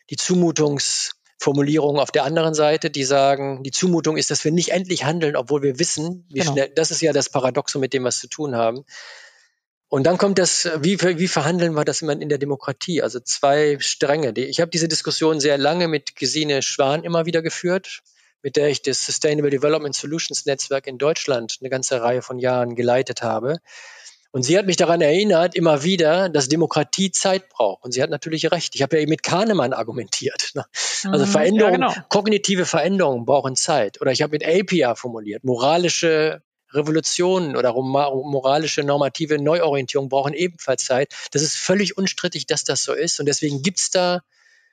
die 0.10 0.18
Zumutungsformulierung 1.40 2.00
auf 2.00 2.12
der 2.12 2.24
anderen 2.24 2.54
Seite, 2.54 2.90
die 2.90 3.04
sagen, 3.04 3.64
die 3.64 3.72
Zumutung 3.72 4.18
ist, 4.18 4.32
dass 4.32 4.44
wir 4.44 4.52
nicht 4.52 4.70
endlich 4.70 5.04
handeln, 5.04 5.36
obwohl 5.36 5.62
wir 5.62 5.80
wissen, 5.80 6.26
wie 6.30 6.40
genau. 6.40 6.54
schnell, 6.54 6.70
das 6.70 6.92
ist 6.92 7.02
ja 7.02 7.14
das 7.14 7.30
Paradoxon, 7.30 7.82
mit 7.82 7.94
dem 7.94 8.04
wir 8.04 8.10
es 8.10 8.20
zu 8.20 8.28
tun 8.28 8.56
haben. 8.56 8.86
Und 9.88 10.06
dann 10.06 10.18
kommt 10.18 10.40
das, 10.40 10.68
wie, 10.80 11.00
wie 11.00 11.28
verhandeln 11.28 11.74
wir 11.74 11.86
das 11.86 12.02
immer 12.02 12.20
in 12.20 12.30
der 12.30 12.40
Demokratie? 12.40 13.02
Also 13.02 13.20
zwei 13.20 13.78
Stränge. 13.80 14.34
Ich 14.36 14.60
habe 14.60 14.72
diese 14.72 14.88
Diskussion 14.88 15.40
sehr 15.40 15.58
lange 15.58 15.88
mit 15.88 16.16
Gesine 16.16 16.62
Schwan 16.62 17.04
immer 17.04 17.26
wieder 17.26 17.42
geführt, 17.42 18.02
mit 18.42 18.56
der 18.56 18.70
ich 18.70 18.82
das 18.82 19.06
Sustainable 19.06 19.52
Development 19.52 19.96
Solutions 19.96 20.46
Netzwerk 20.46 20.88
in 20.88 20.98
Deutschland 20.98 21.58
eine 21.62 21.70
ganze 21.70 22.02
Reihe 22.02 22.22
von 22.22 22.40
Jahren 22.40 22.76
geleitet 22.76 23.22
habe. 23.22 23.60
Und 24.36 24.44
sie 24.44 24.58
hat 24.58 24.66
mich 24.66 24.76
daran 24.76 25.00
erinnert, 25.00 25.56
immer 25.56 25.84
wieder, 25.84 26.28
dass 26.28 26.50
Demokratie 26.50 27.10
Zeit 27.10 27.48
braucht. 27.48 27.86
Und 27.86 27.94
sie 27.94 28.04
hat 28.04 28.10
natürlich 28.10 28.52
recht. 28.52 28.76
Ich 28.76 28.82
habe 28.82 28.98
ja 28.98 29.02
eben 29.02 29.10
mit 29.10 29.24
Kahnemann 29.24 29.72
argumentiert. 29.72 30.52
Ne? 30.56 30.66
Also 31.06 31.26
mhm, 31.26 31.30
Veränderungen, 31.30 31.82
ja, 31.82 31.88
genau. 31.88 32.06
kognitive 32.10 32.66
Veränderungen 32.66 33.26
brauchen 33.26 33.56
Zeit. 33.56 34.02
Oder 34.02 34.12
ich 34.12 34.22
habe 34.22 34.32
mit 34.32 34.46
APIA 34.46 34.96
formuliert, 34.96 35.46
moralische 35.46 36.42
Revolutionen 36.74 37.56
oder 37.56 37.72
moralische 37.76 38.84
normative 38.84 39.42
Neuorientierung 39.42 40.10
brauchen 40.10 40.34
ebenfalls 40.34 40.84
Zeit. 40.84 41.14
Das 41.32 41.42
ist 41.42 41.56
völlig 41.56 41.98
unstrittig, 41.98 42.46
dass 42.46 42.66
das 42.66 42.84
so 42.84 42.92
ist. 42.92 43.22
Und 43.22 43.28
deswegen 43.28 43.62
gibt's 43.62 43.90
da, 43.90 44.22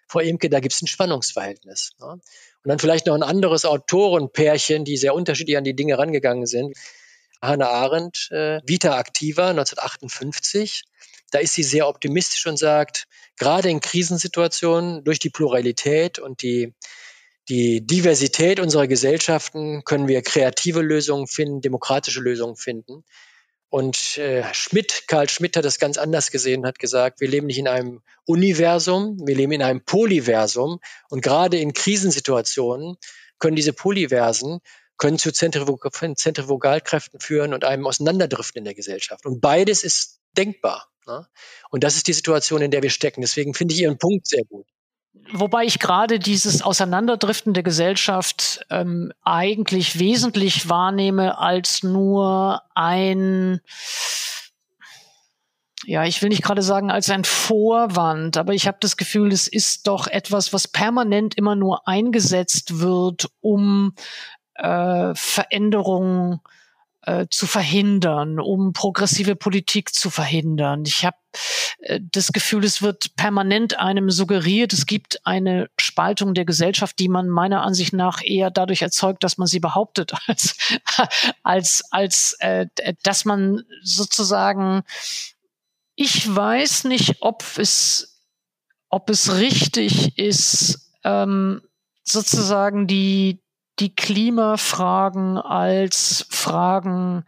Frau 0.08 0.18
Imke, 0.18 0.50
da 0.50 0.58
gibt's 0.58 0.82
ein 0.82 0.88
Spannungsverhältnis. 0.88 1.92
Ne? 2.00 2.06
Und 2.06 2.20
dann 2.64 2.80
vielleicht 2.80 3.06
noch 3.06 3.14
ein 3.14 3.22
anderes 3.22 3.64
Autorenpärchen, 3.64 4.84
die 4.84 4.96
sehr 4.96 5.14
unterschiedlich 5.14 5.56
an 5.56 5.62
die 5.62 5.76
Dinge 5.76 5.98
rangegangen 5.98 6.46
sind. 6.46 6.76
Hannah 7.42 7.68
Arendt, 7.68 8.28
äh, 8.30 8.60
Vita 8.64 8.98
Activa 8.98 9.50
1958. 9.50 10.84
Da 11.30 11.40
ist 11.40 11.54
sie 11.54 11.62
sehr 11.62 11.88
optimistisch 11.88 12.46
und 12.46 12.56
sagt, 12.56 13.06
gerade 13.36 13.68
in 13.68 13.80
Krisensituationen 13.80 15.04
durch 15.04 15.18
die 15.18 15.30
Pluralität 15.30 16.18
und 16.18 16.42
die 16.42 16.74
die 17.48 17.84
Diversität 17.84 18.60
unserer 18.60 18.86
Gesellschaften 18.86 19.82
können 19.84 20.06
wir 20.06 20.22
kreative 20.22 20.80
Lösungen 20.80 21.26
finden, 21.26 21.60
demokratische 21.60 22.20
Lösungen 22.20 22.56
finden. 22.56 23.04
Und 23.68 24.18
äh, 24.18 24.44
Schmidt, 24.52 25.04
Karl 25.08 25.28
Schmidt 25.28 25.56
hat 25.56 25.64
das 25.64 25.78
ganz 25.78 25.98
anders 25.98 26.30
gesehen, 26.30 26.66
hat 26.66 26.78
gesagt, 26.78 27.20
wir 27.20 27.28
leben 27.28 27.46
nicht 27.46 27.58
in 27.58 27.68
einem 27.68 28.02
Universum, 28.26 29.18
wir 29.26 29.34
leben 29.34 29.52
in 29.52 29.62
einem 29.62 29.84
Polyversum. 29.84 30.78
Und 31.08 31.22
gerade 31.22 31.56
in 31.56 31.72
Krisensituationen 31.72 32.96
können 33.38 33.56
diese 33.56 33.72
Polyversen 33.72 34.60
können 35.02 35.18
zu 35.18 35.32
Zentrifug 35.32 35.84
Zentrifugalkräften 36.14 37.18
führen 37.18 37.54
und 37.54 37.64
einem 37.64 37.88
Auseinanderdriften 37.88 38.60
in 38.60 38.64
der 38.64 38.74
Gesellschaft. 38.74 39.26
Und 39.26 39.40
beides 39.40 39.82
ist 39.82 40.20
denkbar. 40.36 40.86
Ne? 41.08 41.26
Und 41.70 41.82
das 41.82 41.96
ist 41.96 42.06
die 42.06 42.12
Situation, 42.12 42.62
in 42.62 42.70
der 42.70 42.84
wir 42.84 42.90
stecken. 42.90 43.20
Deswegen 43.20 43.52
finde 43.52 43.74
ich 43.74 43.80
Ihren 43.80 43.98
Punkt 43.98 44.28
sehr 44.28 44.44
gut. 44.44 44.64
Wobei 45.32 45.64
ich 45.64 45.80
gerade 45.80 46.20
dieses 46.20 46.62
Auseinanderdriften 46.62 47.52
der 47.52 47.64
Gesellschaft 47.64 48.64
ähm, 48.70 49.12
eigentlich 49.22 49.98
wesentlich 49.98 50.68
wahrnehme 50.68 51.36
als 51.36 51.82
nur 51.82 52.62
ein, 52.76 53.60
ja, 55.84 56.04
ich 56.04 56.22
will 56.22 56.28
nicht 56.28 56.44
gerade 56.44 56.62
sagen 56.62 56.92
als 56.92 57.10
ein 57.10 57.24
Vorwand, 57.24 58.36
aber 58.36 58.54
ich 58.54 58.68
habe 58.68 58.78
das 58.80 58.96
Gefühl, 58.96 59.32
es 59.32 59.48
ist 59.48 59.88
doch 59.88 60.06
etwas, 60.06 60.52
was 60.52 60.68
permanent 60.68 61.36
immer 61.36 61.56
nur 61.56 61.88
eingesetzt 61.88 62.78
wird, 62.78 63.28
um 63.40 63.94
äh, 64.62 65.14
Veränderungen 65.14 66.40
äh, 67.04 67.26
zu 67.30 67.48
verhindern, 67.48 68.38
um 68.38 68.72
progressive 68.72 69.34
Politik 69.34 69.92
zu 69.92 70.08
verhindern. 70.08 70.84
Ich 70.86 71.04
habe 71.04 71.16
äh, 71.80 71.98
das 72.00 72.32
Gefühl, 72.32 72.64
es 72.64 72.80
wird 72.80 73.16
permanent 73.16 73.78
einem 73.80 74.08
suggeriert, 74.10 74.72
es 74.72 74.86
gibt 74.86 75.26
eine 75.26 75.68
Spaltung 75.80 76.32
der 76.32 76.44
Gesellschaft, 76.44 77.00
die 77.00 77.08
man 77.08 77.28
meiner 77.28 77.62
Ansicht 77.62 77.92
nach 77.92 78.22
eher 78.22 78.52
dadurch 78.52 78.82
erzeugt, 78.82 79.24
dass 79.24 79.36
man 79.36 79.48
sie 79.48 79.58
behauptet, 79.58 80.12
als 80.28 80.56
als 81.42 81.82
als 81.90 82.36
äh, 82.38 82.66
dass 83.02 83.24
man 83.24 83.64
sozusagen 83.82 84.82
ich 85.96 86.34
weiß 86.34 86.84
nicht, 86.84 87.16
ob 87.20 87.42
es 87.58 88.20
ob 88.88 89.10
es 89.10 89.38
richtig 89.38 90.16
ist, 90.18 90.92
ähm, 91.02 91.62
sozusagen 92.04 92.86
die 92.86 93.42
die 93.78 93.94
Klimafragen 93.94 95.38
als 95.38 96.26
Fragen 96.30 97.24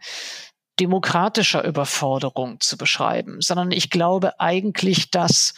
demokratischer 0.79 1.63
Überforderung 1.63 2.59
zu 2.59 2.77
beschreiben, 2.77 3.41
sondern 3.41 3.71
ich 3.71 3.89
glaube 3.89 4.39
eigentlich, 4.39 5.09
dass 5.09 5.55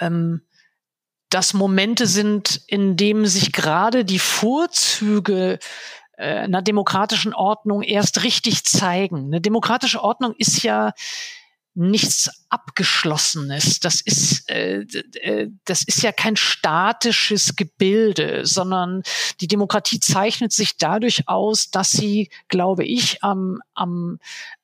ähm, 0.00 0.42
das 1.30 1.54
Momente 1.54 2.06
sind, 2.06 2.60
in 2.66 2.96
dem 2.96 3.26
sich 3.26 3.52
gerade 3.52 4.04
die 4.04 4.18
Vorzüge 4.18 5.58
äh, 6.16 6.38
einer 6.38 6.62
demokratischen 6.62 7.34
Ordnung 7.34 7.82
erst 7.82 8.22
richtig 8.22 8.64
zeigen. 8.64 9.26
Eine 9.26 9.40
demokratische 9.40 10.02
Ordnung 10.02 10.34
ist 10.38 10.62
ja 10.62 10.92
nichts 11.74 12.30
Abgeschlossenes. 12.48 13.80
Das 13.80 14.00
ist, 14.00 14.48
äh, 14.48 14.82
äh, 15.20 15.48
das 15.64 15.82
ist 15.82 16.02
ja 16.02 16.12
kein 16.12 16.36
statisches 16.36 17.56
Gebilde, 17.56 18.46
sondern 18.46 19.02
die 19.40 19.48
Demokratie 19.48 19.98
zeichnet 19.98 20.52
sich 20.52 20.76
dadurch 20.76 21.28
aus, 21.28 21.70
dass 21.70 21.90
sie, 21.90 22.30
glaube 22.48 22.84
ich, 22.84 23.22
am, 23.24 23.60
am, 23.74 24.18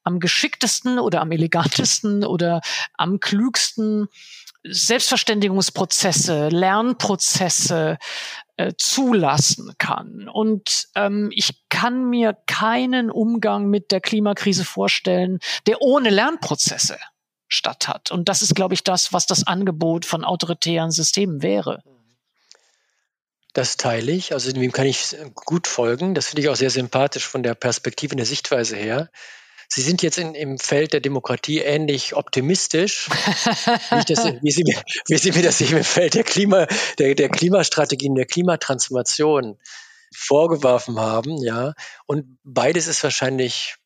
am 0.05 0.20
geschicktesten 0.20 0.99
oder 0.99 1.20
am 1.20 1.32
elegantesten 1.32 2.24
oder 2.24 2.61
am 2.97 3.19
klügsten 3.19 4.09
Selbstverständigungsprozesse, 4.62 6.49
Lernprozesse 6.49 7.99
äh, 8.61 8.74
zulassen 8.77 9.73
kann. 9.78 10.28
Und 10.28 10.89
ähm, 10.95 11.31
ich 11.32 11.65
kann 11.70 12.11
mir 12.11 12.37
keinen 12.47 13.11
Umgang 13.11 13.70
mit 13.70 13.91
der 13.91 14.03
Klimakrise 14.03 14.66
vorstellen, 14.66 15.39
der 15.66 15.81
ohne 15.81 16.11
Lernprozesse 16.11 16.99
statt 17.49 17.89
hat. 17.89 18.11
Und 18.11 18.28
das 18.28 18.43
ist, 18.43 18.55
glaube 18.55 18.74
ich, 18.74 18.85
das, 18.85 19.15
was 19.15 19.27
das 19.27 19.47
Angebot 19.47 20.05
von 20.05 20.24
autoritären 20.24 20.91
Systemen 20.91 21.43
wäre. 21.43 21.82
Das 23.55 23.78
teile 23.78 24.12
ich. 24.12 24.35
Also 24.35 24.53
dem 24.53 24.73
kann 24.73 24.87
ich 24.87 25.16
gut 25.35 25.66
folgen. 25.66 26.15
Das 26.15 26.27
finde 26.27 26.43
ich 26.43 26.51
auch 26.51 26.57
sehr 26.57 26.70
sympathisch 26.70 27.27
von 27.27 27.43
der 27.43 27.55
Perspektive 27.55 28.12
und 28.12 28.19
der 28.19 28.27
Sichtweise 28.27 28.77
her. 28.77 29.09
Sie 29.72 29.82
sind 29.82 30.02
jetzt 30.02 30.18
in, 30.18 30.34
im 30.34 30.59
Feld 30.59 30.92
der 30.92 31.01
Demokratie 31.01 31.59
ähnlich 31.59 32.14
optimistisch, 32.16 33.09
wie, 33.09 34.05
das, 34.05 34.24
wie, 34.42 34.51
Sie, 34.51 34.64
wie 35.06 35.16
Sie 35.16 35.30
mir 35.30 35.42
das 35.42 35.60
eben 35.60 35.76
im 35.76 35.84
Feld 35.84 36.14
der, 36.14 36.24
Klima, 36.24 36.66
der, 36.98 37.14
der 37.14 37.28
Klimastrategien, 37.28 38.16
der 38.16 38.26
Klimatransformation 38.26 39.59
vorgeworfen 40.12 40.98
haben, 40.98 41.36
ja. 41.44 41.74
Und 42.06 42.38
beides 42.42 42.88
ist 42.88 43.05
wahrscheinlich 43.05 43.76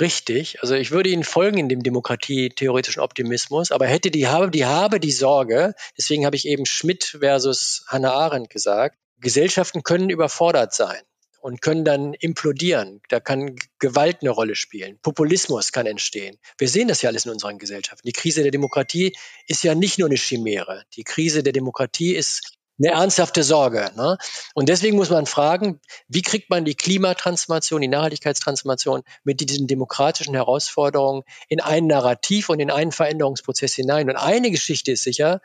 richtig. 0.00 0.62
Also 0.62 0.74
ich 0.74 0.92
würde 0.92 1.10
Ihnen 1.10 1.24
folgen 1.24 1.58
in 1.58 1.68
dem 1.68 1.82
demokratietheoretischen 1.82 3.02
Optimismus, 3.02 3.70
aber 3.70 3.86
hätte 3.86 4.10
die 4.10 4.28
habe, 4.28 4.50
die 4.50 4.64
habe 4.64 4.98
die 4.98 5.12
Sorge, 5.12 5.74
deswegen 5.98 6.24
habe 6.24 6.36
ich 6.36 6.46
eben 6.46 6.64
Schmidt 6.64 7.18
versus 7.20 7.84
Hannah 7.88 8.14
Arendt 8.14 8.48
gesagt, 8.48 8.96
Gesellschaften 9.20 9.82
können 9.82 10.08
überfordert 10.08 10.72
sein 10.72 11.02
und 11.40 11.60
können 11.60 11.84
dann 11.84 12.14
implodieren. 12.14 13.00
Da 13.08 13.20
kann 13.20 13.56
Gewalt 13.78 14.18
eine 14.22 14.30
Rolle 14.30 14.54
spielen. 14.54 14.98
Populismus 15.02 15.72
kann 15.72 15.86
entstehen. 15.86 16.38
Wir 16.58 16.68
sehen 16.68 16.88
das 16.88 17.02
ja 17.02 17.10
alles 17.10 17.26
in 17.26 17.32
unseren 17.32 17.58
Gesellschaften. 17.58 18.06
Die 18.06 18.12
Krise 18.12 18.42
der 18.42 18.50
Demokratie 18.50 19.16
ist 19.46 19.62
ja 19.62 19.74
nicht 19.74 19.98
nur 19.98 20.08
eine 20.08 20.16
Chimäre. 20.16 20.84
Die 20.94 21.04
Krise 21.04 21.42
der 21.42 21.52
Demokratie 21.52 22.14
ist 22.14 22.58
eine 22.78 22.92
ernsthafte 22.92 23.42
Sorge. 23.42 23.90
Ne? 23.96 24.18
Und 24.54 24.68
deswegen 24.68 24.96
muss 24.96 25.10
man 25.10 25.26
fragen, 25.26 25.80
wie 26.06 26.22
kriegt 26.22 26.48
man 26.50 26.64
die 26.64 26.74
Klimatransformation, 26.74 27.80
die 27.80 27.88
Nachhaltigkeitstransformation 27.88 29.02
mit 29.24 29.40
diesen 29.40 29.66
demokratischen 29.66 30.34
Herausforderungen 30.34 31.22
in 31.48 31.60
ein 31.60 31.86
Narrativ 31.86 32.48
und 32.48 32.60
in 32.60 32.70
einen 32.70 32.92
Veränderungsprozess 32.92 33.74
hinein? 33.74 34.08
Und 34.08 34.16
eine 34.16 34.50
Geschichte 34.50 34.92
ist 34.92 35.02
sicher, 35.02 35.40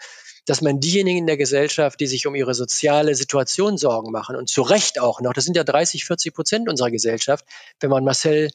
dass 0.45 0.61
man 0.61 0.79
diejenigen 0.79 1.19
in 1.19 1.27
der 1.27 1.37
Gesellschaft, 1.37 1.99
die 1.99 2.07
sich 2.07 2.27
um 2.27 2.35
ihre 2.35 2.53
soziale 2.53 3.15
Situation 3.15 3.77
Sorgen 3.77 4.11
machen 4.11 4.35
und 4.35 4.49
zu 4.49 4.61
Recht 4.61 4.99
auch 4.99 5.21
noch, 5.21 5.33
das 5.33 5.45
sind 5.45 5.55
ja 5.55 5.63
30, 5.63 6.05
40 6.05 6.33
Prozent 6.33 6.69
unserer 6.69 6.91
Gesellschaft, 6.91 7.45
wenn 7.79 7.89
man 7.89 8.03
Marcel 8.03 8.49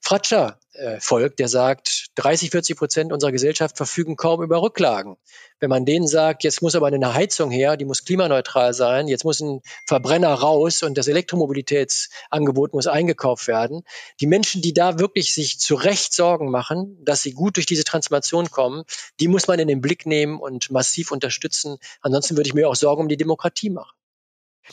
Fratscher 0.00 0.58
äh, 0.72 0.98
folgt, 0.98 1.38
der 1.38 1.48
sagt, 1.48 2.06
30, 2.14 2.50
40 2.50 2.76
Prozent 2.76 3.12
unserer 3.12 3.32
Gesellschaft 3.32 3.76
verfügen 3.76 4.16
kaum 4.16 4.42
über 4.42 4.62
Rücklagen. 4.62 5.16
Wenn 5.58 5.68
man 5.68 5.84
denen 5.84 6.06
sagt, 6.06 6.42
jetzt 6.42 6.62
muss 6.62 6.74
aber 6.74 6.86
eine 6.86 7.14
Heizung 7.14 7.50
her, 7.50 7.76
die 7.76 7.84
muss 7.84 8.04
klimaneutral 8.04 8.72
sein, 8.72 9.08
jetzt 9.08 9.24
muss 9.24 9.40
ein 9.40 9.60
Verbrenner 9.86 10.32
raus 10.32 10.82
und 10.82 10.96
das 10.96 11.08
Elektromobilitätsangebot 11.08 12.72
muss 12.72 12.86
eingekauft 12.86 13.46
werden. 13.46 13.82
Die 14.20 14.26
Menschen, 14.26 14.62
die 14.62 14.72
da 14.72 14.98
wirklich 14.98 15.34
sich 15.34 15.60
zu 15.60 15.74
Recht 15.74 16.14
Sorgen 16.14 16.50
machen, 16.50 16.96
dass 17.04 17.22
sie 17.22 17.32
gut 17.32 17.56
durch 17.56 17.66
diese 17.66 17.84
Transformation 17.84 18.50
kommen, 18.50 18.84
die 19.20 19.28
muss 19.28 19.48
man 19.48 19.58
in 19.58 19.68
den 19.68 19.82
Blick 19.82 20.06
nehmen 20.06 20.40
und 20.40 20.70
massiv 20.70 21.12
unterstützen. 21.12 21.76
Ansonsten 22.00 22.36
würde 22.36 22.48
ich 22.48 22.54
mir 22.54 22.68
auch 22.68 22.76
Sorgen 22.76 23.02
um 23.02 23.08
die 23.08 23.18
Demokratie 23.18 23.70
machen. 23.70 23.99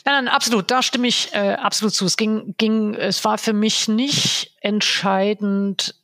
Nein, 0.04 0.24
nein, 0.24 0.28
absolut. 0.28 0.70
Da 0.70 0.82
stimme 0.82 1.08
ich 1.08 1.32
äh, 1.32 1.54
absolut 1.54 1.94
zu. 1.94 2.04
Es 2.04 2.16
ging, 2.16 2.54
ging, 2.58 2.94
es 2.94 3.24
war 3.24 3.38
für 3.38 3.52
mich 3.52 3.88
nicht 3.88 4.56
entscheidend, 4.60 5.94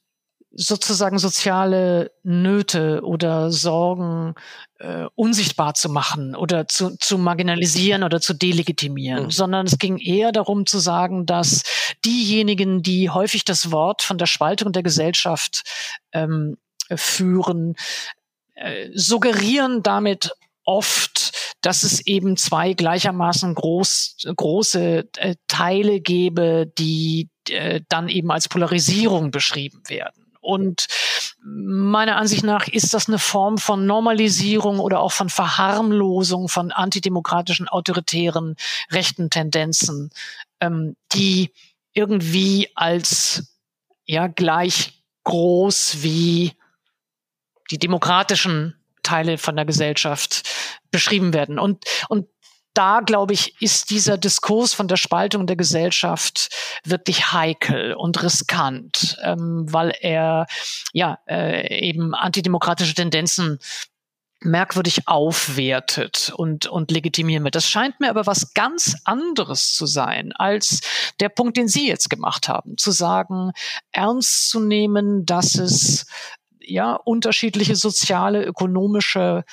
sozusagen 0.56 1.18
soziale 1.18 2.12
Nöte 2.22 3.02
oder 3.02 3.50
Sorgen 3.50 4.34
äh, 4.78 5.06
unsichtbar 5.14 5.74
zu 5.74 5.88
machen 5.88 6.36
oder 6.36 6.68
zu, 6.68 6.96
zu 6.96 7.18
marginalisieren 7.18 8.04
oder 8.04 8.20
zu 8.20 8.34
delegitimieren, 8.34 9.24
mhm. 9.24 9.30
sondern 9.30 9.66
es 9.66 9.78
ging 9.78 9.98
eher 9.98 10.32
darum 10.32 10.66
zu 10.66 10.78
sagen, 10.78 11.26
dass 11.26 11.62
diejenigen, 12.04 12.82
die 12.82 13.10
häufig 13.10 13.44
das 13.44 13.72
Wort 13.72 14.02
von 14.02 14.18
der 14.18 14.26
Spaltung 14.26 14.72
der 14.72 14.82
Gesellschaft 14.82 15.62
ähm, 16.12 16.56
führen, 16.94 17.74
äh, 18.54 18.90
suggerieren 18.94 19.82
damit 19.82 20.30
oft, 20.64 21.32
dass 21.60 21.82
es 21.82 22.06
eben 22.06 22.36
zwei 22.36 22.72
gleichermaßen 22.72 23.54
groß, 23.54 24.16
große 24.36 25.08
äh, 25.16 25.34
Teile 25.48 26.00
gäbe, 26.00 26.70
die 26.78 27.30
äh, 27.48 27.80
dann 27.88 28.08
eben 28.08 28.30
als 28.30 28.48
Polarisierung 28.48 29.30
beschrieben 29.30 29.82
werden. 29.88 30.24
Und 30.40 30.88
meiner 31.42 32.16
Ansicht 32.16 32.44
nach 32.44 32.68
ist 32.68 32.92
das 32.92 33.08
eine 33.08 33.18
Form 33.18 33.58
von 33.58 33.86
Normalisierung 33.86 34.78
oder 34.78 35.00
auch 35.00 35.12
von 35.12 35.30
Verharmlosung 35.30 36.48
von 36.48 36.70
antidemokratischen, 36.70 37.68
autoritären, 37.68 38.56
rechten 38.90 39.30
Tendenzen, 39.30 40.10
ähm, 40.60 40.96
die 41.12 41.50
irgendwie 41.94 42.68
als 42.74 43.54
ja 44.04 44.26
gleich 44.26 45.02
groß 45.24 46.02
wie 46.02 46.52
die 47.70 47.78
demokratischen 47.78 48.74
Teile 49.04 49.38
von 49.38 49.54
der 49.54 49.64
Gesellschaft 49.64 50.42
beschrieben 50.90 51.32
werden. 51.32 51.60
Und, 51.60 51.84
und 52.08 52.26
da, 52.74 53.00
glaube 53.00 53.32
ich, 53.32 53.54
ist 53.62 53.90
dieser 53.90 54.18
Diskurs 54.18 54.74
von 54.74 54.88
der 54.88 54.96
Spaltung 54.96 55.46
der 55.46 55.56
Gesellschaft 55.56 56.48
wirklich 56.84 57.32
heikel 57.32 57.94
und 57.94 58.20
riskant, 58.22 59.16
ähm, 59.22 59.64
weil 59.72 59.94
er 60.00 60.46
ja 60.92 61.18
äh, 61.28 61.86
eben 61.88 62.14
antidemokratische 62.14 62.94
Tendenzen 62.94 63.60
merkwürdig 64.40 65.08
aufwertet 65.08 66.32
und, 66.36 66.66
und 66.66 66.90
legitimieren 66.90 67.44
wird. 67.44 67.54
Das 67.54 67.68
scheint 67.68 67.98
mir 68.00 68.10
aber 68.10 68.26
was 68.26 68.52
ganz 68.52 68.96
anderes 69.04 69.74
zu 69.74 69.86
sein 69.86 70.32
als 70.32 70.80
der 71.20 71.30
Punkt, 71.30 71.56
den 71.56 71.68
Sie 71.68 71.88
jetzt 71.88 72.10
gemacht 72.10 72.48
haben, 72.48 72.76
zu 72.76 72.90
sagen, 72.90 73.52
ernst 73.92 74.50
zu 74.50 74.60
nehmen, 74.60 75.24
dass 75.24 75.54
es 75.54 76.06
ja 76.66 76.94
unterschiedliche 76.94 77.76
soziale, 77.76 78.44
ökonomische 78.44 79.44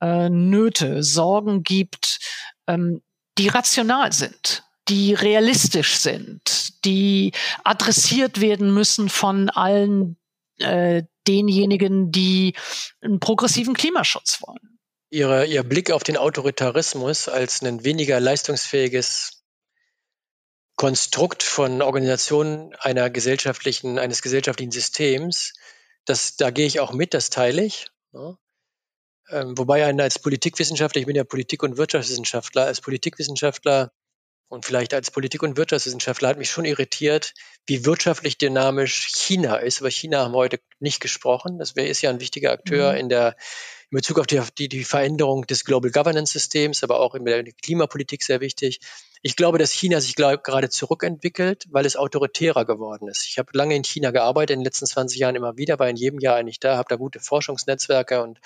äh, 0.00 0.28
Nöte, 0.28 1.02
Sorgen 1.02 1.62
gibt, 1.62 2.18
ähm, 2.66 3.02
die 3.38 3.48
rational 3.48 4.12
sind 4.12 4.64
die 4.88 5.14
realistisch 5.14 5.96
sind, 5.96 6.84
die 6.84 7.32
adressiert 7.64 8.40
werden 8.40 8.72
müssen 8.72 9.08
von 9.08 9.50
allen 9.50 10.16
äh, 10.58 11.02
denjenigen, 11.26 12.12
die 12.12 12.54
einen 13.00 13.20
progressiven 13.20 13.74
Klimaschutz 13.74 14.40
wollen. 14.42 14.78
Ihre, 15.10 15.46
Ihr 15.46 15.62
Blick 15.62 15.90
auf 15.90 16.02
den 16.02 16.16
Autoritarismus 16.16 17.28
als 17.28 17.62
ein 17.62 17.84
weniger 17.84 18.20
leistungsfähiges 18.20 19.42
Konstrukt 20.76 21.42
von 21.42 21.82
Organisationen 21.82 22.74
einer 22.80 23.08
gesellschaftlichen, 23.08 23.98
eines 23.98 24.22
gesellschaftlichen 24.22 24.72
Systems 24.72 25.54
das, 26.04 26.36
da 26.36 26.50
gehe 26.50 26.66
ich 26.66 26.80
auch 26.80 26.92
mit, 26.92 27.14
das 27.14 27.30
teile 27.30 27.64
ich. 27.64 27.90
Ne? 28.12 28.36
Ähm, 29.30 29.56
wobei 29.56 29.86
ein 29.86 30.00
als 30.00 30.18
Politikwissenschaftler, 30.18 31.00
ich 31.00 31.06
bin 31.06 31.16
ja 31.16 31.24
Politik- 31.24 31.62
und 31.62 31.76
Wirtschaftswissenschaftler, 31.76 32.66
als 32.66 32.80
Politikwissenschaftler 32.80 33.92
und 34.48 34.64
vielleicht 34.64 34.94
als 34.94 35.10
Politik- 35.10 35.42
und 35.42 35.56
Wirtschaftswissenschaftler 35.56 36.28
hat 36.28 36.38
mich 36.38 36.50
schon 36.50 36.64
irritiert, 36.64 37.34
wie 37.66 37.84
wirtschaftlich 37.84 38.38
dynamisch 38.38 39.08
China 39.14 39.56
ist. 39.56 39.80
Über 39.80 39.90
China 39.90 40.24
haben 40.24 40.32
wir 40.32 40.38
heute 40.38 40.60
nicht 40.78 41.00
gesprochen. 41.00 41.58
Das 41.58 41.72
ist 41.72 42.02
ja 42.02 42.10
ein 42.10 42.20
wichtiger 42.20 42.52
Akteur 42.52 42.92
mhm. 42.92 42.98
in 42.98 43.08
der 43.08 43.36
in 43.90 43.96
Bezug 43.96 44.18
auf 44.18 44.26
die, 44.26 44.40
die, 44.58 44.68
die 44.68 44.84
Veränderung 44.84 45.46
des 45.46 45.64
Global 45.64 45.90
Governance 45.90 46.32
Systems, 46.32 46.82
aber 46.82 47.00
auch 47.00 47.14
in 47.14 47.24
der 47.24 47.44
Klimapolitik 47.44 48.22
sehr 48.22 48.40
wichtig. 48.40 48.80
Ich 49.22 49.36
glaube, 49.36 49.58
dass 49.58 49.72
China 49.72 50.00
sich 50.00 50.16
glaub, 50.16 50.42
gerade 50.42 50.68
zurückentwickelt, 50.68 51.66
weil 51.70 51.86
es 51.86 51.96
autoritärer 51.96 52.64
geworden 52.64 53.08
ist. 53.08 53.26
Ich 53.28 53.38
habe 53.38 53.50
lange 53.52 53.76
in 53.76 53.84
China 53.84 54.10
gearbeitet, 54.10 54.54
in 54.54 54.60
den 54.60 54.64
letzten 54.64 54.86
20 54.86 55.18
Jahren 55.18 55.36
immer 55.36 55.56
wieder, 55.56 55.78
war 55.78 55.88
in 55.88 55.96
jedem 55.96 56.18
Jahr 56.18 56.36
eigentlich 56.36 56.60
da, 56.60 56.76
habe 56.76 56.88
da 56.88 56.96
gute 56.96 57.20
Forschungsnetzwerke 57.20 58.22
und 58.22 58.40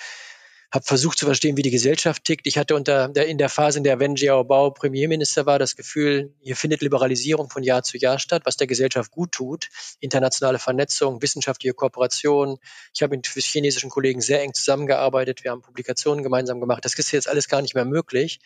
habe 0.71 0.85
versucht 0.85 1.17
zu 1.17 1.25
verstehen, 1.25 1.57
wie 1.57 1.63
die 1.63 1.71
Gesellschaft 1.71 2.23
tickt. 2.23 2.45
Ich 2.45 2.57
hatte 2.57 2.75
unter 2.75 3.07
der, 3.07 3.27
in 3.27 3.37
der 3.37 3.49
Phase, 3.49 3.79
in 3.79 3.83
der 3.83 3.99
Wen 3.99 4.15
Jiabao 4.15 4.71
Premierminister 4.71 5.45
war, 5.45 5.57
das 5.57 5.75
Gefühl, 5.75 6.33
hier 6.41 6.55
findet 6.55 6.81
Liberalisierung 6.81 7.49
von 7.49 7.63
Jahr 7.63 7.83
zu 7.83 7.97
Jahr 7.97 8.19
statt, 8.19 8.43
was 8.45 8.57
der 8.57 8.67
Gesellschaft 8.67 9.11
gut 9.11 9.31
tut. 9.31 9.69
Internationale 9.99 10.59
Vernetzung, 10.59 11.21
wissenschaftliche 11.21 11.73
Kooperation. 11.73 12.59
Ich 12.93 13.01
habe 13.01 13.15
mit 13.15 13.27
chinesischen 13.27 13.89
Kollegen 13.89 14.21
sehr 14.21 14.41
eng 14.41 14.53
zusammengearbeitet. 14.53 15.43
Wir 15.43 15.51
haben 15.51 15.61
Publikationen 15.61 16.23
gemeinsam 16.23 16.59
gemacht. 16.59 16.85
Das 16.85 16.93
ist 16.93 17.11
jetzt 17.11 17.27
alles 17.27 17.47
gar 17.47 17.61
nicht 17.61 17.75
mehr 17.75 17.85
möglich 17.85 18.39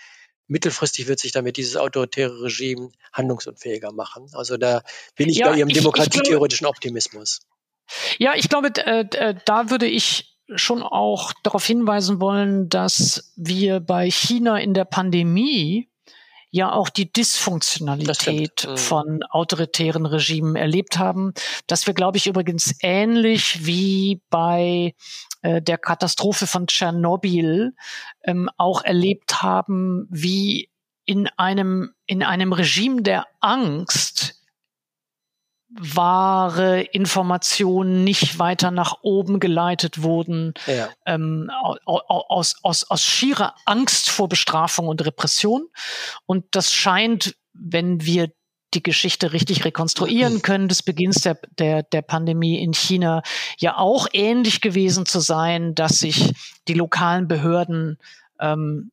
mittelfristig 0.48 1.08
wird 1.08 1.20
sich 1.20 1.32
damit 1.32 1.56
dieses 1.56 1.78
autoritäre 1.78 2.44
Regime 2.44 2.90
handlungsunfähiger 3.14 3.94
machen. 3.94 4.28
Also 4.34 4.58
da 4.58 4.84
bin 5.16 5.30
ich 5.30 5.38
ja, 5.38 5.50
bei 5.50 5.58
Ihrem 5.58 5.70
demokratietheoretischen 5.70 6.68
Optimismus. 6.68 7.40
Ja, 8.18 8.34
ich 8.36 8.50
glaube, 8.50 8.68
äh, 8.76 9.36
da 9.45 9.70
würde 9.70 9.86
ich 9.86 10.32
schon 10.56 10.84
auch 10.84 11.34
darauf 11.44 11.65
hinweisen 11.65 12.20
wollen, 12.20 12.70
dass 12.70 13.34
wir 13.36 13.80
bei 13.80 14.10
China 14.10 14.57
in 14.57 14.74
der 14.74 14.86
Pandemie 14.86 15.90
ja 16.53 16.72
auch 16.72 16.90
die 16.90 17.11
Dysfunktionalität 17.11 18.68
mhm. 18.70 18.78
von 18.78 19.24
autoritären 19.24 20.06
Regimen 20.06 20.56
erlebt 20.56 20.99
haben. 20.99 21.34
Dass 21.65 21.88
wir, 21.88 21.95
glaube 21.95 22.18
ich, 22.18 22.28
übrigens 22.28 22.76
ähnlich 22.82 23.65
wie 23.65 24.22
bei 24.30 24.94
äh, 25.41 25.64
der 25.64 25.80
Katastrophe 25.80 26.45
von 26.45 26.68
Tschernobyl 26.68 27.74
ähm, 28.24 28.49
auch 28.57 28.84
erlebt 28.84 29.41
haben, 29.41 30.06
wie 30.11 30.70
in 31.06 31.28
einem, 31.38 31.95
in 32.06 32.22
einem 32.22 32.53
Regime 32.53 33.02
der 33.02 33.26
Angst 33.41 34.43
wahre 35.80 36.82
Informationen 36.82 38.04
nicht 38.04 38.40
weiter 38.40 38.72
nach 38.72 38.98
oben 39.02 39.40
geleitet 39.40 40.04
wurden, 40.04 40.54
ja. 40.68 40.90
ähm, 41.06 41.50
aus, 41.86 42.56
aus, 42.62 42.84
aus 42.90 43.04
schierer 43.04 43.56
Angst 43.66 44.10
vor 44.10 44.30
Bestrafung 44.30 44.88
und 44.88 45.04
Repression. 45.06 45.68
Und 46.26 46.45
das 46.52 46.72
scheint, 46.72 47.36
wenn 47.54 48.06
wir 48.06 48.32
die 48.74 48.84
Geschichte 48.84 49.34
richtig 49.34 49.66
rekonstruieren 49.66 50.41
können 50.41 50.68
des 50.68 50.84
Beginns 50.84 51.22
der, 51.22 51.38
der, 51.60 51.84
der 51.84 52.02
Pandemie 52.02 52.60
in 52.62 52.74
China 52.74 53.22
ja 53.60 53.78
auch 53.78 54.08
ähnlich 54.14 54.62
gewesen 54.62 55.06
zu 55.06 55.20
sein, 55.20 55.76
dass 55.76 56.00
sich 56.00 56.34
die 56.68 56.74
lokalen 56.74 57.28
Behörden 57.28 57.98
ähm, 58.40 58.91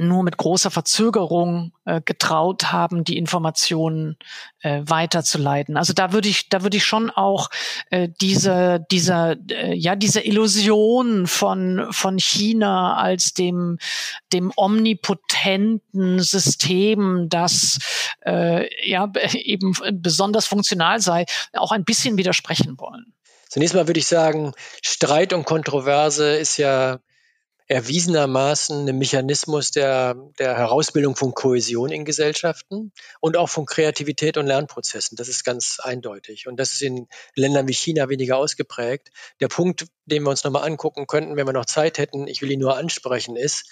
nur 0.00 0.22
mit 0.22 0.36
großer 0.36 0.70
Verzögerung 0.70 1.72
äh, 1.84 2.00
getraut 2.00 2.72
haben, 2.72 3.04
die 3.04 3.16
Informationen 3.16 4.16
äh, 4.60 4.82
weiterzuleiten. 4.84 5.76
Also 5.76 5.92
da 5.92 6.12
würde 6.12 6.28
ich, 6.28 6.48
da 6.48 6.62
würde 6.62 6.76
ich 6.76 6.84
schon 6.84 7.10
auch 7.10 7.48
äh, 7.90 8.08
diese, 8.20 8.84
dieser, 8.90 9.36
äh, 9.50 9.74
ja, 9.74 9.96
diese 9.96 10.20
Illusion 10.20 11.26
von 11.26 11.88
von 11.90 12.18
China 12.18 12.96
als 12.96 13.34
dem 13.34 13.78
dem 14.32 14.52
omnipotenten 14.56 16.20
System, 16.20 17.28
das 17.28 17.78
äh, 18.24 18.68
ja 18.88 19.10
eben 19.32 19.74
besonders 19.92 20.46
funktional 20.46 21.00
sei, 21.00 21.26
auch 21.54 21.72
ein 21.72 21.84
bisschen 21.84 22.18
widersprechen 22.18 22.78
wollen. 22.78 23.12
Zunächst 23.48 23.74
mal 23.74 23.86
würde 23.86 24.00
ich 24.00 24.06
sagen, 24.06 24.52
Streit 24.82 25.32
und 25.32 25.44
Kontroverse 25.44 26.36
ist 26.36 26.56
ja 26.56 26.98
erwiesenermaßen 27.68 28.88
ein 28.88 28.98
Mechanismus 28.98 29.72
der, 29.72 30.14
der 30.38 30.56
Herausbildung 30.56 31.16
von 31.16 31.34
Kohäsion 31.34 31.90
in 31.90 32.04
Gesellschaften 32.04 32.92
und 33.20 33.36
auch 33.36 33.48
von 33.48 33.66
Kreativität 33.66 34.36
und 34.36 34.46
Lernprozessen. 34.46 35.16
Das 35.16 35.28
ist 35.28 35.44
ganz 35.44 35.78
eindeutig. 35.82 36.46
Und 36.46 36.58
das 36.58 36.72
ist 36.74 36.82
in 36.82 37.08
Ländern 37.34 37.66
wie 37.66 37.74
China 37.74 38.08
weniger 38.08 38.36
ausgeprägt. 38.36 39.10
Der 39.40 39.48
Punkt, 39.48 39.86
den 40.04 40.22
wir 40.22 40.30
uns 40.30 40.44
nochmal 40.44 40.64
angucken 40.64 41.06
könnten, 41.06 41.36
wenn 41.36 41.46
wir 41.46 41.52
noch 41.52 41.66
Zeit 41.66 41.98
hätten, 41.98 42.28
ich 42.28 42.40
will 42.40 42.52
ihn 42.52 42.60
nur 42.60 42.76
ansprechen, 42.76 43.36
ist, 43.36 43.68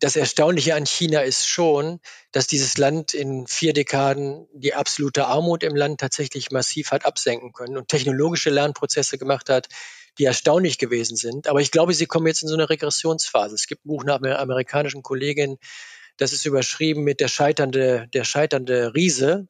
das 0.00 0.16
Erstaunliche 0.16 0.74
an 0.74 0.86
China 0.86 1.20
ist 1.20 1.48
schon, 1.48 2.00
dass 2.30 2.46
dieses 2.46 2.78
Land 2.78 3.14
in 3.14 3.46
vier 3.46 3.72
Dekaden 3.72 4.46
die 4.52 4.74
absolute 4.74 5.26
Armut 5.26 5.62
im 5.62 5.74
Land 5.74 6.00
tatsächlich 6.00 6.50
massiv 6.50 6.90
hat 6.92 7.04
absenken 7.04 7.52
können 7.52 7.76
und 7.76 7.88
technologische 7.88 8.50
Lernprozesse 8.50 9.18
gemacht 9.18 9.48
hat, 9.48 9.68
die 10.18 10.24
erstaunlich 10.24 10.78
gewesen 10.78 11.16
sind. 11.16 11.46
Aber 11.46 11.60
ich 11.60 11.70
glaube, 11.70 11.94
sie 11.94 12.06
kommen 12.06 12.26
jetzt 12.26 12.42
in 12.42 12.48
so 12.48 12.54
eine 12.54 12.68
Regressionsphase. 12.68 13.54
Es 13.54 13.66
gibt 13.66 13.84
ein 13.84 13.88
Buch 13.88 14.04
nach 14.04 14.20
einer 14.20 14.38
amerikanischen 14.38 15.02
Kollegin, 15.02 15.58
das 16.18 16.32
ist 16.32 16.44
überschrieben 16.44 17.04
mit 17.04 17.20
der 17.20 17.28
scheiternde, 17.28 18.08
der 18.12 18.24
scheiternde 18.24 18.92
Riese. 18.94 19.46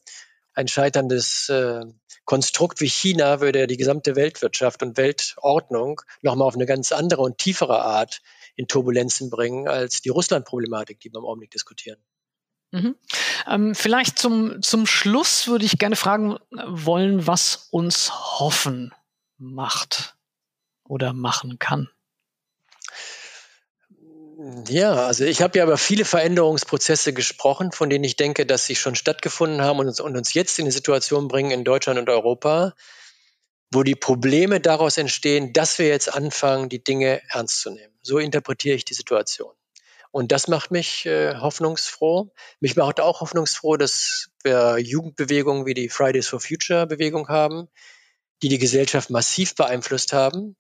Ein 0.53 0.69
scheiterndes 0.69 1.49
äh, 1.49 1.81
Konstrukt 2.24 2.81
wie 2.82 2.89
China 2.89 3.40
würde 3.40 3.66
die 3.66 3.78
gesamte 3.78 4.16
Weltwirtschaft 4.16 4.82
und 4.82 4.99
Weltordnung 4.99 6.03
nochmal 6.20 6.47
auf 6.47 6.55
eine 6.55 6.66
ganz 6.66 6.93
andere 6.93 7.23
und 7.23 7.39
tiefere 7.39 7.81
Art 7.81 8.20
in 8.55 8.69
Turbulenzen 8.69 9.31
bringen 9.31 9.66
als 9.66 10.03
die 10.03 10.11
Russland-Problematik, 10.11 11.01
die 11.01 11.11
wir 11.11 11.20
im 11.20 11.24
Augenblick 11.24 11.53
diskutieren. 11.53 11.99
Mhm. 12.70 12.97
Ähm, 13.47 13.74
vielleicht 13.74 14.19
zum, 14.19 14.61
zum 14.61 14.85
Schluss 14.85 15.49
würde 15.49 15.65
ich 15.65 15.78
gerne 15.78 15.97
fragen 15.97 16.36
wollen, 16.51 17.27
was 17.27 17.69
uns 17.70 18.12
Hoffen 18.39 18.93
macht 19.39 20.18
oder 20.89 21.12
machen 21.12 21.59
kann? 21.59 21.89
Ja, 24.69 25.06
also 25.06 25.24
ich 25.24 25.43
habe 25.43 25.59
ja 25.59 25.65
über 25.65 25.77
viele 25.77 26.05
Veränderungsprozesse 26.05 27.12
gesprochen, 27.12 27.73
von 27.73 27.90
denen 27.90 28.05
ich 28.05 28.15
denke, 28.15 28.47
dass 28.47 28.66
sie 28.66 28.77
schon 28.77 28.94
stattgefunden 28.94 29.62
haben 29.62 29.81
und 29.81 29.89
uns, 29.89 29.98
und 29.98 30.16
uns 30.16 30.32
jetzt 30.32 30.60
in 30.60 30.65
die 30.65 30.70
Situation 30.70 31.27
bringen 31.27 31.51
in 31.51 31.65
Deutschland 31.65 31.98
und 31.98 32.09
Europa, 32.09 32.74
wo 33.73 33.82
die 33.82 33.97
Probleme 33.97 34.60
daraus 34.60 34.97
entstehen, 34.97 35.52
dass 35.52 35.78
wir 35.81 35.89
jetzt 35.89 36.15
anfangen, 36.15 36.69
die 36.69 36.82
Dinge 36.82 37.20
ernst 37.31 37.60
zu 37.60 37.70
nehmen. 37.70 37.93
So 38.02 38.19
interpretiere 38.19 38.77
ich 38.77 38.85
die 38.85 38.94
Situation. 38.94 39.52
Und 40.12 40.31
das 40.31 40.47
macht 40.47 40.70
mich 40.70 41.05
äh, 41.05 41.35
hoffnungsfroh. 41.35 42.32
Mich 42.60 42.77
macht 42.77 43.01
auch 43.01 43.20
hoffnungsfroh, 43.20 43.77
dass 43.77 44.31
wir 44.43 44.78
Jugendbewegungen 44.78 45.66
wie 45.66 45.74
die 45.74 45.89
Fridays 45.89 46.28
for 46.28 46.40
Future 46.40 46.86
Bewegung 46.86 47.28
haben, 47.28 47.69
die 48.43 48.48
die 48.48 48.59
Gesellschaft 48.59 49.10
massiv 49.10 49.55
beeinflusst 49.55 50.12
haben, 50.12 50.56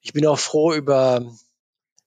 ich 0.00 0.12
bin 0.12 0.26
auch 0.26 0.38
froh 0.38 0.74
über 0.74 1.24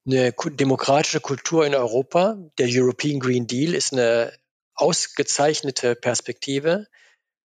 eine 0.06 0.34
demokratische 0.34 1.20
Kultur 1.20 1.66
in 1.66 1.76
Europa. 1.76 2.38
Der 2.58 2.68
European 2.70 3.20
Green 3.20 3.48
Deal 3.48 3.74
ist 3.74 3.94
eine 3.94 4.34
ausgezeichnete 4.74 5.96
Perspektive. 5.96 6.88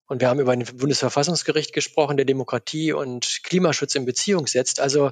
Und 0.06 0.20
wir 0.20 0.28
haben 0.28 0.40
über 0.40 0.52
ein 0.52 0.64
Bundesverfassungsgericht 0.64 1.72
gesprochen, 1.72 2.16
der 2.16 2.26
Demokratie 2.26 2.92
und 2.92 3.40
Klimaschutz 3.42 3.94
in 3.94 4.06
Beziehung 4.06 4.46
setzt. 4.46 4.80
Also 4.80 5.10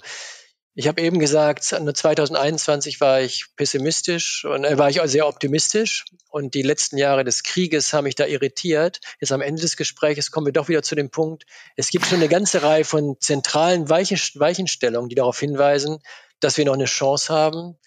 ich 0.76 0.88
habe 0.88 1.00
eben 1.00 1.20
gesagt, 1.20 1.62
2021 1.62 3.00
war 3.00 3.20
ich 3.20 3.46
pessimistisch 3.56 4.44
und 4.44 4.64
äh, 4.64 4.76
war 4.76 4.90
ich 4.90 5.00
auch 5.00 5.06
sehr 5.06 5.28
optimistisch 5.28 6.04
und 6.28 6.54
die 6.54 6.62
letzten 6.62 6.98
Jahre 6.98 7.22
des 7.22 7.44
Krieges 7.44 7.92
haben 7.92 8.04
mich 8.04 8.16
da 8.16 8.26
irritiert. 8.26 9.00
Jetzt 9.20 9.30
am 9.30 9.40
Ende 9.40 9.62
des 9.62 9.76
Gesprächs 9.76 10.32
kommen 10.32 10.46
wir 10.46 10.52
doch 10.52 10.68
wieder 10.68 10.82
zu 10.82 10.96
dem 10.96 11.10
Punkt, 11.10 11.44
es 11.76 11.90
gibt 11.90 12.06
schon 12.06 12.18
eine 12.18 12.28
ganze 12.28 12.62
Reihe 12.62 12.84
von 12.84 13.16
zentralen 13.20 13.88
Weichen, 13.88 14.18
Weichenstellungen, 14.34 15.08
die 15.08 15.14
darauf 15.14 15.38
hinweisen, 15.38 15.98
dass 16.40 16.56
wir 16.56 16.64
noch 16.64 16.74
eine 16.74 16.86
Chance 16.86 17.32
haben, 17.32 17.78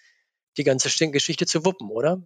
die 0.55 0.64
ganze 0.64 0.89
Geschichte 1.11 1.45
zu 1.45 1.65
wuppen, 1.65 1.89
oder? 1.89 2.22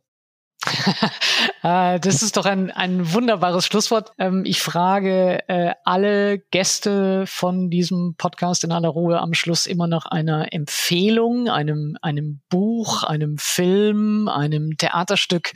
Äh, 1.63 1.99
das 1.99 2.21
ist 2.21 2.37
doch 2.37 2.45
ein, 2.45 2.71
ein 2.71 3.13
wunderbares 3.13 3.65
Schlusswort. 3.65 4.11
Ähm, 4.17 4.43
ich 4.45 4.61
frage 4.61 5.47
äh, 5.47 5.73
alle 5.83 6.39
Gäste 6.39 7.25
von 7.27 7.69
diesem 7.69 8.15
Podcast 8.17 8.63
in 8.63 8.71
aller 8.71 8.89
Ruhe 8.89 9.19
am 9.19 9.33
Schluss 9.33 9.65
immer 9.65 9.87
nach 9.87 10.05
einer 10.05 10.53
Empfehlung, 10.53 11.49
einem, 11.49 11.97
einem 12.01 12.41
Buch, 12.49 13.03
einem 13.03 13.37
Film, 13.37 14.27
einem 14.27 14.77
Theaterstück, 14.77 15.51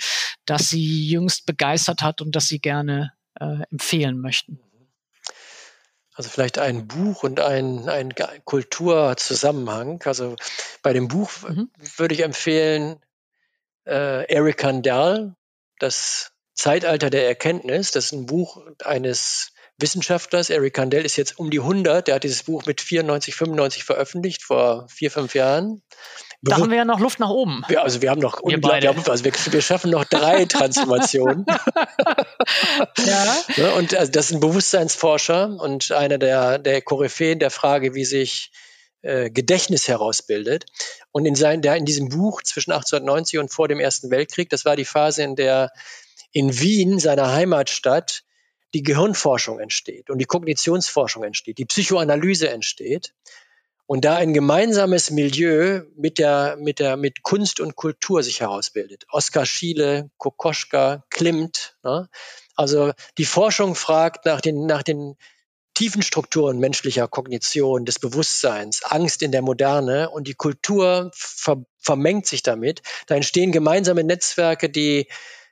das 0.45 0.69
Sie 0.69 1.07
jüngst 1.07 1.45
begeistert 1.45 2.01
hat 2.01 2.21
und 2.21 2.35
das 2.35 2.47
Sie 2.47 2.59
gerne 2.59 3.13
äh, 3.39 3.63
empfehlen 3.71 4.19
möchten. 4.19 4.59
Also 6.15 6.29
vielleicht 6.29 6.57
ein 6.57 6.87
Buch 6.87 7.23
und 7.23 7.41
ein, 7.41 7.89
ein 7.89 8.13
Kulturzusammenhang. 8.45 10.01
Also 10.05 10.37
bei 10.81 10.93
dem 10.93 11.09
Buch 11.09 11.29
mhm. 11.47 11.69
würde 11.97 12.15
ich 12.15 12.23
empfehlen, 12.23 13.01
äh, 13.85 14.25
Eric 14.33 14.57
Kandel, 14.57 15.35
das 15.79 16.31
Zeitalter 16.53 17.09
der 17.09 17.27
Erkenntnis. 17.27 17.91
Das 17.91 18.05
ist 18.05 18.11
ein 18.13 18.25
Buch 18.25 18.61
eines 18.83 19.51
Wissenschaftlers. 19.77 20.49
Eric 20.49 20.73
Kandel 20.73 21.03
ist 21.03 21.17
jetzt 21.17 21.37
um 21.37 21.49
die 21.49 21.59
100. 21.59 22.07
Der 22.07 22.15
hat 22.15 22.23
dieses 22.23 22.43
Buch 22.43 22.65
mit 22.65 22.81
94, 22.81 23.35
95 23.35 23.83
veröffentlicht, 23.83 24.41
vor 24.41 24.87
vier, 24.87 25.11
fünf 25.11 25.35
Jahren. 25.35 25.81
Da 26.41 26.57
haben 26.57 26.69
wir 26.69 26.77
ja 26.77 26.85
noch 26.85 26.99
Luft 26.99 27.19
nach 27.19 27.29
oben. 27.29 27.63
Ja, 27.69 27.81
also 27.81 28.01
wir 28.01 28.11
haben 28.11 28.21
noch 28.21 28.41
wir 28.45 28.61
beide. 28.61 28.89
Also 28.89 29.23
wir, 29.25 29.33
wir, 29.33 29.61
schaffen 29.61 29.89
noch 29.89 30.05
drei 30.05 30.45
Transformationen. 30.49 31.45
ja. 33.05 33.35
Ne, 33.57 33.71
und 33.73 33.95
also 33.95 34.11
das 34.11 34.27
ist 34.27 34.33
ein 34.33 34.39
Bewusstseinsforscher 34.39 35.57
und 35.59 35.91
einer 35.91 36.17
der, 36.17 36.59
der 36.59 36.81
Koryphäen 36.81 37.39
der 37.39 37.49
Frage, 37.49 37.95
wie 37.95 38.05
sich 38.05 38.51
äh, 39.05 39.29
Gedächtnis 39.29 39.87
herausbildet. 39.87 40.65
Und 41.11 41.25
in, 41.25 41.35
sein, 41.35 41.61
der, 41.61 41.75
in 41.75 41.85
diesem 41.85 42.09
Buch 42.09 42.41
zwischen 42.41 42.71
1890 42.71 43.39
und 43.39 43.53
vor 43.53 43.67
dem 43.67 43.79
Ersten 43.79 44.09
Weltkrieg, 44.09 44.49
das 44.49 44.65
war 44.65 44.75
die 44.75 44.85
Phase, 44.85 45.23
in 45.23 45.35
der 45.35 45.71
in 46.31 46.59
Wien, 46.59 46.99
seiner 46.99 47.31
Heimatstadt, 47.31 48.23
die 48.73 48.83
Gehirnforschung 48.83 49.59
entsteht 49.59 50.09
und 50.09 50.17
die 50.17 50.25
Kognitionsforschung 50.25 51.23
entsteht, 51.23 51.59
die 51.59 51.65
Psychoanalyse 51.65 52.49
entsteht. 52.49 53.13
Und 53.87 54.03
da 54.03 54.15
ein 54.15 54.33
gemeinsames 54.33 55.11
Milieu 55.11 55.83
mit 55.95 56.17
der, 56.17 56.57
mit 56.59 56.79
der, 56.79 56.97
mit 56.97 57.21
Kunst 57.21 57.59
und 57.59 57.75
Kultur 57.75 58.23
sich 58.23 58.41
herausbildet. 58.41 59.05
Oskar 59.11 59.45
Schiele, 59.45 60.09
Kokoschka, 60.17 61.05
Klimt. 61.11 61.77
Ne? 61.83 62.09
Also 62.55 62.93
die 63.19 63.25
Forschung 63.25 63.75
fragt 63.75 64.25
nach 64.25 64.41
den, 64.41 64.65
nach 64.65 64.81
den 64.81 65.15
tiefen 65.75 66.01
Strukturen 66.01 66.57
menschlicher 66.57 67.07
Kognition, 67.07 67.85
des 67.85 67.99
Bewusstseins, 67.99 68.81
Angst 68.83 69.21
in 69.21 69.31
der 69.31 69.41
Moderne 69.41 70.09
und 70.09 70.27
die 70.27 70.33
Kultur 70.33 71.11
ver 71.13 71.63
vermengt 71.77 72.25
sich 72.25 72.41
damit. 72.41 72.81
Da 73.05 73.13
entstehen 73.15 73.51
gemeinsame 73.51 74.03
Netzwerke, 74.03 74.71
die 74.71 75.07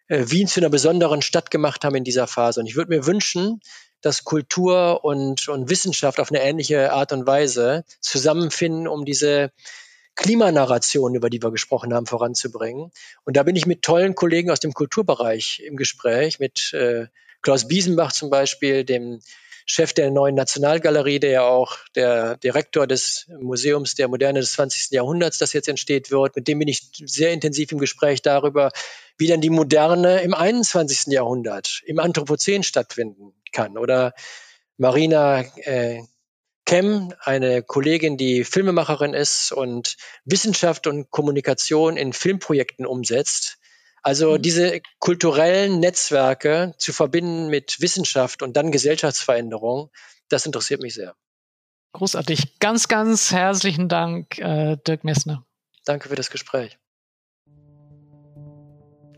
äh, 0.08 0.24
Wien 0.28 0.48
zu 0.48 0.60
einer 0.60 0.72
besonderen 0.72 1.22
Stadt 1.22 1.52
gemacht 1.52 1.86
haben 1.86 1.96
in 1.96 2.04
dieser 2.04 2.26
Phase. 2.26 2.60
Und 2.60 2.66
ich 2.66 2.76
würde 2.76 2.90
mir 2.90 3.06
wünschen, 3.06 3.60
dass 4.02 4.24
Kultur 4.24 5.04
und, 5.04 5.48
und 5.48 5.70
Wissenschaft 5.70 6.20
auf 6.20 6.32
eine 6.32 6.42
ähnliche 6.42 6.92
Art 6.92 7.12
und 7.12 7.28
Weise 7.28 7.86
zusammenfinden, 8.02 8.88
um 8.88 9.06
diese 9.06 9.52
Klimanarration, 10.16 11.16
über 11.16 11.30
die 11.30 11.42
wir 11.42 11.52
gesprochen 11.52 11.94
haben, 11.94 12.06
voranzubringen. 12.06 12.92
Und 13.24 13.38
da 13.38 13.44
bin 13.44 13.56
ich 13.56 13.66
mit 13.66 13.82
tollen 13.82 14.16
Kollegen 14.16 14.52
aus 14.52 14.60
dem 14.60 14.74
Kulturbereich 14.74 15.62
im 15.66 15.78
Gespräch, 15.78 16.40
mit 16.40 16.74
äh, 16.74 17.08
Klaus 17.42 17.68
Biesenbach 17.68 18.12
zum 18.12 18.30
Beispiel, 18.30 18.84
dem 18.84 19.20
Chef 19.66 19.94
der 19.94 20.12
neuen 20.12 20.36
Nationalgalerie, 20.36 21.20
der 21.20 21.32
ja 21.32 21.44
auch 21.44 21.78
der 21.96 22.38
Direktor 22.38 22.88
des 22.88 23.28
Museums 23.40 23.96
der 23.96 24.08
Moderne 24.08 24.40
des 24.40 24.54
20. 24.54 24.92
Jahrhunderts, 24.92 25.38
das 25.38 25.54
jetzt 25.54 25.70
entsteht 25.70 26.12
wird. 26.12 26.36
Mit 26.36 26.48
dem 26.48 26.60
bin 26.60 26.68
ich 26.68 26.90
sehr 27.06 27.32
intensiv 27.32 27.72
im 27.72 27.78
Gespräch 27.78 28.22
darüber, 28.22 28.72
wie 29.18 29.28
dann 29.28 29.42
die 29.42 29.50
Moderne 29.50 30.22
im 30.22 30.34
21. 30.34 31.14
Jahrhundert, 31.14 31.82
im 31.86 32.00
Anthropozän 32.00 32.64
stattfinden 32.64 33.34
kann. 33.52 33.78
Oder 33.78 34.14
Marina 34.78 35.42
äh, 35.58 36.02
Kem, 36.66 37.14
eine 37.20 37.62
Kollegin, 37.62 38.18
die 38.18 38.44
Filmemacherin 38.46 39.14
ist 39.14 39.52
und 39.52 39.98
Wissenschaft 40.24 40.88
und 40.88 41.12
Kommunikation 41.12 41.98
in 41.98 42.14
Filmprojekten 42.14 42.86
umsetzt. 42.86 43.58
Also 44.04 44.34
mhm. 44.34 44.42
diese 44.42 44.82
kulturellen 45.00 45.80
Netzwerke 45.80 46.76
zu 46.78 46.94
verbinden 46.94 47.48
mit 47.48 47.82
Wissenschaft 47.82 48.44
und 48.44 48.56
dann 48.56 48.72
Gesellschaftsveränderung, 48.72 49.90
das 50.30 50.46
interessiert 50.46 50.82
mich 50.82 50.94
sehr. 50.94 51.16
Großartig. 51.94 52.60
Ganz, 52.60 52.88
ganz 52.88 53.32
herzlichen 53.32 53.88
Dank, 53.88 54.38
äh, 54.40 54.78
Dirk 54.86 55.04
Messner. 55.04 55.46
Danke 55.86 56.10
für 56.10 56.16
das 56.16 56.30
Gespräch. 56.30 56.78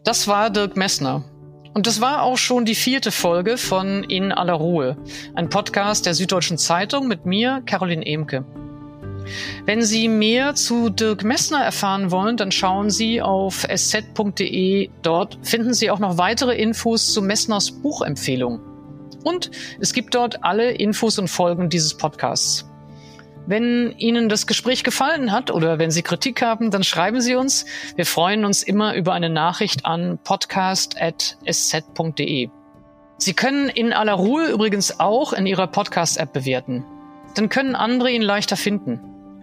Das 0.03 0.27
war 0.27 0.49
Dirk 0.49 0.77
Messner. 0.77 1.23
Und 1.73 1.87
das 1.87 1.99
war 1.99 2.21
auch 2.21 2.37
schon 2.37 2.63
die 2.63 2.75
vierte 2.75 3.11
Folge 3.11 3.57
von 3.57 4.03
In 4.03 4.31
aller 4.31 4.53
Ruhe, 4.53 4.97
ein 5.33 5.49
Podcast 5.49 6.05
der 6.05 6.13
Süddeutschen 6.13 6.57
Zeitung 6.57 7.07
mit 7.07 7.25
mir, 7.25 7.63
Caroline 7.65 8.05
Emke. 8.05 8.45
Wenn 9.65 9.81
Sie 9.81 10.07
mehr 10.07 10.55
zu 10.55 10.89
Dirk 10.89 11.23
Messner 11.23 11.63
erfahren 11.63 12.11
wollen, 12.11 12.37
dann 12.37 12.51
schauen 12.51 12.89
Sie 12.89 13.21
auf 13.21 13.65
sz.de. 13.67 14.89
Dort 15.01 15.39
finden 15.41 15.73
Sie 15.73 15.89
auch 15.89 15.99
noch 15.99 16.17
weitere 16.17 16.55
Infos 16.55 17.13
zu 17.13 17.21
Messners 17.21 17.71
Buchempfehlung. 17.71 18.59
Und 19.23 19.51
es 19.79 19.93
gibt 19.93 20.13
dort 20.15 20.43
alle 20.43 20.71
Infos 20.71 21.17
und 21.17 21.29
Folgen 21.29 21.69
dieses 21.69 21.97
Podcasts. 21.97 22.69
Wenn 23.47 23.93
Ihnen 23.97 24.29
das 24.29 24.47
Gespräch 24.47 24.83
gefallen 24.83 25.31
hat 25.31 25.51
oder 25.51 25.77
wenn 25.77 25.91
Sie 25.91 26.01
Kritik 26.01 26.41
haben, 26.41 26.71
dann 26.71 26.83
schreiben 26.83 27.21
Sie 27.21 27.35
uns. 27.35 27.67
Wir 27.95 28.07
freuen 28.07 28.43
uns 28.43 28.63
immer 28.63 28.95
über 28.95 29.13
eine 29.13 29.29
Nachricht 29.29 29.85
an 29.85 30.17
podcast.sz.de. 30.23 32.49
Sie 33.17 33.33
können 33.33 33.69
in 33.69 33.93
aller 33.93 34.13
Ruhe 34.13 34.47
übrigens 34.47 34.99
auch 34.99 35.31
in 35.31 35.45
Ihrer 35.45 35.67
Podcast-App 35.67 36.33
bewerten. 36.33 36.83
Dann 37.35 37.49
können 37.49 37.75
andere 37.75 38.09
ihn 38.11 38.23
leichter 38.23 38.57
finden. 38.57 38.99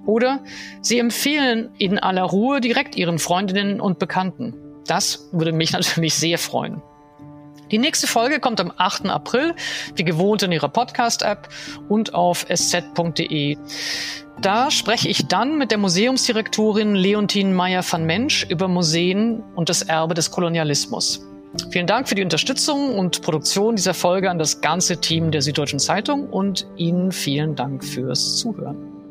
Oder 0.07 0.41
Sie 0.81 0.99
empfehlen 0.99 1.71
in 1.79 1.99
aller 1.99 2.25
Ruhe 2.25 2.61
direkt 2.61 2.97
Ihren 2.97 3.19
Freundinnen 3.19 3.81
und 3.81 3.99
Bekannten. 3.99 4.55
Das 4.87 5.29
würde 5.33 5.53
mich 5.53 5.73
natürlich 5.73 6.15
sehr 6.15 6.39
freuen. 6.39 6.83
Die 7.71 7.79
nächste 7.79 8.07
Folge 8.07 8.39
kommt 8.39 8.61
am 8.61 8.71
8. 8.77 9.07
April, 9.07 9.55
wie 9.97 10.05
gewohnt 10.05 10.43
in 10.43 10.53
Ihrer 10.53 10.69
Podcast-App 10.69 11.49
und 11.89 12.13
auf 12.13 12.45
sz.de. 12.49 13.57
Da 14.43 14.71
spreche 14.71 15.09
ich 15.09 15.27
dann 15.27 15.57
mit 15.57 15.71
der 15.71 15.79
Museumsdirektorin 15.79 16.95
Leontine 16.95 17.55
Meyer 17.55 17.83
van 17.89 18.05
Mensch 18.05 18.45
über 18.51 18.69
Museen 18.69 19.43
und 19.55 19.71
das 19.71 19.83
Erbe 19.83 20.13
des 20.13 20.31
Kolonialismus. 20.31 21.27
Vielen 21.71 21.87
Dank 21.87 22.09
für 22.09 22.15
die 22.15 22.23
Unterstützung 22.23 22.99
und 22.99 23.23
Produktion 23.23 23.77
dieser 23.77 23.95
Folge 23.95 24.31
an 24.31 24.39
das 24.39 24.61
ganze 24.61 25.01
Team 25.01 25.31
der 25.31 25.43
Süddeutschen 25.43 25.79
Zeitung 25.79 26.29
und 26.29 26.67
Ihnen 26.77 27.13
vielen 27.13 27.55
Dank 27.57 27.85
fürs 27.85 28.37
Zuhören. 28.37 29.02